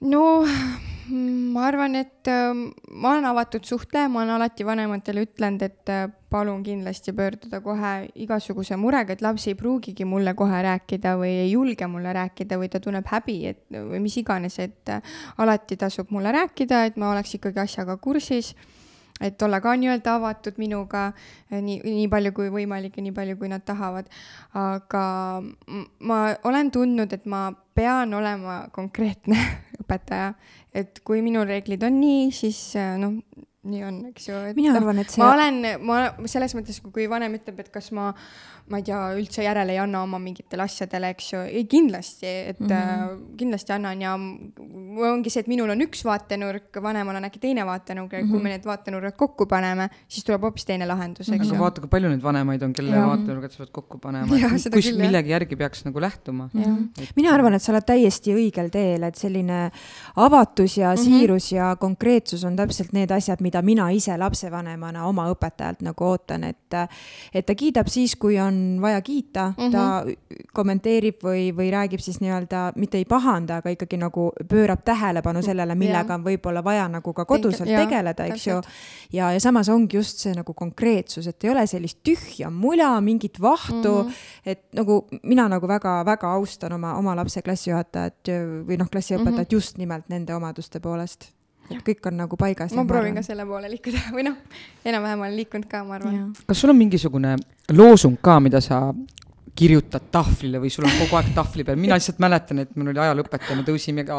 no 0.00 0.24
ma 1.10 1.66
arvan, 1.68 1.94
et 1.98 2.28
äh, 2.30 2.50
ma 2.90 3.12
olen 3.12 3.28
avatud 3.30 3.66
suhtleja, 3.66 4.08
ma 4.10 4.24
olen 4.24 4.34
alati 4.38 4.66
vanematele 4.66 5.22
ütlenud, 5.28 5.62
et 5.62 5.92
äh, 5.92 6.08
palun 6.30 6.64
kindlasti 6.66 7.14
pöörduda 7.14 7.60
kohe 7.62 7.92
igasuguse 8.24 8.78
murega, 8.78 9.14
et 9.14 9.22
laps 9.22 9.46
ei 9.50 9.56
pruugigi 9.58 10.06
mulle 10.06 10.34
kohe 10.38 10.62
rääkida 10.66 11.14
või 11.20 11.32
ei 11.44 11.52
julge 11.52 11.86
mulle 11.90 12.14
rääkida 12.16 12.58
või 12.58 12.70
ta 12.72 12.82
tunneb 12.82 13.06
häbi, 13.10 13.38
et 13.52 13.64
või 13.70 14.02
mis 14.02 14.18
iganes, 14.18 14.58
et 14.62 14.94
alati 15.38 15.78
tasub 15.78 16.10
mulle 16.14 16.34
rääkida, 16.34 16.84
et 16.90 16.98
ma 16.98 17.14
oleks 17.14 17.38
ikkagi 17.38 17.62
asjaga 17.68 17.98
kursis 18.02 18.54
et 19.20 19.42
olla 19.42 19.60
ka 19.60 19.74
nii-öelda 19.76 20.16
avatud 20.18 20.58
minuga 20.60 21.10
eh, 21.50 21.60
nii, 21.60 21.80
nii 21.84 22.08
palju 22.12 22.32
kui 22.36 22.48
võimalik 22.52 22.96
ja 22.98 23.04
nii 23.04 23.14
palju, 23.16 23.36
kui 23.40 23.50
nad 23.52 23.64
tahavad. 23.66 24.08
aga 24.56 25.04
ma 26.00 26.20
olen 26.48 26.70
tundnud, 26.74 27.12
et 27.12 27.26
ma 27.26 27.50
pean 27.74 28.14
olema 28.14 28.62
konkreetne 28.72 29.38
õpetaja, 29.82 30.32
et 30.74 31.02
kui 31.04 31.22
minu 31.24 31.44
reeglid 31.46 31.84
on 31.86 32.00
nii, 32.00 32.30
siis 32.34 32.60
eh, 32.80 32.96
noh, 33.00 33.20
nii 33.70 33.82
on, 33.84 33.96
eks 34.08 34.28
ju. 34.30 34.38
mina 34.56 34.72
arvan, 34.78 35.02
et 35.02 35.12
see. 35.12 35.20
ma 35.20 35.34
olen, 35.34 35.60
ma 35.84 36.28
selles 36.30 36.56
mõttes, 36.56 36.80
kui 36.80 37.04
vanem 37.10 37.36
ütleb, 37.36 37.60
et 37.60 37.68
kas 37.72 37.90
ma 37.96 38.10
ma 38.70 38.78
ei 38.78 38.84
tea, 38.86 38.98
üldse 39.18 39.42
järele 39.44 39.74
ei 39.74 39.80
anna 39.82 40.04
oma 40.04 40.20
mingitele 40.22 40.62
asjadele, 40.62 41.10
eks 41.14 41.32
ju, 41.32 41.40
ei 41.50 41.64
kindlasti, 41.70 42.26
et 42.52 42.60
mm 42.60 42.68
-hmm. 42.70 43.22
kindlasti 43.40 43.72
annan 43.74 44.02
ja 44.02 44.12
ongi 45.10 45.30
see, 45.30 45.42
et 45.44 45.50
minul 45.50 45.70
on 45.70 45.82
üks 45.82 46.04
vaatenurk, 46.06 46.78
vanemal 46.82 47.18
on 47.18 47.26
äkki 47.26 47.40
teine 47.42 47.66
vaatenurk 47.66 48.12
ja 48.12 48.18
mm 48.18 48.24
-hmm. 48.24 48.30
kui 48.30 48.38
mhm. 48.38 48.44
me 48.44 48.50
need 48.54 48.64
vaatenurgad 48.64 49.16
kokku 49.16 49.46
paneme, 49.46 49.88
siis 50.08 50.24
tuleb 50.24 50.42
hoopis 50.42 50.64
teine 50.64 50.86
lahendus, 50.86 51.28
eks 51.28 51.46
ju. 51.46 51.54
aga 51.54 51.64
vaata, 51.64 51.80
kui 51.80 51.90
palju 51.90 52.08
neid 52.08 52.22
vanemaid 52.22 52.62
on, 52.62 52.72
kelle 52.72 52.96
vaatenurgad 52.96 53.50
sa 53.50 53.64
pead 53.64 53.72
kokku 53.72 53.98
panema, 53.98 54.36
et 54.36 54.72
kus 54.72 54.86
küll, 54.86 55.00
millegi 55.00 55.30
järgi 55.30 55.56
peaks 55.56 55.84
nagu 55.84 56.00
lähtuma. 56.00 56.48
Et... 56.54 57.10
mina 57.16 57.34
arvan, 57.34 57.54
et 57.54 57.62
sa 57.62 57.72
oled 57.72 57.86
täiesti 57.86 58.34
õigel 58.34 58.70
teel, 58.70 59.02
et 59.02 59.14
selline 59.14 59.70
avatus 60.16 60.78
ja 60.78 60.94
mm 60.94 60.94
-hmm. 60.94 61.04
siirus 61.04 61.52
ja 61.52 61.76
konkreetsus 61.76 62.44
on 62.44 62.56
täpselt 62.56 62.92
need 62.92 63.10
asjad, 63.10 63.40
mida 63.40 63.62
mina 63.62 63.90
ise 63.90 64.16
lapsevanemana 64.16 65.06
oma 65.06 65.26
õpetajalt 65.32 65.82
nagu 65.82 66.04
ootan, 66.04 66.44
et 66.44 66.56
et 67.34 67.46
ta 67.46 67.54
kiidab 67.54 67.88
siis, 67.88 68.16
kui 68.16 68.38
on 68.38 68.59
vaja 68.80 69.00
kiita 69.00 69.46
mm, 69.56 69.64
-hmm. 69.64 69.72
ta 69.72 70.04
mhm. 70.04 70.46
kommenteerib 70.52 71.24
või, 71.24 71.50
või 71.56 71.70
räägib 71.72 72.00
siis 72.00 72.20
nii-öelda, 72.20 72.72
mitte 72.76 72.98
ei 72.98 73.04
pahanda, 73.04 73.56
aga 73.60 73.70
ikkagi 73.70 73.96
nagu 73.96 74.30
pöörab 74.48 74.84
tähelepanu 74.84 75.42
sellele, 75.42 75.74
millega 75.74 76.14
on 76.14 76.24
võib-olla 76.24 76.64
vaja 76.64 76.88
nagu 76.88 77.12
ka 77.12 77.24
koduselt 77.24 77.70
ja, 77.70 77.84
tegeleda, 77.84 78.24
eks 78.24 78.46
ju. 78.46 78.60
ja, 79.12 79.32
ja 79.32 79.40
samas 79.40 79.68
ongi 79.68 79.96
just 79.96 80.18
see 80.18 80.34
nagu 80.34 80.54
konkreetsus, 80.54 81.26
et 81.26 81.44
ei 81.44 81.50
ole 81.50 81.66
sellist 81.66 81.98
tühja 82.04 82.50
mula, 82.50 83.00
mingit 83.00 83.40
vahtu 83.40 84.02
mm, 84.02 84.08
-hmm. 84.08 84.14
et 84.46 84.64
nagu 84.72 85.06
mina 85.22 85.48
nagu 85.48 85.68
väga-väga 85.68 86.32
austan 86.32 86.72
oma, 86.72 86.94
oma 86.94 87.16
lapse 87.16 87.42
klassijuhatajat 87.42 88.32
või 88.66 88.78
noh, 88.78 88.88
klassiõpetajat 88.90 89.36
mm 89.36 89.44
-hmm. 89.44 89.52
just 89.52 89.78
nimelt 89.78 90.08
nende 90.08 90.34
omaduste 90.34 90.80
poolest 90.80 91.39
kõik 91.86 92.10
on 92.10 92.20
nagu 92.24 92.36
paigas. 92.40 92.74
ma 92.76 92.84
proovin 92.88 93.14
ka 93.18 93.22
selle 93.26 93.46
poole 93.46 93.70
liikuda 93.70 94.02
või 94.16 94.26
noh, 94.26 94.36
enam-vähem 94.84 95.24
olen 95.26 95.36
liikunud 95.38 95.68
ka, 95.70 95.84
ma 95.86 95.98
arvan. 96.00 96.32
kas 96.46 96.60
sul 96.60 96.72
on 96.74 96.78
mingisugune 96.78 97.36
loosung 97.72 98.18
ka, 98.22 98.40
mida 98.40 98.60
sa 98.64 98.90
kirjutad 99.56 100.08
tahvlile 100.12 100.60
või 100.62 100.70
sul 100.72 100.86
on 100.86 100.94
kogu 101.02 101.18
aeg 101.18 101.30
tahvli 101.34 101.64
peal, 101.66 101.78
mina 101.80 101.96
lihtsalt 101.98 102.20
mäletan, 102.22 102.62
et 102.62 102.72
mul 102.78 102.92
oli 102.92 103.02
ajalooõpetaja, 103.02 103.56
me 103.58 103.64
tõusime 103.66 104.04
ka 104.08 104.18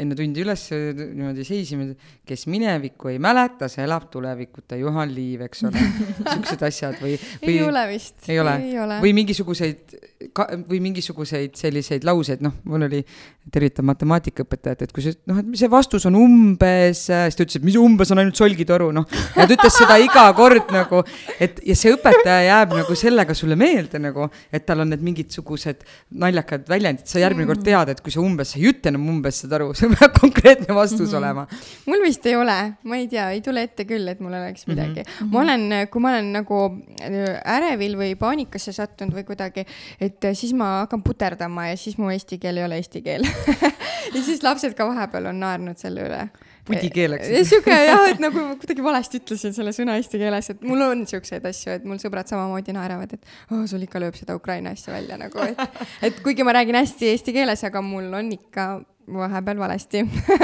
enne 0.00 0.16
tundi 0.18 0.42
üles, 0.44 0.64
niimoodi 0.72 1.44
seisime, 1.46 1.88
kes 2.26 2.46
minevikku 2.50 3.12
ei 3.12 3.20
mäleta, 3.22 3.68
see 3.70 3.84
elab 3.84 4.08
tulevikuta, 4.12 4.78
Juhan 4.80 5.12
Liiv, 5.14 5.44
eks 5.46 5.66
ole, 5.68 5.84
siuksed 6.32 6.64
asjad 6.68 6.98
või, 7.02 7.16
või. 7.42 7.52
ei 7.52 7.60
ole 7.66 7.84
vist. 7.92 8.16
ei 8.28 8.40
ole, 8.40 8.56
või 9.04 9.14
mingisuguseid, 9.20 9.96
või 10.70 10.80
mingisuguseid 10.88 11.58
selliseid 11.60 12.06
lauseid, 12.08 12.44
noh, 12.44 12.56
mul 12.68 12.88
oli, 12.88 13.02
tervitan 13.52 13.86
matemaatikaõpetajat, 13.90 14.86
et 14.86 14.94
kui 14.96 15.04
see, 15.04 15.18
noh, 15.28 15.42
et 15.42 15.60
see 15.60 15.70
vastus 15.70 16.08
on 16.08 16.16
umbes, 16.18 17.04
siis 17.10 17.36
ta 17.36 17.44
ütles, 17.44 17.60
et 17.60 17.66
mis 17.66 17.76
umbes 17.78 18.10
on 18.14 18.22
ainult 18.22 18.40
solgitoru, 18.40 18.88
noh, 18.96 19.06
ja 19.36 19.44
ta 19.44 19.58
ütles 19.58 19.76
seda 19.76 19.98
iga 20.00 20.24
kord 20.36 20.72
nagu, 20.74 21.02
et 21.36 21.60
ja 21.68 21.76
see 21.78 21.92
õpetaja 21.94 22.40
jääb 22.48 22.74
nagu 22.80 22.96
sellega 22.98 23.36
sulle 23.36 23.58
meelde 23.60 24.00
nagu, 24.00 24.30
et 24.54 24.66
tal 24.66 24.84
on 24.84 24.90
need 24.92 25.02
mingisugused 25.04 25.82
naljakad 26.24 26.68
väljendid, 26.70 27.06
sa 27.10 27.22
järgmine 27.22 27.46
mm. 27.46 27.52
kord 27.52 27.64
tead, 27.66 27.92
et 27.94 28.02
kui 28.04 28.14
sa 28.14 28.22
umbes, 28.22 28.54
sa 28.54 28.60
ei 28.60 28.68
ütle 28.70 28.92
enam 28.92 29.08
umbes 29.12 29.42
seda 29.44 29.58
aru, 29.58 29.72
see 29.78 29.90
peab 29.92 30.16
konkreetne 30.20 30.76
vastus 30.76 31.00
mm 31.00 31.12
-hmm. 31.12 31.18
olema. 31.18 31.46
mul 31.86 32.04
vist 32.06 32.26
ei 32.26 32.36
ole, 32.36 32.58
ma 32.82 32.96
ei 32.96 33.08
tea, 33.08 33.30
ei 33.30 33.42
tule 33.44 33.62
ette 33.62 33.84
küll, 33.88 34.08
et 34.08 34.20
mul 34.20 34.32
oleks 34.32 34.66
mhm. 34.66 34.74
midagi 34.74 35.02
mm. 35.02 35.12
-hmm. 35.18 35.32
ma 35.32 35.40
olen, 35.40 35.88
kui 35.90 36.00
ma 36.00 36.14
olen 36.14 36.32
nagu 36.32 36.62
äh, 37.00 37.56
ärevil 37.56 37.98
või 37.98 38.14
paanikasse 38.16 38.72
sattunud 38.72 39.14
või 39.14 39.24
kuidagi, 39.24 39.66
et 40.00 40.30
siis 40.32 40.52
ma 40.52 40.84
hakkan 40.84 41.02
puterdama 41.02 41.68
ja 41.68 41.76
siis 41.76 41.98
mu 41.98 42.10
eesti 42.10 42.38
keel 42.38 42.56
ei 42.56 42.64
ole 42.64 42.76
eesti 42.76 43.02
keel 43.02 43.24
ja 44.14 44.22
siis 44.22 44.42
lapsed 44.42 44.74
ka 44.74 44.86
vahepeal 44.86 45.26
on 45.26 45.40
naernud 45.40 45.78
selle 45.78 46.08
üle 46.08 46.28
pudikeeleks. 46.68 47.28
sihuke 47.50 47.74
jah, 47.74 48.06
et 48.12 48.22
nagu 48.22 48.40
ma 48.40 48.56
kuidagi 48.60 48.84
valesti 48.84 49.20
ütlesin 49.22 49.56
selle 49.56 49.74
sõna 49.76 49.98
eesti 50.00 50.20
keeles, 50.20 50.50
et 50.54 50.64
mul 50.64 50.86
on 50.86 51.04
siukseid 51.08 51.44
asju, 51.50 51.76
et 51.78 51.84
mul 51.88 52.00
sõbrad 52.02 52.30
samamoodi 52.30 52.74
naeravad, 52.76 53.14
et 53.16 53.52
oh, 53.52 53.66
sul 53.70 53.84
ikka 53.84 54.02
lööb 54.02 54.16
seda 54.18 54.36
Ukraina 54.38 54.74
asja 54.74 54.94
välja 54.94 55.20
nagu, 55.20 55.44
et, 55.44 55.84
et 56.08 56.24
kuigi 56.24 56.46
ma 56.46 56.56
räägin 56.56 56.80
hästi 56.80 57.12
eesti 57.12 57.36
keeles, 57.36 57.64
aga 57.68 57.84
mul 57.84 58.10
on 58.16 58.32
ikka 58.36 58.68
vahepeal 59.12 59.58
valesti 59.58 60.00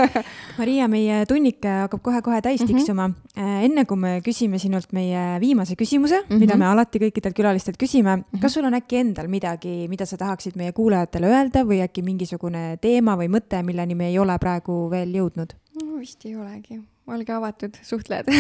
Maria, 0.59 0.89
meie 0.91 1.23
tunnik 1.29 1.65
hakkab 1.65 2.03
kohe-kohe 2.05 2.41
täis 2.45 2.61
mhm. 2.61 2.69
tiksuma 2.69 3.09
mm. 3.09 3.15
-hmm. 3.37 3.65
enne 3.65 3.85
kui 3.85 3.97
me 3.97 4.21
küsime 4.27 4.59
sinult 4.59 4.93
meie 4.93 5.41
viimase 5.41 5.77
küsimuse 5.77 6.21
mm, 6.21 6.27
-hmm. 6.29 6.41
mida 6.41 6.57
me 6.57 6.67
alati 6.67 6.99
kõikidelt 6.99 7.37
külalistelt 7.37 7.81
küsime 7.83 8.17
mm, 8.17 8.23
-hmm. 8.23 8.41
kas 8.41 8.53
sul 8.55 8.65
on 8.65 8.75
äkki 8.75 8.97
endal 8.97 9.29
midagi, 9.29 9.89
mida 9.89 10.07
sa 10.07 10.17
tahaksid 10.17 10.57
meie 10.57 10.73
kuulajatele 10.73 11.27
öelda 11.27 11.65
või 11.65 11.81
äkki 11.83 12.03
mingisugune 12.03 12.77
teema 12.81 13.17
või 13.17 13.29
mõte, 13.29 13.63
milleni 13.63 13.95
me 13.95 14.09
ei 14.09 14.19
ole 14.19 14.39
praegu 14.39 14.91
veel 14.91 15.15
jõudnud? 15.15 15.57
Vist 16.01 16.25
ei 16.27 16.35
olegi, 16.37 16.81
olge 17.11 17.37
avatud, 17.37 17.79
suhtlejad 17.87 18.31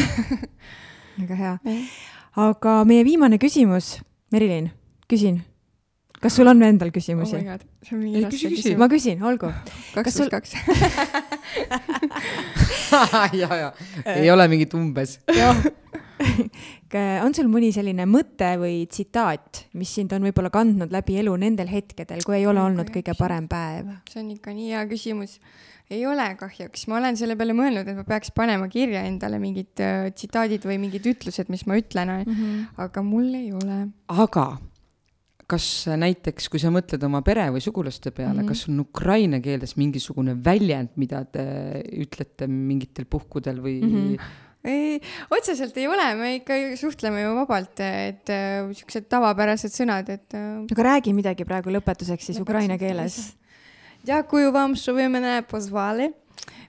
väga 1.20 1.38
hea. 1.42 1.54
aga 2.48 2.80
meie 2.88 3.06
viimane 3.06 3.40
küsimus, 3.42 3.98
Merilin, 4.32 4.70
küsin 5.10 5.42
kas 6.20 6.36
sul 6.36 6.48
on 6.50 6.60
endal 6.62 6.90
küsimusi 6.92 7.38
oh? 7.40 7.44
see 7.82 7.96
on 7.96 8.02
mingi 8.02 8.20
raske 8.24 8.48
küsimus. 8.52 8.78
ma 8.80 8.88
küsin, 8.92 9.22
olgu. 9.24 9.48
kaks 9.94 10.14
pluss 10.18 10.30
kaks. 10.32 10.50
ja, 13.40 13.48
ja 13.48 13.72
ei 14.16 14.30
ole 14.32 14.48
mingit 14.52 14.72
umbes. 14.76 15.10
on 17.24 17.32
sul 17.36 17.48
mõni 17.52 17.70
selline 17.72 18.04
mõte 18.10 18.50
või 18.60 18.76
tsitaat, 18.90 19.64
mis 19.80 19.90
sind 19.96 20.10
on 20.16 20.22
võib-olla 20.28 20.50
kandnud 20.52 20.90
läbi 20.92 21.12
elu 21.22 21.32
nendel 21.40 21.68
hetkedel, 21.72 22.20
kui 22.26 22.34
ei 22.40 22.46
ole 22.50 22.60
olnud 22.62 22.88
kõige 22.92 23.12
parem 23.18 23.46
päev? 23.48 23.84
see 24.12 24.20
on 24.24 24.28
ikka 24.36 24.48
nii 24.56 24.68
hea 24.74 24.82
küsimus. 24.90 25.32
Ei 25.90 26.06
ole 26.06 26.26
kahjuks, 26.38 26.86
ma 26.90 26.98
olen 27.00 27.18
selle 27.18 27.36
peale 27.38 27.54
mõelnud, 27.56 27.88
et 27.90 27.98
ma 27.98 28.06
peaks 28.06 28.32
panema 28.34 28.68
kirja 28.70 29.02
endale 29.08 29.40
mingid 29.42 29.82
äh, 29.82 30.10
tsitaadid 30.14 30.66
või 30.68 30.78
mingid 30.82 31.06
ütlused, 31.10 31.50
mis 31.52 31.66
ma 31.66 31.78
ütlen 31.80 32.12
mm, 32.20 32.34
-hmm. 32.34 32.66
aga 32.86 33.02
mul 33.06 33.32
ei 33.34 33.50
ole. 33.52 33.80
aga 34.08 34.46
kas 35.50 35.66
näiteks, 35.98 36.46
kui 36.50 36.60
sa 36.62 36.70
mõtled 36.70 37.02
oma 37.06 37.24
pere 37.26 37.48
või 37.50 37.62
sugulaste 37.64 38.12
peale 38.14 38.38
mm, 38.38 38.44
-hmm. 38.44 38.52
kas 38.52 38.68
on 38.70 38.84
ukraina 38.84 39.40
keeles 39.42 39.74
mingisugune 39.76 40.36
väljend, 40.44 40.94
mida 40.94 41.24
te 41.24 41.42
ütlete 42.04 42.46
mingitel 42.46 43.10
puhkudel 43.10 43.58
või 43.58 43.80
mm? 43.82 43.98
-hmm 43.98 44.46
ei, 44.64 45.00
otseselt 45.32 45.76
ei 45.80 45.86
ole, 45.88 46.06
me 46.18 46.34
ikka 46.36 46.56
suhtleme 46.76 47.22
ju 47.22 47.34
vabalt, 47.38 47.80
et 47.80 48.28
äh, 48.28 48.68
siuksed 48.76 49.06
tavapärased 49.08 49.72
sõnad, 49.72 50.10
et 50.12 50.36
äh,. 50.36 50.66
aga 50.68 50.86
räägi 50.90 51.14
midagi 51.16 51.46
praegu 51.48 51.72
lõpetuseks 51.72 52.28
siis 52.28 52.36
lõpetuseks 52.36 52.44
ukraina 52.44 52.76
keeles. 52.80 53.16
Дякую 54.09 54.51
вам, 54.51 54.75
що 54.75 54.93
ви 54.93 55.09
мене 55.09 55.43
позвали. 55.49 56.13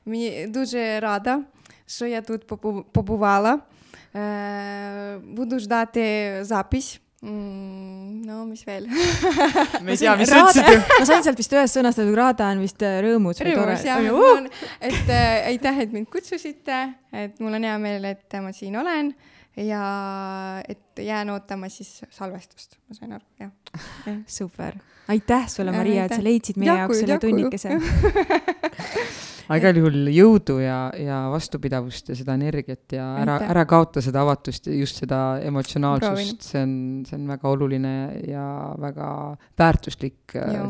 Мені 0.05 0.47
дуже 0.47 1.01
рада, 1.01 1.41
що 1.87 2.07
я 2.07 2.21
тут 2.23 2.47
побувала. 2.93 3.61
Буду 5.23 5.59
ждати 5.59 6.39
запись 6.41 7.01
mm,. 7.23 8.27
no 8.27 8.45
mis 8.47 8.65
veel 8.67 8.87
me 9.83 9.93
ei 9.93 9.99
tea, 9.99 10.17
mis 10.17 10.31
sa 10.31 10.43
ütlesid 10.43 10.69
ju. 10.71 10.81
ma 10.99 11.07
sain 11.09 11.25
sealt 11.27 11.41
vist 11.41 11.55
ühest 11.57 11.79
sõnast, 11.79 12.03
et 12.03 12.13
Rada 12.17 12.51
on 12.55 12.63
vist 12.65 12.83
äh, 12.87 12.99
rõõmus 13.05 13.41
või 13.43 13.55
tore. 13.57 13.77
Uh! 14.11 14.49
et 14.81 15.13
äh, 15.13 15.49
aitäh, 15.53 15.81
et 15.87 15.95
mind 15.95 16.11
kutsusite, 16.13 16.83
et 17.13 17.41
mul 17.43 17.59
on 17.59 17.69
hea 17.69 17.79
meel, 17.83 18.11
et 18.13 18.39
ma 18.43 18.53
siin 18.57 18.77
olen 18.81 19.13
ja 19.57 19.85
et 20.69 21.01
jään 21.01 21.33
ootama 21.33 21.71
siis 21.73 22.03
salvestust, 22.13 22.79
ma 22.89 22.99
sain 22.99 23.17
aru, 23.17 23.25
jah 23.41 23.53
ja.. 24.07 24.19
super, 24.29 24.77
aitäh 25.12 25.50
sulle, 25.52 25.74
Maria, 25.76 26.08
et 26.08 26.16
sa 26.16 26.24
leidsid 26.24 26.60
meie 26.62 26.72
jaoks 26.72 27.04
selle 27.04 27.20
tunnikese. 27.22 27.76
Aga 29.52 29.58
igal 29.60 29.82
juhul 29.82 30.08
jõudu 30.16 30.58
ja, 30.62 30.78
ja 30.96 31.18
vastupidavust 31.28 32.14
ja 32.14 32.16
seda 32.16 32.38
energiat 32.40 32.94
ja 32.96 33.08
ära, 33.20 33.36
ära 33.52 33.66
kaota 33.68 34.00
seda 34.04 34.22
avatust 34.24 34.70
ja 34.70 34.78
just 34.78 35.02
seda 35.02 35.20
emotsionaalsust, 35.44 36.46
see 36.54 36.62
on, 36.64 36.74
see 37.08 37.18
on 37.20 37.26
väga 37.34 37.52
oluline 37.52 37.94
ja 38.32 38.46
väga 38.80 39.10
väärtuslik 39.60 40.38
äh, 40.40 40.54
Joo, 40.56 40.70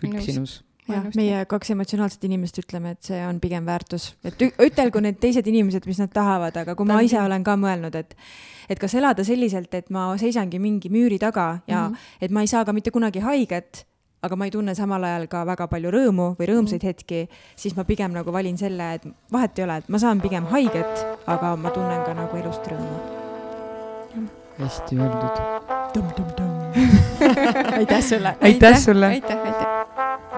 külg 0.00 0.22
sinus 0.24 0.62
jah, 0.92 1.10
meie 1.18 1.44
kaks 1.50 1.72
emotsionaalset 1.74 2.24
inimest 2.28 2.58
ütleme, 2.62 2.96
et 2.96 3.12
see 3.12 3.20
on 3.26 3.40
pigem 3.42 3.66
väärtus, 3.68 4.12
et 4.24 4.40
ütelgu 4.42 5.02
need 5.04 5.20
teised 5.22 5.46
inimesed, 5.46 5.86
mis 5.88 6.00
nad 6.02 6.12
tahavad, 6.14 6.56
aga 6.64 6.74
kui 6.78 6.88
ma 6.88 7.00
ise 7.04 7.20
olen 7.20 7.44
ka 7.44 7.56
mõelnud, 7.60 7.96
et 7.98 8.16
et 8.70 8.78
kas 8.78 8.94
elada 8.94 9.24
selliselt, 9.26 9.74
et 9.74 9.90
ma 9.90 10.12
seisangi 10.20 10.60
mingi 10.62 10.88
müüri 10.92 11.18
taga 11.18 11.62
ja 11.66 11.88
mm 11.88 11.94
-hmm. 11.94 12.20
et 12.20 12.30
ma 12.30 12.40
ei 12.40 12.46
saa 12.46 12.64
ka 12.64 12.72
mitte 12.72 12.90
kunagi 12.90 13.20
haiget 13.20 13.86
aga 14.22 14.36
ma 14.36 14.46
ei 14.46 14.52
tunne 14.54 14.74
samal 14.78 15.02
ajal 15.04 15.26
ka 15.30 15.42
väga 15.46 15.66
palju 15.70 15.90
rõõmu 15.90 16.28
või 16.38 16.46
rõõmsaid 16.52 16.84
hetki, 16.86 17.24
siis 17.58 17.74
ma 17.78 17.84
pigem 17.88 18.14
nagu 18.14 18.34
valin 18.34 18.58
selle, 18.58 18.92
et 18.98 19.06
vahet 19.34 19.58
ei 19.58 19.64
ole, 19.66 19.80
et 19.82 19.88
ma 19.90 19.98
saan 19.98 20.22
pigem 20.22 20.46
haiget, 20.52 21.06
aga 21.26 21.56
ma 21.58 21.74
tunnen 21.74 22.04
ka 22.06 22.14
nagu 22.14 22.38
elust 22.38 22.70
rõõmu. 22.70 22.96
hästi 24.60 25.00
öeldud. 25.00 25.36
aitäh 27.80 28.02
sulle. 28.10 28.36
aitäh 28.40 28.78
sulle. 28.78 29.06
aitäh, 29.06 29.38
aitäh. 29.38 30.31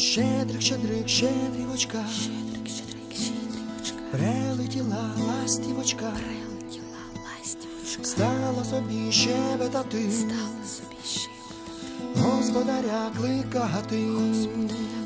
Щедрик, 0.00 0.62
щедрик, 0.62 1.08
щедрівочка, 1.08 2.04
щедрик, 2.20 2.68
щедрик, 2.68 3.12
щедрівочка, 3.12 3.98
прилетіла 4.10 5.10
ластівочка, 5.28 6.12
прилетіла 6.12 7.00
ластівочка, 7.14 8.04
стала 8.04 8.64
собі 8.64 9.12
щебетати, 9.12 10.10
стала 10.10 10.64
собі 10.66 10.96
щебетати, 11.04 12.20
господаря 12.20 13.10
кликати, 13.18 14.06
господаря 14.06 14.99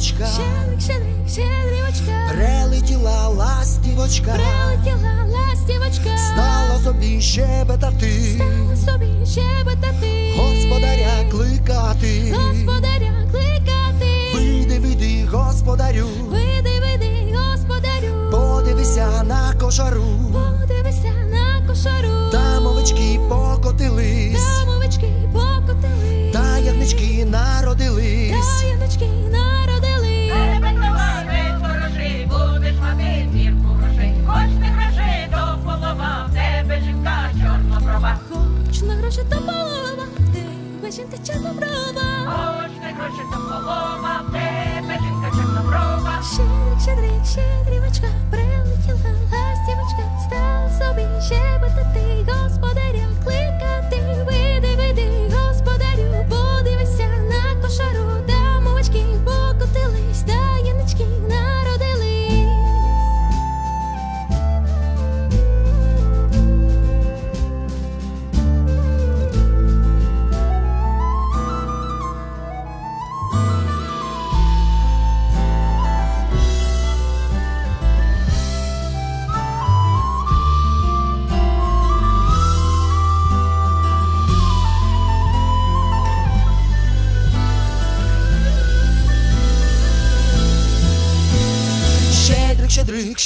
щедрівочка, 0.00 0.26
щедрик, 0.26 0.80
щедрик, 0.80 1.28
щедрівочка, 1.30 2.32
прилетіла 2.32 3.28
ластівочка, 3.28 4.32
прилетіла 4.34 5.12
ластівочка, 5.24 6.18
стала 6.32 6.80
собі 6.84 7.20
щебетати, 7.20 8.34
стала 8.34 8.76
собі 8.76 9.26
щебетати, 9.26 10.34
господаря 10.38 11.30
кликати, 11.30 12.34
господаря 12.36 13.26
кликати. 13.30 15.26
господарю, 15.32 16.06
Види, 16.30 16.80
види, 16.80 17.36
господарю, 17.36 18.30
подивися 18.30 19.22
на 19.22 19.54
кошару, 19.60 20.04
подивися 20.32 21.12
на 21.30 21.66
кошару, 21.68 22.30
там 22.32 22.66
овечки 22.66 23.20
покотились, 23.28 24.42
там 24.42 24.68
овечки 24.76 25.12
покотили, 25.32 26.30
та 26.32 26.58
ягнички 26.58 27.24
народились. 27.24 28.55
Точно 38.76 38.94
гроші 38.94 39.20
та 39.28 39.36
полома, 39.36 40.06
в 40.18 40.32
тебе 40.34 40.90
жінка 40.90 41.16
чорноброва. 41.26 42.06
Точно 42.62 42.88
гроші 42.98 43.22
та 43.32 43.36
полома, 43.36 44.22
в 44.28 44.32
тебе 44.32 44.98
жінка 45.02 45.30
чорноброва. 45.30 46.22
Щедрик, 46.32 46.80
щедрик, 46.82 47.24
щедрівочка, 47.24 48.06
прилетіла 48.30 49.10
ластівочка, 49.32 50.02
став 50.26 50.88
собі 50.88 51.02
ще 51.26 51.34
щебетати 51.34 52.25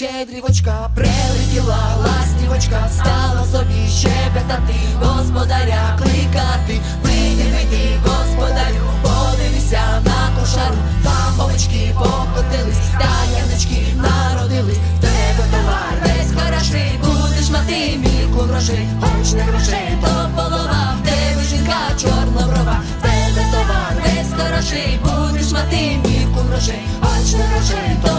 щедрівочка, 0.01 0.91
прилетіла 0.95 1.97
ластівочка, 2.05 2.89
стала 2.93 3.45
собі 3.53 3.89
щебетати, 3.89 4.75
господаря 5.03 5.99
кликати, 5.99 6.81
вийди, 7.03 7.45
вийди, 7.55 7.99
господарю, 8.05 8.85
подивися 9.03 9.83
на 10.05 10.41
кошару, 10.41 10.77
там 11.05 11.41
овечки 11.41 11.95
покотились, 11.95 12.91
та 13.01 13.11
янички 13.41 13.87
народились, 13.97 14.79
в 14.97 15.01
тебе 15.01 15.45
товар 15.53 15.95
весь 16.05 16.33
хороший, 16.43 17.01
будеш 17.05 17.51
мати 17.51 17.97
мірку 17.97 18.41
грошей, 18.41 18.89
хоч 19.01 19.33
не 19.33 19.43
грошей, 19.43 19.99
то 20.03 20.31
полова, 20.37 20.95
в 21.03 21.09
тебе 21.09 21.43
жінка 21.51 21.81
чорноброва, 22.01 22.81
в 22.99 23.03
тебе 23.03 23.45
товар 23.53 23.95
весь 24.05 24.33
хороший, 24.39 25.01
будеш 25.03 25.53
мати 25.53 25.99
мірку 26.05 26.41
грошей, 26.51 26.81
хоч 27.01 27.33
не 27.33 27.45
грошей, 27.45 27.97
то 28.05 28.10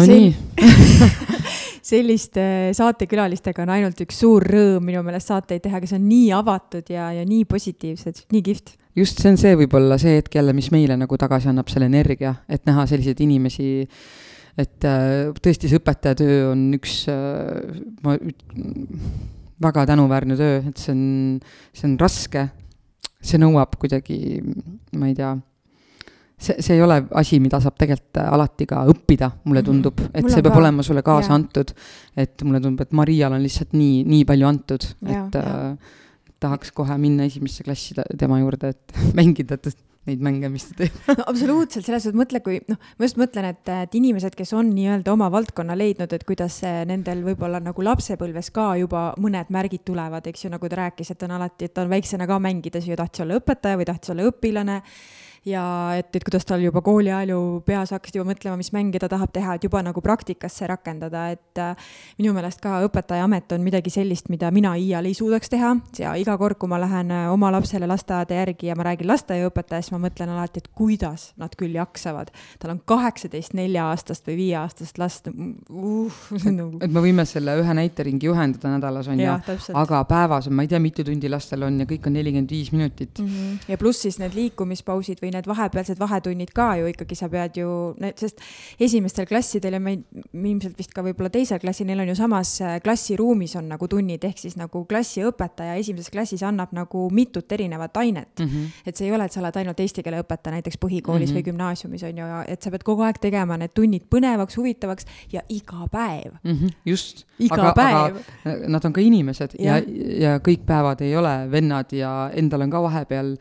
no 0.00 0.06
sel- 0.08 0.20
nii, 0.20 0.34
selliste 1.90 2.44
saatekülalistega 2.76 3.64
on 3.64 3.72
ainult 3.76 4.02
üks 4.04 4.20
suur 4.22 4.44
rõõm 4.46 4.84
minu 4.90 5.02
meelest 5.06 5.32
saateid 5.32 5.64
teha, 5.64 5.80
kes 5.82 5.94
on 5.96 6.04
nii 6.08 6.30
avatud 6.36 6.92
ja, 6.92 7.10
ja 7.16 7.24
nii 7.28 7.46
positiivsed, 7.50 8.24
nii 8.34 8.44
kihvt. 8.50 8.76
just 8.98 9.22
see 9.22 9.32
on 9.32 9.40
see 9.40 9.56
võib-olla 9.62 9.98
see 10.00 10.18
hetk 10.18 10.40
jälle, 10.40 10.54
mis 10.56 10.70
meile 10.74 10.98
nagu 11.00 11.20
tagasi 11.20 11.50
annab 11.52 11.70
selle 11.72 11.88
energia, 11.90 12.34
et 12.48 12.66
näha 12.68 12.86
selliseid 12.90 13.20
inimesi, 13.24 13.70
et 14.60 14.88
äh, 14.88 15.30
tõesti 15.40 15.70
see 15.70 15.80
õpetajatöö 15.80 16.50
on 16.52 16.64
üks 16.78 17.02
äh, 17.12 17.76
ma 18.04 18.16
väga 19.60 19.84
tänuväärne 19.90 20.36
töö, 20.40 20.62
et 20.70 20.80
see 20.80 20.94
on, 20.94 21.04
see 21.76 21.86
on 21.90 21.96
raske, 22.00 22.46
see 23.20 23.40
nõuab 23.40 23.76
kuidagi, 23.80 24.40
ma 24.96 25.10
ei 25.10 25.16
tea, 25.18 25.34
see, 26.40 26.56
see 26.58 26.76
ei 26.78 26.82
ole 26.82 27.02
asi, 27.20 27.40
mida 27.42 27.60
saab 27.62 27.76
tegelikult 27.80 28.22
alati 28.22 28.66
ka 28.70 28.84
õppida, 28.90 29.30
mulle 29.44 29.62
tundub, 29.66 30.00
et 30.10 30.24
Mul 30.24 30.32
see 30.32 30.44
peab 30.44 30.56
ka. 30.56 30.62
olema 30.62 30.86
sulle 30.86 31.04
kaasa 31.06 31.28
Jaa. 31.32 31.38
antud. 31.40 31.74
et 32.16 32.46
mulle 32.46 32.62
tundub, 32.64 32.86
et 32.86 32.96
Marial 32.96 33.36
on 33.36 33.44
lihtsalt 33.44 33.76
nii, 33.76 34.00
nii 34.08 34.24
palju 34.28 34.48
antud, 34.48 34.88
et 35.06 35.38
jaa. 35.38 35.44
äh, 35.44 36.00
tahaks 36.40 36.72
kohe 36.72 36.96
minna 36.98 37.28
esimesse 37.28 37.66
klassi 37.66 37.96
tema 38.18 38.40
juurde, 38.40 38.74
et 38.74 39.00
mängida 39.18 39.60
neid 40.08 40.22
mänge, 40.24 40.48
mis 40.48 40.64
ta 40.70 40.76
teeb. 40.78 40.96
no 41.12 41.24
absoluutselt, 41.28 41.84
selles 41.84 42.06
suhtes 42.06 42.16
mõtle, 42.16 42.40
kui 42.44 42.56
noh, 42.70 42.78
ma 42.96 43.04
just 43.04 43.18
mõtlen, 43.20 43.50
et, 43.52 43.68
et 43.84 43.96
inimesed, 43.98 44.32
kes 44.38 44.54
on 44.56 44.70
nii-öelda 44.72 45.12
oma 45.12 45.28
valdkonna 45.32 45.76
leidnud, 45.76 46.12
et 46.16 46.24
kuidas 46.28 46.56
see 46.62 46.86
nendel 46.88 47.20
võib-olla 47.26 47.60
nagu 47.62 47.84
lapsepõlves 47.84 48.48
ka 48.56 48.70
juba 48.80 49.10
mõned 49.20 49.52
märgid 49.52 49.84
tulevad, 49.90 50.26
eks 50.30 50.46
ju, 50.46 50.52
nagu 50.54 50.72
ta 50.72 50.80
rääkis, 50.80 51.12
et 51.12 51.26
on 51.28 51.36
alati, 51.36 51.68
et 51.68 51.82
on 51.82 51.92
väiksena 51.92 52.28
ka 52.30 52.40
mängides 52.42 52.88
ju 52.88 52.96
tahtis 52.98 53.26
olla 53.26 53.36
õpetaja 53.42 53.80
või 53.80 53.90
tahtis 53.92 54.14
olla 54.14 54.28
õpilane 54.30 54.80
ja 55.46 55.64
et, 55.96 56.10
et 56.16 56.24
kuidas 56.24 56.44
tal 56.48 56.60
juba 56.60 56.82
kooli 56.84 57.10
ajal 57.10 57.32
ju 57.32 57.40
peas 57.66 57.92
hakkasid 57.94 58.18
juba 58.18 58.30
mõtlema, 58.32 58.58
mis 58.60 58.72
mänge 58.76 59.00
ta 59.00 59.08
tahab 59.08 59.32
teha, 59.32 59.56
et 59.56 59.64
juba 59.64 59.80
nagu 59.84 60.02
praktikasse 60.04 60.68
rakendada, 60.68 61.26
et 61.32 61.60
äh, 61.60 61.88
minu 62.20 62.34
meelest 62.36 62.60
ka 62.60 62.80
õpetajaamet 62.84 63.54
on 63.56 63.64
midagi 63.64 63.92
sellist, 63.94 64.28
mida 64.32 64.50
mina 64.52 64.74
iial 64.76 65.08
ei 65.08 65.16
suudaks 65.16 65.52
teha 65.52 65.72
ja 65.98 66.12
iga 66.20 66.36
kord, 66.40 66.58
kui 66.60 66.70
ma 66.70 66.80
lähen 66.82 67.12
äh, 67.14 67.28
oma 67.32 67.52
lapsele 67.54 67.88
lasteaeda 67.90 68.42
järgi 68.42 68.68
ja 68.68 68.76
ma 68.76 68.86
räägin 68.90 69.08
lasteaiaõpetajast, 69.10 69.94
ma 69.94 70.02
mõtlen 70.04 70.34
alati, 70.34 70.60
et 70.62 70.68
kuidas 70.76 71.30
nad 71.40 71.56
küll 71.58 71.78
jaksavad. 71.78 72.32
tal 72.60 72.74
on 72.74 72.82
kaheksateist 72.84 73.56
nelja-aastast 73.56 74.28
või 74.28 74.36
viieaastast 74.44 75.00
last 75.00 75.30
uh, 75.32 76.20
nagu 76.44 76.82
et 76.84 76.92
me 76.92 77.04
võime 77.04 77.24
selle 77.28 77.56
ühe 77.62 77.78
näiteringi 77.80 78.28
juhendada 78.28 78.74
nädalas, 78.76 79.08
on 79.08 79.20
ju, 79.20 79.38
aga 79.78 80.04
päevas 80.08 80.50
on, 80.50 80.56
ma 80.58 80.66
ei 80.66 80.70
tea, 80.70 80.82
mitu 80.82 81.04
tundi 81.06 81.32
lastel 81.32 81.64
on 81.64 81.80
ja 81.80 81.88
kõik 81.88 82.08
on 82.10 82.16
nelikümmend 82.18 82.52
viis 82.52 82.72
minutit. 82.74 83.24
Mhm. 83.24 83.58
ja 83.72 83.80
pluss 83.80 84.04
siis 84.04 84.20
need 84.20 84.36
liikumispausid 84.36 85.20
või 85.22 85.29
need 85.30 85.46
vahepealsed 85.46 85.98
vahetunnid 86.00 86.52
ka 86.54 86.76
ju 86.80 86.90
ikkagi 86.90 87.18
sa 87.18 87.28
pead 87.28 87.56
ju, 87.60 87.94
sest 88.16 88.40
esimestel 88.80 89.26
klassidel 89.26 89.78
ja 89.78 89.80
ma 89.80 89.94
ei, 89.94 90.02
ilmselt 90.32 90.78
vist 90.78 90.94
ka 90.94 91.04
võib-olla 91.06 91.30
teisel 91.30 91.60
klassil, 91.62 91.86
neil 91.86 92.00
on 92.00 92.12
ju 92.12 92.14
samas 92.18 92.60
äh, 92.60 92.78
klassiruumis 92.84 93.56
on 93.56 93.68
nagu 93.68 93.88
tunnid, 93.88 94.24
ehk 94.24 94.38
siis 94.38 94.56
nagu 94.60 94.84
klassiõpetaja 94.90 95.74
esimeses 95.80 96.10
klassis 96.10 96.42
annab 96.46 96.74
nagu 96.76 97.08
mitut 97.10 97.52
erinevat 97.52 97.96
ainet 97.96 98.28
Mm 98.40 98.46
-hmm. 98.46 98.66
et 98.86 98.96
see 98.96 99.06
ei 99.06 99.12
ole, 99.12 99.24
et 99.24 99.32
sa 99.32 99.40
oled 99.40 99.56
ainult 99.56 99.80
eesti 99.80 100.02
keele 100.02 100.20
õpetaja 100.22 100.54
näiteks 100.54 100.78
põhikoolis 100.80 101.30
mm 101.30 101.36
-hmm. 101.36 101.38
Mhm. 101.38 101.38
või 101.38 101.44
gümnaasiumis 101.44 102.02
on 102.02 102.18
ju, 102.18 102.24
et 102.48 102.62
sa 102.62 102.70
pead 102.70 102.82
kogu 102.82 103.02
aeg 103.02 103.18
tegema 103.20 103.56
need 103.56 103.70
tunnid 103.74 104.02
põnevaks, 104.14 104.56
huvitavaks 104.56 105.06
ja 105.32 105.42
iga 105.48 105.88
päev. 105.90 106.32
Mm 106.44 106.52
-hmm, 106.52 106.70
just. 106.86 107.26
Iga 107.38 107.72
päev. 107.76 108.16
Nad 108.68 108.84
on 108.84 108.92
ka 108.92 109.00
inimesed 109.00 109.50
ja, 109.58 109.76
ja, 109.76 109.84
ja 110.20 110.38
kõik 110.38 110.64
päevad 110.66 111.00
ei 111.00 111.16
ole 111.16 111.50
vennad 111.50 111.92
ja 111.92 112.30
endal 112.34 112.60
on 112.60 112.70
ka 112.70 112.82
vahepeal 112.82 113.36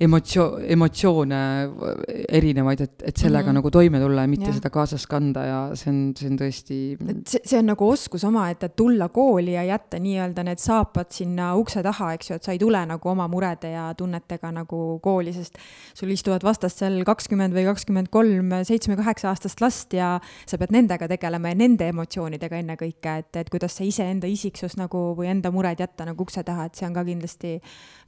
emotsio-, 0.00 0.58
emotsioone 0.72 1.40
erinevaid, 2.28 2.80
et, 2.86 3.02
et 3.04 3.16
sellega 3.16 3.44
mm. 3.44 3.48
-hmm. 3.50 3.58
nagu 3.60 3.70
toime 3.70 4.00
tulla 4.00 4.24
ja 4.24 4.28
mitte 4.28 4.46
ja. 4.48 4.54
seda 4.56 4.70
kaasas 4.70 5.06
kanda 5.06 5.44
ja 5.44 5.58
see 5.74 5.90
on, 5.92 5.98
see 6.16 6.30
on 6.30 6.38
tõesti 6.40 6.78
see, 7.28 7.40
see 7.44 7.58
on 7.58 7.68
nagu 7.72 7.88
oskus 7.88 8.24
omaette, 8.24 8.70
et 8.70 8.76
tulla 8.76 9.08
kooli 9.08 9.52
ja 9.52 9.64
jätta 9.64 10.00
nii-öelda 10.00 10.44
need 10.46 10.62
saapad 10.62 11.12
sinna 11.12 11.52
ukse 11.56 11.82
taha, 11.82 12.12
eks 12.16 12.30
ju, 12.30 12.38
et 12.40 12.48
sa 12.48 12.52
ei 12.52 12.58
tule 12.58 12.80
nagu 12.86 13.08
oma 13.08 13.28
murede 13.28 13.72
ja 13.74 13.90
tunnetega 13.94 14.52
nagu 14.52 14.98
kooli, 15.02 15.32
sest 15.36 15.58
sul 15.94 16.10
istuvad 16.10 16.44
vastas 16.44 16.78
seal 16.78 17.02
kakskümmend 17.04 17.54
või 17.54 17.66
kakskümmend 17.68 18.08
kolm 18.10 18.56
seitsme-kaheksa 18.64 19.28
aastast 19.28 19.60
last 19.60 19.92
ja 19.92 20.14
sa 20.46 20.58
pead 20.58 20.72
nendega 20.72 21.08
tegelema 21.08 21.52
ja 21.52 21.60
nende 21.60 21.90
emotsioonidega 21.92 22.62
ennekõike, 22.64 23.16
et, 23.24 23.36
et 23.36 23.52
kuidas 23.52 23.76
sa 23.76 23.84
iseenda 23.84 24.26
isiksus 24.26 24.78
nagu 24.80 25.10
või 25.18 25.28
enda 25.34 25.50
mured 25.50 25.80
jätta 25.80 26.08
nagu 26.08 26.22
ukse 26.22 26.44
taha, 26.46 26.70
et 26.70 26.74
see 26.74 26.88
on 26.88 26.96
ka 26.96 27.04
kindlasti 27.04 27.58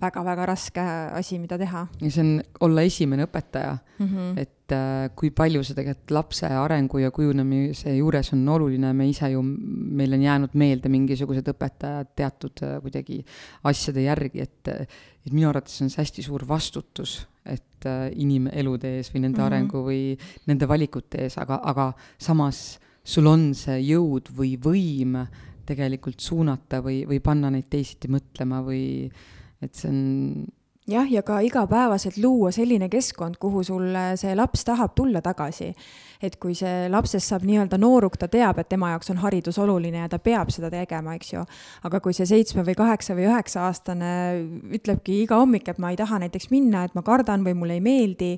väga-väga 0.00 0.46
raske 0.46 0.88
asi, 1.12 1.38
mida 1.38 1.58
teha 1.60 1.81
teha 1.82 2.06
ja 2.06 2.10
see 2.14 2.24
on 2.24 2.32
olla 2.66 2.84
esimene 2.86 3.26
õpetaja 3.26 3.72
mm. 3.74 4.06
-hmm. 4.06 4.38
et 4.40 4.72
äh, 4.72 5.10
kui 5.16 5.30
palju 5.30 5.62
see 5.64 5.74
tegelikult 5.74 6.10
lapse 6.10 6.46
arengu 6.46 6.98
ja 6.98 7.10
kujunemise 7.10 7.96
juures 7.96 8.32
on 8.32 8.48
oluline, 8.48 8.92
me 8.92 9.08
ise 9.08 9.30
ju, 9.30 9.42
meil 9.42 10.12
on 10.12 10.22
jäänud 10.22 10.54
meelde 10.54 10.88
mingisugused 10.88 11.48
õpetajad 11.54 12.12
teatud 12.16 12.62
äh, 12.62 12.80
kuidagi 12.82 13.24
asjade 13.64 14.02
järgi, 14.02 14.40
et 14.40 14.68
et 15.22 15.32
minu 15.32 15.48
arvates 15.48 15.82
on 15.82 15.90
see 15.90 16.02
hästi 16.02 16.22
suur 16.22 16.42
vastutus, 16.48 17.26
et 17.46 17.86
äh, 17.86 18.10
inimelude 18.16 18.96
ees 18.98 19.12
või 19.14 19.26
nende 19.26 19.38
mm 19.38 19.42
-hmm. 19.42 19.46
arengu 19.46 19.84
või 19.86 20.18
nende 20.46 20.68
valikute 20.68 21.26
ees, 21.26 21.38
aga, 21.38 21.60
aga 21.62 21.92
samas 22.18 22.78
sul 23.04 23.26
on 23.26 23.54
see 23.54 23.80
jõud 23.82 24.30
või 24.36 24.56
võim 24.58 25.16
tegelikult 25.66 26.20
suunata 26.20 26.82
või, 26.82 27.04
või 27.06 27.20
panna 27.20 27.50
neid 27.50 27.68
teisiti 27.70 28.08
mõtlema 28.10 28.62
või 28.66 29.10
et 29.62 29.74
see 29.74 29.88
on 29.88 30.46
jah, 30.92 31.08
ja 31.10 31.22
ka 31.26 31.40
igapäevaselt 31.44 32.16
luua 32.22 32.52
selline 32.54 32.88
keskkond, 32.92 33.38
kuhu 33.40 33.62
sul 33.66 33.96
see 34.20 34.34
laps 34.36 34.64
tahab 34.68 34.94
tulla 34.96 35.22
tagasi. 35.22 35.72
et 36.22 36.36
kui 36.38 36.54
see 36.54 36.86
lapsest 36.86 37.32
saab 37.32 37.42
nii-öelda 37.42 37.80
nooruk, 37.82 38.14
ta 38.14 38.28
teab, 38.30 38.60
et 38.62 38.68
tema 38.70 38.92
jaoks 38.92 39.10
on 39.10 39.18
haridus 39.24 39.56
oluline 39.58 40.04
ja 40.04 40.08
ta 40.08 40.20
peab 40.22 40.52
seda 40.54 40.70
tegema, 40.70 41.16
eks 41.18 41.32
ju. 41.32 41.42
aga 41.82 42.00
kui 42.00 42.14
see 42.14 42.28
seitsme 42.30 42.62
või 42.62 42.76
kaheksa 42.78 43.16
või 43.18 43.26
üheksa 43.26 43.64
aastane 43.66 44.12
ütlebki 44.78 45.24
iga 45.24 45.40
hommik, 45.42 45.66
et 45.68 45.82
ma 45.82 45.90
ei 45.90 45.98
taha 45.98 46.22
näiteks 46.22 46.52
minna, 46.54 46.84
et 46.84 46.94
ma 46.94 47.02
kardan 47.02 47.42
või 47.42 47.58
mulle 47.58 47.80
ei 47.80 47.82
meeldi 47.82 48.36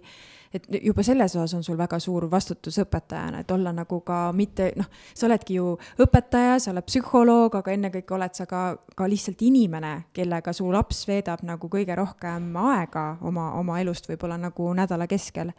et 0.54 0.66
juba 0.86 1.02
selles 1.02 1.34
osas 1.34 1.54
on 1.56 1.64
sul 1.66 1.78
väga 1.78 1.98
suur 2.02 2.28
vastutus 2.30 2.78
õpetajana, 2.84 3.42
et 3.42 3.50
olla 3.50 3.72
nagu 3.74 3.98
ka 4.06 4.28
mitte 4.36 4.70
noh, 4.78 4.86
sa 5.14 5.26
oledki 5.26 5.58
ju 5.58 5.72
õpetaja, 6.04 6.60
sa 6.62 6.70
oled 6.70 6.86
psühholoog, 6.86 7.58
aga 7.58 7.74
ennekõike 7.74 8.14
oled 8.14 8.38
sa 8.38 8.46
ka, 8.50 8.62
ka 8.96 9.08
lihtsalt 9.10 9.42
inimene, 9.42 9.94
kellega 10.14 10.54
su 10.54 10.70
laps 10.72 11.04
veedab 11.10 11.42
nagu 11.46 11.70
kõige 11.70 11.96
rohkem 11.98 12.52
aega 12.70 13.06
oma, 13.26 13.50
oma 13.58 13.80
elust 13.82 14.06
võib-olla 14.10 14.38
nagu 14.40 14.70
nädala 14.78 15.08
keskel. 15.10 15.52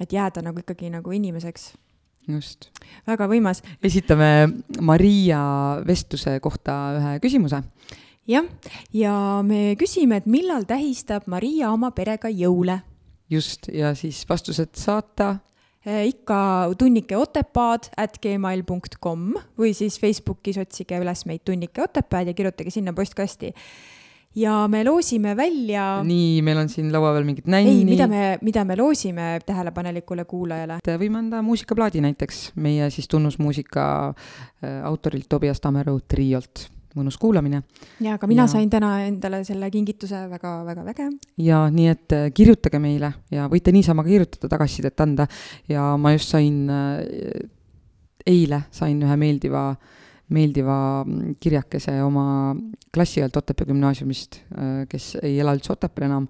et 0.00 0.12
jääda 0.12 0.42
nagu 0.42 0.58
ikkagi 0.58 0.90
nagu 0.90 1.12
inimeseks 1.12 1.74
just. 2.28 2.70
väga 3.06 3.28
võimas. 3.30 3.62
esitame 3.82 4.48
Maria 4.80 5.80
vestluse 5.86 6.40
kohta 6.40 6.74
ühe 6.98 7.12
küsimuse. 7.22 7.62
jah, 8.26 8.50
ja 8.92 9.14
me 9.46 9.76
küsime, 9.78 10.16
et 10.16 10.26
millal 10.26 10.66
tähistab 10.66 11.28
Maria 11.30 11.70
oma 11.70 11.92
perega 11.94 12.28
jõule 12.28 12.80
just, 13.30 13.68
ja 13.72 13.94
siis 13.94 14.24
vastused 14.28 14.74
saata 14.76 15.36
Eh, 15.84 16.06
ikka 16.08 16.36
tunnike 16.80 17.16
otepaad 17.20 17.90
at 18.00 18.16
gmail 18.24 18.62
.com 19.04 19.34
või 19.60 19.74
siis 19.76 19.98
Facebookis 20.00 20.56
otsige 20.62 20.96
üles 20.96 21.26
meid 21.28 21.42
Tunnike 21.44 21.82
Otepääd 21.84 22.30
ja 22.30 22.34
kirjutage 22.36 22.72
sinna 22.72 22.94
postkasti. 22.96 23.52
ja 24.34 24.66
me 24.68 24.80
loosime 24.84 25.36
välja. 25.36 26.00
nii, 26.02 26.40
meil 26.42 26.58
on 26.58 26.68
siin 26.68 26.88
laua 26.92 27.12
peal 27.12 27.24
mingid 27.28 27.44
nänni. 27.46 27.70
ei, 27.70 27.84
mida 27.84 28.06
me, 28.08 28.38
mida 28.40 28.64
me 28.64 28.76
loosime 28.76 29.40
tähelepanelikule 29.44 30.24
kuulajale? 30.24 30.78
võime 30.88 31.18
anda 31.18 31.42
muusikaplaadi 31.42 32.00
näiteks 32.00 32.54
meie 32.56 32.88
siis 32.90 33.08
tunnusmuusika 33.08 33.84
äh, 34.08 34.80
autorilt 34.88 35.28
Tobias 35.28 35.60
Tammeru 35.60 36.00
triolt 36.08 36.70
mõnus 36.94 37.18
kuulamine. 37.20 37.62
ja, 38.00 38.14
aga 38.14 38.28
mina 38.30 38.44
ja... 38.44 38.52
sain 38.54 38.70
täna 38.70 38.92
endale 39.06 39.42
selle 39.46 39.70
kingituse 39.72 40.24
väga-väga 40.30 40.84
väge. 40.86 41.08
ja 41.42 41.64
nii, 41.70 41.88
et 41.90 42.14
äh, 42.14 42.28
kirjutage 42.34 42.80
meile 42.82 43.12
ja 43.34 43.48
võite 43.52 43.74
niisama 43.74 44.04
ka 44.04 44.12
kirjutada, 44.12 44.50
tagasisidet 44.56 45.00
anda 45.04 45.26
ja 45.68 45.94
ma 46.00 46.14
just 46.14 46.32
sain 46.34 46.64
äh,, 46.70 47.02
eile 48.26 48.64
sain 48.72 49.02
ühe 49.04 49.16
meeldiva, 49.20 49.66
meeldiva 50.32 50.78
mm, 51.04 51.36
kirjakese 51.40 51.98
oma 52.02 52.54
klassiõelt 52.94 53.36
Otepää 53.42 53.68
gümnaasiumist 53.72 54.40
äh,, 54.54 54.84
kes 54.90 55.14
ei 55.22 55.38
ela 55.42 55.56
üldse 55.56 55.74
Otepääl 55.74 56.08
enam 56.10 56.28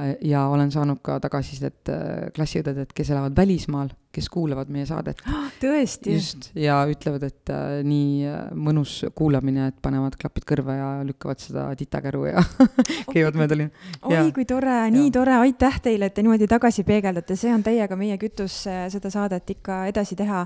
äh, 0.00 0.16
ja 0.26 0.48
olen 0.50 0.72
saanud 0.74 1.02
ka 1.06 1.20
tagasisidet 1.22 1.94
klassiõdedelt, 2.34 2.94
kes 2.96 3.14
elavad 3.14 3.36
välismaal 3.36 3.94
kes 4.14 4.26
kuulavad 4.32 4.70
meie 4.72 4.86
saadet. 4.88 5.20
tõesti? 5.62 6.14
just, 6.16 6.48
ja 6.58 6.80
ütlevad, 6.90 7.24
et 7.28 7.52
äh, 7.54 7.80
nii 7.86 8.26
äh, 8.26 8.38
mõnus 8.58 8.96
kuulamine, 9.16 9.68
et 9.70 9.78
panevad 9.82 10.16
klapid 10.20 10.46
kõrva 10.48 10.76
ja 10.76 10.88
lükkavad 11.06 11.42
seda 11.42 11.68
titakäru 11.78 12.24
ja 12.26 12.42
käivad 13.14 13.38
mööda 13.38 13.58
linna. 13.60 13.86
oi 14.10 14.32
kui 14.34 14.46
tore, 14.50 14.82
nii 14.94 15.12
tore, 15.14 15.36
aitäh 15.44 15.78
teile, 15.84 16.10
et 16.10 16.16
te 16.16 16.24
niimoodi 16.26 16.50
tagasi 16.50 16.84
peegeldate, 16.88 17.38
see 17.38 17.54
on 17.54 17.62
täiega 17.66 17.98
meie 17.98 18.18
kütus 18.20 18.64
äh, 18.70 18.88
seda 18.92 19.12
saadet 19.14 19.54
ikka 19.54 19.84
edasi 19.92 20.18
teha. 20.18 20.42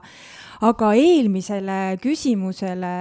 aga 0.68 0.92
eelmisele 0.98 1.80
küsimusele 2.04 2.92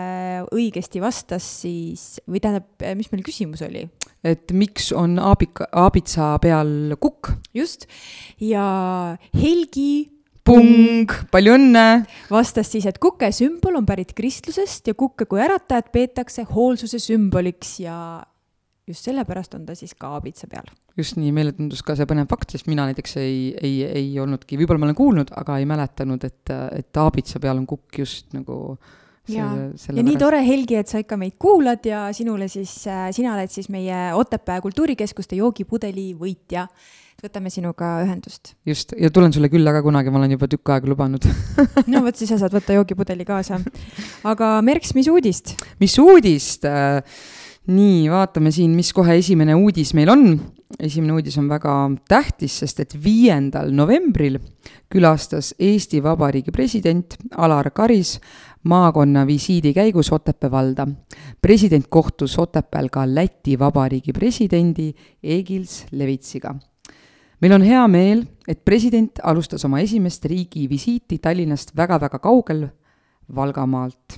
õigesti 0.55 1.03
vastas 1.03 1.49
siis, 1.63 2.07
või 2.23 2.39
tähendab, 2.43 2.71
mis 2.95 3.11
meil 3.11 3.25
küsimus 3.25 3.65
oli? 3.67 3.83
et 4.23 4.55
miks 4.55 4.93
on 4.95 5.17
aabika, 5.19 5.67
aabitsa 5.75 6.37
peal 6.43 6.95
kukk? 7.03 7.35
just, 7.51 7.89
ja 8.39 8.63
Helgi 9.35 10.12
Pung, 10.43 11.07
palju 11.31 11.55
õnne! 11.55 12.03
vastas 12.31 12.67
siis, 12.73 12.85
et 12.89 12.99
kuke 13.01 13.29
sümbol 13.31 13.77
on 13.79 13.85
pärit 13.87 14.11
kristlusest 14.15 14.89
ja 14.91 14.95
kukke 14.97 15.27
kui 15.29 15.39
äratajat 15.39 15.91
peetakse 15.93 16.43
hoolsuse 16.49 16.99
sümboliks 16.99 17.77
ja 17.83 17.95
just 18.89 19.07
sellepärast 19.07 19.55
on 19.55 19.63
ta 19.67 19.75
siis 19.77 19.93
ka 19.95 20.11
aabitsa 20.17 20.49
peal. 20.51 20.67
just 20.99 21.15
nii, 21.15 21.31
meile 21.35 21.53
tundus 21.55 21.81
ka 21.85 21.95
see 21.95 22.07
põnev 22.09 22.27
fakt, 22.31 22.51
sest 22.51 22.67
mina 22.67 22.89
näiteks 22.89 23.15
ei, 23.21 23.37
ei, 23.55 23.77
ei 23.87 24.09
olnudki, 24.19 24.59
võib-olla 24.59 24.83
ma 24.83 24.89
olen 24.89 24.99
kuulnud, 24.99 25.31
aga 25.39 25.55
ei 25.61 25.69
mäletanud, 25.69 26.27
et, 26.27 26.51
et 26.75 26.99
aabitsa 27.01 27.39
peal 27.43 27.61
on 27.61 27.69
kukk 27.69 28.03
just 28.03 28.35
nagu 28.35 28.75
ja, 29.31 29.47
ja 29.71 30.03
nii 30.03 30.17
tore, 30.19 30.41
Helgi, 30.43 30.75
et 30.81 30.91
sa 30.91 30.99
ikka 30.99 31.15
meid 31.19 31.37
kuulad 31.39 31.87
ja 31.87 32.09
sinule 32.15 32.49
siis, 32.51 32.75
sina 33.15 33.37
oled 33.37 33.53
siis 33.53 33.71
meie 33.71 34.09
Otepää 34.19 34.59
kultuurikeskuste 34.65 35.39
joogipudeli 35.39 36.11
võitja 36.19 36.67
võtame 37.23 37.47
sinuga 37.47 38.01
ühendust. 38.03 38.51
just, 38.67 38.91
ja 38.99 39.07
tulen 39.13 39.31
sulle 39.31 39.47
külla 39.51 39.71
ka 39.75 39.83
kunagi, 39.85 40.11
ma 40.11 40.19
olen 40.19 40.33
juba 40.35 40.49
tükk 40.51 40.73
aega 40.75 40.89
lubanud 40.91 41.23
no 41.91 42.01
vot, 42.03 42.17
siis 42.19 42.33
sa 42.33 42.39
saad 42.41 42.55
võtta 42.55 42.75
joogipudeli 42.75 43.23
kaasa. 43.27 43.61
aga 44.27 44.57
Merks, 44.65 44.91
mis 44.97 45.07
uudist? 45.11 45.55
mis 45.79 45.95
uudist? 46.03 46.67
Äh, 46.67 46.99
nii, 47.71 48.09
vaatame 48.11 48.51
siin, 48.51 48.73
mis 48.75 48.91
kohe 48.95 49.15
esimene 49.21 49.55
uudis 49.55 49.93
meil 49.95 50.11
on. 50.11 50.25
esimene 50.75 51.15
uudis 51.15 51.37
on 51.39 51.47
väga 51.47 51.77
tähtis, 52.11 52.57
sest 52.59 52.83
et 52.83 52.97
viiendal 52.99 53.71
novembril 53.71 54.41
külastas 54.91 55.53
Eesti 55.55 56.03
Vabariigi 56.03 56.51
president 56.51 57.15
Alar 57.39 57.71
Karis 57.71 58.17
maakonna 58.67 59.23
visiidi 59.27 59.71
käigus 59.73 60.11
Otepää 60.11 60.51
valda. 60.51 60.89
president 61.41 61.87
kohtus 61.87 62.35
Otepääl 62.39 62.91
ka 62.91 63.07
Läti 63.07 63.55
Vabariigi 63.59 64.11
presidendi 64.11 64.91
Egils 65.23 65.85
Levitsiga 65.91 66.55
meil 67.43 67.57
on 67.57 67.63
hea 67.67 67.81
meel, 67.91 68.21
et 68.47 68.61
president 68.63 69.19
alustas 69.27 69.65
oma 69.67 69.81
esimest 69.83 70.23
riigi 70.31 70.63
visiiti 70.71 71.17
Tallinnast 71.19 71.75
väga-väga 71.75 72.21
kaugel, 72.23 72.63
Valgamaalt, 73.35 74.17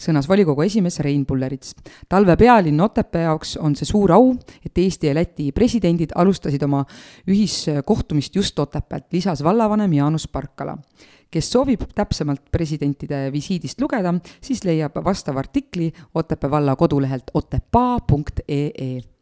sõnas 0.00 0.24
volikogu 0.28 0.64
esimees 0.64 0.96
Rein 1.04 1.26
Pullerits. 1.28 1.74
talve 2.08 2.36
pealinn 2.36 2.80
Otepää 2.80 3.26
jaoks 3.26 3.56
on 3.60 3.76
see 3.76 3.88
suur 3.88 4.12
au, 4.12 4.30
et 4.64 4.78
Eesti 4.78 5.10
ja 5.10 5.14
Läti 5.14 5.50
presidendid 5.52 6.12
alustasid 6.16 6.62
oma 6.64 6.84
ühiskohtumist 7.28 8.36
just 8.36 8.58
Otepäält, 8.58 9.12
lisas 9.12 9.44
vallavanem 9.44 9.92
Jaanus 9.92 10.28
Parkala. 10.28 10.76
kes 11.30 11.52
soovib 11.52 11.82
täpsemalt 11.94 12.50
presidentide 12.52 13.32
visiidist 13.32 13.80
lugeda, 13.80 14.14
siis 14.40 14.64
leiab 14.64 14.96
vastava 15.04 15.38
artikli 15.38 15.92
Otepää 16.14 16.50
valla 16.50 16.76
kodulehelt 16.76 17.30
otepaa.ee 17.34 19.15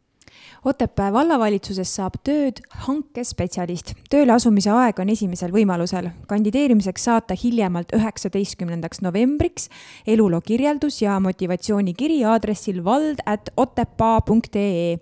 Otepää 0.65 1.11
vallavalitsuses 1.13 1.91
saab 1.93 2.15
tööd 2.25 2.57
hankespetsialist. 2.87 3.91
tööle 4.09 4.33
asumise 4.33 4.71
aeg 4.73 4.97
on 4.99 5.09
esimesel 5.13 5.51
võimalusel. 5.53 6.07
kandideerimiseks 6.27 7.03
saata 7.03 7.35
hiljemalt 7.37 7.93
üheksateistkümnendaks 7.93 9.01
novembriks 9.01 9.69
eluloo 10.07 10.41
kirjeldus 10.41 11.01
ja 11.01 11.19
motivatsioonikiri 11.19 12.23
aadressil 12.25 12.83
vald 12.83 13.21
at 13.25 13.49
otepaa.ee. 13.57 14.97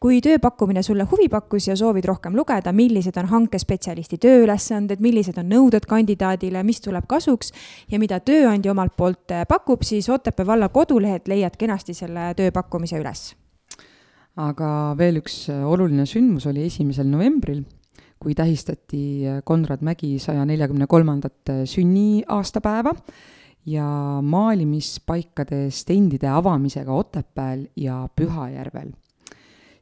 kui 0.00 0.20
tööpakkumine 0.20 0.82
sulle 0.82 1.06
huvi 1.10 1.28
pakkus 1.28 1.68
ja 1.68 1.76
soovid 1.76 2.04
rohkem 2.04 2.34
lugeda, 2.36 2.72
millised 2.72 3.16
on 3.16 3.26
hankespetsialisti 3.26 4.18
tööülesanded, 4.18 4.98
millised 4.98 5.38
on 5.38 5.46
nõuded 5.48 5.86
kandidaadile, 5.86 6.62
mis 6.62 6.80
tuleb 6.80 7.06
kasuks 7.06 7.52
ja 7.90 7.98
mida 7.98 8.18
tööandja 8.18 8.74
omalt 8.74 8.96
poolt 8.96 9.30
pakub, 9.48 9.82
siis 9.82 10.08
Otepää 10.08 10.46
valla 10.46 10.68
kodulehelt 10.68 11.28
leiad 11.28 11.56
kenasti 11.56 11.94
selle 11.94 12.34
tööpakkumise 12.34 12.98
üles 12.98 13.43
aga 14.40 14.68
veel 14.98 15.20
üks 15.22 15.44
äh, 15.52 15.62
oluline 15.66 16.06
sündmus 16.10 16.48
oli 16.50 16.66
esimesel 16.66 17.06
novembril, 17.10 17.62
kui 18.18 18.34
tähistati 18.34 19.04
äh, 19.28 19.40
Konrad 19.46 19.84
Mägi 19.86 20.16
saja 20.22 20.44
neljakümne 20.48 20.88
kolmandat 20.90 21.52
äh, 21.52 21.62
sünniaastapäeva 21.70 22.94
ja 23.70 23.86
maalimispaikade 24.20 25.68
stendide 25.72 26.28
avamisega 26.28 26.92
Otepääl 26.92 27.68
ja 27.80 28.02
Pühajärvel 28.16 28.92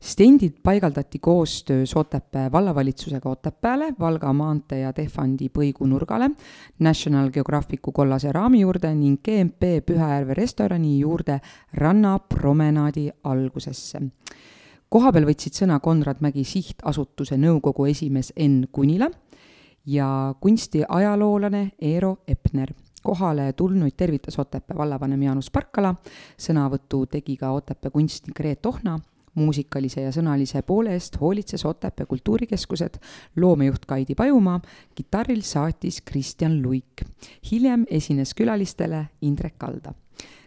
stendid 0.03 0.53
paigaldati 0.63 1.19
koostöös 1.19 1.97
Otepää 1.97 2.53
vallavalitsusega 2.53 3.31
Otepääle, 3.31 3.95
Valga 4.01 4.33
maantee 4.33 4.81
ja 4.81 4.93
Tehvandi 4.93 5.49
Põigu 5.49 5.87
nurgale, 5.87 6.31
National 6.79 7.31
Geographicu 7.31 7.93
kollase 7.93 8.33
raami 8.33 8.61
juurde 8.61 8.95
ning 8.95 9.21
GMP 9.25 9.63
Pühajärve 9.87 10.35
restorani 10.35 10.99
juurde 10.99 11.41
rannapromenaadi 11.75 13.11
algusesse. 13.25 14.03
Kohapeal 14.89 15.25
võtsid 15.25 15.55
sõna 15.57 15.79
Konrad 15.81 16.19
Mägi 16.21 16.45
sihtasutuse 16.45 17.39
nõukogu 17.39 17.87
esimees 17.89 18.33
Enn 18.37 18.67
Kunila 18.73 19.09
ja 19.87 20.35
kunstiajaloolane 20.41 21.71
Eero 21.81 22.19
Epner. 22.29 22.75
Kohale 23.03 23.53
tulnuid 23.53 23.95
tervitas 23.97 24.39
Otepää 24.39 24.77
vallavanem 24.79 25.23
Jaanus 25.23 25.51
Parkala, 25.51 25.95
sõnavõtu 26.39 27.07
tegi 27.11 27.37
ka 27.37 27.51
Otepää 27.55 27.91
kunstnik 27.91 28.41
Reet 28.41 28.67
Ohna, 28.67 28.99
muusikalise 29.35 30.03
ja 30.05 30.13
sõnalise 30.13 30.63
poole 30.67 30.93
eest 30.97 31.17
hoolitses 31.21 31.65
Otepää 31.65 32.07
kultuurikeskused 32.07 32.99
loomejuht 33.37 33.87
Kaidi 33.87 34.15
Pajumaa, 34.15 34.61
kitarril 34.95 35.41
saatis 35.41 36.01
Kristjan 36.05 36.63
Luik. 36.63 37.05
hiljem 37.51 37.87
esines 37.91 38.35
külalistele 38.35 39.07
Indrek 39.23 39.59
Kalda. 39.59 39.95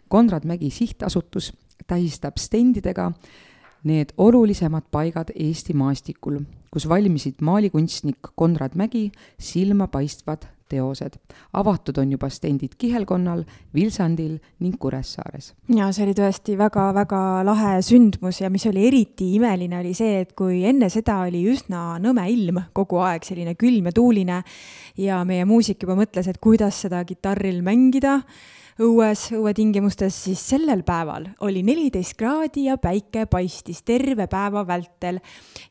Konrad 0.07 0.45
Mägi 0.45 0.69
sihtasutus 0.69 1.53
tähistab 1.87 2.37
stendidega 2.37 3.11
need 3.83 4.13
olulisemad 4.17 4.83
paigad 4.91 5.29
Eesti 5.35 5.73
maastikul, 5.73 6.39
kus 6.71 6.89
valmisid 6.89 7.41
maalikunstnik 7.41 8.33
Konrad 8.35 8.75
Mägi 8.75 9.11
silmapaistvad 9.39 10.54
teosed. 10.69 11.19
avatud 11.53 11.97
on 11.97 12.11
juba 12.11 12.29
stendid 12.29 12.75
Kihelkonnal, 12.77 13.43
Vilsandil 13.73 14.37
ning 14.59 14.75
Kuressaares. 14.79 15.53
ja 15.75 15.91
see 15.91 16.05
oli 16.07 16.15
tõesti 16.17 16.57
väga-väga 16.57 17.21
lahe 17.45 17.77
sündmus 17.85 18.41
ja 18.41 18.49
mis 18.49 18.65
oli 18.69 18.87
eriti 18.87 19.33
imeline, 19.35 19.79
oli 19.79 19.93
see, 19.93 20.19
et 20.25 20.33
kui 20.33 20.63
enne 20.65 20.89
seda 20.89 21.21
oli 21.27 21.45
üsna 21.51 21.99
nõme 22.01 22.27
ilm 22.31 22.61
kogu 22.73 22.99
aeg, 23.05 23.23
selline 23.23 23.55
külm 23.55 23.91
ja 23.91 23.95
tuuline 23.95 24.41
ja 24.97 25.23
meie 25.25 25.45
muusik 25.45 25.83
juba 25.83 25.97
mõtles, 25.99 26.27
et 26.29 26.41
kuidas 26.41 26.81
seda 26.85 27.03
kitarril 27.05 27.61
mängida 27.65 28.21
õues, 28.81 29.21
õuetingimustes, 29.35 30.15
siis 30.27 30.41
sellel 30.49 30.81
päeval 30.87 31.29
oli 31.45 31.61
neliteist 31.63 32.17
kraadi 32.19 32.65
ja 32.67 32.75
päike 32.81 33.25
paistis 33.31 33.81
terve 33.87 34.27
päeva 34.31 34.65
vältel. 34.67 35.21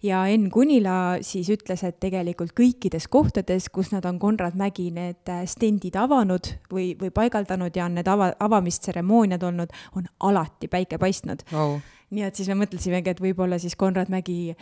ja 0.02 0.24
Enn 0.26 0.50
Kunila 0.50 1.18
siis 1.20 1.50
ütles, 1.52 1.84
et 1.84 2.00
tegelikult 2.00 2.54
kõikides 2.56 3.08
kohtades, 3.08 3.68
kus 3.68 3.92
nad 3.92 4.04
on 4.08 4.18
Konrad 4.18 4.56
Mägi 4.56 4.90
need 4.90 5.28
stendid 5.46 5.96
avanud 5.96 6.54
või, 6.72 6.94
või 7.00 7.10
paigaldanud 7.10 7.76
ja 7.76 7.84
on 7.84 8.00
need 8.00 8.08
ava, 8.08 8.32
avamistseremooniad 8.40 9.42
olnud, 9.42 9.72
on 9.96 10.08
alati 10.20 10.68
päike 10.68 10.98
paistnud 10.98 11.44
Vau. 11.52 11.80
nii 12.10 12.24
et 12.24 12.36
siis 12.36 12.48
me 12.48 12.56
mõtlesimegi, 12.64 13.12
et 13.12 13.20
võib-olla 13.20 13.58
siis 13.60 13.76
Konrad 13.76 14.08
Mägi 14.08 14.54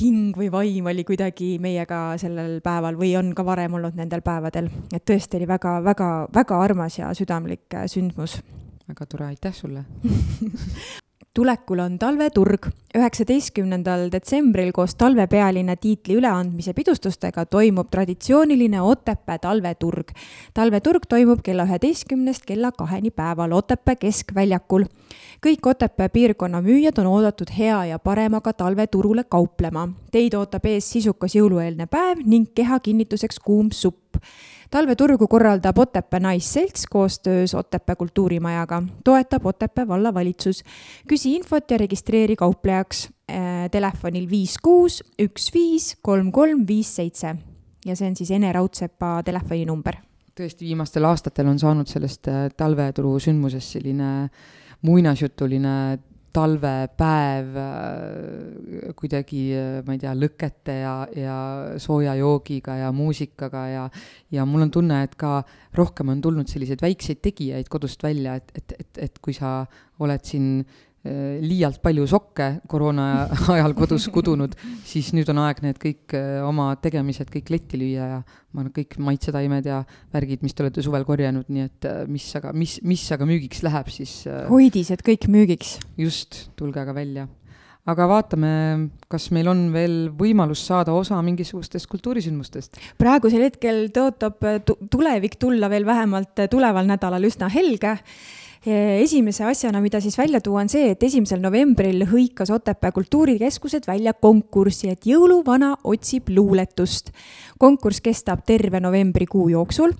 hing 0.00 0.36
või 0.36 0.50
vaim 0.50 0.90
oli 0.90 1.04
kuidagi 1.06 1.56
meiega 1.62 2.16
sellel 2.20 2.58
päeval 2.64 2.98
või 2.98 3.14
on 3.18 3.32
ka 3.36 3.44
varem 3.46 3.78
olnud 3.78 3.96
nendel 3.98 4.24
päevadel, 4.26 4.70
et 4.92 5.06
tõesti 5.06 5.38
oli 5.38 5.48
väga-väga-väga 5.48 6.60
armas 6.62 6.98
ja 6.98 7.14
südamlik 7.14 7.74
äh, 7.74 7.86
sündmus. 7.90 8.40
väga 8.88 9.06
tore, 9.06 9.32
aitäh 9.32 9.54
sulle! 9.54 9.84
tulekul 11.36 11.78
on 11.78 11.98
talveturg. 11.98 12.66
üheksateistkümnendal 12.96 14.06
detsembril 14.12 14.70
koos 14.72 14.94
talvepealinna 14.96 15.74
tiitli 15.76 16.14
üleandmise 16.16 16.72
pidustustega 16.72 17.44
toimub 17.44 17.90
traditsiooniline 17.90 18.80
Otepää 18.80 19.38
talveturg. 19.38 20.14
talveturg 20.54 21.04
toimub 21.08 21.42
kella 21.44 21.66
üheteistkümnest 21.68 22.46
kella 22.46 22.72
kaheni 22.72 23.10
päeval 23.10 23.52
Otepää 23.52 23.96
keskväljakul. 23.96 24.84
kõik 25.46 25.66
Otepää 25.66 26.08
piirkonna 26.08 26.62
müüjad 26.62 27.00
on 27.04 27.06
oodatud 27.06 27.52
hea 27.58 27.84
ja 27.84 27.98
paremaga 27.98 28.52
talveturule 28.52 29.24
kauplema. 29.24 29.88
Teid 30.12 30.34
ootab 30.34 30.64
ees 30.64 30.90
sisukas 30.90 31.36
jõulueelne 31.36 31.86
päev 31.86 32.24
ning 32.24 32.48
keha 32.54 32.80
kinnituseks 32.80 33.38
kuum 33.38 33.68
supp 33.72 34.16
talveturgu 34.70 35.28
korraldab 35.28 35.78
Otepää 35.78 36.20
Naisselts 36.20 36.86
koostöös 36.90 37.54
Otepää 37.54 37.96
kultuurimajaga, 37.96 38.82
toetab 39.04 39.46
Otepää 39.46 39.88
vallavalitsus. 39.88 40.62
küsi 41.12 41.34
infot 41.36 41.70
ja 41.70 41.78
registreeri 41.78 42.36
kauplejaks 42.36 43.08
äh, 43.30 43.70
telefonil 43.70 44.30
viis 44.30 44.58
kuus 44.62 45.02
üks 45.22 45.52
viis 45.54 45.96
kolm 46.02 46.32
kolm 46.32 46.66
viis 46.66 46.96
seitse 46.96 47.36
ja 47.86 47.96
see 47.96 48.08
on 48.08 48.16
siis 48.16 48.30
Ene 48.30 48.52
Raudsepa 48.52 49.22
telefoninumber. 49.24 49.96
tõesti, 50.36 50.66
viimastel 50.66 51.04
aastatel 51.04 51.48
on 51.48 51.58
saanud 51.58 51.88
sellest 51.88 52.28
äh, 52.28 52.48
talveturu 52.56 53.18
sündmusest 53.22 53.78
selline 53.78 54.28
muinasjutuline 54.82 55.98
talvepäev 56.36 57.56
äh, 57.60 58.92
kuidagi, 58.98 59.42
äh, 59.56 59.80
ma 59.86 59.96
ei 59.96 60.02
tea, 60.02 60.12
lõkete 60.16 60.76
ja, 60.82 60.94
ja 61.16 61.36
sooja 61.82 62.16
joogiga 62.18 62.76
ja 62.82 62.92
muusikaga 62.94 63.66
ja 63.72 63.86
ja 64.34 64.44
mul 64.48 64.66
on 64.66 64.72
tunne, 64.74 65.02
et 65.06 65.14
ka 65.18 65.40
rohkem 65.76 66.12
on 66.12 66.20
tulnud 66.24 66.50
selliseid 66.50 66.82
väikseid 66.82 67.22
tegijaid 67.24 67.70
kodust 67.72 68.02
välja, 68.04 68.36
et, 68.40 68.52
et, 68.58 68.76
et, 68.80 69.02
et 69.08 69.22
kui 69.22 69.36
sa 69.36 69.58
oled 70.02 70.24
siin 70.28 70.60
liialt 71.42 71.80
palju 71.84 72.06
sokke 72.10 72.48
koroona 72.70 73.26
ajal 73.54 73.74
kodus 73.78 74.08
kudunud, 74.12 74.56
siis 74.86 75.12
nüüd 75.16 75.28
on 75.32 75.42
aeg 75.44 75.62
need 75.64 75.78
kõik 75.82 76.16
oma 76.46 76.72
tegemised 76.82 77.30
kõik 77.32 77.52
letti 77.54 77.80
lüüa 77.80 78.10
ja 78.16 78.20
ma 78.56 78.64
arvan, 78.64 78.72
kõik 78.74 78.96
maitsetaimed 79.04 79.68
ja 79.68 79.80
värgid, 80.14 80.44
mis 80.44 80.56
te 80.56 80.64
olete 80.64 80.84
suvel 80.84 81.04
korjanud, 81.08 81.48
nii 81.52 81.64
et 81.66 81.88
mis 82.10 82.28
aga, 82.38 82.52
mis, 82.56 82.78
mis 82.86 83.02
aga 83.14 83.28
müügiks 83.28 83.62
läheb, 83.66 83.90
siis 83.92 84.22
hoidised 84.50 85.04
kõik 85.06 85.28
müügiks. 85.32 85.76
just, 86.00 86.46
tulge 86.56 86.80
aga 86.80 86.94
välja. 86.96 87.26
aga 87.86 88.06
vaatame, 88.10 88.52
kas 89.12 89.28
meil 89.30 89.46
on 89.52 89.68
veel 89.74 90.08
võimalus 90.16 90.64
saada 90.66 90.94
osa 90.96 91.20
mingisugustest 91.22 91.86
kultuurisündmustest. 91.92 92.80
praegusel 92.98 93.46
hetkel 93.46 93.86
tõotab 93.94 94.40
tu 94.64 94.78
tulevik 94.90 95.38
tulla 95.38 95.70
veel 95.70 95.86
vähemalt 95.86 96.48
tuleval 96.50 96.88
nädalal 96.88 97.28
üsna 97.28 97.52
helge 97.52 97.98
esimese 98.66 99.44
asjana, 99.46 99.80
mida 99.80 100.00
siis 100.02 100.16
välja 100.18 100.40
tuua, 100.40 100.64
on 100.64 100.70
see, 100.70 100.90
et 100.90 101.02
esimesel 101.06 101.40
novembril 101.42 102.02
hõikas 102.10 102.50
Otepää 102.50 102.92
kultuurikeskused 102.92 103.86
välja 103.86 104.14
konkursi, 104.14 104.90
et 104.90 105.06
jõuluvana 105.06 105.76
otsib 105.84 106.28
luuletust. 106.28 107.12
konkurss 107.58 108.00
kestab 108.00 108.42
terve 108.46 108.80
novembrikuu 108.80 109.48
jooksul. 109.48 109.92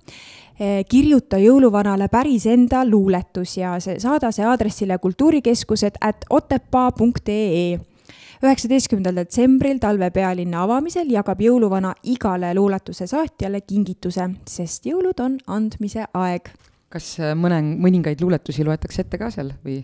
Kirjuta 0.88 1.36
jõuluvanale 1.36 2.08
päris 2.08 2.46
enda 2.46 2.84
luuletus 2.84 3.56
ja 3.56 3.74
see, 3.80 4.00
saada 4.00 4.32
see 4.32 4.44
aadressile 4.44 4.98
kultuurikeskused 4.98 6.00
at 6.00 6.24
otepaa.ee 6.30 7.78
üheksateistkümnendal 8.42 9.16
detsembril 9.16 9.78
talvepealinna 9.80 10.62
avamisel 10.62 11.08
jagab 11.12 11.40
jõuluvana 11.40 11.94
igale 12.04 12.54
luuletuse 12.54 13.06
saatjale 13.06 13.60
kingituse, 13.60 14.28
sest 14.48 14.86
jõulud 14.86 15.20
on 15.24 15.38
andmise 15.46 16.04
aeg 16.12 16.52
kas 16.96 17.16
mõne, 17.38 17.60
mõningaid 17.76 18.22
luuletusi 18.24 18.64
loetakse 18.66 19.04
ette 19.04 19.20
ka 19.20 19.30
seal 19.34 19.54
või? 19.64 19.82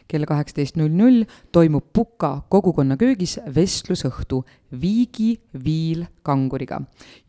kell 0.08 0.28
kaheksateist 0.28 0.80
null 0.80 0.94
null 0.94 1.26
toimub 1.52 1.92
Puka 1.94 2.42
kogukonna 2.50 2.98
köögis 2.98 3.38
vestlusõhtu 3.56 4.44
Viigi 4.72 5.38
Viil 5.64 6.06
kanguriga. 6.24 6.82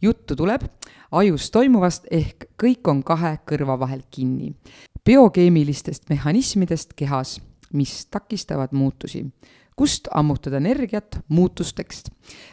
juttu 0.02 0.36
tuleb 0.36 0.64
ajus 1.10 1.50
toimuvast 1.54 2.08
ehk 2.10 2.50
kõik 2.60 2.90
on 2.90 3.02
kahe 3.06 3.38
kõrva 3.48 3.78
vahel 3.80 4.02
kinni. 4.10 4.54
Biokeemilistest 5.08 6.10
mehhanismidest 6.10 6.90
kehas, 6.96 7.38
mis 7.72 8.06
takistavad 8.12 8.74
muutusi 8.76 9.22
kust 9.76 10.08
ammutada 10.12 10.56
energiat 10.56 11.20
muutusteks. 11.28 12.02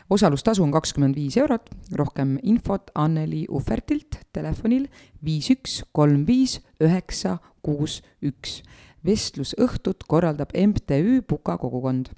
osalustasu 0.09 0.63
on 0.63 0.71
kakskümmend 0.71 1.15
viis 1.15 1.37
eurot, 1.37 1.69
rohkem 1.91 2.37
infot 2.43 2.91
Anneli 2.95 3.45
Uhvertilt 3.49 4.19
telefonil 4.33 4.85
viis 5.25 5.49
üks 5.51 5.81
kolm 5.91 6.23
viis 6.27 6.61
üheksa 6.79 7.37
kuus 7.61 8.01
üks. 8.21 8.61
vestlusõhtut 9.05 10.07
korraldab 10.07 10.55
MTÜ 10.55 11.21
Puka 11.27 11.57
kogukond 11.57 12.13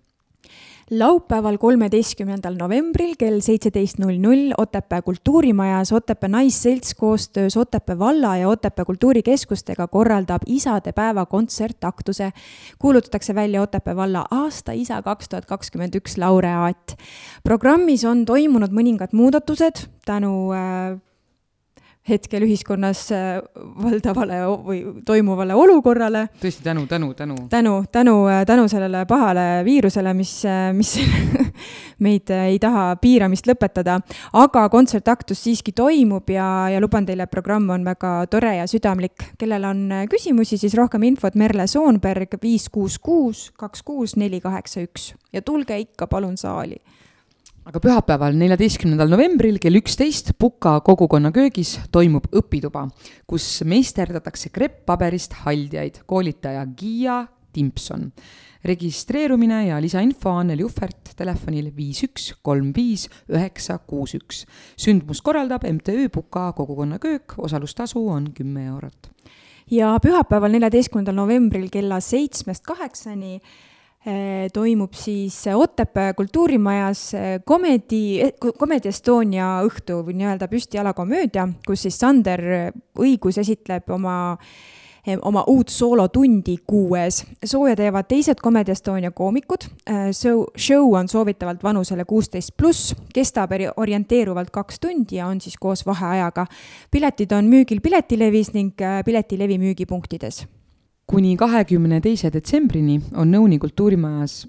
laupäeval, 0.92 1.58
kolmeteistkümnendal 1.60 2.56
novembril 2.60 3.16
kell 3.20 3.42
seitseteist 3.44 4.00
null 4.00 4.20
null 4.24 4.54
Otepää 4.58 5.02
kultuurimajas 5.02 5.92
Otepää 5.92 6.30
Naisselts 6.30 6.94
koostöös 6.96 7.58
Otepää 7.58 8.00
valla 8.00 8.38
ja 8.38 8.50
Otepää 8.50 8.86
kultuurikeskustega 8.86 9.88
korraldab 9.88 10.42
isadepäeva 10.46 11.26
kontsertaktuse. 11.26 12.32
kuulutatakse 12.80 13.36
välja 13.36 13.62
Otepää 13.62 13.96
valla 13.96 14.26
aasta 14.32 14.72
isa 14.72 15.02
kaks 15.02 15.30
tuhat 15.30 15.46
kakskümmend 15.46 15.96
üks 15.96 16.18
laureaat. 16.18 16.96
programmis 17.44 18.06
on 18.06 18.26
toimunud 18.26 18.72
mõningad 18.72 19.12
muudatused 19.12 19.88
tänu 20.06 20.54
äh, 20.54 21.07
hetkel 22.10 22.46
ühiskonnas 22.48 23.04
äh, 23.16 23.38
valdavale 23.84 24.40
või 24.66 24.80
toimuvale 25.06 25.56
olukorrale 25.58 26.28
tõesti 26.42 26.64
tänu, 26.64 26.86
tänu, 26.88 27.14
tänu. 27.14 27.36
tänu, 27.50 27.74
tänu, 27.92 28.16
tänu 28.48 28.68
sellele 28.72 29.06
pahale 29.06 29.64
viirusele, 29.66 30.14
mis, 30.18 30.34
mis 30.74 30.96
meid 32.06 32.32
ei 32.34 32.60
taha 32.60 32.96
piiramist 33.02 33.48
lõpetada, 33.50 34.00
aga 34.34 34.68
kontsertaktus 34.74 35.44
siiski 35.44 35.74
toimub 35.76 36.30
ja, 36.32 36.48
ja 36.74 36.82
luban 36.84 37.06
teile, 37.08 37.28
programm 37.32 37.70
on 37.76 37.86
väga 37.88 38.14
tore 38.32 38.56
ja 38.58 38.68
südamlik. 38.68 39.32
kellel 39.38 39.66
on 39.68 39.88
küsimusi, 40.10 40.58
siis 40.58 40.76
rohkem 40.78 41.04
infot 41.04 41.36
Merle 41.36 41.68
Soonberg 41.68 42.38
viis 42.42 42.70
kuus 42.70 43.00
kuus 43.00 43.48
kaks 43.58 43.84
kuus 43.84 44.16
neli 44.16 44.42
kaheksa 44.42 44.84
üks 44.86 45.14
ja 45.34 45.42
tulge 45.42 45.78
ikka 45.80 46.08
palun 46.08 46.38
saali 46.38 46.80
aga 47.68 47.82
pühapäeval, 47.84 48.36
neljateistkümnendal 48.40 49.10
novembril 49.12 49.58
kell 49.60 49.76
üksteist 49.82 50.32
Puka 50.40 50.78
kogukonna 50.88 51.34
köögis 51.36 51.74
toimub 51.92 52.30
õpituba, 52.32 52.86
kus 53.28 53.46
meisterdatakse 53.68 54.54
krepppaberist 54.56 55.36
haldjaid, 55.44 56.04
koolitaja 56.08 56.64
Giia 56.78 57.26
Timpson. 57.54 58.12
registreerumine 58.68 59.68
ja 59.68 59.78
lisainfo 59.80 60.32
Anneli 60.36 60.64
Uhvert 60.66 61.14
telefonil 61.16 61.70
viis 61.76 62.02
üks 62.04 62.32
kolm 62.44 62.72
viis 62.76 63.08
üheksa 63.30 63.78
kuus 63.78 64.16
üks. 64.16 64.46
sündmust 64.78 65.24
korraldab 65.24 65.64
MTÜ 65.68 66.10
Puka 66.10 66.52
kogukonna 66.54 67.00
köök, 67.00 67.36
osalustasu 67.38 68.08
on 68.08 68.32
kümme 68.34 68.66
eurot. 68.66 69.12
ja 69.72 69.98
pühapäeval, 70.00 70.52
neljateistkümnendal 70.52 71.16
novembril 71.16 71.68
kella 71.70 72.00
seitsmest 72.00 72.64
kaheksani 72.64 73.42
toimub 74.54 74.94
siis 74.94 75.42
Otepää 75.56 76.14
kultuurimajas 76.14 77.14
eh, 77.14 77.42
Comedy, 77.48 78.32
Comedy 78.60 78.90
Estonia 78.90 79.58
õhtu 79.68 80.00
või 80.08 80.16
nii-öelda 80.22 80.48
püstijalakomöödia, 80.48 81.48
kus 81.68 81.88
siis 81.88 82.00
Sander 82.00 82.42
Õigus 83.00 83.42
esitleb 83.44 83.90
oma 83.92 84.18
oma 85.22 85.44
uut 85.48 85.70
soolotundi 85.70 86.58
kuues. 86.68 87.26
sooja 87.46 87.76
teevad 87.76 88.08
teised 88.08 88.42
Comedy 88.44 88.72
Estonia 88.72 89.12
koomikud. 89.12 89.68
Show, 90.12 90.44
show 90.58 90.94
on 91.00 91.08
soovitavalt 91.08 91.64
vanusele 91.64 92.06
kuusteist 92.06 92.52
pluss, 92.58 92.96
kestab 93.14 93.52
orienteeruvalt 93.78 94.52
kaks 94.52 94.80
tundi 94.80 95.16
ja 95.16 95.28
on 95.28 95.42
siis 95.42 95.56
koos 95.60 95.86
vaheajaga. 95.86 96.46
piletid 96.92 97.32
on 97.32 97.46
müügil 97.46 97.82
Piletilevis 97.82 98.54
ning 98.54 98.82
äh, 98.82 99.04
Piletilevi 99.06 99.58
müügipunktides. 99.58 100.48
Kuni 101.08 101.38
kahekümne 101.38 102.02
teise 102.04 102.32
detsembrini 102.34 103.00
on 103.16 103.32
Nõuni 103.32 103.60
kultuurimajas 103.60 104.42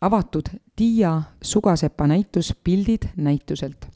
avatud 0.00 0.48
Tiia 0.76 1.22
Sugasepa 1.42 2.06
näitus 2.06 2.54
Pildid 2.64 3.10
näituselt. 3.16 3.86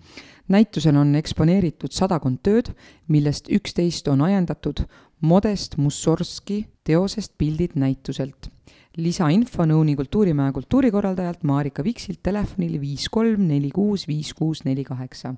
näitusel 0.48 0.97
on 0.97 1.14
eksponeeritud 1.14 1.93
sadakond 1.93 2.43
tööd, 2.43 2.72
millest 3.09 3.48
üksteist 3.48 4.09
on 4.09 4.20
ajendatud 4.20 4.84
Modest 5.20 5.76
Mussorgski 5.76 6.66
teosest 6.84 7.32
Pildid 7.39 7.70
näituselt. 7.74 8.51
lisainfo 8.97 9.64
Nõuni 9.64 9.97
kultuurimaja 9.97 10.52
kultuurikorraldajalt 10.52 11.43
Marika 11.43 11.84
Viksilt 11.84 12.22
telefonil 12.22 12.80
viis 12.80 13.09
kolm 13.09 13.48
neli 13.48 13.70
kuus 13.70 14.09
viis 14.09 14.34
kuus 14.34 14.64
neli 14.64 14.84
kaheksa. 14.84 15.34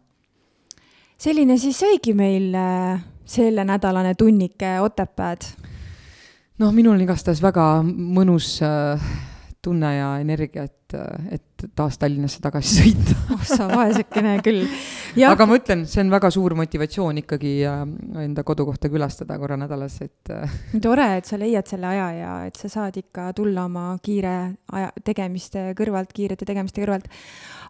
selline 1.19 1.59
siis 1.59 1.83
oligi 1.83 2.15
meil 2.15 2.55
äh, 2.55 3.05
sellenädalane 3.25 4.15
tunnike 4.15 4.81
Otepääd. 4.81 5.43
Noh, 6.63 6.73
minul 6.75 6.95
on 6.95 7.05
igastahes 7.05 7.43
väga 7.43 7.67
mõnus 7.85 8.57
äh, 8.65 9.01
tunne 9.65 9.91
ja 9.97 10.11
energia, 10.21 10.67
et, 10.69 10.97
et 11.33 11.67
taas 11.77 11.99
Tallinnasse 11.99 12.43
tagasi 12.45 12.77
sõita. 12.81 13.17
oh 13.35 13.45
sa 13.49 13.69
vaesekene 13.71 14.39
küll. 14.45 14.67
Aga 15.31 15.47
ma 15.47 15.57
ütlen, 15.59 15.85
see 15.87 16.03
on 16.03 16.11
väga 16.13 16.29
suur 16.35 16.55
motivatsioon 16.59 17.21
ikkagi 17.23 17.53
äh, 17.69 17.83
enda 18.25 18.43
kodukohta 18.47 18.91
külastada 18.91 19.37
korra 19.39 19.57
nädalas, 19.61 20.01
et 20.03 20.33
äh, 20.35 20.57
tore, 20.83 21.07
et 21.19 21.29
sa 21.29 21.39
leiad 21.41 21.69
selle 21.71 21.87
aja 21.91 22.09
ja 22.17 22.33
et 22.49 22.59
sa 22.59 22.71
saad 22.73 22.99
ikka 22.99 23.29
tulla 23.39 23.67
oma 23.69 23.87
kiire 24.05 24.35
aja, 24.75 24.91
tegemiste 25.07 25.69
kõrvalt, 25.79 26.11
kiirete 26.17 26.49
tegemiste 26.49 26.83
kõrvalt. 26.83 27.07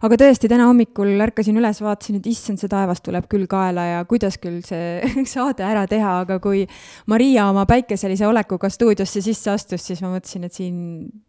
aga 0.07 0.19
tõesti, 0.23 0.49
täna 0.51 0.69
hommikul 0.71 1.13
ärkasin 1.27 1.61
üles, 1.61 1.81
vaatasin, 1.85 2.19
et 2.21 2.31
issand, 2.33 2.61
see 2.61 2.71
taevas 2.71 3.03
tuleb 3.05 3.29
küll 3.29 3.45
kaela 3.51 3.85
ja 3.91 4.01
kuidas 4.09 4.39
küll 4.41 4.63
see 4.65 5.05
saade 5.35 5.65
ära 5.67 5.85
teha, 5.91 6.17
aga 6.25 6.39
kui 6.43 6.65
Maria 7.11 7.49
oma 7.51 7.67
päikeselise 7.69 8.25
olekuga 8.27 8.71
stuudiosse 8.73 9.21
sisse 9.25 9.53
astus, 9.53 9.85
siis 9.85 10.01
ma 10.01 10.15
mõtlesin, 10.15 10.49
et 10.49 10.57
siin, 10.57 10.81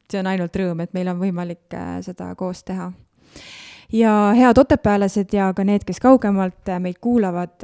see 0.09 0.25
on 0.25 0.33
ainult 0.33 0.57
rõõm, 0.57 0.81
et 0.87 0.97
meil 0.97 1.13
on 1.13 1.21
võimalik 1.21 1.77
äh, 1.77 1.99
seda 2.07 2.33
koos 2.39 2.65
teha 2.65 2.89
ja 3.93 4.33
head 4.37 4.59
otepäälased 4.59 5.33
ja 5.33 5.53
ka 5.55 5.65
need, 5.65 5.87
kes 5.87 6.01
kaugemalt 6.03 6.69
äh, 6.69 6.81
meid 6.83 7.01
kuulavad, 7.01 7.57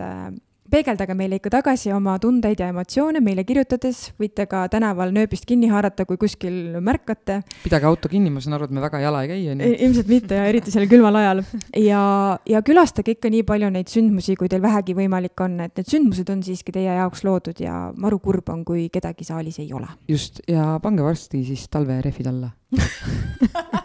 peegeldage 0.73 1.15
meile 1.16 1.36
ikka 1.39 1.51
tagasi 1.53 1.93
oma 1.93 2.15
tundeid 2.23 2.61
ja 2.62 2.69
emotsioone 2.73 3.20
meile 3.24 3.44
kirjutades, 3.44 4.01
võite 4.20 4.47
ka 4.49 4.65
tänaval 4.73 5.12
nööbist 5.15 5.44
kinni 5.49 5.69
haarata, 5.73 6.07
kui 6.09 6.19
kuskil 6.20 6.78
märkate. 6.85 7.40
pidage 7.65 7.89
auto 7.89 8.09
kinni, 8.12 8.32
ma 8.32 8.40
saan 8.40 8.57
aru, 8.57 8.70
et 8.70 8.77
me 8.77 8.85
väga 8.85 9.03
jala 9.03 9.23
ei 9.24 9.32
käi, 9.35 9.43
on 9.53 9.61
ju. 9.65 9.74
ilmselt 9.89 10.12
mitte 10.12 10.40
ja 10.40 10.49
eriti 10.49 10.73
sellel 10.73 10.89
külmal 10.90 11.20
ajal. 11.20 11.44
ja, 11.77 12.03
ja 12.49 12.65
külastage 12.65 13.16
ikka 13.19 13.32
nii 13.32 13.44
palju 13.49 13.70
neid 13.74 13.93
sündmusi, 13.93 14.36
kui 14.40 14.49
teil 14.53 14.65
vähegi 14.65 14.97
võimalik 14.97 15.44
on, 15.44 15.61
et 15.66 15.77
need 15.77 15.93
sündmused 15.93 16.32
on 16.32 16.43
siiski 16.47 16.74
teie 16.74 16.97
jaoks 16.97 17.24
loodud 17.28 17.61
ja 17.62 17.85
maru 17.97 18.23
kurb 18.24 18.49
on, 18.55 18.65
kui 18.69 18.89
kedagi 18.93 19.28
saalis 19.28 19.61
ei 19.61 19.73
ole. 19.77 19.90
just, 20.09 20.40
ja 20.49 20.78
pange 20.82 21.05
varsti 21.05 21.44
siis 21.53 21.69
talverehvid 21.73 22.32
alla 22.32 22.53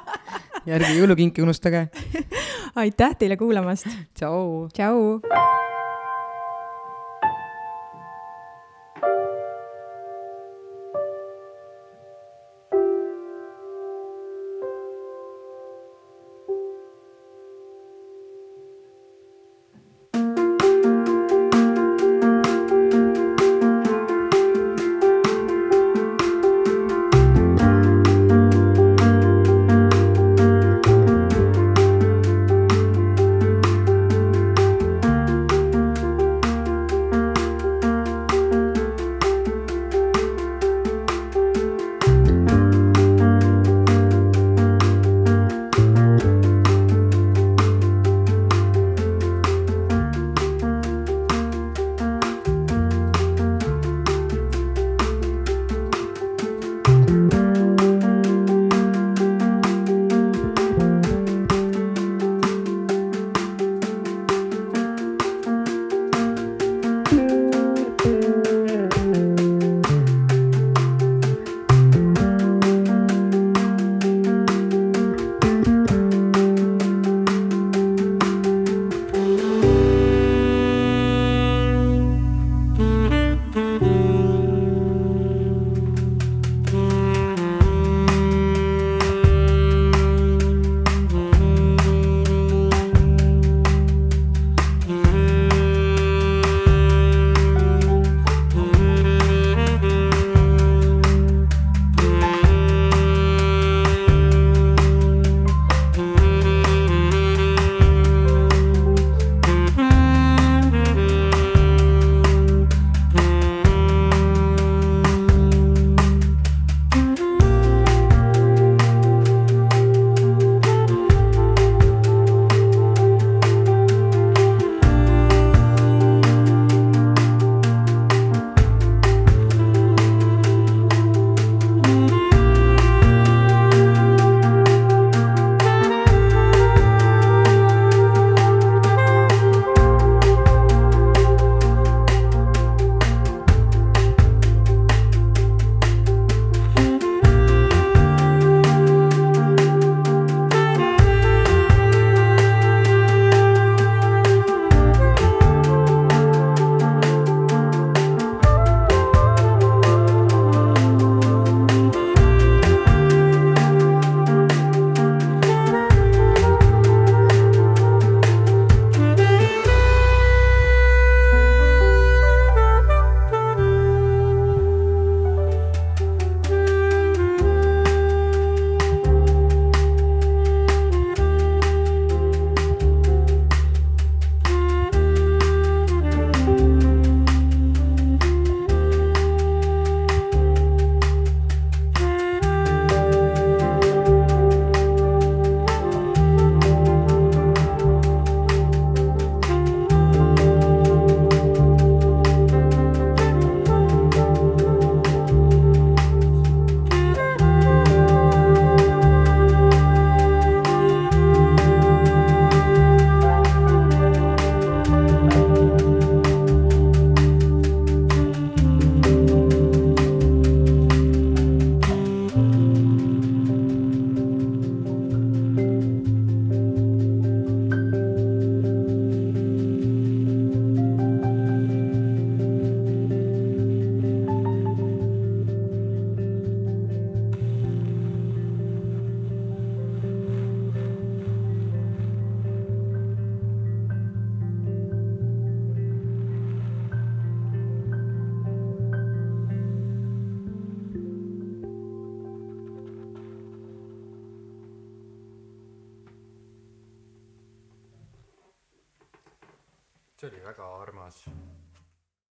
ja 0.67 0.75
ärge 0.75 0.93
jõulukinki 0.97 1.43
unustage. 1.45 1.87
aitäh 2.81 3.17
teile 3.19 3.39
kuulamast. 3.39 3.87
tšau. 4.13 4.69
tšau. 4.75 5.76